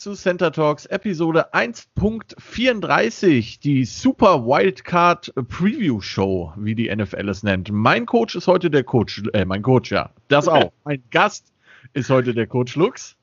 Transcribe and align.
zu 0.00 0.14
Center 0.14 0.50
Talks 0.50 0.86
Episode 0.86 1.52
1.34, 1.52 3.60
die 3.60 3.84
Super 3.84 4.46
Wildcard 4.46 5.30
Preview 5.48 6.00
Show, 6.00 6.54
wie 6.56 6.74
die 6.74 6.88
NFL 6.88 7.28
es 7.28 7.42
nennt. 7.42 7.70
Mein 7.70 8.06
Coach 8.06 8.34
ist 8.34 8.46
heute 8.46 8.70
der 8.70 8.82
Coach, 8.82 9.22
äh, 9.34 9.44
mein 9.44 9.60
Coach, 9.60 9.92
ja, 9.92 10.08
das 10.28 10.48
auch. 10.48 10.72
mein 10.84 11.02
Gast 11.10 11.52
ist 11.92 12.08
heute 12.08 12.32
der 12.32 12.46
Coach 12.46 12.76
Lux. 12.76 13.14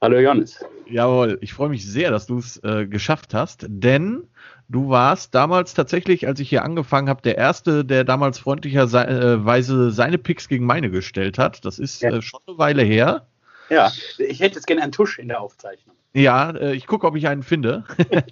Hallo 0.00 0.20
Johannes. 0.20 0.64
Jawohl, 0.88 1.38
ich 1.40 1.52
freue 1.52 1.70
mich 1.70 1.84
sehr, 1.84 2.12
dass 2.12 2.26
du 2.26 2.38
es 2.38 2.62
äh, 2.62 2.86
geschafft 2.86 3.34
hast, 3.34 3.66
denn 3.68 4.22
du 4.68 4.88
warst 4.88 5.34
damals 5.34 5.74
tatsächlich, 5.74 6.28
als 6.28 6.38
ich 6.38 6.48
hier 6.48 6.62
angefangen 6.62 7.08
habe, 7.08 7.22
der 7.22 7.38
Erste, 7.38 7.84
der 7.84 8.04
damals 8.04 8.38
freundlicherweise 8.38 9.90
seine 9.90 10.18
Picks 10.18 10.48
gegen 10.48 10.64
meine 10.64 10.92
gestellt 10.92 11.38
hat. 11.38 11.64
Das 11.64 11.80
ist 11.80 12.02
ja. 12.02 12.10
äh, 12.10 12.22
schon 12.22 12.38
eine 12.46 12.58
Weile 12.58 12.84
her. 12.84 13.26
Ja, 13.68 13.92
ich 14.18 14.40
hätte 14.40 14.56
jetzt 14.56 14.66
gerne 14.66 14.82
einen 14.82 14.92
Tusch 14.92 15.18
in 15.18 15.28
der 15.28 15.40
Aufzeichnung. 15.40 15.96
Ja, 16.14 16.50
äh, 16.50 16.74
ich 16.74 16.86
gucke, 16.86 17.06
ob 17.06 17.16
ich 17.16 17.28
einen 17.28 17.42
finde. 17.42 17.84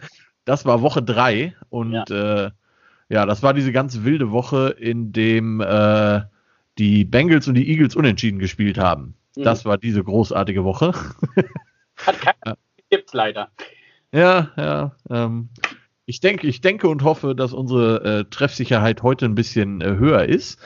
das 0.45 0.65
war 0.65 0.83
Woche 0.83 1.03
drei 1.03 1.55
und 1.71 1.93
ja. 1.93 2.47
Äh, 2.47 2.51
ja, 3.09 3.27
das 3.27 3.43
war 3.43 3.55
diese 3.55 3.73
ganz 3.73 4.05
wilde 4.05 4.31
Woche, 4.31 4.69
in 4.79 5.13
dem 5.13 5.61
äh, 5.61 6.21
die 6.79 7.05
Bengals 7.05 7.49
und 7.49 7.55
die 7.55 7.69
Eagles 7.69 7.97
unentschieden 7.97 8.39
gespielt 8.39 8.79
haben. 8.79 9.15
Mhm. 9.37 9.43
Das 9.43 9.65
war 9.65 9.79
diese 9.79 10.05
großartige 10.05 10.65
Woche. 10.65 10.93
Hat 12.07 12.21
keiner 12.21 12.57
gibt 12.91 13.13
leider. 13.13 13.51
Ja, 14.13 14.51
ja. 14.57 14.97
Ähm, 15.09 15.49
ich 16.11 16.19
denke, 16.19 16.49
ich 16.49 16.61
denke 16.61 16.89
und 16.89 17.05
hoffe, 17.05 17.37
dass 17.37 17.53
unsere 17.53 18.03
äh, 18.03 18.25
Treffsicherheit 18.29 19.05
heute 19.05 19.27
ein 19.27 19.37
bisschen 19.37 19.81
äh, 19.81 19.97
höher 19.97 20.25
ist. 20.25 20.59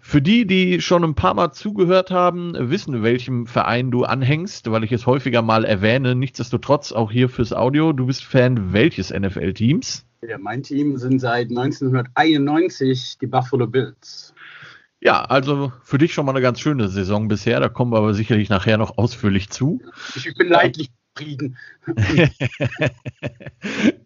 Für 0.00 0.22
die, 0.22 0.46
die 0.46 0.80
schon 0.80 1.04
ein 1.04 1.14
paar 1.14 1.34
Mal 1.34 1.52
zugehört 1.52 2.10
haben, 2.10 2.54
wissen, 2.58 3.02
welchem 3.02 3.46
Verein 3.46 3.90
du 3.90 4.04
anhängst, 4.04 4.70
weil 4.70 4.84
ich 4.84 4.92
es 4.92 5.04
häufiger 5.04 5.42
mal 5.42 5.66
erwähne. 5.66 6.14
Nichtsdestotrotz 6.14 6.92
auch 6.92 7.12
hier 7.12 7.28
fürs 7.28 7.52
Audio. 7.52 7.92
Du 7.92 8.06
bist 8.06 8.24
Fan 8.24 8.72
welches 8.72 9.10
NFL-Teams? 9.10 10.06
Ja, 10.26 10.38
mein 10.38 10.62
Team 10.62 10.96
sind 10.96 11.20
seit 11.20 11.50
1991 11.50 13.18
die 13.20 13.26
Buffalo 13.26 13.66
Bills. 13.66 14.32
Ja, 15.02 15.20
also 15.24 15.74
für 15.82 15.98
dich 15.98 16.14
schon 16.14 16.24
mal 16.24 16.32
eine 16.32 16.40
ganz 16.40 16.58
schöne 16.58 16.88
Saison 16.88 17.28
bisher. 17.28 17.60
Da 17.60 17.68
kommen 17.68 17.92
wir 17.92 17.98
aber 17.98 18.14
sicherlich 18.14 18.48
nachher 18.48 18.78
noch 18.78 18.96
ausführlich 18.96 19.50
zu. 19.50 19.78
Ich 20.14 20.34
bin 20.34 20.48
leidlich 20.48 20.90
Frieden. 21.16 21.56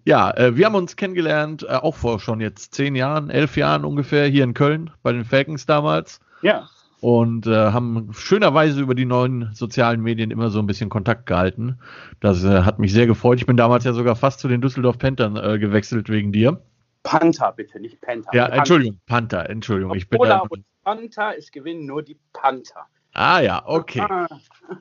ja, 0.05 0.31
äh, 0.37 0.57
wir 0.57 0.67
haben 0.67 0.75
uns 0.75 0.97
kennengelernt, 0.97 1.65
äh, 1.65 1.75
auch 1.75 1.97
vor 1.97 2.21
schon 2.21 2.41
jetzt 2.41 2.75
zehn 2.75 2.95
Jahren, 2.95 3.31
elf 3.31 3.57
Jahren 3.57 3.85
ungefähr, 3.85 4.27
hier 4.27 4.45
in 4.45 4.55
Köln, 4.55 4.91
bei 5.03 5.13
den 5.13 5.25
Falcons 5.25 5.67
damals. 5.67 6.21
Ja. 6.43 6.69
Und 7.01 7.47
äh, 7.47 7.73
haben 7.73 8.11
schönerweise 8.13 8.81
über 8.81 8.95
die 8.95 9.07
neuen 9.07 9.51
sozialen 9.55 10.03
Medien 10.03 10.31
immer 10.31 10.51
so 10.51 10.59
ein 10.59 10.67
bisschen 10.67 10.91
Kontakt 10.91 11.27
gehalten. 11.27 11.79
Das 12.21 12.45
äh, 12.45 12.63
hat 12.63 12.79
mich 12.79 12.93
sehr 12.93 13.07
gefreut. 13.07 13.39
Ich 13.39 13.47
bin 13.47 13.57
damals 13.57 13.85
ja 13.85 13.95
sogar 13.95 14.17
fast 14.17 14.41
zu 14.41 14.49
den 14.49 14.61
Düsseldorf 14.61 14.99
Panthern 14.99 15.37
äh, 15.37 15.59
gewechselt 15.59 16.11
wegen 16.11 16.31
dir. 16.31 16.63
Panther, 17.03 17.53
bitte, 17.53 17.81
nicht 17.81 18.01
Panther. 18.01 18.31
Ja, 18.35 18.47
Entschuldigung, 18.49 19.01
Panther, 19.07 19.49
Entschuldigung. 19.49 19.97
ich 19.97 20.09
bin 20.09 20.21
da, 20.21 20.41
und 20.41 20.65
Panther, 20.85 21.35
es 21.39 21.51
gewinnen 21.51 21.87
nur 21.87 22.03
die 22.03 22.19
Panther. 22.35 22.87
Ah 23.13 23.41
ja, 23.41 23.63
okay. 23.67 24.07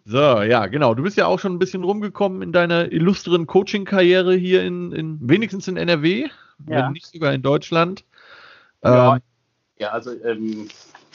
So, 0.05 0.41
ja, 0.41 0.67
genau. 0.67 0.93
Du 0.93 1.03
bist 1.03 1.17
ja 1.17 1.25
auch 1.25 1.39
schon 1.39 1.55
ein 1.55 1.59
bisschen 1.59 1.83
rumgekommen 1.83 2.41
in 2.41 2.51
deiner 2.51 2.91
illustren 2.91 3.47
Coaching-Karriere 3.47 4.35
hier 4.35 4.63
in, 4.63 4.91
in, 4.91 5.17
wenigstens 5.21 5.67
in 5.67 5.77
NRW, 5.77 6.21
ja. 6.21 6.29
wenn 6.67 6.91
nicht 6.91 7.07
sogar 7.07 7.33
in 7.33 7.41
Deutschland. 7.41 8.03
Ja, 8.83 9.15
ähm, 9.15 9.21
ja 9.77 9.89
also 9.89 10.11
ähm, 10.23 10.67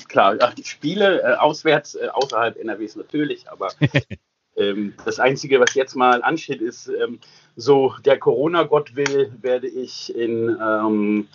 klar, 0.09 0.37
die 0.57 0.65
Spiele 0.65 1.23
äh, 1.23 1.35
auswärts, 1.37 1.95
äh, 1.95 2.09
außerhalb 2.13 2.57
NRWs 2.57 2.97
natürlich, 2.97 3.49
aber 3.49 3.69
ähm, 4.57 4.95
das 5.05 5.21
Einzige, 5.21 5.61
was 5.61 5.75
jetzt 5.75 5.95
mal 5.95 6.23
ansteht, 6.23 6.61
ist, 6.61 6.89
ähm, 6.89 7.21
so 7.57 7.95
der 8.05 8.19
Corona-Gott 8.19 8.97
will, 8.97 9.33
werde 9.41 9.69
ich 9.69 10.15
in 10.15 10.57
ähm, 10.61 11.29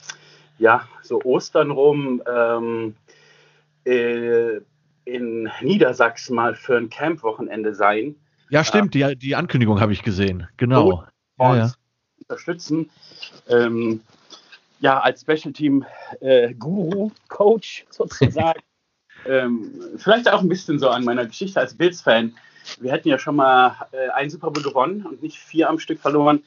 ja, 0.57 0.85
so 1.01 1.21
Ostern 1.23 1.71
rum 1.71 2.21
ähm, 2.29 2.95
äh, 3.85 4.59
in 5.05 5.49
Niedersachsen 5.61 6.35
mal 6.35 6.55
für 6.55 6.77
ein 6.77 6.89
Camp-Wochenende 6.89 7.73
sein. 7.73 8.15
Ja, 8.49 8.63
stimmt, 8.63 8.93
die, 8.93 9.15
die 9.15 9.35
Ankündigung 9.35 9.79
habe 9.79 9.93
ich 9.93 10.03
gesehen. 10.03 10.47
Genau. 10.57 11.03
Ja, 11.39 11.55
ja. 11.55 11.71
Unterstützen. 12.21 12.89
Ähm, 13.47 14.01
ja, 14.79 14.99
als 14.99 15.21
Special 15.21 15.53
Team 15.53 15.85
äh, 16.21 16.53
Guru, 16.53 17.11
Coach 17.27 17.85
sozusagen. 17.89 18.61
ähm, 19.25 19.71
vielleicht 19.97 20.31
auch 20.31 20.41
ein 20.41 20.49
bisschen 20.49 20.79
so 20.79 20.89
an 20.89 21.03
meiner 21.03 21.25
Geschichte 21.25 21.59
als 21.59 21.73
Bills-Fan. 21.73 22.33
Wir 22.79 22.91
hätten 22.91 23.09
ja 23.09 23.19
schon 23.19 23.35
mal 23.35 23.75
äh, 23.91 24.09
einen 24.09 24.29
Super 24.29 24.51
Bowl 24.51 24.63
gewonnen 24.63 25.05
und 25.05 25.21
nicht 25.21 25.37
vier 25.37 25.69
am 25.69 25.79
Stück 25.79 25.99
verloren, 25.99 26.43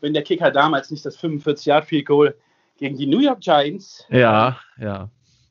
wenn 0.00 0.14
der 0.14 0.22
Kicker 0.22 0.50
damals 0.50 0.90
nicht 0.90 1.04
das 1.04 1.18
45-Yard-Field-Goal 1.18 2.34
gegen 2.78 2.96
die 2.96 3.06
New 3.06 3.20
York 3.20 3.40
Giants. 3.40 4.04
Ja, 4.10 4.58
ja. 4.78 5.08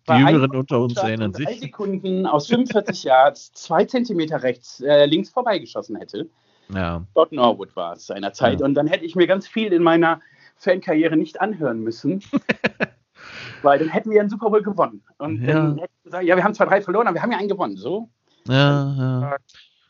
Die 0.09 0.13
Jüngeren 0.13 0.55
unter 0.55 0.81
uns 0.81 0.97
erinnern 0.97 1.33
sich. 1.33 1.45
Drei 1.45 1.53
Sekunden 1.53 2.25
aus 2.25 2.47
45 2.47 3.03
Yards, 3.03 3.53
zwei 3.53 3.85
Zentimeter 3.85 4.43
rechts, 4.43 4.81
äh, 4.81 5.05
links 5.05 5.29
vorbeigeschossen 5.29 5.95
hätte. 5.95 6.29
Ja. 6.73 7.03
Dort 7.13 7.31
Norwood 7.31 7.75
war 7.75 7.93
es 7.93 8.07
seiner 8.07 8.33
Zeit. 8.33 8.59
Ja. 8.59 8.65
Und 8.65 8.73
dann 8.73 8.87
hätte 8.87 9.05
ich 9.05 9.15
mir 9.15 9.27
ganz 9.27 9.47
viel 9.47 9.71
in 9.71 9.83
meiner 9.83 10.19
Fankarriere 10.57 11.15
nicht 11.15 11.39
anhören 11.41 11.79
müssen. 11.79 12.23
weil 13.61 13.79
dann 13.79 13.89
hätten 13.89 14.11
wir 14.11 14.19
einen 14.19 14.29
Super 14.29 14.49
Bowl 14.49 14.61
gewonnen. 14.61 15.01
Und 15.17 15.41
ja. 15.41 15.53
dann 15.53 15.77
hätten 15.77 15.93
wir 16.01 16.03
gesagt, 16.03 16.25
ja, 16.25 16.35
wir 16.35 16.43
haben 16.43 16.53
zwar 16.53 16.67
drei 16.67 16.81
verloren, 16.81 17.07
aber 17.07 17.15
wir 17.15 17.21
haben 17.21 17.31
ja 17.31 17.37
einen 17.37 17.49
gewonnen. 17.49 17.77
So. 17.77 18.09
Ja, 18.47 18.93
ja. 18.97 19.35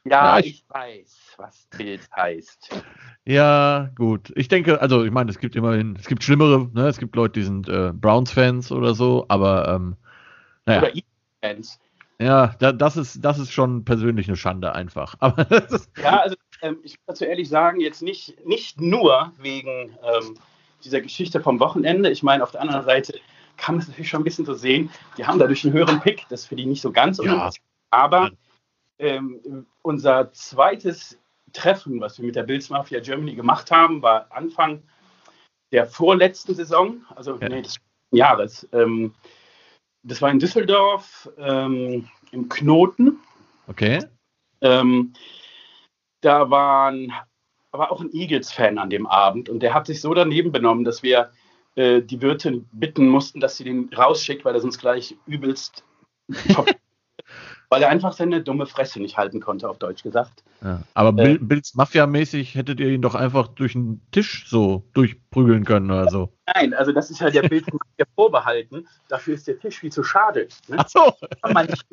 Ja, 0.06 0.38
ich, 0.40 0.46
ich 0.48 0.66
weiß, 0.68 1.36
was 1.38 1.68
Bild 1.78 2.02
heißt. 2.14 2.84
Ja, 3.24 3.90
gut. 3.96 4.34
Ich 4.36 4.50
denke, 4.50 4.82
also 4.82 5.06
ich 5.06 5.12
meine, 5.12 5.32
es 5.32 5.40
gibt 5.40 5.56
immerhin, 5.56 5.96
es 5.98 6.08
gibt 6.08 6.24
schlimmere, 6.24 6.70
ne? 6.74 6.88
Es 6.88 6.98
gibt 6.98 7.16
Leute, 7.16 7.40
die 7.40 7.46
sind 7.46 7.70
äh, 7.70 7.94
Browns-Fans 7.94 8.74
oder 8.74 8.96
so, 8.96 9.26
aber 9.30 9.70
ähm, 9.70 9.96
naja. 10.66 10.82
Oder 10.82 10.96
E-Fans. 10.96 11.80
Ja, 12.20 12.56
da, 12.60 12.72
das, 12.72 12.96
ist, 12.96 13.24
das 13.24 13.40
ist 13.40 13.52
schon 13.52 13.84
persönlich 13.84 14.28
eine 14.28 14.38
Schande 14.38 14.74
einfach. 14.74 15.16
Aber 15.20 15.48
ja, 16.02 16.20
also 16.20 16.36
ähm, 16.62 16.78
ich 16.84 16.94
muss 16.94 17.06
dazu 17.08 17.26
ehrlich 17.26 17.50
sagen, 17.50 17.80
jetzt 17.80 18.02
nicht, 18.02 18.46
nicht 18.46 18.80
nur 18.80 19.34
wegen 19.38 19.98
ähm, 20.04 20.38
dieser 20.84 21.02
Geschichte 21.02 21.42
vom 21.42 21.60
Wochenende. 21.60 22.10
Ich 22.10 22.24
meine, 22.24 22.44
auf 22.44 22.52
der 22.52 22.62
anderen 22.62 22.84
Seite 22.84 23.20
kann 23.58 23.76
man 23.76 23.82
es 23.82 23.88
natürlich 23.88 24.10
schon 24.10 24.22
ein 24.22 24.26
bisschen 24.26 24.46
so 24.46 24.54
sehen. 24.54 24.90
Die 25.18 25.26
haben 25.26 25.40
dadurch 25.40 25.64
einen 25.64 25.74
höheren 25.74 26.00
Pick, 26.00 26.26
das 26.30 26.42
ist 26.42 26.48
für 26.48 26.56
die 26.56 26.66
nicht 26.66 26.82
so 26.82 26.92
ganz 26.92 27.18
ja. 27.24 27.50
Aber 27.92 28.32
ähm, 29.00 29.66
unser 29.82 30.32
zweites 30.32 31.20
Treffen, 31.52 32.02
was 32.02 32.18
wir 32.18 32.26
mit 32.26 32.36
der 32.36 32.44
Bills 32.44 32.70
Mafia 32.70 33.00
Germany 33.00 33.36
gemacht 33.36 33.70
haben, 33.70 34.02
war 34.02 34.28
Anfang 34.32 34.82
der 35.72 35.86
vorletzten 35.86 36.56
Saison, 36.56 37.04
also 37.16 37.38
ja. 37.40 37.50
nee, 37.50 37.62
des 37.62 37.78
Jahres. 38.12 38.68
Ähm, 38.72 39.14
das 40.04 40.22
war 40.22 40.30
in 40.30 40.40
Düsseldorf 40.40 41.30
ähm, 41.38 42.10
im 42.32 42.50
Knoten. 42.50 43.20
Okay. 43.68 44.00
Ähm, 44.62 45.14
da 46.22 46.50
waren, 46.50 47.12
war 47.72 47.92
auch 47.92 48.02
ein 48.02 48.14
Eagles-Fan 48.14 48.78
an 48.78 48.90
dem 48.90 49.08
Abend 49.08 49.50
und 49.50 49.62
der 49.62 49.74
hat 49.74 49.88
sich 49.88 50.02
so 50.02 50.14
daneben 50.14 50.52
benommen, 50.52 50.84
dass 50.84 51.04
wir 51.04 51.32
äh, 51.76 52.02
die 52.02 52.22
Wirtin 52.22 52.68
bitten 52.72 53.08
mussten, 53.08 53.40
dass 53.40 53.58
sie 53.58 53.64
den 53.64 53.90
rausschickt, 53.94 54.46
weil 54.46 54.56
er 54.56 54.62
sonst 54.62 54.80
gleich 54.80 55.18
übelst 55.26 55.84
weil 57.74 57.82
er 57.82 57.90
einfach 57.90 58.14
seine 58.14 58.40
dumme 58.40 58.68
Fresse 58.68 59.02
nicht 59.02 59.18
halten 59.18 59.40
konnte, 59.40 59.68
auf 59.68 59.80
Deutsch 59.80 60.04
gesagt. 60.04 60.44
Ja, 60.62 60.84
aber 60.94 61.20
äh, 61.24 61.40
Bills 61.40 61.74
Mafia-mäßig 61.74 62.54
hättet 62.54 62.80
ihr 62.80 62.90
ihn 62.90 63.02
doch 63.02 63.16
einfach 63.16 63.48
durch 63.48 63.74
den 63.74 64.00
Tisch 64.12 64.48
so 64.48 64.84
durchprügeln 64.94 65.66
können 65.66 65.90
oder 65.90 66.08
so. 66.08 66.32
Nein, 66.54 66.76
also 66.76 66.92
das 66.92 67.10
ist 67.10 67.20
ja 67.20 67.32
der 67.32 67.50
Bild 67.50 67.66
vorbehalten. 68.14 68.88
Dafür 69.08 69.34
ist 69.34 69.48
der 69.48 69.58
Tisch 69.58 69.80
viel 69.80 69.92
zu 69.92 70.04
schade. 70.04 70.50
Ne? 70.68 70.78
Ach 70.78 70.88
so. 70.88 71.14
Kann 71.42 71.54
man 71.54 71.66
nicht 71.66 71.84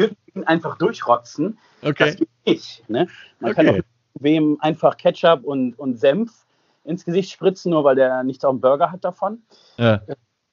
einfach 0.44 0.76
durchrotzen. 0.76 1.56
Okay. 1.80 2.10
Das 2.10 2.16
geht 2.16 2.28
nicht. 2.44 2.90
Ne? 2.90 3.08
Man 3.38 3.52
okay. 3.52 3.64
kann 3.64 3.80
auch 3.80 3.84
wem 4.20 4.58
einfach 4.60 4.98
Ketchup 4.98 5.44
und, 5.44 5.78
und 5.78 5.98
Senf 5.98 6.44
ins 6.84 7.06
Gesicht 7.06 7.30
spritzen, 7.30 7.70
nur 7.70 7.84
weil 7.84 7.96
der 7.96 8.22
nichts 8.22 8.44
auf 8.44 8.52
dem 8.52 8.60
Burger 8.60 8.92
hat 8.92 9.02
davon. 9.02 9.40
Ja. 9.78 10.02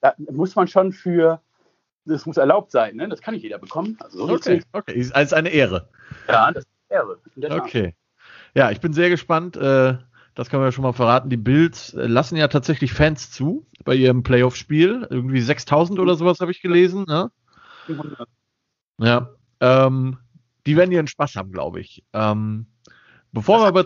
Da 0.00 0.14
muss 0.30 0.56
man 0.56 0.68
schon 0.68 0.92
für 0.92 1.42
das 2.08 2.26
muss 2.26 2.36
erlaubt 2.36 2.70
sein, 2.70 2.96
ne? 2.96 3.08
Das 3.08 3.20
kann 3.20 3.34
nicht 3.34 3.42
jeder 3.42 3.58
bekommen. 3.58 3.96
Also 4.00 4.26
so 4.26 4.32
okay, 4.34 4.62
okay. 4.72 4.94
Ist 4.94 5.14
als 5.14 5.32
eine 5.32 5.50
Ehre. 5.50 5.88
Ja, 6.26 6.50
das 6.50 6.64
ist 6.64 6.70
eine 6.90 7.46
Ehre. 7.46 7.62
Okay. 7.62 7.94
Ja, 8.54 8.70
ich 8.70 8.80
bin 8.80 8.92
sehr 8.92 9.10
gespannt. 9.10 9.56
Äh, 9.56 9.98
das 10.34 10.52
man 10.52 10.62
ja 10.62 10.72
schon 10.72 10.84
mal 10.84 10.92
verraten. 10.92 11.30
Die 11.30 11.36
Bills 11.36 11.94
äh, 11.94 12.06
lassen 12.06 12.36
ja 12.36 12.48
tatsächlich 12.48 12.92
Fans 12.92 13.30
zu 13.30 13.66
bei 13.84 13.94
ihrem 13.94 14.22
Playoff-Spiel. 14.22 15.06
Irgendwie 15.10 15.40
6000 15.40 15.98
oder 15.98 16.14
sowas 16.14 16.40
habe 16.40 16.52
ich 16.52 16.62
gelesen. 16.62 17.04
Ne? 17.08 17.30
Ja. 19.00 19.30
Ähm, 19.60 20.18
die 20.66 20.76
werden 20.76 20.92
ihren 20.92 21.08
Spaß 21.08 21.36
haben, 21.36 21.50
glaube 21.50 21.80
ich. 21.80 22.04
Ähm, 22.12 22.66
bevor 23.32 23.60
wir 23.60 23.66
aber. 23.66 23.84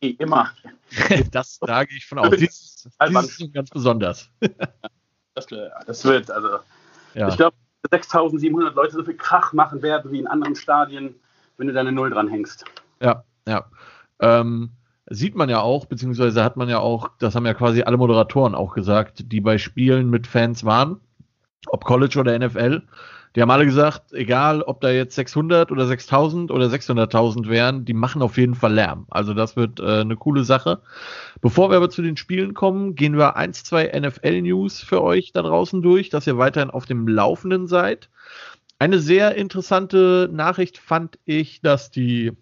Immer. 0.00 0.50
das 1.30 1.58
sage 1.60 1.94
ich 1.96 2.06
von 2.06 2.18
aus. 2.18 2.30
Dies, 2.30 2.88
dies 3.06 3.40
ist 3.40 3.52
ganz 3.52 3.70
besonders. 3.70 4.30
das, 5.34 5.46
das 5.86 6.04
wird, 6.04 6.30
also 6.30 6.58
ja. 7.14 7.28
Ich 7.28 7.36
glaube, 7.36 7.56
6700 7.90 8.74
Leute 8.74 8.92
so 8.92 9.04
viel 9.04 9.16
Krach 9.16 9.52
machen 9.52 9.82
werden 9.82 10.12
wie 10.12 10.20
in 10.20 10.26
anderen 10.26 10.54
Stadien, 10.54 11.14
wenn 11.56 11.66
du 11.66 11.72
deine 11.72 11.92
Null 11.92 12.10
dran 12.10 12.28
hängst. 12.28 12.64
Ja, 13.00 13.24
ja. 13.46 13.64
Ähm, 14.20 14.70
sieht 15.06 15.34
man 15.34 15.48
ja 15.48 15.60
auch, 15.60 15.86
beziehungsweise 15.86 16.42
hat 16.44 16.56
man 16.56 16.68
ja 16.68 16.78
auch, 16.78 17.08
das 17.18 17.34
haben 17.34 17.46
ja 17.46 17.54
quasi 17.54 17.82
alle 17.82 17.96
Moderatoren 17.96 18.54
auch 18.54 18.74
gesagt, 18.74 19.32
die 19.32 19.40
bei 19.40 19.58
Spielen 19.58 20.10
mit 20.10 20.26
Fans 20.26 20.64
waren, 20.64 21.00
ob 21.66 21.84
College 21.84 22.18
oder 22.20 22.38
NFL, 22.38 22.82
die 23.34 23.40
haben 23.40 23.50
alle 23.50 23.64
gesagt, 23.64 24.12
egal 24.12 24.62
ob 24.62 24.80
da 24.82 24.90
jetzt 24.90 25.14
600 25.14 25.72
oder 25.72 25.86
6000 25.86 26.50
oder 26.50 26.66
600.000 26.66 27.48
wären, 27.48 27.84
die 27.84 27.94
machen 27.94 28.20
auf 28.20 28.36
jeden 28.36 28.54
Fall 28.54 28.74
Lärm. 28.74 29.06
Also 29.10 29.32
das 29.32 29.56
wird 29.56 29.80
äh, 29.80 30.00
eine 30.00 30.16
coole 30.16 30.44
Sache. 30.44 30.82
Bevor 31.40 31.70
wir 31.70 31.78
aber 31.78 31.88
zu 31.88 32.02
den 32.02 32.18
Spielen 32.18 32.52
kommen, 32.52 32.94
gehen 32.94 33.16
wir 33.16 33.36
eins, 33.36 33.64
zwei 33.64 33.86
NFL-News 33.86 34.80
für 34.80 35.02
euch 35.02 35.32
da 35.32 35.42
draußen 35.42 35.80
durch, 35.80 36.10
dass 36.10 36.26
ihr 36.26 36.36
weiterhin 36.36 36.70
auf 36.70 36.84
dem 36.84 37.08
Laufenden 37.08 37.66
seid. 37.66 38.10
Eine 38.78 38.98
sehr 38.98 39.34
interessante 39.36 40.28
Nachricht 40.30 40.76
fand 40.76 41.18
ich, 41.24 41.62
dass 41.62 41.90
die 41.90 42.32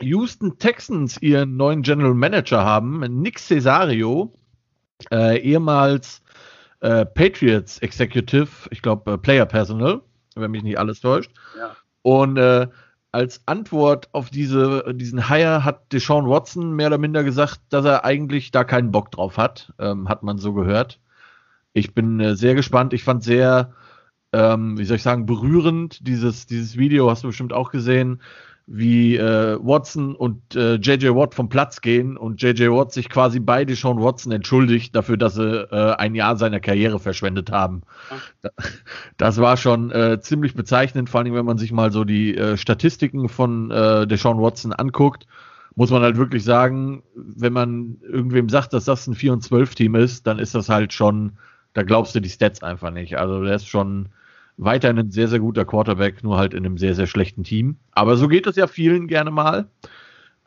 Houston 0.00 0.58
Texans 0.58 1.20
ihren 1.20 1.56
neuen 1.56 1.82
General 1.82 2.14
Manager 2.14 2.64
haben, 2.64 3.00
Nick 3.20 3.38
Cesario, 3.38 4.32
äh, 5.10 5.38
ehemals 5.38 6.22
äh, 6.80 7.04
Patriots 7.04 7.78
Executive, 7.78 8.48
ich 8.70 8.82
glaube 8.82 9.12
äh, 9.12 9.18
Player 9.18 9.46
Personal 9.46 10.00
wenn 10.34 10.50
mich 10.50 10.62
nicht 10.62 10.78
alles 10.78 11.00
täuscht. 11.00 11.30
Ja. 11.58 11.76
Und 12.02 12.36
äh, 12.36 12.68
als 13.12 13.42
Antwort 13.46 14.08
auf 14.12 14.28
diese, 14.28 14.92
diesen 14.92 15.28
Hire 15.28 15.64
hat 15.64 15.92
Deshaun 15.92 16.28
Watson 16.28 16.74
mehr 16.74 16.88
oder 16.88 16.98
minder 16.98 17.22
gesagt, 17.22 17.60
dass 17.68 17.84
er 17.84 18.04
eigentlich 18.04 18.50
da 18.50 18.64
keinen 18.64 18.90
Bock 18.90 19.12
drauf 19.12 19.38
hat. 19.38 19.72
Ähm, 19.78 20.08
hat 20.08 20.24
man 20.24 20.38
so 20.38 20.52
gehört. 20.52 21.00
Ich 21.72 21.94
bin 21.94 22.18
äh, 22.18 22.34
sehr 22.34 22.54
gespannt. 22.54 22.92
Ich 22.92 23.04
fand 23.04 23.22
sehr, 23.22 23.72
ähm, 24.32 24.78
wie 24.78 24.84
soll 24.84 24.96
ich 24.96 25.02
sagen, 25.04 25.26
berührend 25.26 26.06
dieses, 26.06 26.46
dieses 26.46 26.76
Video, 26.76 27.08
hast 27.08 27.22
du 27.22 27.28
bestimmt 27.28 27.52
auch 27.52 27.70
gesehen, 27.70 28.20
wie 28.66 29.16
äh, 29.16 29.58
Watson 29.60 30.14
und 30.14 30.56
äh, 30.56 30.76
JJ 30.76 31.08
Watt 31.08 31.34
vom 31.34 31.50
Platz 31.50 31.82
gehen 31.82 32.16
und 32.16 32.40
JJ 32.40 32.68
Watt 32.68 32.92
sich 32.92 33.10
quasi 33.10 33.38
bei 33.38 33.66
Deshaun 33.66 34.02
Watson 34.02 34.32
entschuldigt 34.32 34.96
dafür, 34.96 35.18
dass 35.18 35.34
sie 35.34 35.68
äh, 35.70 35.94
ein 35.96 36.14
Jahr 36.14 36.36
seiner 36.36 36.60
Karriere 36.60 36.98
verschwendet 36.98 37.50
haben. 37.50 37.82
Das 39.18 39.38
war 39.38 39.58
schon 39.58 39.90
äh, 39.90 40.18
ziemlich 40.20 40.54
bezeichnend, 40.54 41.10
vor 41.10 41.20
allem 41.20 41.34
wenn 41.34 41.44
man 41.44 41.58
sich 41.58 41.72
mal 41.72 41.92
so 41.92 42.04
die 42.04 42.36
äh, 42.36 42.56
Statistiken 42.56 43.28
von 43.28 43.70
äh, 43.70 44.06
Deshaun 44.06 44.40
Watson 44.40 44.72
anguckt, 44.72 45.26
muss 45.76 45.90
man 45.90 46.02
halt 46.02 46.16
wirklich 46.16 46.44
sagen, 46.44 47.02
wenn 47.14 47.52
man 47.52 47.98
irgendwem 48.00 48.48
sagt, 48.48 48.72
dass 48.72 48.86
das 48.86 49.06
ein 49.06 49.14
4 49.14 49.34
und 49.34 49.42
12 49.42 49.74
Team 49.74 49.94
ist, 49.94 50.26
dann 50.26 50.38
ist 50.38 50.54
das 50.54 50.68
halt 50.70 50.92
schon, 50.92 51.32
da 51.74 51.82
glaubst 51.82 52.14
du 52.14 52.20
die 52.20 52.30
Stats 52.30 52.62
einfach 52.62 52.90
nicht. 52.90 53.18
Also 53.18 53.42
der 53.42 53.56
ist 53.56 53.68
schon 53.68 54.08
weiterhin 54.56 54.98
ein 54.98 55.10
sehr, 55.10 55.28
sehr 55.28 55.40
guter 55.40 55.64
Quarterback, 55.64 56.22
nur 56.22 56.36
halt 56.36 56.54
in 56.54 56.64
einem 56.64 56.78
sehr, 56.78 56.94
sehr 56.94 57.06
schlechten 57.06 57.44
Team. 57.44 57.76
Aber 57.92 58.16
so 58.16 58.28
geht 58.28 58.46
es 58.46 58.56
ja 58.56 58.66
vielen 58.66 59.08
gerne 59.08 59.30
mal. 59.30 59.68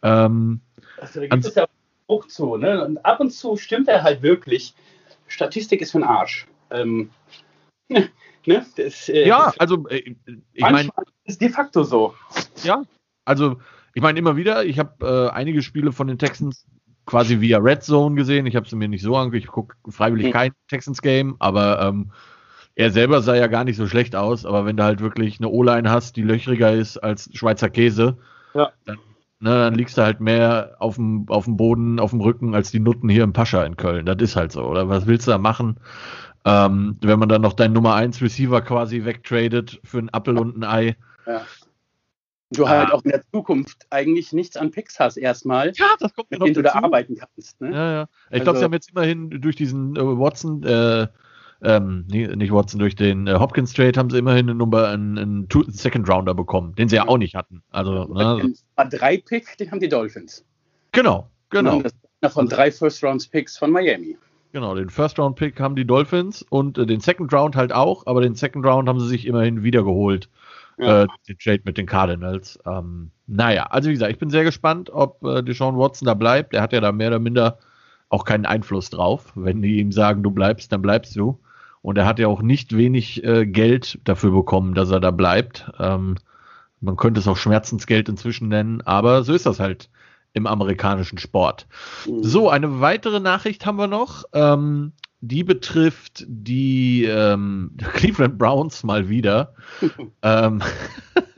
Ähm, 0.04 0.62
also, 1.00 1.20
da 1.20 1.28
gibt 1.28 1.46
es 1.46 1.56
ja 1.56 1.68
auch 2.08 2.26
zu, 2.28 2.58
ne? 2.58 2.86
Und 2.86 3.06
ab 3.06 3.20
und 3.20 3.32
zu 3.32 3.58
stimmt 3.58 3.88
er 3.88 4.04
halt 4.04 4.22
wirklich. 4.22 4.74
Statistik 5.28 5.82
ist 5.82 5.92
für 5.92 6.00
den 6.00 6.08
Arsch. 6.08 6.48
Ähm, 6.72 7.10
ne? 7.90 8.66
Das, 8.76 9.10
äh, 9.10 9.28
ja, 9.28 9.54
also 9.58 9.88
äh, 9.90 10.16
ich 10.54 10.62
meine. 10.62 10.90
ist 11.26 11.42
de 11.42 11.50
facto 11.50 11.84
so. 11.84 12.14
Ja, 12.64 12.84
also 13.26 13.58
ich 13.94 14.02
meine 14.02 14.20
immer 14.20 14.36
wieder, 14.38 14.66
ich 14.66 14.80
habe 14.80 15.30
äh, 15.32 15.36
einige 15.36 15.62
Spiele 15.62 15.92
von 15.92 16.08
den 16.08 16.18
Texans 16.18 16.66
quasi 17.06 17.42
via 17.42 17.58
Red 17.58 17.84
Zone 17.84 18.16
gesehen. 18.16 18.46
Ich 18.46 18.56
habe 18.56 18.68
sie 18.68 18.76
mir 18.76 18.88
nicht 18.88 19.02
so 19.02 19.16
angeguckt. 19.16 19.44
Ich 19.44 19.52
gucke 19.52 19.76
freiwillig 19.90 20.28
hm. 20.28 20.34
kein 20.34 20.52
Texans 20.68 21.02
Game, 21.02 21.36
aber 21.40 21.82
ähm, 21.82 22.12
er 22.78 22.92
selber 22.92 23.22
sah 23.24 23.36
ja 23.36 23.48
gar 23.48 23.64
nicht 23.64 23.76
so 23.76 23.88
schlecht 23.88 24.16
aus, 24.16 24.46
aber 24.46 24.66
wenn 24.66 24.78
du 24.78 24.84
halt 24.84 25.02
wirklich 25.02 25.40
eine 25.40 25.50
O-Line 25.50 25.90
hast, 25.90 26.16
die 26.16 26.22
löchriger 26.22 26.72
ist 26.72 26.98
als 26.98 27.28
Schweizer 27.34 27.70
Käse, 27.72 28.18
ja. 28.54 28.72
dann, 28.86 28.98
ne, 29.40 29.50
dann 29.50 29.74
liegst 29.74 29.98
du 29.98 30.04
halt 30.04 30.22
mehr 30.22 30.76
auf 30.78 30.96
dem, 30.96 31.26
auf 31.28 31.46
dem 31.46 31.58
Boden, 31.58 32.00
auf 32.00 32.12
dem 32.12 32.22
Rücken 32.22 32.54
als 32.54 32.70
die 32.70 32.80
Nutten 32.80 33.10
hier 33.10 33.24
im 33.24 33.34
Pascha 33.34 33.64
in 33.64 33.78
Köln. 33.78 34.06
Das 34.06 34.18
ist 34.20 34.36
halt 34.36 34.52
so, 34.52 34.64
oder? 34.64 34.88
Was 34.90 35.08
willst 35.08 35.26
du 35.26 35.32
da 35.32 35.40
machen? 35.40 35.80
Ähm, 36.46 36.98
wenn 37.02 37.18
man 37.18 37.30
dann 37.30 37.42
noch 37.42 37.54
deinen 37.54 37.74
Nummer 37.74 37.96
1 37.96 38.22
Receiver 38.22 38.62
quasi 38.62 39.06
wegtradet 39.06 39.82
für 39.84 39.98
ein 39.98 40.14
Apfel 40.14 40.38
und 40.38 40.58
ein 40.58 40.64
Ei. 40.64 40.96
Ja. 41.26 41.42
Du 42.52 42.70
halt 42.70 42.94
auch 42.94 43.04
in 43.04 43.10
der 43.10 43.24
Zukunft 43.34 43.88
eigentlich 43.90 44.32
nichts 44.34 44.56
an 44.56 44.70
Picks 44.72 45.00
hast 45.00 45.18
erstmal, 45.18 45.74
ja, 45.76 45.88
das 46.00 46.14
kommt 46.14 46.30
mit 46.32 46.42
denen 46.42 46.54
du 46.54 46.62
da 46.62 46.76
arbeiten 46.76 47.16
kannst. 47.16 47.60
Ne? 47.60 47.72
Ja, 47.72 47.92
ja. 47.92 48.08
Ich 48.30 48.34
also, 48.34 48.44
glaube, 48.44 48.60
sie 48.60 48.66
haben 48.66 48.74
jetzt 48.74 48.92
immerhin 48.92 49.30
durch 49.42 49.56
diesen 49.56 49.96
äh, 49.98 50.00
Watson, 50.00 50.64
äh, 50.64 51.08
ähm, 51.62 52.06
nicht 52.08 52.52
Watson, 52.52 52.80
durch 52.80 52.96
den 52.96 53.28
äh, 53.28 53.34
Hopkins 53.34 53.74
Trade 53.74 53.98
haben 53.98 54.10
sie 54.10 54.18
immerhin 54.18 54.50
eine 54.50 54.56
Nummer, 54.56 54.88
einen, 54.88 55.18
einen 55.18 55.50
Two 55.50 55.64
Second 55.68 56.10
Rounder 56.10 56.34
bekommen, 56.34 56.76
den 56.76 56.90
sie 56.90 56.98
ja 56.98 57.08
auch 57.08 57.18
nicht 57.18 57.36
hatten. 57.36 57.64
Also, 57.72 58.06
ne, 58.14 58.54
drei 58.92 59.18
Pick, 59.18 59.58
den 59.58 59.72
haben 59.72 59.80
die 59.80 59.90
Dolphins. 59.90 60.46
Genau, 60.92 61.30
genau. 61.50 61.82
Das 62.22 62.34
von 62.34 62.48
drei 62.48 62.72
First 62.72 63.04
Rounds 63.04 63.28
Picks 63.28 63.58
von 63.58 63.72
Miami. 63.72 64.18
Genau, 64.52 64.76
den 64.76 64.90
First 64.90 65.20
Round 65.20 65.36
Pick 65.36 65.60
haben 65.60 65.76
die 65.76 65.86
Dolphins 65.86 66.42
und 66.42 66.78
äh, 66.78 66.86
den 66.86 67.00
Second 67.00 67.32
Round 67.34 67.56
halt 67.56 67.72
auch, 67.74 68.06
aber 68.08 68.22
den 68.22 68.36
Second 68.36 68.66
Round 68.66 68.88
haben 68.88 69.00
sie 69.00 69.08
sich 69.08 69.26
immerhin 69.28 69.64
wiedergeholt. 69.64 70.30
Ja. 70.80 71.04
Äh, 71.04 71.08
den 71.28 71.38
Trade 71.38 71.62
mit 71.66 71.78
den 71.78 71.86
Cardinals. 71.86 72.60
Ähm, 72.66 73.12
naja, 73.26 73.64
also 73.64 73.90
wie 73.90 73.94
gesagt, 73.94 74.12
ich 74.12 74.20
bin 74.20 74.30
sehr 74.30 74.44
gespannt, 74.44 74.90
ob 74.92 75.24
äh, 75.24 75.42
Deshaun 75.44 75.78
Watson 75.78 76.06
da 76.06 76.14
bleibt. 76.14 76.54
Der 76.54 76.62
hat 76.62 76.72
ja 76.72 76.82
da 76.82 76.92
mehr 76.92 77.10
oder 77.10 77.20
minder 77.20 77.58
auch 78.10 78.26
keinen 78.26 78.46
Einfluss 78.46 78.90
drauf. 78.90 79.32
Wenn 79.36 79.62
die 79.62 79.80
ihm 79.80 79.92
sagen, 79.92 80.24
du 80.24 80.32
bleibst, 80.32 80.72
dann 80.72 80.82
bleibst 80.82 81.16
du. 81.16 81.40
Und 81.88 81.98
er 81.98 82.06
hat 82.06 82.20
ja 82.20 82.28
auch 82.28 82.42
nicht 82.42 82.76
wenig 82.76 83.24
äh, 83.24 83.46
Geld 83.46 83.98
dafür 84.04 84.32
bekommen, 84.32 84.74
dass 84.74 84.92
er 84.92 85.00
da 85.00 85.10
bleibt. 85.12 85.72
Ähm, 85.80 86.16
man 86.82 86.98
könnte 86.98 87.22
es 87.22 87.30
auch 87.30 87.38
Schmerzensgeld 87.38 88.10
inzwischen 88.10 88.50
nennen, 88.50 88.82
aber 88.82 89.24
so 89.24 89.34
ist 89.34 89.46
das 89.46 89.62
halt 89.62 89.90
im 90.34 90.48
amerikanischen 90.48 91.18
Sport. 91.18 91.66
Mhm. 92.06 92.24
So, 92.24 92.50
eine 92.50 92.82
weitere 92.82 93.22
Nachricht 93.22 93.66
haben 93.66 93.78
wir 93.78 93.88
noch. 93.88 94.26
Ähm, 94.34 94.92
die 95.22 95.46
betrifft 95.46 96.26
die 96.28 97.06
ähm, 97.06 97.78
Cleveland 97.94 98.38
Browns 98.38 98.84
mal 98.84 99.08
wieder. 99.08 99.54
ähm, 100.24 100.62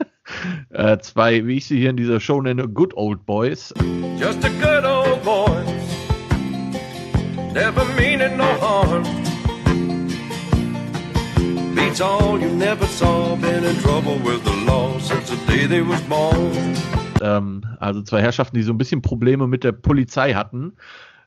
äh, 0.70 0.98
zwei, 0.98 1.46
wie 1.46 1.58
ich 1.58 1.66
sie 1.66 1.78
hier 1.78 1.90
in 1.90 1.96
dieser 1.96 2.18
Show 2.18 2.42
nenne, 2.42 2.68
Good 2.68 2.96
Old 2.96 3.24
Boys. 3.24 3.72
Just 4.18 4.44
a 4.44 4.48
good 4.48 4.84
old 4.84 5.22
boy. 5.22 5.64
Never 7.54 7.84
meaning 7.96 8.36
no 8.36 8.46
harm 8.60 9.29
beats 11.90 12.00
all 12.00 12.40
you 12.40 12.48
never 12.50 12.86
saw. 12.86 13.34
Been 13.36 13.64
in 13.64 13.76
trouble 13.80 14.16
with 14.18 14.44
the 14.44 14.54
law 14.64 14.96
since 15.00 15.28
the 15.30 15.36
day 15.46 15.66
they 15.66 15.82
was 15.82 16.00
born. 16.02 16.76
Ähm, 17.20 17.64
also 17.80 18.02
zwei 18.02 18.22
Herrschaften, 18.22 18.56
die 18.56 18.62
so 18.62 18.72
ein 18.72 18.78
bisschen 18.78 19.02
Probleme 19.02 19.46
mit 19.46 19.64
der 19.64 19.72
Polizei 19.72 20.34
hatten. 20.34 20.72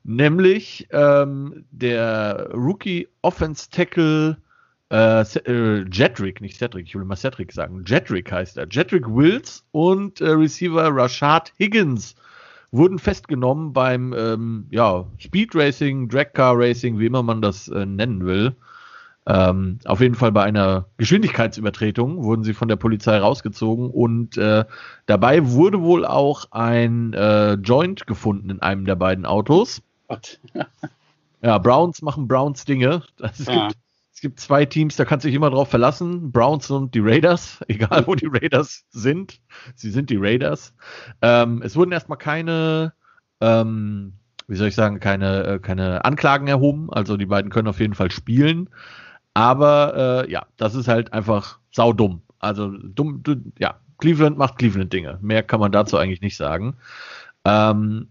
Nämlich 0.06 0.88
ähm, 0.92 1.66
der 1.72 2.50
Rookie 2.54 3.08
Offense 3.22 3.70
Tackle 3.70 4.38
äh, 4.90 5.22
äh, 5.22 5.86
Jedrick, 5.92 6.42
nicht 6.42 6.58
Cedric, 6.58 6.88
ich 6.88 6.96
will 6.96 7.04
mal 7.04 7.16
Cedric 7.16 7.52
sagen. 7.52 7.84
Jedrick 7.86 8.32
heißt 8.32 8.58
er. 8.58 8.68
Jedrick 8.70 9.08
Wills 9.08 9.66
und 9.72 10.22
äh, 10.22 10.30
Receiver 10.30 10.90
Rashad 10.96 11.54
Higgins 11.60 12.16
wurden 12.72 13.00
festgenommen 13.00 13.74
beim 13.74 14.14
ähm, 14.18 14.68
ja, 14.72 15.06
Speed 15.20 15.56
Racing, 15.56 16.10
Drag 16.10 16.34
Car 16.34 16.58
Racing, 16.58 17.00
wie 17.00 17.06
immer 17.06 17.24
man 17.24 17.42
das 17.42 17.68
äh, 17.68 17.86
nennen 17.86 18.26
will. 18.26 18.56
Ähm, 19.26 19.80
auf 19.86 20.02
jeden 20.02 20.16
Fall 20.16 20.32
bei 20.32 20.44
einer 20.44 20.88
Geschwindigkeitsübertretung 20.98 22.24
wurden 22.24 22.44
sie 22.44 22.54
von 22.54 22.68
der 22.68 22.76
Polizei 22.76 23.18
rausgezogen 23.18 23.90
und 23.90 24.38
äh, 24.38 24.66
dabei 25.06 25.50
wurde 25.52 25.82
wohl 25.82 26.06
auch 26.06 26.52
ein 26.52 27.14
äh, 27.14 27.54
Joint 27.54 28.06
gefunden 28.06 28.50
in 28.50 28.62
einem 28.62 28.86
der 28.86 28.96
beiden 28.96 29.26
Autos. 29.26 29.82
ja, 31.42 31.58
Browns 31.58 32.02
machen 32.02 32.28
Browns 32.28 32.66
Dinge. 32.66 33.04
Es, 33.20 33.46
ja. 33.46 33.68
gibt, 33.68 33.80
es 34.14 34.20
gibt 34.20 34.40
zwei 34.42 34.66
Teams, 34.66 34.98
da 34.98 35.06
kannst 35.06 35.24
du 35.24 35.30
dich 35.30 35.36
immer 35.36 35.50
drauf 35.52 35.70
verlassen. 35.70 36.32
Browns 36.34 36.70
und 36.70 36.94
die 36.94 37.00
Raiders, 37.02 37.60
egal 37.70 38.06
wo 38.06 38.16
die 38.16 38.28
Raiders 38.28 38.84
sind. 38.90 39.40
Sie 39.76 39.90
sind 39.90 40.10
die 40.10 40.18
Raiders. 40.18 40.74
Ähm, 41.22 41.62
es 41.64 41.78
wurden 41.78 41.94
erstmal 41.94 42.18
keine 42.18 42.94
ähm, 43.40 44.14
wie 44.48 44.56
soll 44.56 44.68
ich 44.68 44.76
sagen, 44.76 45.00
keine, 45.00 45.44
äh, 45.44 45.60
keine 45.60 46.06
Anklagen 46.06 46.48
erhoben. 46.48 46.92
Also 46.92 47.18
die 47.18 47.26
beiden 47.26 47.52
können 47.52 47.68
auf 47.68 47.80
jeden 47.80 47.96
Fall 47.96 48.12
spielen. 48.12 48.70
Aber 49.34 50.26
äh, 50.26 50.32
ja, 50.32 50.46
das 50.58 50.76
ist 50.76 50.88
halt 50.88 51.14
einfach 51.14 51.60
saudumm. 51.72 52.22
Also 52.40 52.70
dumm, 52.70 53.22
du, 53.24 53.36
ja, 53.58 53.80
Cleveland 53.98 54.38
macht 54.38 54.58
Cleveland-Dinge. 54.58 55.20
Mehr 55.22 55.44
kann 55.44 55.60
man 55.60 55.72
dazu 55.72 55.98
eigentlich 55.98 56.22
nicht 56.22 56.38
sagen. 56.38 56.76
Ähm, 57.46 58.10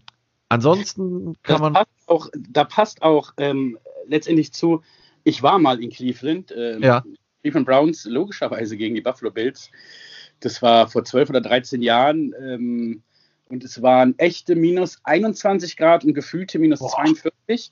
ansonsten 0.49 1.35
kann 1.43 1.53
das 1.55 1.61
man. 1.61 1.73
Passt 1.73 2.07
auch, 2.07 2.29
da 2.35 2.63
passt 2.63 3.03
auch 3.03 3.33
ähm, 3.37 3.77
letztendlich 4.07 4.53
zu, 4.53 4.81
ich 5.23 5.43
war 5.43 5.59
mal 5.59 5.81
in 5.81 5.91
Cleveland. 5.91 6.53
Ähm, 6.55 6.81
ja. 6.81 7.03
Cleveland 7.41 7.67
Browns, 7.67 8.05
logischerweise 8.05 8.77
gegen 8.77 8.95
die 8.95 9.01
Buffalo 9.01 9.31
Bills. 9.31 9.69
Das 10.39 10.61
war 10.61 10.87
vor 10.87 11.03
12 11.03 11.29
oder 11.29 11.41
13 11.41 11.81
Jahren. 11.81 12.33
Ähm, 12.41 13.03
und 13.49 13.63
es 13.63 13.81
waren 13.81 14.17
echte 14.17 14.55
minus 14.55 14.99
21 15.03 15.77
Grad 15.77 16.03
und 16.03 16.13
gefühlte 16.13 16.59
minus 16.59 16.79
Boah. 16.79 16.89
42. 16.89 17.71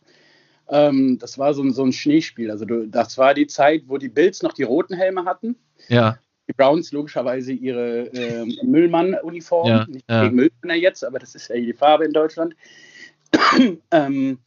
Ähm, 0.69 1.17
das 1.19 1.37
war 1.37 1.53
so 1.53 1.63
ein, 1.63 1.73
so 1.73 1.83
ein 1.83 1.93
Schneespiel. 1.93 2.51
Also 2.51 2.65
du, 2.65 2.87
das 2.87 3.17
war 3.17 3.33
die 3.33 3.47
Zeit, 3.47 3.83
wo 3.87 3.97
die 3.97 4.09
Bills 4.09 4.41
noch 4.41 4.53
die 4.53 4.63
roten 4.63 4.95
Helme 4.95 5.25
hatten. 5.25 5.55
Ja. 5.87 6.17
Die 6.47 6.53
Browns 6.53 6.91
logischerweise 6.91 7.53
ihre 7.53 8.07
äh, 8.13 8.45
Müllmann-Uniform. 8.63 9.67
Ja, 9.67 9.85
nicht 9.85 10.09
ja. 10.09 10.23
gegen 10.23 10.35
Müllmänner 10.35 10.75
jetzt, 10.75 11.03
aber 11.03 11.19
das 11.19 11.35
ist 11.35 11.49
ja 11.49 11.55
die 11.55 11.73
Farbe 11.73 12.05
in 12.05 12.13
Deutschland. 12.13 12.55
ähm, 13.91 14.39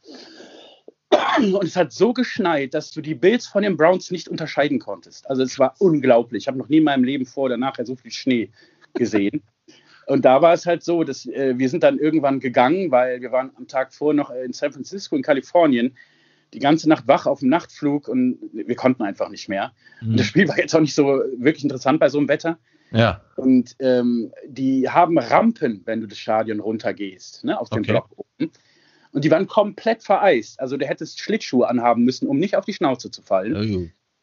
und 1.38 1.64
es 1.64 1.76
hat 1.76 1.92
so 1.92 2.12
geschneit, 2.12 2.74
dass 2.74 2.90
du 2.90 3.00
die 3.00 3.14
Bills 3.14 3.46
von 3.46 3.62
den 3.62 3.76
Browns 3.76 4.10
nicht 4.10 4.28
unterscheiden 4.28 4.78
konntest. 4.78 5.28
Also 5.28 5.42
es 5.42 5.58
war 5.58 5.74
unglaublich. 5.78 6.44
Ich 6.44 6.48
habe 6.48 6.58
noch 6.58 6.68
nie 6.68 6.78
in 6.78 6.84
meinem 6.84 7.04
Leben 7.04 7.26
vor 7.26 7.44
oder 7.44 7.56
nachher 7.56 7.86
so 7.86 7.96
viel 7.96 8.10
Schnee 8.10 8.50
gesehen. 8.94 9.42
Und 10.06 10.24
da 10.24 10.42
war 10.42 10.52
es 10.52 10.66
halt 10.66 10.82
so, 10.82 11.04
dass 11.04 11.26
äh, 11.26 11.54
wir 11.56 11.68
sind 11.68 11.82
dann 11.82 11.98
irgendwann 11.98 12.40
gegangen, 12.40 12.90
weil 12.90 13.20
wir 13.20 13.32
waren 13.32 13.50
am 13.56 13.66
Tag 13.66 13.92
vor 13.92 14.14
noch 14.14 14.30
in 14.30 14.52
San 14.52 14.72
Francisco 14.72 15.16
in 15.16 15.22
Kalifornien 15.22 15.96
die 16.52 16.60
ganze 16.60 16.88
Nacht 16.88 17.06
wach 17.08 17.26
auf 17.26 17.40
dem 17.40 17.48
Nachtflug 17.48 18.08
und 18.08 18.38
wir 18.52 18.76
konnten 18.76 19.02
einfach 19.02 19.28
nicht 19.28 19.48
mehr. 19.48 19.72
Mhm. 20.00 20.10
Und 20.10 20.20
das 20.20 20.26
Spiel 20.26 20.48
war 20.48 20.58
jetzt 20.58 20.74
auch 20.74 20.80
nicht 20.80 20.94
so 20.94 21.22
wirklich 21.36 21.64
interessant 21.64 22.00
bei 22.00 22.08
so 22.08 22.18
einem 22.18 22.28
Wetter. 22.28 22.58
Ja. 22.92 23.22
Und 23.36 23.74
ähm, 23.80 24.32
die 24.46 24.88
haben 24.88 25.18
Rampen, 25.18 25.82
wenn 25.84 26.00
du 26.00 26.06
das 26.06 26.18
Stadion 26.18 26.60
runtergehst, 26.60 27.44
ne, 27.44 27.58
auf 27.58 27.70
dem 27.70 27.80
okay. 27.80 27.92
Block 27.92 28.08
oben. 28.16 28.52
Und 29.12 29.24
die 29.24 29.30
waren 29.30 29.46
komplett 29.48 30.02
vereist. 30.04 30.60
Also 30.60 30.76
du 30.76 30.86
hättest 30.86 31.18
Schlittschuhe 31.20 31.68
anhaben 31.68 32.04
müssen, 32.04 32.28
um 32.28 32.38
nicht 32.38 32.56
auf 32.56 32.64
die 32.64 32.72
Schnauze 32.72 33.10
zu 33.10 33.22
fallen. 33.22 33.54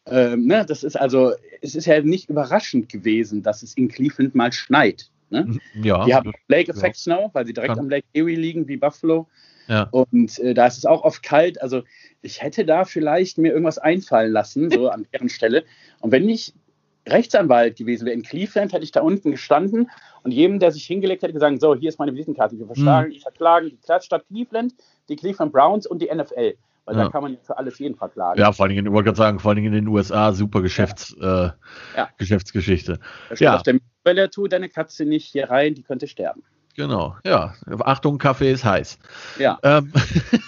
Ähm, 0.05 0.47
ne, 0.47 0.65
das 0.65 0.83
ist 0.83 0.95
also, 0.95 1.33
es 1.61 1.75
ist 1.75 1.85
ja 1.85 2.01
nicht 2.01 2.29
überraschend 2.29 2.89
gewesen, 2.89 3.43
dass 3.43 3.61
es 3.61 3.75
in 3.75 3.89
Cleveland 3.89 4.35
mal 4.35 4.51
schneit. 4.51 5.09
Ne? 5.31 5.59
Ja. 5.81 6.05
Die 6.05 6.13
haben 6.13 6.33
Lake 6.47 6.71
Effect 6.71 6.97
ja. 6.97 7.15
Snow, 7.15 7.29
weil 7.33 7.45
sie 7.45 7.53
direkt 7.53 7.75
Kann. 7.75 7.79
am 7.79 7.89
Lake 7.89 8.05
Erie 8.13 8.35
liegen, 8.35 8.67
wie 8.67 8.77
Buffalo. 8.77 9.27
Ja. 9.67 9.87
Und 9.91 10.37
äh, 10.39 10.53
da 10.53 10.67
ist 10.67 10.77
es 10.77 10.85
auch 10.85 11.03
oft 11.03 11.23
kalt. 11.23 11.61
Also 11.61 11.83
ich 12.21 12.41
hätte 12.41 12.65
da 12.65 12.85
vielleicht 12.85 13.37
mir 13.37 13.51
irgendwas 13.51 13.77
einfallen 13.77 14.31
lassen, 14.31 14.69
so 14.69 14.89
an 14.89 15.07
deren 15.13 15.29
Stelle. 15.29 15.63
Und 15.99 16.11
wenn 16.11 16.27
ich 16.27 16.53
Rechtsanwalt 17.07 17.77
gewesen 17.77 18.05
wäre 18.05 18.15
in 18.15 18.21
Cleveland, 18.21 18.73
hätte 18.73 18.83
ich 18.83 18.91
da 18.91 19.01
unten 19.01 19.31
gestanden 19.31 19.89
und 20.23 20.31
jedem, 20.31 20.59
der 20.59 20.71
sich 20.71 20.85
hingelegt 20.85 21.23
hätte, 21.23 21.33
gesagt, 21.33 21.59
so, 21.59 21.75
hier 21.75 21.89
ist 21.89 21.99
meine 21.99 22.13
Visitenkarte, 22.13 22.55
ich 22.55 22.65
verklagen, 22.65 23.07
mhm. 23.07 23.15
ich 23.15 23.21
verklagen 23.21 23.69
die 23.69 23.77
Stadt 24.03 24.25
Cleveland, 24.27 24.73
die 25.09 25.15
Cleveland 25.15 25.51
Browns 25.51 25.87
und 25.87 26.01
die 26.01 26.13
NFL. 26.13 26.55
Weil 26.85 26.97
ja. 26.97 27.03
da 27.03 27.09
kann 27.09 27.23
man 27.23 27.37
für 27.43 27.57
alles 27.57 27.77
jeden 27.79 27.95
verklagen. 27.95 28.39
Ja, 28.39 28.51
vor 28.51 28.65
allen 28.65 28.75
Dingen, 28.75 28.85
ich 28.87 28.91
wollte 28.91 29.05
gerade 29.05 29.17
sagen, 29.17 29.39
vor 29.39 29.49
allen 29.49 29.57
Dingen 29.57 29.73
in 29.73 29.85
den 29.85 29.87
USA, 29.87 30.33
super 30.33 30.61
Geschäfts, 30.61 31.15
ja. 31.19 31.45
Äh, 31.45 31.51
ja. 31.95 32.09
Geschäftsgeschichte. 32.17 32.99
Da 33.29 33.35
steht 33.35 33.45
ja. 33.45 33.55
auf 33.55 33.63
der 33.63 33.79
Mülltour 34.05 34.49
deine 34.49 34.69
Katze 34.69 35.05
nicht 35.05 35.31
hier 35.31 35.49
rein, 35.49 35.75
die 35.75 35.83
könnte 35.83 36.07
sterben. 36.07 36.43
Genau, 36.75 37.15
ja. 37.25 37.53
Achtung, 37.79 38.17
Kaffee 38.17 38.51
ist 38.51 38.63
heiß. 38.63 38.97
Ja. 39.37 39.59
Ähm, 39.63 39.91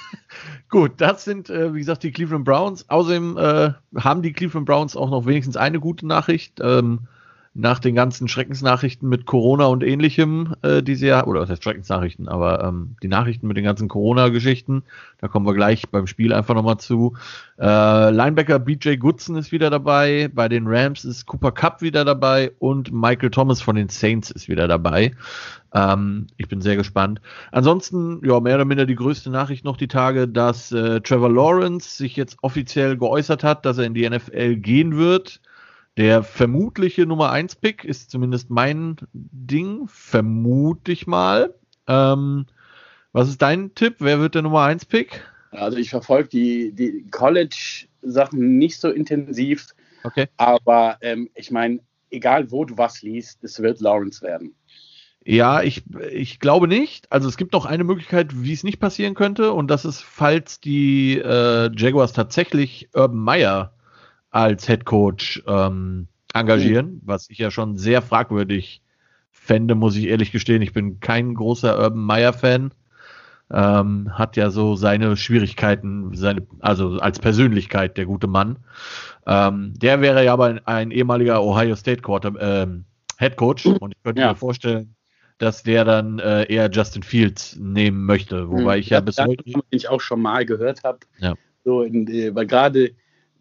gut, 0.70 0.94
das 0.98 1.26
sind, 1.26 1.50
äh, 1.50 1.74
wie 1.74 1.80
gesagt, 1.80 2.04
die 2.04 2.12
Cleveland 2.12 2.46
Browns. 2.46 2.90
Außerdem 2.90 3.38
äh, 3.38 3.74
haben 4.00 4.22
die 4.22 4.34
Cleveland 4.34 4.66
Browns 4.66 4.96
auch 4.96 5.10
noch 5.10 5.26
wenigstens 5.26 5.58
eine 5.58 5.80
gute 5.80 6.08
Nachricht. 6.08 6.60
Ähm, 6.62 7.08
nach 7.56 7.78
den 7.78 7.94
ganzen 7.94 8.28
Schreckensnachrichten 8.28 9.08
mit 9.08 9.28
Corona 9.28 9.66
und 9.66 9.84
ähnlichem, 9.84 10.56
äh, 10.64 10.82
die 10.82 10.96
sie 10.96 11.08
ja, 11.08 11.26
oder 11.26 11.42
was 11.42 11.50
heißt 11.50 11.64
Schreckensnachrichten, 11.64 12.28
aber 12.28 12.64
ähm, 12.64 12.96
die 13.04 13.08
Nachrichten 13.08 13.48
mit 13.48 13.58
den 13.58 13.64
ganzen 13.64 13.88
Corona-Geschichten, 13.88 14.84
da 15.20 15.28
kommen 15.28 15.46
wir 15.46 15.54
gleich 15.54 15.88
beim 15.90 16.08
Spiel 16.08 16.34
einfach 16.34 16.56
nochmal 16.56 16.78
zu. 16.78 17.16
Äh, 17.60 18.10
Linebacker 18.10 18.58
BJ 18.58 18.96
Goodson 18.96 19.36
ist 19.36 19.52
wieder 19.52 19.70
dabei, 19.70 20.32
bei 20.34 20.50
den 20.50 20.66
Rams 20.66 21.06
ist 21.06 21.28
Cooper 21.28 21.52
Cup 21.52 21.84
wieder 21.84 22.04
dabei 22.04 22.52
und 22.58 22.92
Michael 22.92 23.30
Thomas 23.30 23.62
von 23.62 23.76
den 23.76 23.90
Saints 23.90 24.32
ist 24.32 24.50
wieder 24.50 24.68
dabei. 24.68 25.12
Ähm, 25.76 26.28
ich 26.38 26.48
bin 26.48 26.60
sehr 26.62 26.76
gespannt. 26.76 27.22
Ansonsten, 27.52 28.20
ja, 28.26 28.40
mehr 28.40 28.56
oder 28.56 28.66
minder 28.66 28.88
die 28.88 28.96
größte 28.96 29.30
Nachricht 29.30 29.64
noch 29.64 29.78
die 29.78 29.88
Tage, 29.88 30.28
dass 30.28 30.72
äh, 30.72 31.02
Trevor 31.02 31.32
Lawrence 31.32 31.98
sich 31.98 32.16
jetzt 32.16 32.38
offiziell 32.42 32.98
geäußert 32.98 33.44
hat, 33.44 33.64
dass 33.66 33.78
er 33.78 33.86
in 33.86 33.94
die 33.94 34.10
NFL 34.10 34.56
gehen 34.56 34.98
wird. 34.98 35.40
Der 35.98 36.24
vermutliche 36.24 37.06
Nummer 37.06 37.32
1 37.32 37.58
Pick 37.58 37.84
ist 37.86 38.10
zumindest 38.10 38.50
mein 38.50 38.96
Ding, 39.14 39.88
vermute 39.88 40.92
ich 40.92 41.06
mal. 41.06 41.54
Ähm, 41.88 42.48
was 43.12 43.30
ist 43.30 43.42
dein 43.42 43.76
Tipp? 43.76 43.98
Wer 44.00 44.20
wird 44.20 44.34
der 44.34 44.42
Nummer 44.42 44.64
1 44.64 44.86
Pick? 44.86 45.22
Also 45.52 45.78
ich 45.78 45.92
verfolge 45.92 46.30
die, 46.30 46.72
die 46.74 47.06
College-Sachen 47.12 48.58
nicht 48.58 48.80
so 48.80 48.90
intensiv. 48.90 49.68
Okay. 50.04 50.28
Aber 50.38 50.98
ähm, 51.02 51.30
ich 51.36 51.52
meine, 51.52 51.80
egal 52.10 52.52
wo 52.52 52.66
du 52.66 52.76
was 52.78 53.04
liest, 53.04 53.44
es 53.44 53.62
wird 53.62 53.80
Lawrence 53.80 54.24
werden. 54.24 54.56
Ja, 55.26 55.62
ich, 55.62 55.84
ich 56.12 56.40
glaube 56.40 56.68
nicht. 56.68 57.12
Also 57.12 57.30
es 57.30 57.38
gibt 57.38 57.54
noch 57.54 57.66
eine 57.66 57.84
Möglichkeit, 57.84 58.44
wie 58.44 58.52
es 58.52 58.64
nicht 58.64 58.80
passieren 58.80 59.14
könnte, 59.14 59.54
und 59.54 59.70
das 59.70 59.86
ist, 59.86 60.02
falls 60.02 60.60
die 60.60 61.18
äh, 61.18 61.72
Jaguars 61.76 62.14
tatsächlich 62.14 62.90
Urban 62.94 63.20
Meyer 63.20 63.74
als 64.34 64.66
Head 64.66 64.84
Coach 64.84 65.42
ähm, 65.48 66.08
engagieren, 66.34 66.96
mhm. 66.96 67.02
was 67.06 67.30
ich 67.30 67.38
ja 67.38 67.52
schon 67.52 67.78
sehr 67.78 68.02
fragwürdig 68.02 68.82
fände, 69.32 69.76
muss 69.76 69.96
ich 69.96 70.08
ehrlich 70.08 70.32
gestehen. 70.32 70.62
Ich 70.62 70.74
bin 70.74 71.00
kein 71.00 71.36
großer 71.36 71.78
Urban 71.80 72.04
Meyer 72.04 72.34
Fan. 72.34 72.74
Ähm, 73.52 74.18
hat 74.18 74.36
ja 74.36 74.50
so 74.50 74.76
seine 74.76 75.16
Schwierigkeiten, 75.16 76.16
seine, 76.16 76.48
also 76.60 76.98
als 76.98 77.20
Persönlichkeit, 77.20 77.98
der 77.98 78.06
gute 78.06 78.26
Mann. 78.26 78.58
Ähm, 79.28 79.74
der 79.76 80.02
wäre 80.02 80.26
ja 80.26 80.34
aber 80.34 80.46
ein, 80.46 80.66
ein 80.66 80.92
ehemaliger 80.92 81.44
Ohio 81.44 81.76
State 81.76 82.02
Quarter, 82.02 82.34
ähm, 82.40 82.86
Head 83.20 83.36
Coach 83.36 83.68
und 83.68 83.94
ich 83.96 84.04
könnte 84.04 84.22
ja. 84.22 84.30
mir 84.30 84.36
vorstellen, 84.36 84.96
dass 85.38 85.62
der 85.62 85.86
dann 85.86 86.18
äh, 86.18 86.46
eher 86.46 86.72
Justin 86.72 87.04
Fields 87.04 87.56
nehmen 87.58 88.06
möchte, 88.06 88.50
wobei 88.50 88.78
mhm. 88.78 88.82
ich 88.82 88.90
ja, 88.90 88.98
ja 88.98 89.02
bis 89.02 89.20
heute. 89.20 89.44
Den 89.44 89.62
ich 89.70 89.90
auch 89.90 90.02
schon 90.02 90.22
mal 90.22 90.46
gehört 90.46 90.84
habe. 90.84 91.00
Ja. 91.20 91.36
So 91.64 91.84
äh, 91.84 92.34
weil 92.34 92.48
gerade 92.48 92.96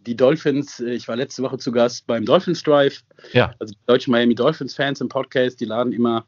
die 0.07 0.17
Dolphins, 0.17 0.81
äh, 0.81 0.93
ich 0.93 1.09
war 1.09 1.17
letzte 1.17 1.43
Woche 1.43 1.59
zu 1.59 1.73
Gast 1.73 2.07
beim 2.07 2.25
Dolphins 2.25 2.63
Drive. 2.63 3.03
Ja. 3.33 3.55
Also 3.59 3.75
die 3.75 3.87
deutschen 3.87 4.13
Miami 4.13 4.35
Dolphins 4.35 4.75
Fans 4.75 5.01
im 5.01 5.09
Podcast, 5.09 5.61
die 5.61 5.65
laden 5.65 5.93
immer 5.93 6.25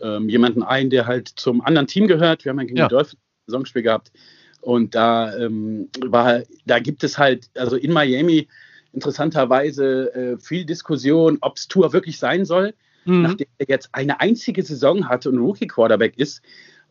ähm, 0.00 0.28
jemanden 0.28 0.62
ein, 0.62 0.90
der 0.90 1.06
halt 1.06 1.28
zum 1.28 1.60
anderen 1.60 1.86
Team 1.86 2.06
gehört. 2.06 2.44
Wir 2.44 2.50
haben 2.50 2.58
ja 2.58 2.64
gegen 2.64 2.78
ja. 2.78 2.88
die 2.88 2.94
Dolphins 2.94 3.14
ein 3.14 3.46
Saisonspiel 3.46 3.82
gehabt. 3.82 4.12
Und 4.60 4.94
da 4.94 5.36
ähm, 5.36 5.88
war, 6.06 6.42
da 6.66 6.78
gibt 6.78 7.04
es 7.04 7.18
halt, 7.18 7.48
also 7.56 7.76
in 7.76 7.92
Miami 7.92 8.48
interessanterweise 8.92 10.14
äh, 10.14 10.38
viel 10.38 10.64
Diskussion, 10.64 11.38
ob 11.40 11.56
es 11.56 11.68
Tour 11.68 11.92
wirklich 11.92 12.18
sein 12.18 12.44
soll, 12.44 12.74
mhm. 13.04 13.22
nachdem 13.22 13.46
er 13.58 13.66
jetzt 13.68 13.90
eine 13.92 14.20
einzige 14.20 14.62
Saison 14.62 15.08
hatte 15.08 15.30
und 15.30 15.38
Rookie-Quarterback 15.38 16.18
ist. 16.18 16.42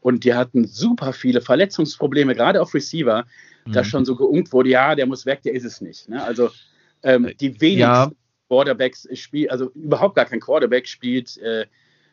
Und 0.01 0.24
die 0.24 0.34
hatten 0.34 0.66
super 0.66 1.13
viele 1.13 1.42
Verletzungsprobleme, 1.42 2.36
gerade 2.36 2.62
auf 2.62 2.74
Receiver 2.74 3.25
mhm. 3.66 3.72
da 3.72 3.84
schon 3.84 4.06
so 4.06 4.16
geungt 4.16 4.51
wurde, 4.54 4.70
ja, 4.70 4.96
der 4.96 5.06
muss 5.06 5.25
weg, 5.25 5.42
der 5.44 5.54
ist 5.54 5.66
es 5.66 5.82
nicht. 5.82 6.08
Ne? 6.10 6.24
Also 6.24 6.50
ähm, 7.04 7.25
äh, 7.25 7.36
die 7.36 7.60
wenigsten 7.60 7.80
ja. 7.80 8.12
Quarterbacks 8.48 9.08
spielen, 9.13 9.50
also 9.50 9.72
überhaupt 9.72 10.16
gar 10.16 10.25
kein 10.25 10.39
Quarterback 10.39 10.88
spielt 10.88 11.38
äh, 11.38 11.66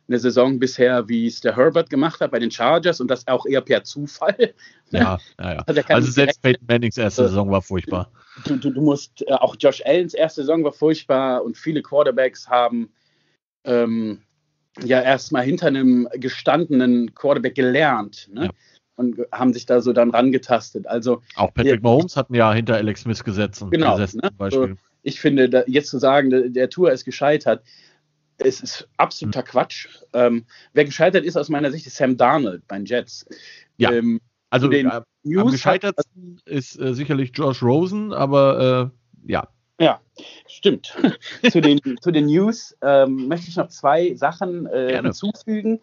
eine 0.06 0.18
Saison 0.18 0.58
bisher, 0.58 1.08
wie 1.08 1.26
es 1.26 1.40
der 1.40 1.56
Herbert 1.56 1.88
gemacht 1.88 2.20
hat 2.20 2.30
bei 2.30 2.38
den 2.38 2.50
Chargers 2.50 3.00
und 3.00 3.08
das 3.08 3.26
auch 3.26 3.46
eher 3.46 3.62
per 3.62 3.84
Zufall. 3.84 4.54
Ja, 4.90 5.18
ja, 5.40 5.54
ja. 5.54 5.64
Also, 5.66 5.82
also 5.88 6.10
selbst 6.10 6.42
Peyton 6.42 6.66
Mannings 6.68 6.98
erste 6.98 7.24
äh, 7.24 7.28
Saison 7.28 7.50
war 7.50 7.62
furchtbar. 7.62 8.10
Du, 8.44 8.56
du, 8.56 8.70
du 8.70 8.80
musst, 8.82 9.22
äh, 9.26 9.32
auch 9.32 9.56
Josh 9.58 9.82
Allens 9.84 10.14
erste 10.14 10.42
Saison 10.42 10.62
war 10.64 10.72
furchtbar 10.72 11.42
und 11.42 11.56
viele 11.56 11.82
Quarterbacks 11.82 12.48
haben 12.48 12.92
ähm, 13.64 14.20
ja 14.82 15.00
erstmal 15.00 15.44
hinter 15.44 15.68
einem 15.68 16.08
gestandenen 16.14 17.14
Quarterback 17.14 17.54
gelernt. 17.54 18.28
Ne? 18.32 18.44
Ja 18.46 18.50
und 18.96 19.18
haben 19.32 19.52
sich 19.52 19.66
da 19.66 19.80
so 19.80 19.92
dann 19.92 20.10
rangetastet. 20.10 20.86
Also 20.86 21.20
auch 21.36 21.52
Patrick 21.52 21.82
Mahomes 21.82 22.16
hatten 22.16 22.34
ja 22.34 22.52
hinter 22.52 22.76
Alex 22.76 23.02
Smith 23.02 23.24
gesetzt. 23.24 23.64
Genau. 23.70 23.92
Gesessen, 23.92 24.20
ne? 24.22 24.30
also 24.38 24.68
ich 25.02 25.20
finde, 25.20 25.48
da, 25.48 25.64
jetzt 25.66 25.90
zu 25.90 25.98
sagen, 25.98 26.30
der, 26.30 26.48
der, 26.48 26.70
Tour 26.70 26.92
ist 26.92 27.04
gescheitert, 27.04 27.62
es 28.38 28.60
ist 28.60 28.88
absoluter 28.96 29.40
hm. 29.40 29.46
Quatsch. 29.46 29.88
Ähm, 30.12 30.44
wer 30.72 30.84
gescheitert 30.84 31.24
ist 31.24 31.36
aus 31.36 31.48
meiner 31.48 31.70
Sicht, 31.70 31.86
ist 31.86 31.96
Sam 31.96 32.16
Darnold 32.16 32.66
bei 32.66 32.76
den 32.76 32.86
Jets. 32.86 33.26
Ja. 33.76 33.92
Ähm, 33.92 34.20
also 34.50 34.68
den 34.68 34.86
äh, 34.86 35.00
am 35.38 35.50
gescheitertsten 35.50 36.40
ist 36.44 36.78
äh, 36.78 36.94
sicherlich 36.94 37.32
Josh 37.34 37.62
Rosen, 37.62 38.12
aber 38.12 38.92
äh, 39.24 39.30
ja. 39.30 39.48
Ja, 39.84 40.00
stimmt. 40.46 40.96
zu, 41.50 41.60
den, 41.60 41.78
zu 42.00 42.10
den 42.10 42.24
News 42.24 42.74
ähm, 42.80 43.28
möchte 43.28 43.50
ich 43.50 43.56
noch 43.56 43.68
zwei 43.68 44.14
Sachen 44.14 44.64
äh, 44.64 44.98
hinzufügen. 45.02 45.78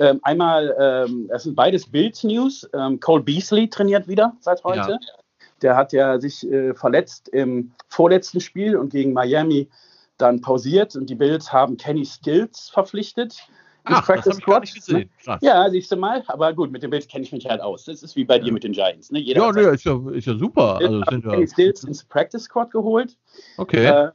Ähm, 0.00 0.18
einmal, 0.24 0.74
ähm, 0.76 1.28
das 1.28 1.44
sind 1.44 1.54
beides 1.54 1.88
Bild-News. 1.88 2.68
Ähm, 2.74 2.98
Cole 2.98 3.22
Beasley 3.22 3.70
trainiert 3.70 4.08
wieder 4.08 4.36
seit 4.40 4.64
heute. 4.64 4.90
Ja. 4.90 4.98
Der 5.62 5.76
hat 5.76 5.92
ja 5.92 6.18
sich 6.18 6.44
äh, 6.50 6.74
verletzt 6.74 7.28
im 7.28 7.70
vorletzten 7.88 8.40
Spiel 8.40 8.74
und 8.76 8.90
gegen 8.90 9.12
Miami 9.12 9.68
dann 10.18 10.40
pausiert 10.40 10.96
und 10.96 11.08
die 11.08 11.14
Bills 11.14 11.52
haben 11.52 11.76
Kenny 11.76 12.04
Stills 12.04 12.70
verpflichtet. 12.70 13.46
Habe 13.84 14.22
ich 14.26 14.44
gar 14.44 14.60
nicht 14.60 14.74
gesehen. 14.74 15.10
Ne? 15.26 15.38
Ja, 15.42 15.68
siehst 15.68 15.92
du 15.92 15.96
mal. 15.96 16.22
Aber 16.28 16.52
gut, 16.54 16.72
mit 16.72 16.82
den 16.82 16.90
Bills 16.90 17.06
kenne 17.06 17.24
ich 17.24 17.32
mich 17.32 17.46
halt 17.46 17.60
aus. 17.60 17.84
Das 17.84 18.02
ist 18.02 18.16
wie 18.16 18.24
bei 18.24 18.36
ja. 18.38 18.44
dir 18.44 18.52
mit 18.52 18.64
den 18.64 18.72
Giants. 18.72 19.10
Ne? 19.10 19.18
Jeder 19.18 19.42
ja, 19.42 19.52
nee, 19.52 19.74
ist 19.74 19.84
ja, 19.84 20.00
ist 20.10 20.26
ja 20.26 20.34
super. 20.36 20.76
Also, 20.76 21.02
sind 21.10 21.24
Kenny 21.24 21.46
Stills 21.46 21.84
ins 21.84 22.02
Practice 22.04 22.44
Squad 22.44 22.70
geholt. 22.70 23.16
Okay. 23.58 23.84
Äh, 23.84 24.10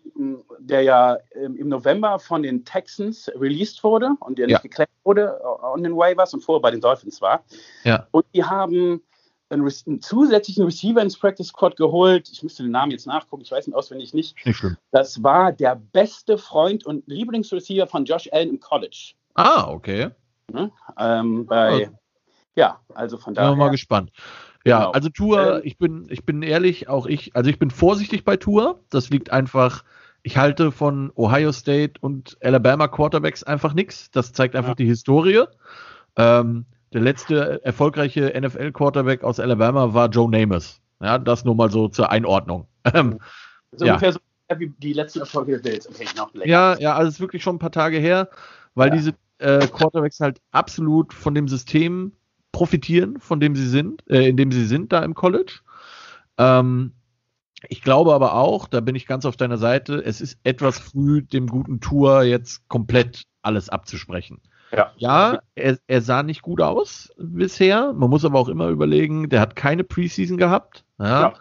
der 0.59 0.81
ja 0.81 1.17
ähm, 1.35 1.55
im 1.55 1.69
November 1.69 2.17
von 2.19 2.41
den 2.41 2.65
Texans 2.65 3.29
released 3.35 3.83
wurde 3.83 4.11
und 4.21 4.39
der 4.39 4.47
ja. 4.47 4.55
nicht 4.55 4.63
geklärt 4.63 4.89
wurde 5.03 5.39
on 5.43 5.83
den 5.83 5.95
Waivers 5.95 6.33
und 6.33 6.41
vorher 6.41 6.61
bei 6.61 6.71
den 6.71 6.81
Dolphins 6.81 7.21
war. 7.21 7.43
Ja. 7.83 8.07
Und 8.11 8.25
die 8.33 8.43
haben 8.43 9.01
einen, 9.49 9.71
einen, 9.85 10.01
zusätzlichen 10.01 10.63
Receiver 10.63 11.01
ins 11.01 11.17
Practice 11.17 11.47
Squad 11.47 11.75
geholt. 11.75 12.29
Ich 12.31 12.43
müsste 12.43 12.63
den 12.63 12.71
Namen 12.71 12.91
jetzt 12.91 13.07
nachgucken, 13.07 13.43
ich 13.43 13.51
weiß 13.51 13.67
ihn 13.67 13.73
auswendig 13.73 14.13
nicht. 14.13 14.35
Nicht 14.45 14.57
schlimm. 14.57 14.77
Das 14.91 15.21
war 15.23 15.51
der 15.51 15.75
beste 15.75 16.37
Freund 16.37 16.85
und 16.85 17.07
Lieblingsreceiver 17.07 17.87
von 17.87 18.05
Josh 18.05 18.29
Allen 18.31 18.49
im 18.49 18.59
College. 18.59 19.13
Ah, 19.39 19.69
okay. 19.69 20.09
Ne? 20.51 20.71
Ähm, 20.97 21.45
bei, 21.45 21.89
ja, 22.55 22.79
also 22.93 23.17
von 23.17 23.33
daher. 23.33 23.51
Bin 23.51 23.59
mal 23.59 23.69
gespannt. 23.69 24.11
Ja, 24.65 24.79
genau. 24.79 24.91
also 24.91 25.09
Tour, 25.09 25.55
ähm, 25.57 25.61
ich 25.63 25.77
bin, 25.77 26.07
ich 26.09 26.25
bin 26.25 26.41
ehrlich, 26.41 26.89
auch 26.89 27.05
ich, 27.05 27.35
also 27.35 27.49
ich 27.49 27.59
bin 27.59 27.71
vorsichtig 27.71 28.25
bei 28.25 28.35
Tour. 28.35 28.81
Das 28.89 29.09
liegt 29.09 29.31
einfach, 29.31 29.83
ich 30.23 30.37
halte 30.37 30.71
von 30.71 31.11
Ohio 31.15 31.51
State 31.51 31.93
und 32.01 32.37
Alabama 32.41 32.87
Quarterbacks 32.87 33.43
einfach 33.43 33.73
nichts. 33.73 34.11
Das 34.11 34.33
zeigt 34.33 34.55
einfach 34.55 34.69
ja. 34.69 34.75
die 34.75 34.85
Historie. 34.85 35.43
Ähm, 36.17 36.65
der 36.91 37.01
letzte 37.01 37.63
erfolgreiche 37.63 38.33
NFL-Quarterback 38.39 39.23
aus 39.23 39.39
Alabama 39.39 39.93
war 39.93 40.09
Joe 40.09 40.29
Namath. 40.29 40.81
Ja, 41.01 41.17
das 41.17 41.45
nur 41.45 41.55
mal 41.55 41.71
so 41.71 41.87
zur 41.87 42.11
Einordnung. 42.11 42.67
Ähm, 42.93 43.19
so 43.71 43.85
ja. 43.85 43.93
ungefähr 43.93 44.13
so 44.13 44.19
wie 44.57 44.73
die 44.79 44.93
letzten 44.93 45.19
Erfolge 45.19 45.51
der 45.51 45.69
Bills. 45.69 45.87
Okay, 45.87 46.07
noch 46.17 46.33
länger. 46.33 46.49
Ja, 46.49 46.77
ja, 46.79 46.95
also 46.95 47.09
es 47.09 47.15
ist 47.15 47.19
wirklich 47.19 47.43
schon 47.43 47.57
ein 47.57 47.59
paar 47.59 47.71
Tage 47.71 47.97
her, 47.97 48.29
weil 48.73 48.89
ja. 48.89 48.95
diese 48.95 49.13
äh, 49.39 49.67
Quarterbacks 49.67 50.19
halt 50.19 50.39
absolut 50.51 51.13
von 51.13 51.33
dem 51.33 51.47
System 51.47 52.13
profitieren, 52.51 53.19
von 53.19 53.39
dem 53.39 53.55
sie 53.55 53.67
sind, 53.67 54.03
äh, 54.09 54.27
in 54.27 54.37
dem 54.37 54.51
sie 54.51 54.65
sind 54.65 54.91
da 54.91 55.03
im 55.03 55.13
College. 55.13 55.59
Ähm, 56.37 56.93
ich 57.67 57.81
glaube 57.81 58.13
aber 58.13 58.35
auch, 58.35 58.67
da 58.67 58.79
bin 58.79 58.95
ich 58.95 59.05
ganz 59.05 59.25
auf 59.25 59.35
deiner 59.35 59.57
Seite, 59.57 59.95
es 60.03 60.21
ist 60.21 60.39
etwas 60.43 60.79
früh, 60.79 61.21
dem 61.21 61.47
guten 61.47 61.81
Tour 61.81 62.23
jetzt 62.23 62.67
komplett 62.69 63.23
alles 63.41 63.69
abzusprechen. 63.69 64.41
Ja, 64.71 64.91
ja 64.97 65.39
er, 65.55 65.77
er, 65.87 66.01
sah 66.01 66.23
nicht 66.23 66.41
gut 66.41 66.61
aus 66.61 67.11
bisher. 67.17 67.93
Man 67.93 68.09
muss 68.09 68.23
aber 68.23 68.39
auch 68.39 68.49
immer 68.49 68.69
überlegen, 68.69 69.29
der 69.29 69.41
hat 69.41 69.55
keine 69.55 69.83
Preseason 69.83 70.37
gehabt. 70.37 70.85
Ja. 70.99 71.33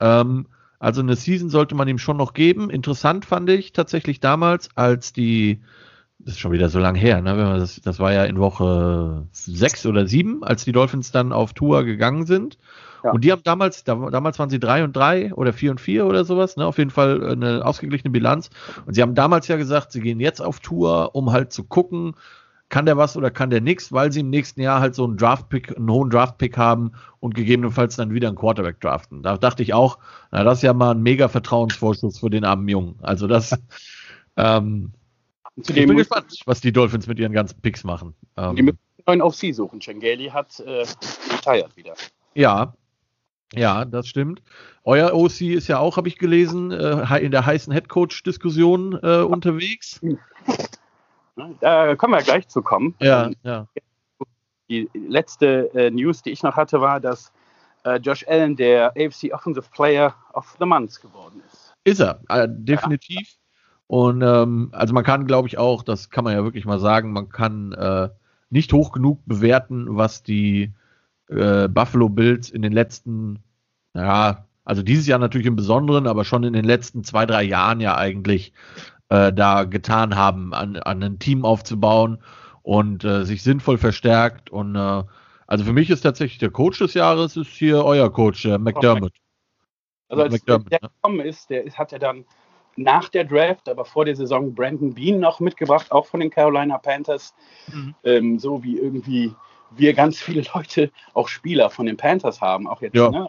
ja. 0.00 0.20
Ähm, 0.20 0.48
also 0.78 1.00
eine 1.00 1.14
Season 1.14 1.48
sollte 1.48 1.74
man 1.74 1.86
ihm 1.86 1.98
schon 1.98 2.16
noch 2.16 2.32
geben. 2.32 2.70
Interessant 2.70 3.24
fand 3.24 3.48
ich 3.50 3.72
tatsächlich 3.72 4.20
damals, 4.20 4.68
als 4.74 5.12
die, 5.12 5.62
das 6.24 6.34
ist 6.34 6.40
schon 6.40 6.52
wieder 6.52 6.68
so 6.68 6.78
lang 6.78 6.94
her, 6.94 7.20
ne? 7.20 7.36
Das, 7.58 7.80
das 7.80 7.98
war 7.98 8.12
ja 8.12 8.24
in 8.24 8.38
Woche 8.38 9.26
sechs 9.32 9.84
oder 9.86 10.06
sieben, 10.06 10.44
als 10.44 10.64
die 10.64 10.72
Dolphins 10.72 11.10
dann 11.10 11.32
auf 11.32 11.52
Tour 11.52 11.84
gegangen 11.84 12.26
sind. 12.26 12.58
Ja. 13.02 13.10
Und 13.10 13.24
die 13.24 13.32
haben 13.32 13.42
damals, 13.42 13.82
da, 13.82 13.96
damals 14.10 14.38
waren 14.38 14.48
sie 14.48 14.60
drei 14.60 14.84
und 14.84 14.94
drei 14.94 15.34
oder 15.34 15.52
vier 15.52 15.72
und 15.72 15.80
vier 15.80 16.06
oder 16.06 16.24
sowas, 16.24 16.56
ne? 16.56 16.64
Auf 16.64 16.78
jeden 16.78 16.90
Fall 16.90 17.28
eine 17.28 17.64
ausgeglichene 17.64 18.10
Bilanz. 18.10 18.50
Und 18.86 18.94
sie 18.94 19.02
haben 19.02 19.14
damals 19.14 19.48
ja 19.48 19.56
gesagt, 19.56 19.90
sie 19.90 20.00
gehen 20.00 20.20
jetzt 20.20 20.40
auf 20.40 20.60
Tour, 20.60 21.14
um 21.14 21.32
halt 21.32 21.52
zu 21.52 21.64
gucken, 21.64 22.14
kann 22.68 22.86
der 22.86 22.96
was 22.96 23.16
oder 23.16 23.30
kann 23.30 23.50
der 23.50 23.60
nichts, 23.60 23.92
weil 23.92 24.12
sie 24.12 24.20
im 24.20 24.30
nächsten 24.30 24.62
Jahr 24.62 24.80
halt 24.80 24.94
so 24.94 25.04
einen 25.04 25.16
Draft-Pick, 25.16 25.76
einen 25.76 25.90
hohen 25.90 26.08
Draft-Pick 26.08 26.56
haben 26.56 26.92
und 27.20 27.34
gegebenenfalls 27.34 27.96
dann 27.96 28.14
wieder 28.14 28.28
einen 28.28 28.36
Quarterback 28.36 28.80
draften. 28.80 29.22
Da 29.22 29.36
dachte 29.36 29.62
ich 29.62 29.74
auch, 29.74 29.98
na, 30.30 30.44
das 30.44 30.58
ist 30.58 30.62
ja 30.62 30.72
mal 30.72 30.92
ein 30.92 31.02
mega 31.02 31.28
Vertrauensvorschuss 31.28 32.20
für 32.20 32.30
den 32.30 32.44
armen 32.44 32.68
Jungen. 32.68 32.94
Also 33.02 33.26
das, 33.26 33.58
ähm, 34.36 34.92
ich 35.56 35.74
bin 35.74 35.96
gespannt, 35.96 36.40
was 36.46 36.60
die 36.60 36.72
Dolphins 36.72 37.06
mit 37.06 37.18
ihren 37.18 37.32
ganzen 37.32 37.60
Picks 37.60 37.84
machen. 37.84 38.14
Ähm, 38.36 38.56
die 38.56 38.62
müssen 38.62 38.78
einen 38.98 39.18
neuen 39.18 39.22
auf 39.22 39.34
sie 39.34 39.52
suchen. 39.52 39.80
Chengeli 39.80 40.28
hat 40.28 40.60
äh, 40.60 40.84
retired 41.30 41.76
wieder. 41.76 41.94
Ja, 42.34 42.74
ja, 43.54 43.84
das 43.84 44.08
stimmt. 44.08 44.42
Euer 44.84 45.14
OC 45.14 45.42
ist 45.42 45.68
ja 45.68 45.78
auch, 45.78 45.96
habe 45.96 46.08
ich 46.08 46.18
gelesen, 46.18 46.70
äh, 46.70 47.18
in 47.18 47.30
der 47.30 47.44
heißen 47.44 47.72
Headcoach-Diskussion 47.72 48.98
äh, 49.02 49.22
unterwegs. 49.22 50.00
Da 51.60 51.96
kommen 51.96 52.14
wir 52.14 52.22
gleich 52.22 52.48
zu 52.48 52.62
kommen. 52.62 52.94
Ja, 53.00 53.26
ähm, 53.26 53.36
ja. 53.42 53.68
Die 54.68 54.88
letzte 54.94 55.70
äh, 55.74 55.90
News, 55.90 56.22
die 56.22 56.30
ich 56.30 56.42
noch 56.42 56.56
hatte, 56.56 56.80
war, 56.80 56.98
dass 56.98 57.32
äh, 57.84 57.96
Josh 57.96 58.26
Allen 58.26 58.56
der 58.56 58.92
AFC 58.96 59.32
Offensive 59.32 59.68
Player 59.72 60.14
of 60.32 60.56
the 60.58 60.64
Month 60.64 61.00
geworden 61.00 61.42
ist. 61.52 61.74
Ist 61.84 62.00
er, 62.00 62.20
definitiv. 62.48 63.36
Und 63.86 64.22
ähm, 64.22 64.70
also 64.72 64.94
man 64.94 65.04
kann, 65.04 65.26
glaube 65.26 65.48
ich, 65.48 65.58
auch, 65.58 65.82
das 65.82 66.10
kann 66.10 66.24
man 66.24 66.34
ja 66.34 66.44
wirklich 66.44 66.64
mal 66.64 66.78
sagen, 66.78 67.12
man 67.12 67.28
kann 67.28 67.72
äh, 67.72 68.08
nicht 68.50 68.72
hoch 68.72 68.92
genug 68.92 69.20
bewerten, 69.26 69.96
was 69.96 70.22
die 70.22 70.72
äh, 71.28 71.68
Buffalo 71.68 72.08
Bills 72.08 72.50
in 72.50 72.62
den 72.62 72.72
letzten, 72.72 73.40
ja, 73.94 74.46
also 74.64 74.82
dieses 74.82 75.06
Jahr 75.06 75.18
natürlich 75.18 75.46
im 75.46 75.56
Besonderen, 75.56 76.06
aber 76.06 76.24
schon 76.24 76.44
in 76.44 76.52
den 76.52 76.64
letzten 76.64 77.04
zwei, 77.04 77.26
drei 77.26 77.42
Jahren 77.42 77.80
ja 77.80 77.96
eigentlich 77.96 78.52
äh, 79.08 79.32
da 79.32 79.64
getan 79.64 80.16
haben, 80.16 80.54
an, 80.54 80.76
an 80.76 81.02
ein 81.02 81.18
Team 81.18 81.44
aufzubauen 81.44 82.18
und 82.62 83.04
äh, 83.04 83.24
sich 83.24 83.42
sinnvoll 83.42 83.78
verstärkt. 83.78 84.50
Und 84.50 84.76
äh, 84.76 85.02
also 85.46 85.64
für 85.64 85.72
mich 85.72 85.90
ist 85.90 86.02
tatsächlich 86.02 86.38
der 86.38 86.50
Coach 86.50 86.78
des 86.78 86.94
Jahres 86.94 87.36
ist 87.36 87.48
hier 87.48 87.84
euer 87.84 88.12
Coach, 88.12 88.44
äh, 88.44 88.58
McDermott. 88.58 89.12
Also 90.08 90.22
als 90.22 90.32
McDermott, 90.32 90.72
der 90.72 90.78
gekommen 90.78 91.20
ist, 91.20 91.50
der 91.50 91.64
hat 91.74 91.92
er 91.92 91.98
dann 91.98 92.24
nach 92.76 93.08
der 93.08 93.24
Draft, 93.24 93.68
aber 93.68 93.84
vor 93.84 94.04
der 94.04 94.16
Saison 94.16 94.54
Brandon 94.54 94.94
Bean 94.94 95.20
noch 95.20 95.40
mitgebracht, 95.40 95.92
auch 95.92 96.06
von 96.06 96.20
den 96.20 96.30
Carolina 96.30 96.78
Panthers. 96.78 97.34
Mhm. 97.72 97.94
Ähm, 98.04 98.38
so 98.38 98.62
wie 98.62 98.78
irgendwie 98.78 99.34
wir 99.70 99.94
ganz 99.94 100.18
viele 100.18 100.42
Leute, 100.54 100.90
auch 101.14 101.28
Spieler 101.28 101.70
von 101.70 101.86
den 101.86 101.96
Panthers 101.96 102.40
haben, 102.40 102.66
auch 102.66 102.80
jetzt 102.82 102.94
ja. 102.94 103.10
ne? 103.10 103.28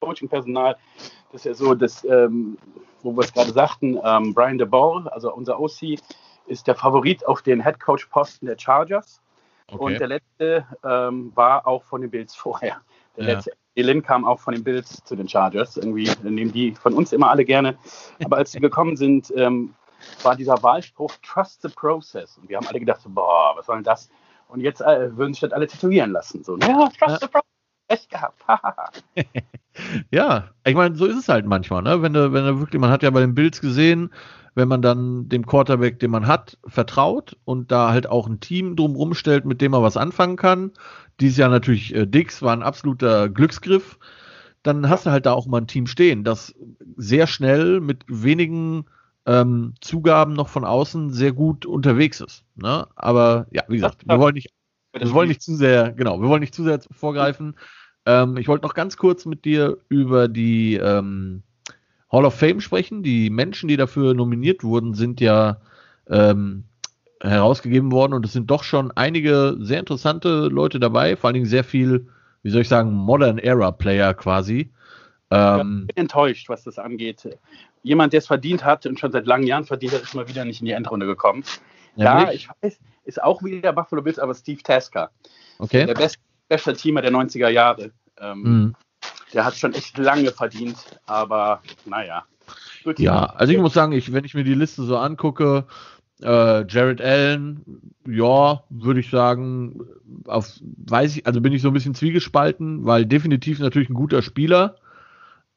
Coaching-Personal. 0.00 0.76
Das 1.32 1.40
ist 1.40 1.44
ja 1.46 1.54
so, 1.54 1.74
dass 1.74 2.04
ähm, 2.04 2.58
wo 3.04 3.12
wir 3.12 3.20
es 3.20 3.32
gerade 3.32 3.52
sagten, 3.52 3.98
ähm, 4.02 4.34
Brian 4.34 4.58
DeBoer, 4.58 5.12
also 5.12 5.32
unser 5.32 5.60
OC, 5.60 5.98
ist 6.46 6.66
der 6.66 6.74
Favorit 6.74 7.26
auf 7.26 7.42
den 7.42 7.62
Head 7.62 7.80
Coach 7.80 8.06
Posten 8.06 8.46
der 8.46 8.58
Chargers. 8.58 9.20
Okay. 9.68 9.82
Und 9.82 10.00
der 10.00 10.08
letzte 10.08 10.66
ähm, 10.84 11.32
war 11.34 11.66
auch 11.66 11.84
von 11.84 12.00
den 12.00 12.10
Bills 12.10 12.34
vorher. 12.34 12.80
Der 13.16 13.24
ja. 13.24 13.32
letzte 13.34 13.52
Elin 13.74 14.02
kam 14.02 14.24
auch 14.24 14.40
von 14.40 14.54
den 14.54 14.64
Bills 14.64 15.02
zu 15.04 15.16
den 15.16 15.28
Chargers. 15.28 15.76
Irgendwie 15.76 16.10
nehmen 16.22 16.52
die 16.52 16.72
von 16.72 16.94
uns 16.94 17.12
immer 17.12 17.30
alle 17.30 17.44
gerne. 17.44 17.76
Aber 18.24 18.36
als 18.36 18.52
sie 18.52 18.60
gekommen 18.60 18.96
sind, 18.96 19.32
ähm, 19.36 19.74
war 20.22 20.36
dieser 20.36 20.62
Wahlspruch 20.62 21.12
Trust 21.22 21.62
the 21.62 21.68
Process. 21.68 22.38
Und 22.38 22.48
wir 22.48 22.56
haben 22.56 22.66
alle 22.66 22.80
gedacht, 22.80 23.00
boah, 23.06 23.54
was 23.56 23.66
soll 23.66 23.76
denn 23.76 23.84
das? 23.84 24.10
Und 24.48 24.60
jetzt 24.60 24.80
äh, 24.80 25.16
würden 25.16 25.32
sich 25.32 25.40
das 25.40 25.52
alle 25.52 25.66
tätowieren 25.66 26.10
lassen. 26.10 26.44
So, 26.44 26.56
ja, 26.58 26.88
Trust 26.98 27.20
the 27.20 27.28
Process. 27.28 27.50
Echt 27.88 28.10
gehabt. 28.10 28.42
ja, 30.10 30.50
ich 30.64 30.74
meine, 30.74 30.96
so 30.96 31.04
ist 31.04 31.18
es 31.18 31.28
halt 31.28 31.44
manchmal, 31.44 31.82
ne? 31.82 32.00
Wenn 32.00 32.14
du, 32.14 32.32
wenn 32.32 32.46
du 32.46 32.60
wirklich, 32.60 32.80
man 32.80 32.90
hat 32.90 33.02
ja 33.02 33.10
bei 33.10 33.20
den 33.20 33.34
Bills 33.34 33.60
gesehen, 33.60 34.10
wenn 34.54 34.68
man 34.68 34.80
dann 34.80 35.28
dem 35.28 35.44
Quarterback, 35.44 35.98
den 35.98 36.10
man 36.10 36.26
hat, 36.26 36.56
vertraut 36.66 37.36
und 37.44 37.72
da 37.72 37.90
halt 37.90 38.06
auch 38.08 38.26
ein 38.26 38.40
Team 38.40 38.76
drumrum 38.76 39.14
stellt, 39.14 39.44
mit 39.44 39.60
dem 39.60 39.72
man 39.72 39.82
was 39.82 39.96
anfangen 39.96 40.36
kann. 40.36 40.72
Dieses 41.20 41.38
Jahr 41.38 41.50
natürlich 41.50 41.94
äh, 41.94 42.06
Dix 42.06 42.42
war 42.42 42.52
ein 42.52 42.62
absoluter 42.62 43.28
Glücksgriff. 43.28 43.98
Dann 44.62 44.88
hast 44.88 45.06
du 45.06 45.10
halt 45.10 45.26
da 45.26 45.32
auch 45.32 45.46
mal 45.46 45.60
ein 45.60 45.66
Team 45.66 45.86
stehen, 45.86 46.24
das 46.24 46.54
sehr 46.96 47.26
schnell 47.26 47.80
mit 47.80 48.04
wenigen 48.08 48.86
ähm, 49.26 49.74
Zugaben 49.80 50.32
noch 50.32 50.48
von 50.48 50.64
außen 50.64 51.12
sehr 51.12 51.32
gut 51.32 51.66
unterwegs 51.66 52.20
ist. 52.20 52.44
Ne? 52.56 52.86
Aber 52.96 53.46
ja, 53.50 53.62
wie 53.68 53.76
gesagt, 53.76 54.06
wir 54.06 54.18
wollen 54.18 54.34
nicht 54.34 54.50
wir 54.94 55.12
wollen 55.12 55.28
nicht 55.28 55.42
zu 55.42 55.56
sehr, 55.56 55.92
genau, 55.92 56.20
wir 56.20 56.28
wollen 56.28 56.40
nicht 56.40 56.54
zu 56.54 56.62
sehr 56.62 56.80
vorgreifen. 56.92 57.56
Ähm, 58.06 58.36
ich 58.36 58.48
wollte 58.48 58.64
noch 58.64 58.74
ganz 58.74 58.96
kurz 58.96 59.26
mit 59.26 59.44
dir 59.44 59.78
über 59.88 60.28
die 60.28 60.74
ähm, 60.74 61.42
Hall 62.10 62.24
of 62.24 62.34
Fame 62.34 62.60
sprechen. 62.60 63.02
Die 63.02 63.30
Menschen, 63.30 63.68
die 63.68 63.76
dafür 63.76 64.14
nominiert 64.14 64.62
wurden, 64.62 64.94
sind 64.94 65.20
ja 65.20 65.60
ähm, 66.08 66.64
herausgegeben 67.28 67.90
worden 67.90 68.12
und 68.12 68.24
es 68.24 68.32
sind 68.32 68.50
doch 68.50 68.62
schon 68.62 68.92
einige 68.92 69.56
sehr 69.58 69.80
interessante 69.80 70.48
Leute 70.48 70.78
dabei, 70.78 71.16
vor 71.16 71.28
allen 71.28 71.34
Dingen 71.34 71.46
sehr 71.46 71.64
viel, 71.64 72.08
wie 72.42 72.50
soll 72.50 72.62
ich 72.62 72.68
sagen, 72.68 72.92
Modern 72.92 73.38
Era 73.38 73.70
Player 73.70 74.14
quasi. 74.14 74.70
Ähm, 75.30 75.86
ich 75.88 75.94
bin 75.94 76.02
enttäuscht, 76.04 76.48
was 76.48 76.64
das 76.64 76.78
angeht. 76.78 77.28
Jemand, 77.82 78.12
der 78.12 78.18
es 78.18 78.26
verdient 78.26 78.64
hat 78.64 78.86
und 78.86 79.00
schon 79.00 79.12
seit 79.12 79.26
langen 79.26 79.46
Jahren 79.46 79.64
verdient 79.64 79.94
hat, 79.94 80.02
ist 80.02 80.14
mal 80.14 80.28
wieder 80.28 80.44
nicht 80.44 80.60
in 80.60 80.66
die 80.66 80.72
Endrunde 80.72 81.06
gekommen. 81.06 81.44
Ja, 81.96 82.30
ich 82.30 82.48
weiß, 82.60 82.78
ist 83.04 83.22
auch 83.22 83.42
wieder 83.42 83.72
Buffalo 83.72 84.02
Bills, 84.02 84.18
aber 84.18 84.34
Steve 84.34 84.62
Tasker. 84.62 85.10
Okay. 85.58 85.86
Der 85.86 85.94
beste 85.94 86.18
Special 86.52 86.76
Teamer 86.76 87.02
der 87.02 87.12
90er 87.12 87.48
Jahre. 87.48 87.92
Ähm, 88.18 88.42
mhm. 88.42 88.74
Der 89.32 89.44
hat 89.44 89.56
schon 89.56 89.74
echt 89.74 89.98
lange 89.98 90.30
verdient, 90.30 91.00
aber 91.06 91.62
naja. 91.84 92.24
Ja, 92.98 93.24
also 93.26 93.52
ich 93.52 93.58
muss 93.58 93.72
sagen, 93.72 93.92
ich, 93.92 94.12
wenn 94.12 94.24
ich 94.24 94.34
mir 94.34 94.44
die 94.44 94.54
Liste 94.54 94.82
so 94.82 94.98
angucke, 94.98 95.64
äh, 96.22 96.66
Jared 96.66 97.00
Allen, 97.00 97.92
ja, 98.06 98.62
würde 98.70 99.00
ich 99.00 99.10
sagen, 99.10 99.80
auf, 100.26 100.60
weiß 100.62 101.16
ich, 101.16 101.26
also 101.26 101.40
bin 101.40 101.52
ich 101.52 101.62
so 101.62 101.68
ein 101.68 101.74
bisschen 101.74 101.94
zwiegespalten, 101.94 102.84
weil 102.84 103.06
definitiv 103.06 103.58
natürlich 103.58 103.90
ein 103.90 103.94
guter 103.94 104.22
Spieler, 104.22 104.76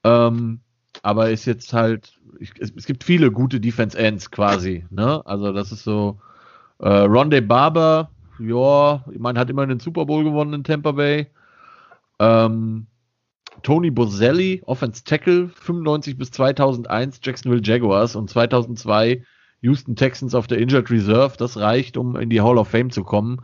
ähm, 0.03 0.61
aber 1.03 1.29
ist 1.29 1.45
jetzt 1.45 1.73
halt, 1.73 2.19
ich, 2.39 2.51
es, 2.59 2.73
es, 2.75 2.85
gibt 2.85 3.03
viele 3.03 3.31
gute 3.31 3.59
Defense 3.59 3.97
Ends 3.97 4.31
quasi, 4.31 4.85
ne? 4.89 5.25
Also 5.25 5.51
das 5.53 5.71
ist 5.71 5.83
so, 5.83 6.19
äh, 6.79 6.87
Rondé 6.87 7.41
Barber, 7.41 8.09
ja, 8.39 9.03
ich 9.11 9.19
meine, 9.19 9.39
hat 9.39 9.49
immer 9.49 9.65
den 9.65 9.79
Super 9.79 10.05
Bowl 10.05 10.23
gewonnen 10.23 10.53
in 10.53 10.63
Tampa 10.63 10.91
Bay. 10.91 11.27
Ähm, 12.19 12.87
Tony 13.63 13.89
Boselli, 13.89 14.61
Offense 14.65 15.03
Tackle, 15.03 15.49
95 15.49 16.17
bis 16.17 16.31
2001 16.31 17.19
Jacksonville 17.23 17.61
Jaguars 17.63 18.15
und 18.15 18.29
2002 18.29 19.23
Houston 19.61 19.95
Texans 19.95 20.35
auf 20.35 20.47
der 20.47 20.59
Injured 20.59 20.89
Reserve. 20.89 21.35
Das 21.37 21.57
reicht, 21.57 21.97
um 21.97 22.15
in 22.15 22.29
die 22.29 22.41
Hall 22.41 22.57
of 22.57 22.69
Fame 22.69 22.89
zu 22.89 23.03
kommen. 23.03 23.41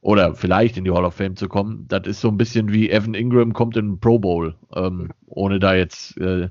Oder 0.00 0.34
vielleicht 0.34 0.76
in 0.76 0.84
die 0.84 0.90
Hall 0.90 1.04
of 1.04 1.14
Fame 1.14 1.36
zu 1.36 1.48
kommen. 1.48 1.86
Das 1.88 2.06
ist 2.06 2.20
so 2.20 2.28
ein 2.28 2.36
bisschen 2.36 2.72
wie 2.72 2.90
Evan 2.90 3.14
Ingram 3.14 3.52
kommt 3.52 3.76
in 3.76 3.86
den 3.86 4.00
Pro 4.00 4.18
Bowl, 4.18 4.56
ähm, 4.74 5.10
ohne 5.26 5.60
da 5.60 5.74
jetzt 5.74 6.16
äh, 6.18 6.48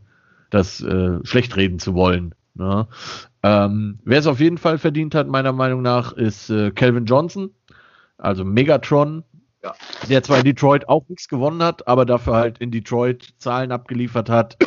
das 0.50 0.82
äh, 0.82 1.20
schlecht 1.24 1.58
reden 1.58 1.78
zu 1.78 1.94
wollen. 1.94 2.34
Ne? 2.54 2.88
Ähm, 3.44 4.00
wer 4.04 4.20
es 4.20 4.28
auf 4.28 4.40
jeden 4.40 4.58
Fall 4.58 4.78
verdient 4.78 5.16
hat, 5.16 5.28
meiner 5.28 5.52
Meinung 5.52 5.82
nach, 5.82 6.14
ist 6.14 6.50
äh, 6.50 6.72
Calvin 6.72 7.06
Johnson, 7.06 7.52
also 8.18 8.46
Megatron. 8.46 9.24
Ja. 9.64 9.74
Der 10.10 10.24
zwar 10.24 10.40
in 10.40 10.46
Detroit 10.46 10.90
auch 10.90 11.08
nichts 11.08 11.28
gewonnen 11.28 11.62
hat, 11.62 11.88
aber 11.88 12.06
dafür 12.06 12.34
halt 12.34 12.58
in 12.58 12.72
Detroit 12.72 13.36
Zahlen 13.38 13.72
abgeliefert 13.72 14.30
hat. 14.30 14.58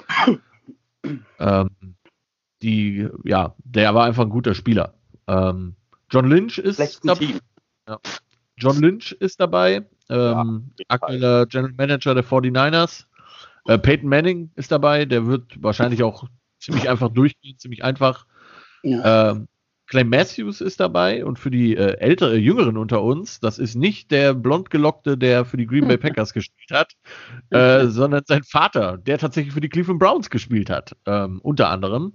ähm, 1.41 1.71
die, 2.63 3.09
ja, 3.25 3.55
der 3.59 3.95
war 3.95 4.05
einfach 4.05 4.25
ein 4.25 4.31
guter 4.31 4.55
Spieler. 4.55 4.95
Ähm, 5.27 5.77
John 6.11 6.29
Lynch 6.29 6.59
ist 6.59 7.01
dabei. 7.05 7.35
Ja. 7.89 7.99
John 8.57 8.81
Lynch 8.81 9.13
ist 9.13 9.41
dabei, 9.41 9.85
ähm, 10.09 10.71
ja, 10.79 10.85
aktueller 10.89 11.47
General 11.47 11.75
Manager 11.77 12.15
der 12.15 12.25
49ers. 12.25 13.07
Äh, 13.67 13.79
Peyton 13.79 14.09
Manning 14.09 14.51
ist 14.57 14.71
dabei, 14.71 15.05
der 15.07 15.27
wird 15.27 15.63
wahrscheinlich 15.63 16.03
auch 16.03 16.29
ziemlich 16.61 16.89
einfach 16.89 17.09
durchgehen, 17.09 17.59
ziemlich 17.59 17.83
einfach. 17.83 18.27
Ja. 18.83 19.31
Ähm, 19.31 19.49
Clay 19.87 20.05
Matthews 20.05 20.61
ist 20.61 20.81
dabei 20.81 21.25
und 21.25 21.39
für 21.39 21.51
die 21.51 21.77
äh, 21.77 21.99
ältere, 21.99 22.37
jüngeren 22.37 22.79
unter 22.79 23.03
uns, 23.03 23.41
das 23.41 23.59
ist 23.59 23.75
nicht 23.75 24.11
der 24.11 24.33
blond 24.33 24.71
gelockte, 24.71 25.19
der 25.19 25.45
für 25.45 25.57
die 25.57 25.67
Green 25.67 25.87
Bay 25.87 25.99
Packers 25.99 26.33
gespielt 26.33 26.71
hat, 26.73 26.95
äh, 27.51 27.87
sondern 27.87 28.23
sein 28.27 28.45
Vater, 28.45 28.97
der 28.97 29.19
tatsächlich 29.19 29.53
für 29.53 29.61
die 29.61 29.69
Cleveland 29.69 30.01
Browns 30.01 30.31
gespielt 30.31 30.71
hat, 30.71 30.97
ähm, 31.07 31.41
unter 31.43 31.69
anderem. 31.69 32.13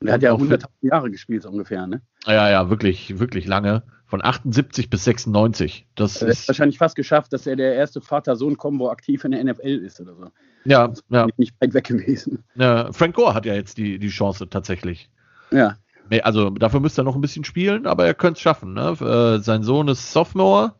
Und 0.00 0.08
er 0.08 0.14
hat 0.14 0.22
ja 0.22 0.32
100.000 0.32 0.66
Jahre 0.80 1.10
gespielt, 1.10 1.42
so 1.42 1.50
ungefähr, 1.50 1.86
ne? 1.86 2.00
Ja, 2.26 2.48
ja, 2.48 2.70
wirklich, 2.70 3.18
wirklich 3.18 3.46
lange. 3.46 3.82
Von 4.06 4.24
78 4.24 4.90
bis 4.90 5.04
96. 5.04 5.86
Das 5.94 6.22
er 6.22 6.28
ist 6.28 6.48
wahrscheinlich 6.48 6.78
fast 6.78 6.96
geschafft, 6.96 7.32
dass 7.32 7.46
er 7.46 7.54
der 7.54 7.74
erste 7.74 8.00
Vater-Sohn-Kombo 8.00 8.90
aktiv 8.90 9.22
in 9.24 9.32
der 9.32 9.44
NFL 9.44 9.84
ist 9.84 10.00
oder 10.00 10.14
so. 10.14 10.30
Ja, 10.64 10.88
das 10.88 11.04
ja. 11.10 11.28
Nicht 11.36 11.54
weit 11.60 11.74
weg 11.74 11.84
gewesen. 11.84 12.42
Ja, 12.56 12.92
Frank 12.92 13.14
Gore 13.14 13.34
hat 13.34 13.46
ja 13.46 13.54
jetzt 13.54 13.78
die, 13.78 13.98
die 13.98 14.08
Chance 14.08 14.48
tatsächlich. 14.48 15.10
Ja. 15.52 15.76
Also 16.22 16.50
dafür 16.50 16.80
müsste 16.80 17.02
er 17.02 17.04
noch 17.04 17.14
ein 17.14 17.20
bisschen 17.20 17.44
spielen, 17.44 17.86
aber 17.86 18.04
er 18.04 18.14
könnte 18.14 18.38
es 18.38 18.40
schaffen. 18.40 18.72
Ne? 18.74 18.96
Äh, 19.00 19.42
sein 19.42 19.62
Sohn 19.62 19.86
ist 19.86 20.12
Sophomore. 20.12 20.74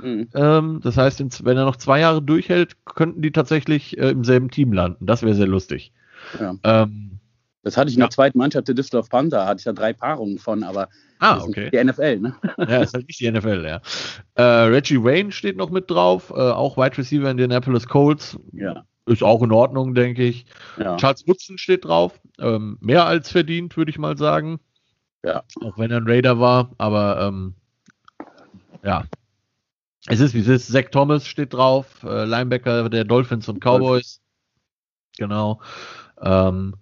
Mhm. 0.00 0.28
Ähm, 0.34 0.80
das 0.82 0.96
heißt, 0.96 1.44
wenn 1.44 1.56
er 1.56 1.64
noch 1.64 1.76
zwei 1.76 2.00
Jahre 2.00 2.22
durchhält, 2.22 2.76
könnten 2.84 3.22
die 3.22 3.32
tatsächlich 3.32 3.98
äh, 3.98 4.10
im 4.10 4.22
selben 4.22 4.50
Team 4.50 4.72
landen. 4.72 5.06
Das 5.06 5.22
wäre 5.22 5.34
sehr 5.34 5.48
lustig. 5.48 5.92
Ja. 6.38 6.54
Ähm, 6.62 7.18
das 7.66 7.76
hatte 7.76 7.90
ich 7.90 7.96
in 7.96 8.00
der 8.00 8.10
zweiten 8.10 8.38
Mannschaft 8.38 8.68
der 8.68 8.76
Düsseldorf 8.76 9.08
Panther, 9.08 9.44
hatte 9.44 9.58
ich 9.58 9.64
da 9.64 9.72
drei 9.72 9.92
Paarungen 9.92 10.38
von, 10.38 10.62
aber 10.62 10.88
ah, 11.18 11.40
okay. 11.42 11.68
die 11.72 11.82
NFL, 11.82 12.20
ne? 12.20 12.36
Ja, 12.58 12.82
ist 12.82 12.94
halt 12.94 13.08
nicht 13.08 13.18
die 13.18 13.28
NFL, 13.28 13.66
ja. 13.66 13.80
Äh, 14.34 14.68
Reggie 14.68 15.02
Wayne 15.02 15.32
steht 15.32 15.56
noch 15.56 15.70
mit 15.70 15.90
drauf, 15.90 16.30
äh, 16.30 16.34
auch 16.34 16.76
Wide 16.76 16.96
Receiver 16.96 17.28
in 17.28 17.36
den 17.36 17.46
Indianapolis 17.46 17.88
Colts. 17.88 18.38
Ja. 18.52 18.84
Ist 19.06 19.24
auch 19.24 19.42
in 19.42 19.50
Ordnung, 19.50 19.94
denke 19.94 20.22
ich. 20.22 20.46
Ja. 20.78 20.96
Charles 20.96 21.26
Woodson 21.26 21.58
steht 21.58 21.84
drauf. 21.84 22.20
Ähm, 22.38 22.78
mehr 22.80 23.04
als 23.04 23.32
verdient, 23.32 23.76
würde 23.76 23.90
ich 23.90 23.98
mal 23.98 24.16
sagen. 24.16 24.60
Ja. 25.24 25.42
Auch 25.60 25.76
wenn 25.76 25.90
er 25.90 25.96
ein 25.96 26.08
Raider 26.08 26.38
war, 26.38 26.70
aber 26.78 27.20
ähm, 27.20 27.54
ja. 28.84 29.06
Es 30.06 30.20
ist 30.20 30.34
wie 30.34 30.40
es 30.40 30.46
ist. 30.46 30.68
Zach 30.68 30.84
Thomas 30.92 31.26
steht 31.26 31.52
drauf, 31.52 32.04
äh, 32.04 32.26
Linebacker 32.26 32.88
der 32.90 33.02
Dolphins 33.02 33.48
und 33.48 33.58
Cowboys. 33.60 34.20
Genau. 35.18 35.60
Ähm, 36.22 36.76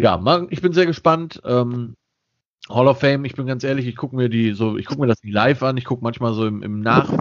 ja, 0.00 0.46
ich 0.50 0.62
bin 0.62 0.72
sehr 0.72 0.86
gespannt. 0.86 1.40
Ähm, 1.44 1.96
Hall 2.68 2.88
of 2.88 3.00
Fame, 3.00 3.24
ich 3.24 3.34
bin 3.34 3.46
ganz 3.46 3.64
ehrlich, 3.64 3.86
ich 3.86 3.96
gucke 3.96 4.14
mir 4.14 4.28
die 4.28 4.52
so, 4.52 4.76
ich 4.76 4.86
gucke 4.86 5.00
mir 5.00 5.06
das 5.06 5.22
nicht 5.22 5.32
live 5.32 5.62
an, 5.62 5.76
ich 5.76 5.84
gucke 5.84 6.04
manchmal 6.04 6.34
so 6.34 6.46
im, 6.46 6.62
im, 6.62 6.80
Nachgang 6.80 7.20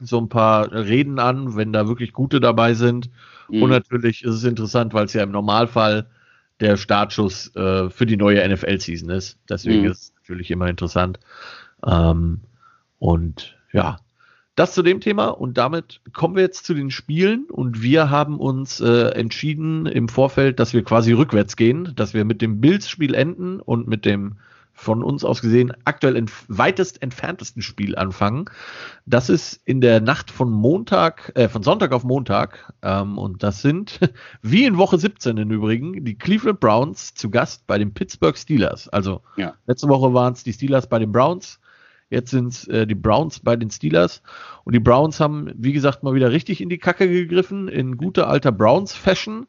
so 0.00 0.18
ein 0.18 0.28
paar 0.28 0.70
Reden 0.72 1.18
an, 1.18 1.56
wenn 1.56 1.72
da 1.72 1.88
wirklich 1.88 2.12
gute 2.12 2.40
dabei 2.40 2.74
sind. 2.74 3.10
Mhm. 3.48 3.62
Und 3.62 3.70
natürlich 3.70 4.24
ist 4.24 4.34
es 4.34 4.44
interessant, 4.44 4.92
weil 4.92 5.06
es 5.06 5.12
ja 5.12 5.22
im 5.22 5.30
Normalfall 5.30 6.06
der 6.60 6.76
Startschuss 6.76 7.54
äh, 7.56 7.90
für 7.90 8.06
die 8.06 8.16
neue 8.16 8.46
NFL-Season 8.46 9.10
ist. 9.10 9.38
Deswegen 9.48 9.82
mhm. 9.82 9.90
ist 9.90 10.02
es 10.02 10.14
natürlich 10.20 10.50
immer 10.50 10.68
interessant. 10.68 11.18
Ähm, 11.86 12.40
und 12.98 13.56
ja, 13.72 13.98
das 14.54 14.74
zu 14.74 14.82
dem 14.82 15.00
Thema 15.00 15.28
und 15.28 15.56
damit 15.56 16.00
kommen 16.12 16.36
wir 16.36 16.42
jetzt 16.42 16.66
zu 16.66 16.74
den 16.74 16.90
Spielen 16.90 17.46
und 17.50 17.82
wir 17.82 18.10
haben 18.10 18.38
uns 18.38 18.80
äh, 18.80 19.08
entschieden 19.10 19.86
im 19.86 20.08
Vorfeld, 20.08 20.60
dass 20.60 20.74
wir 20.74 20.84
quasi 20.84 21.12
rückwärts 21.12 21.56
gehen, 21.56 21.92
dass 21.96 22.12
wir 22.12 22.24
mit 22.24 22.42
dem 22.42 22.60
Bills-Spiel 22.60 23.14
enden 23.14 23.60
und 23.60 23.88
mit 23.88 24.04
dem 24.04 24.36
von 24.74 25.02
uns 25.02 25.24
aus 25.24 25.40
gesehen 25.42 25.72
aktuell 25.84 26.16
entf 26.16 26.44
weitest 26.48 27.02
entferntesten 27.02 27.62
Spiel 27.62 27.96
anfangen. 27.96 28.46
Das 29.06 29.28
ist 29.28 29.60
in 29.64 29.80
der 29.80 30.00
Nacht 30.00 30.30
von 30.30 30.50
Montag, 30.50 31.32
äh, 31.34 31.48
von 31.48 31.62
Sonntag 31.62 31.92
auf 31.92 32.04
Montag. 32.04 32.72
Ähm, 32.82 33.18
und 33.18 33.42
das 33.42 33.62
sind, 33.62 34.00
wie 34.42 34.64
in 34.64 34.78
Woche 34.78 34.98
17 34.98 35.36
im 35.36 35.50
Übrigen, 35.50 36.04
die 36.04 36.16
Cleveland 36.16 36.60
Browns 36.60 37.14
zu 37.14 37.30
Gast 37.30 37.66
bei 37.66 37.78
den 37.78 37.94
Pittsburgh 37.94 38.36
Steelers. 38.36 38.88
Also 38.88 39.22
ja. 39.36 39.54
letzte 39.66 39.88
Woche 39.88 40.14
waren 40.14 40.32
es 40.32 40.42
die 40.42 40.52
Steelers 40.52 40.88
bei 40.88 40.98
den 40.98 41.12
Browns. 41.12 41.60
Jetzt 42.12 42.30
sind 42.30 42.48
es 42.48 42.68
äh, 42.68 42.86
die 42.86 42.94
Browns 42.94 43.40
bei 43.40 43.56
den 43.56 43.70
Steelers. 43.70 44.22
Und 44.64 44.74
die 44.74 44.80
Browns 44.80 45.18
haben, 45.18 45.50
wie 45.56 45.72
gesagt, 45.72 46.02
mal 46.02 46.12
wieder 46.12 46.30
richtig 46.30 46.60
in 46.60 46.68
die 46.68 46.76
Kacke 46.76 47.08
gegriffen, 47.08 47.68
in 47.68 47.96
guter 47.96 48.28
alter 48.28 48.52
Browns-Fashion. 48.52 49.46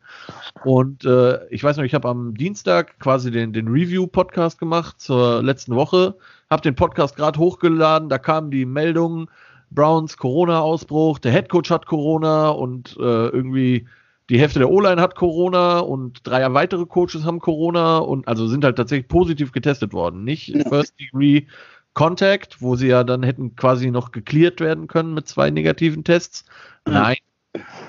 Und 0.64 1.04
äh, 1.04 1.46
ich 1.50 1.62
weiß 1.62 1.76
noch, 1.76 1.84
ich 1.84 1.94
habe 1.94 2.08
am 2.08 2.36
Dienstag 2.36 2.98
quasi 3.00 3.32
den, 3.32 3.52
den 3.52 3.68
Review-Podcast 3.68 4.60
gemacht 4.60 5.02
zur 5.02 5.44
letzten 5.44 5.76
Woche. 5.76 6.16
Habe 6.50 6.62
den 6.62 6.76
Podcast 6.76 7.18
gerade 7.18 7.38
hochgeladen. 7.38 8.08
Da 8.08 8.18
kamen 8.18 8.50
die 8.50 8.66
Meldungen, 8.66 9.28
Browns 9.70 10.16
Corona-Ausbruch, 10.16 11.20
der 11.20 11.34
Headcoach 11.34 11.70
hat 11.70 11.86
Corona 11.86 12.50
und 12.50 12.96
äh, 12.98 13.28
irgendwie 13.28 13.88
die 14.30 14.40
Hälfte 14.40 14.60
der 14.60 14.70
O-Line 14.70 15.02
hat 15.02 15.16
Corona 15.16 15.80
und 15.80 16.22
drei 16.24 16.54
weitere 16.54 16.86
Coaches 16.86 17.26
haben 17.26 17.40
Corona 17.40 17.98
und 17.98 18.26
also 18.26 18.48
sind 18.48 18.64
halt 18.64 18.78
tatsächlich 18.78 19.10
positiv 19.10 19.52
getestet 19.52 19.92
worden. 19.92 20.24
Nicht. 20.24 20.56
First 20.70 20.98
Degree 20.98 21.46
Contact, 21.94 22.62
wo 22.62 22.76
sie 22.76 22.88
ja 22.88 23.04
dann 23.04 23.24
hätten 23.24 23.56
quasi 23.56 23.92
noch 23.92 24.12
geklärt 24.12 24.60
werden 24.60 24.88
können 24.88 25.14
mit 25.14 25.28
zwei 25.28 25.50
negativen 25.50 26.04
Tests. 26.04 26.46
Mhm. 26.88 26.94
Nein, 26.94 27.18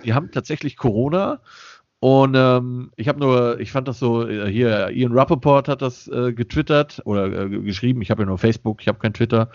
die 0.05 0.15
haben 0.15 0.31
tatsächlich 0.31 0.77
Corona. 0.77 1.41
Und 2.01 2.35
ähm, 2.37 2.93
ich 2.97 3.09
habe 3.09 3.19
nur, 3.19 3.59
ich 3.61 3.73
fand 3.73 3.89
das 3.89 3.99
so, 3.99 4.29
äh, 4.29 4.51
hier, 4.53 4.91
Ian 4.91 5.13
Rappaport 5.13 5.69
hat 5.69 5.81
das 5.81 6.07
äh, 6.09 6.35
getwittert 6.35 7.01
oder 7.07 7.33
äh, 7.33 7.49
geschrieben, 7.49 8.03
ich 8.03 8.11
habe 8.11 8.23
ja 8.23 8.27
nur 8.27 8.37
Facebook, 8.37 8.83
ich 8.83 8.89
habe 8.89 8.99
kein 8.99 9.15
Twitter. 9.15 9.51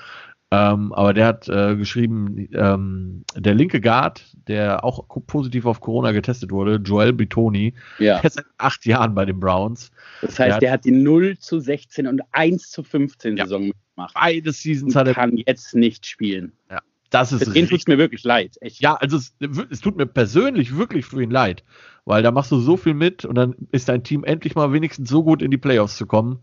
Ähm, 0.52 0.94
aber 0.94 1.14
der 1.14 1.28
hat 1.28 1.48
äh, 1.48 1.76
geschrieben, 1.76 2.50
ähm, 2.54 3.24
der 3.36 3.54
linke 3.54 3.80
Guard, 3.80 4.26
der 4.48 4.84
auch 4.84 5.06
positiv 5.28 5.66
auf 5.66 5.80
Corona 5.80 6.12
getestet 6.12 6.52
wurde, 6.52 6.78
Joel 6.78 7.14
Bitoni, 7.14 7.76
ja. 8.00 8.16
der 8.16 8.26
ist 8.26 8.34
seit 8.34 8.46
acht 8.58 8.84
Jahren 8.86 9.14
bei 9.14 9.26
den 9.26 9.40
Browns. 9.40 9.92
Das 10.22 10.40
heißt, 10.40 10.40
der 10.40 10.56
hat, 10.56 10.62
der 10.62 10.72
hat 10.72 10.86
die 10.86 10.92
0 10.92 11.38
zu 11.38 11.60
16 11.60 12.08
und 12.08 12.22
1 12.32 12.72
zu 12.72 12.84
15 12.84 13.38
ja. 13.38 13.46
Saison 13.46 13.72
gemacht. 13.96 14.16
Beide 14.16 14.52
Seasons 14.52 14.96
hat 14.96 15.08
er. 15.08 15.14
kann 15.14 15.38
jetzt 15.38 15.76
nicht 15.76 16.08
spielen. 16.08 16.52
Ja. 16.72 16.80
Das 17.12 17.32
ist 17.32 17.42
Deswegen 17.42 17.68
tut 17.68 17.80
es 17.80 17.88
mir 17.88 17.98
wirklich 17.98 18.24
leid. 18.24 18.58
Echt. 18.62 18.82
Ja, 18.82 18.96
also 18.96 19.18
es, 19.18 19.34
es, 19.70 19.82
tut 19.82 19.98
mir 19.98 20.06
persönlich 20.06 20.78
wirklich 20.78 21.06
für 21.06 21.22
ihn 21.22 21.32
leid, 21.32 21.64
weil 22.06 22.22
da 22.22 22.32
machst 22.32 22.52
du 22.52 22.60
so 22.60 22.78
viel 22.78 22.94
mit 22.94 23.26
und 23.26 23.36
dann 23.36 23.56
ist 23.72 23.90
dein 23.90 24.04
Team 24.04 24.24
endlich 24.24 24.56
mal 24.56 24.74
wenigstens 24.74 25.10
so 25.10 25.24
gut 25.24 25.42
in 25.42 25.50
die 25.52 25.58
Playoffs 25.58 25.98
zu 25.98 26.06
kommen 26.06 26.40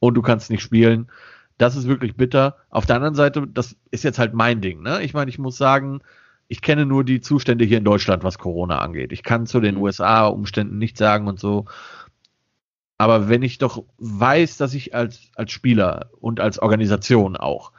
und 0.00 0.14
du 0.14 0.22
kannst 0.22 0.50
nicht 0.50 0.62
spielen. 0.62 1.08
Das 1.58 1.76
ist 1.76 1.88
wirklich 1.88 2.16
bitter. 2.16 2.56
Auf 2.70 2.86
der 2.86 2.96
anderen 2.96 3.14
Seite, 3.14 3.46
das 3.46 3.76
ist 3.90 4.04
jetzt 4.04 4.18
halt 4.18 4.32
mein 4.32 4.60
Ding. 4.60 4.80
Ne? 4.82 5.02
Ich 5.02 5.12
meine, 5.12 5.28
ich 5.28 5.38
muss 5.38 5.56
sagen, 5.56 6.00
ich 6.46 6.62
kenne 6.62 6.86
nur 6.86 7.04
die 7.04 7.20
Zustände 7.20 7.64
hier 7.64 7.78
in 7.78 7.84
Deutschland, 7.84 8.24
was 8.24 8.38
Corona 8.38 8.78
angeht. 8.78 9.12
Ich 9.12 9.22
kann 9.22 9.46
zu 9.46 9.60
den 9.60 9.74
mhm. 9.74 9.82
USA-Umständen 9.82 10.78
nichts 10.78 10.98
sagen 10.98 11.26
und 11.28 11.38
so. 11.38 11.66
Aber 12.96 13.28
wenn 13.28 13.42
ich 13.42 13.58
doch 13.58 13.84
weiß, 13.98 14.56
dass 14.56 14.74
ich 14.74 14.94
als, 14.94 15.30
als 15.34 15.52
Spieler 15.52 16.10
und 16.20 16.40
als 16.40 16.58
Organisation 16.58 17.36
auch, 17.36 17.72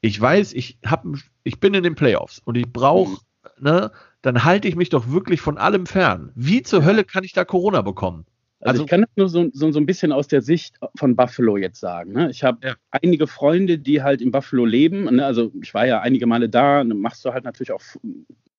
ich 0.00 0.20
weiß, 0.20 0.52
ich 0.54 0.78
hab, 0.84 1.04
ich 1.44 1.60
bin 1.60 1.74
in 1.74 1.82
den 1.82 1.94
Playoffs 1.94 2.40
und 2.44 2.56
ich 2.56 2.70
brauche, 2.70 3.18
mhm. 3.58 3.64
ne, 3.64 3.92
dann 4.22 4.44
halte 4.44 4.68
ich 4.68 4.76
mich 4.76 4.90
doch 4.90 5.08
wirklich 5.10 5.40
von 5.40 5.56
allem 5.56 5.86
fern. 5.86 6.32
Wie 6.34 6.62
zur 6.62 6.84
Hölle 6.84 7.04
kann 7.04 7.24
ich 7.24 7.32
da 7.32 7.44
Corona 7.44 7.82
bekommen? 7.82 8.26
Also, 8.60 8.72
also 8.72 8.84
ich 8.84 8.90
kann 8.90 9.00
das 9.00 9.10
nur 9.16 9.28
so, 9.28 9.48
so, 9.52 9.70
so 9.70 9.80
ein 9.80 9.86
bisschen 9.86 10.12
aus 10.12 10.28
der 10.28 10.42
Sicht 10.42 10.76
von 10.96 11.16
Buffalo 11.16 11.56
jetzt 11.56 11.80
sagen. 11.80 12.12
Ne? 12.12 12.30
Ich 12.30 12.44
habe 12.44 12.58
ja. 12.66 12.74
einige 12.90 13.26
Freunde, 13.26 13.78
die 13.78 14.02
halt 14.02 14.20
in 14.20 14.30
Buffalo 14.30 14.66
leben. 14.66 15.04
Ne? 15.04 15.24
Also 15.24 15.50
ich 15.62 15.72
war 15.72 15.86
ja 15.86 16.00
einige 16.00 16.26
Male 16.26 16.48
da. 16.48 16.84
Dann 16.84 16.98
machst 16.98 17.24
du 17.24 17.32
halt 17.32 17.44
natürlich 17.44 17.72
auch 17.72 17.80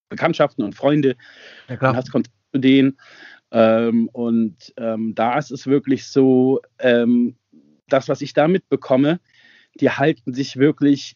Bekanntschaften 0.10 0.64
und 0.64 0.74
Freunde. 0.74 1.16
Ja, 1.70 1.78
klar. 1.78 1.92
Und 1.92 1.98
hast 1.98 2.12
Kontakt 2.12 2.36
zu 2.52 2.60
denen. 2.60 2.98
Ähm, 3.52 4.10
und 4.12 4.74
ähm, 4.78 5.14
da 5.14 5.38
ist 5.38 5.52
es 5.52 5.68
wirklich 5.68 6.08
so, 6.08 6.62
ähm, 6.80 7.36
das, 7.88 8.10
was 8.10 8.22
ich 8.22 8.34
da 8.34 8.48
mitbekomme, 8.48 9.20
die 9.80 9.90
halten 9.90 10.34
sich 10.34 10.58
wirklich 10.58 11.16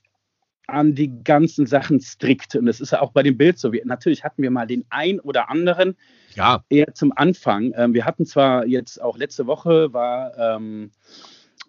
an 0.67 0.95
die 0.95 1.23
ganzen 1.23 1.65
Sachen 1.65 1.99
strikt. 1.99 2.55
Und 2.55 2.65
das 2.65 2.81
ist 2.81 2.91
ja 2.91 3.01
auch 3.01 3.11
bei 3.11 3.23
dem 3.23 3.37
Bild 3.37 3.59
so. 3.59 3.71
Wir, 3.71 3.85
natürlich 3.85 4.23
hatten 4.23 4.41
wir 4.41 4.51
mal 4.51 4.67
den 4.67 4.85
ein 4.89 5.19
oder 5.19 5.49
anderen 5.49 5.95
ja. 6.35 6.63
eher 6.69 6.93
zum 6.93 7.13
Anfang. 7.15 7.73
Ähm, 7.75 7.93
wir 7.93 8.05
hatten 8.05 8.25
zwar 8.25 8.65
jetzt 8.65 9.01
auch 9.01 9.17
letzte 9.17 9.47
Woche 9.47 9.93
war 9.93 10.37
ähm, 10.37 10.91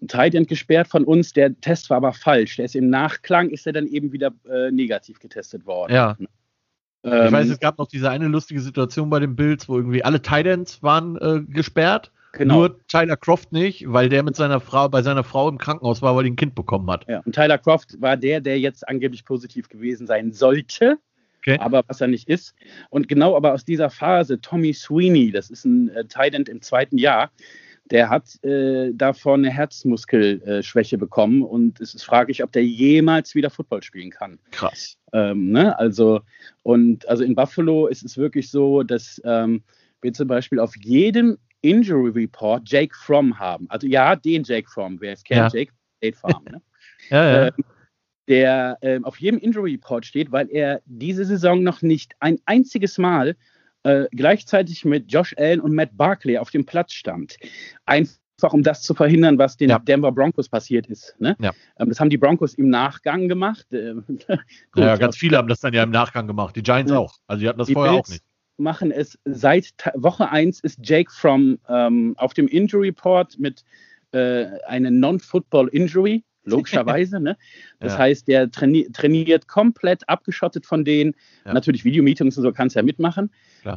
Tight 0.08 0.34
End 0.34 0.48
gesperrt 0.48 0.88
von 0.88 1.04
uns, 1.04 1.32
der 1.32 1.58
Test 1.60 1.90
war 1.90 1.98
aber 1.98 2.12
falsch. 2.12 2.56
Der 2.56 2.66
ist 2.66 2.76
im 2.76 2.90
Nachklang, 2.90 3.50
ist 3.50 3.66
er 3.66 3.72
dann 3.72 3.86
eben 3.86 4.12
wieder 4.12 4.32
äh, 4.48 4.70
negativ 4.70 5.18
getestet 5.18 5.66
worden. 5.66 5.94
Ja. 5.94 6.16
Ähm, 7.02 7.26
ich 7.26 7.32
weiß, 7.32 7.48
es 7.48 7.60
gab 7.60 7.78
noch 7.78 7.88
diese 7.88 8.10
eine 8.10 8.26
lustige 8.26 8.60
Situation 8.60 9.10
bei 9.10 9.20
den 9.20 9.36
Bills, 9.36 9.68
wo 9.68 9.76
irgendwie 9.76 10.04
alle 10.04 10.20
Titans 10.20 10.82
waren 10.82 11.16
äh, 11.16 11.40
gesperrt. 11.48 12.12
Genau. 12.36 12.54
Nur 12.54 12.86
Tyler 12.86 13.16
Croft 13.16 13.52
nicht, 13.52 13.84
weil 13.86 14.08
der 14.08 14.22
mit 14.22 14.36
seiner 14.36 14.60
Frau 14.60 14.88
bei 14.88 15.02
seiner 15.02 15.24
Frau 15.24 15.48
im 15.48 15.58
Krankenhaus 15.58 16.02
war, 16.02 16.14
weil 16.16 16.26
er 16.26 16.30
ein 16.30 16.36
Kind 16.36 16.54
bekommen 16.54 16.90
hat. 16.90 17.06
Ja, 17.08 17.20
und 17.24 17.34
Tyler 17.34 17.58
Croft 17.58 18.00
war 18.00 18.16
der, 18.16 18.40
der 18.40 18.60
jetzt 18.60 18.86
angeblich 18.86 19.24
positiv 19.24 19.68
gewesen 19.68 20.06
sein 20.06 20.32
sollte. 20.32 20.98
okay. 21.46 21.58
aber 21.60 21.82
was 21.86 22.00
er 22.00 22.08
nicht 22.08 22.28
ist. 22.28 22.54
Und 22.90 23.08
genau 23.08 23.36
aber 23.36 23.54
aus 23.54 23.64
dieser 23.64 23.90
Phase, 23.90 24.40
Tommy 24.40 24.72
Sweeney, 24.72 25.30
das 25.30 25.50
ist 25.50 25.64
ein 25.64 25.88
äh, 25.90 26.04
Tight 26.04 26.34
im 26.34 26.60
zweiten 26.60 26.98
Jahr, 26.98 27.30
der 27.90 28.10
hat 28.10 28.42
äh, 28.44 28.92
davon 28.92 29.44
eine 29.44 29.50
Herzmuskelschwäche 29.50 30.96
äh, 30.96 30.98
bekommen 30.98 31.42
und 31.42 31.80
es 31.80 31.94
ist 31.94 32.02
fraglich, 32.02 32.42
ob 32.42 32.50
der 32.52 32.64
jemals 32.64 33.34
wieder 33.34 33.48
Football 33.48 33.82
spielen 33.82 34.10
kann. 34.10 34.38
Krass. 34.50 34.96
Ähm, 35.12 35.52
ne? 35.52 35.78
Also, 35.78 36.20
und 36.62 37.08
also 37.08 37.22
in 37.22 37.36
Buffalo 37.36 37.86
ist 37.86 38.04
es 38.04 38.18
wirklich 38.18 38.50
so, 38.50 38.82
dass 38.82 39.20
ähm, 39.24 39.62
wir 40.02 40.12
zum 40.12 40.26
Beispiel 40.26 40.58
auf 40.58 40.76
jedem 40.76 41.38
Injury 41.66 42.10
Report 42.10 42.62
Jake 42.64 42.94
Fromm 42.94 43.38
haben. 43.38 43.66
Also 43.68 43.86
ja, 43.86 44.14
den 44.14 44.44
Jake 44.44 44.68
Fromm, 44.70 45.00
wer 45.00 45.14
es 45.14 45.24
kennt, 45.24 45.52
ja. 45.52 45.58
Jake 45.58 45.72
State 45.96 46.16
Farm. 46.16 46.44
Ne? 46.44 46.62
ja, 47.10 47.24
ja. 47.24 47.46
Ähm, 47.48 47.64
der 48.28 48.78
ähm, 48.82 49.04
auf 49.04 49.18
jedem 49.18 49.38
Injury 49.40 49.72
Report 49.72 50.04
steht, 50.04 50.32
weil 50.32 50.48
er 50.50 50.80
diese 50.84 51.24
Saison 51.24 51.62
noch 51.62 51.82
nicht 51.82 52.14
ein 52.20 52.38
einziges 52.44 52.98
Mal 52.98 53.36
äh, 53.82 54.06
gleichzeitig 54.12 54.84
mit 54.84 55.12
Josh 55.12 55.34
Allen 55.38 55.60
und 55.60 55.74
Matt 55.74 55.96
Barkley 55.96 56.38
auf 56.38 56.50
dem 56.50 56.64
Platz 56.64 56.92
stand. 56.92 57.36
Einfach 57.84 58.52
um 58.52 58.62
das 58.62 58.82
zu 58.82 58.94
verhindern, 58.94 59.38
was 59.38 59.56
den 59.56 59.70
ja. 59.70 59.78
Denver 59.78 60.12
Broncos 60.12 60.48
passiert 60.48 60.86
ist. 60.86 61.14
Ne? 61.18 61.36
Ja. 61.40 61.52
Ähm, 61.78 61.88
das 61.88 62.00
haben 62.00 62.10
die 62.10 62.18
Broncos 62.18 62.54
im 62.54 62.68
Nachgang 62.68 63.28
gemacht. 63.28 63.72
Äh, 63.72 63.94
gut, 64.08 64.38
ja, 64.76 64.96
ganz 64.96 65.16
viele 65.16 65.36
haben 65.36 65.48
das 65.48 65.60
dann 65.60 65.72
ja 65.72 65.82
im 65.84 65.90
Nachgang 65.90 66.26
gemacht. 66.26 66.54
Die 66.56 66.62
Giants 66.62 66.92
auch. 66.92 67.14
Also 67.26 67.40
die 67.40 67.48
hatten 67.48 67.58
das 67.58 67.68
die 67.68 67.74
vorher 67.74 67.92
Bills 67.92 68.08
auch 68.08 68.12
nicht. 68.12 68.24
Machen 68.58 68.90
es 68.90 69.18
seit 69.24 69.72
Woche 69.94 70.30
1 70.30 70.60
ist 70.60 70.80
Jake 70.82 71.10
from 71.10 71.58
ähm, 71.68 72.14
auf 72.16 72.34
dem 72.34 72.48
Injury 72.48 72.88
Report 72.88 73.38
mit 73.38 73.64
äh, 74.12 74.46
einer 74.66 74.90
Non-Football 74.90 75.68
Injury 75.68 76.24
logischerweise. 76.46 77.20
ne? 77.20 77.36
Das 77.80 77.92
ja. 77.94 77.98
heißt, 77.98 78.28
der 78.28 78.50
traini 78.50 78.88
trainiert 78.92 79.48
komplett 79.48 80.08
abgeschottet 80.08 80.64
von 80.64 80.84
denen. 80.84 81.14
Ja. 81.44 81.52
Natürlich 81.52 81.84
Videomeetings 81.84 82.36
und 82.36 82.42
so 82.42 82.52
kannst 82.52 82.76
du 82.76 82.80
ja 82.80 82.84
mitmachen. 82.84 83.30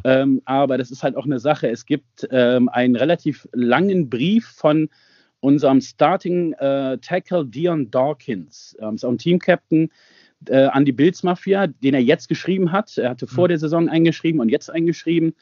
Ähm, 0.04 0.40
aber 0.44 0.78
das 0.78 0.90
ist 0.90 1.02
halt 1.02 1.16
auch 1.16 1.26
eine 1.26 1.40
Sache. 1.40 1.68
Es 1.68 1.84
gibt 1.84 2.28
ähm, 2.30 2.68
einen 2.68 2.96
relativ 2.96 3.48
langen 3.52 4.08
Brief 4.08 4.46
von 4.46 4.88
unserem 5.40 5.80
Starting 5.80 6.52
äh, 6.54 6.98
Tackle 6.98 7.44
Dion 7.46 7.90
Dawkins, 7.90 8.76
ähm, 8.80 8.94
ist 8.94 9.04
auch 9.04 9.10
ein 9.10 9.18
Team-Captain, 9.18 9.90
äh, 10.48 10.64
an 10.64 10.84
die 10.84 10.92
Bills 10.92 11.22
Mafia, 11.22 11.66
den 11.66 11.94
er 11.94 12.00
jetzt 12.00 12.28
geschrieben 12.28 12.72
hat. 12.72 12.96
Er 12.98 13.10
hatte 13.10 13.26
vor 13.26 13.44
mhm. 13.44 13.48
der 13.48 13.58
Saison 13.58 13.88
eingeschrieben 13.88 14.40
und 14.40 14.48
jetzt 14.48 14.70
eingeschrieben. 14.70 15.34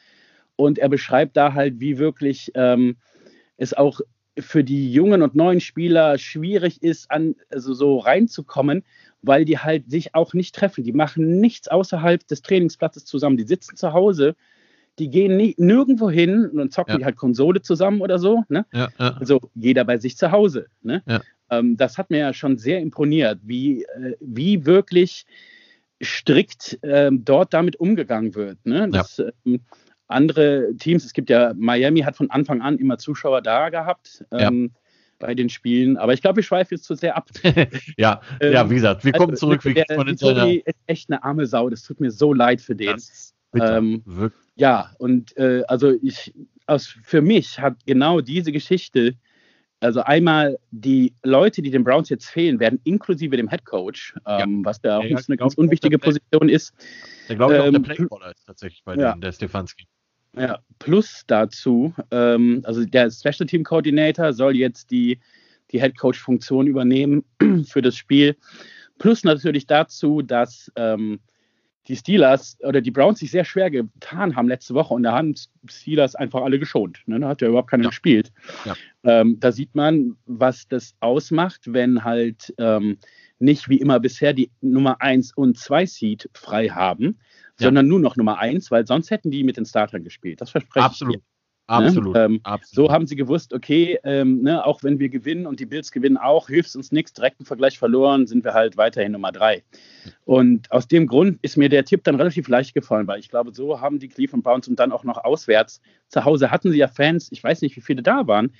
Und 0.55 0.77
er 0.77 0.89
beschreibt 0.89 1.37
da 1.37 1.53
halt, 1.53 1.79
wie 1.79 1.97
wirklich 1.97 2.51
ähm, 2.55 2.97
es 3.57 3.73
auch 3.73 4.01
für 4.37 4.63
die 4.63 4.91
jungen 4.91 5.21
und 5.21 5.35
neuen 5.35 5.59
Spieler 5.59 6.17
schwierig 6.17 6.81
ist, 6.81 7.11
an, 7.11 7.35
also 7.49 7.73
so 7.73 7.97
reinzukommen, 7.97 8.83
weil 9.21 9.45
die 9.45 9.57
halt 9.57 9.89
sich 9.89 10.15
auch 10.15 10.33
nicht 10.33 10.55
treffen. 10.55 10.83
Die 10.83 10.93
machen 10.93 11.39
nichts 11.39 11.67
außerhalb 11.67 12.25
des 12.27 12.41
Trainingsplatzes 12.41 13.05
zusammen. 13.05 13.37
Die 13.37 13.43
sitzen 13.43 13.75
zu 13.75 13.93
Hause, 13.93 14.35
die 14.97 15.09
gehen 15.09 15.37
nie, 15.37 15.55
nirgendwo 15.57 16.09
hin 16.09 16.49
und 16.49 16.73
zocken 16.73 16.93
ja. 16.93 16.97
die 16.99 17.05
halt 17.05 17.15
Konsole 17.15 17.61
zusammen 17.61 18.01
oder 18.01 18.19
so. 18.19 18.43
Ne? 18.49 18.65
Ja, 18.73 18.89
ja. 18.97 19.17
Also 19.19 19.39
jeder 19.55 19.85
bei 19.85 19.97
sich 19.97 20.17
zu 20.17 20.31
Hause. 20.31 20.67
Ne? 20.81 21.03
Ähm, 21.49 21.77
das 21.77 21.97
hat 21.97 22.09
mir 22.09 22.19
ja 22.19 22.33
schon 22.33 22.57
sehr 22.57 22.79
imponiert, 22.79 23.39
wie, 23.43 23.83
äh, 23.83 24.15
wie 24.19 24.65
wirklich 24.65 25.25
strikt 26.01 26.79
ähm, 26.83 27.25
dort 27.25 27.53
damit 27.53 27.75
umgegangen 27.77 28.35
wird. 28.35 28.65
Ne? 28.65 28.89
Das, 28.89 29.21
ähm, 29.45 29.61
andere 30.09 30.75
Teams, 30.77 31.05
es 31.05 31.13
gibt 31.13 31.29
ja, 31.29 31.53
Miami 31.55 32.01
hat 32.01 32.17
von 32.17 32.31
Anfang 32.31 32.61
an 32.61 32.77
immer 32.77 32.97
Zuschauer 32.97 33.41
da 33.41 33.69
gehabt. 33.69 34.25
Ähm, 34.31 34.71
ja. 34.73 34.79
Bei 35.19 35.35
den 35.35 35.49
Spielen, 35.49 35.97
aber 35.97 36.13
ich 36.13 36.21
glaube, 36.21 36.37
wir 36.37 36.43
schweifen 36.43 36.75
jetzt 36.75 36.85
zu 36.85 36.95
sehr 36.95 37.17
ab. 37.17 37.29
ja, 37.97 38.21
ähm, 38.39 38.53
ja, 38.53 38.69
wie 38.69 38.75
gesagt, 38.75 39.03
wir 39.03 39.11
kommen 39.11 39.31
also, 39.31 39.47
zurück. 39.47 39.61
Der, 39.63 39.83
der, 39.83 39.97
von 39.97 40.15
Tobi 40.15 40.63
ist 40.65 40.77
echt 40.87 41.11
eine 41.11 41.21
arme 41.21 41.45
Sau. 41.45 41.69
Das 41.69 41.83
tut 41.83 41.99
mir 41.99 42.09
so 42.09 42.31
leid 42.31 42.61
für 42.61 42.73
den. 42.73 42.95
Ähm, 43.53 44.31
ja, 44.55 44.91
und 44.97 45.35
äh, 45.35 45.63
also 45.67 45.91
ich, 46.01 46.33
aus, 46.67 46.87
für 47.03 47.21
mich 47.21 47.59
hat 47.59 47.75
genau 47.85 48.21
diese 48.21 48.53
Geschichte, 48.53 49.15
also 49.81 50.01
einmal 50.01 50.59
die 50.71 51.13
Leute, 51.23 51.61
die 51.61 51.71
den 51.71 51.83
Browns 51.83 52.09
jetzt 52.09 52.27
fehlen, 52.27 52.59
werden 52.59 52.79
inklusive 52.83 53.37
dem 53.37 53.49
Head 53.49 53.65
Coach, 53.65 54.13
ähm, 54.25 54.59
ja. 54.59 54.65
was 54.65 54.79
ja 54.83 54.97
auch 54.97 55.03
ja, 55.03 55.17
eine 55.27 55.37
ganz 55.37 55.53
unwichtige 55.55 55.97
Position 55.97 56.49
ist. 56.49 56.73
Der 57.29 57.37
glaube 57.37 57.53
ich 57.53 57.59
auch 57.59 57.65
der 57.65 57.73
ähm, 57.75 57.83
Playcaller 57.83 58.31
ist 58.31 58.45
tatsächlich 58.45 58.83
bei 58.83 58.95
ja. 58.95 59.11
denen, 59.11 59.21
der 59.21 59.31
Stefanski. 59.31 59.87
Ja, 60.37 60.59
plus 60.77 61.23
dazu, 61.27 61.93
ähm, 62.11 62.61
also 62.65 62.85
der 62.85 63.09
Special 63.09 63.47
Team 63.47 63.63
Coordinator 63.63 64.33
soll 64.33 64.55
jetzt 64.55 64.91
die, 64.91 65.19
die 65.71 65.79
Head 65.79 65.97
Coach 65.97 66.19
Funktion 66.19 66.67
übernehmen 66.67 67.23
für 67.65 67.81
das 67.81 67.95
Spiel. 67.95 68.35
Plus 68.99 69.23
natürlich 69.23 69.65
dazu, 69.65 70.21
dass 70.21 70.71
ähm, 70.75 71.19
die 71.89 71.95
Steelers 71.95 72.55
oder 72.61 72.81
die 72.81 72.91
Browns 72.91 73.19
sich 73.19 73.31
sehr 73.31 73.43
schwer 73.43 73.71
getan 73.71 74.35
haben 74.35 74.47
letzte 74.47 74.75
Woche 74.75 74.93
und 74.93 75.03
da 75.03 75.13
haben 75.13 75.33
Steelers 75.67 76.15
einfach 76.15 76.43
alle 76.43 76.59
geschont. 76.59 77.01
Ne? 77.07 77.19
Da 77.19 77.27
hat 77.27 77.41
ja 77.41 77.47
überhaupt 77.47 77.71
keiner 77.71 77.83
ja. 77.83 77.89
gespielt. 77.89 78.31
Ja. 78.63 78.75
Ähm, 79.03 79.37
da 79.39 79.51
sieht 79.51 79.73
man, 79.73 80.15
was 80.25 80.67
das 80.67 80.93
ausmacht, 80.99 81.61
wenn 81.65 82.03
halt 82.03 82.53
ähm, 82.59 82.99
nicht 83.39 83.69
wie 83.69 83.77
immer 83.77 83.99
bisher 83.99 84.33
die 84.33 84.51
Nummer 84.61 85.01
1 85.01 85.33
und 85.35 85.57
2 85.57 85.85
Seed 85.87 86.29
frei 86.33 86.67
haben, 86.67 87.17
sondern 87.59 87.87
nur 87.87 87.99
noch 87.99 88.15
Nummer 88.15 88.39
eins, 88.39 88.71
weil 88.71 88.87
sonst 88.87 89.11
hätten 89.11 89.31
die 89.31 89.43
mit 89.43 89.57
den 89.57 89.65
Startern 89.65 90.03
gespielt. 90.03 90.39
Das 90.41 90.51
verspreche 90.51 90.85
Absolut. 90.85 91.15
ich. 91.15 91.21
Absolut. 91.21 91.28
Ne? 92.13 92.25
Ähm, 92.25 92.39
Absolut. 92.43 92.89
So 92.89 92.93
haben 92.93 93.07
sie 93.07 93.15
gewusst, 93.15 93.53
okay, 93.53 93.99
ähm, 94.03 94.41
ne, 94.41 94.65
auch 94.65 94.83
wenn 94.83 94.99
wir 94.99 95.09
gewinnen 95.09 95.45
und 95.45 95.59
die 95.59 95.65
Bills 95.65 95.91
gewinnen 95.91 96.17
auch, 96.17 96.47
hilft 96.47 96.75
uns 96.75 96.91
nichts, 96.91 97.13
direkten 97.13 97.45
Vergleich 97.45 97.77
verloren, 97.77 98.27
sind 98.27 98.43
wir 98.43 98.53
halt 98.53 98.77
weiterhin 98.77 99.11
Nummer 99.11 99.31
drei. 99.31 99.63
Und 100.25 100.71
aus 100.71 100.87
dem 100.87 101.07
Grund 101.07 101.39
ist 101.41 101.57
mir 101.57 101.69
der 101.69 101.85
Tipp 101.85 102.03
dann 102.03 102.15
relativ 102.15 102.47
leicht 102.47 102.73
gefallen, 102.73 103.07
weil 103.07 103.19
ich 103.19 103.29
glaube, 103.29 103.53
so 103.53 103.79
haben 103.79 103.99
die 103.99 104.07
Cleveland 104.07 104.43
Browns 104.43 104.67
und 104.67 104.79
dann 104.79 104.91
auch 104.91 105.03
noch 105.03 105.23
auswärts. 105.23 105.81
Zu 106.07 106.25
Hause 106.25 106.51
hatten 106.51 106.71
sie 106.71 106.77
ja 106.77 106.87
Fans, 106.87 107.31
ich 107.31 107.43
weiß 107.43 107.61
nicht, 107.61 107.75
wie 107.75 107.81
viele 107.81 108.01
da 108.01 108.27
waren. 108.27 108.51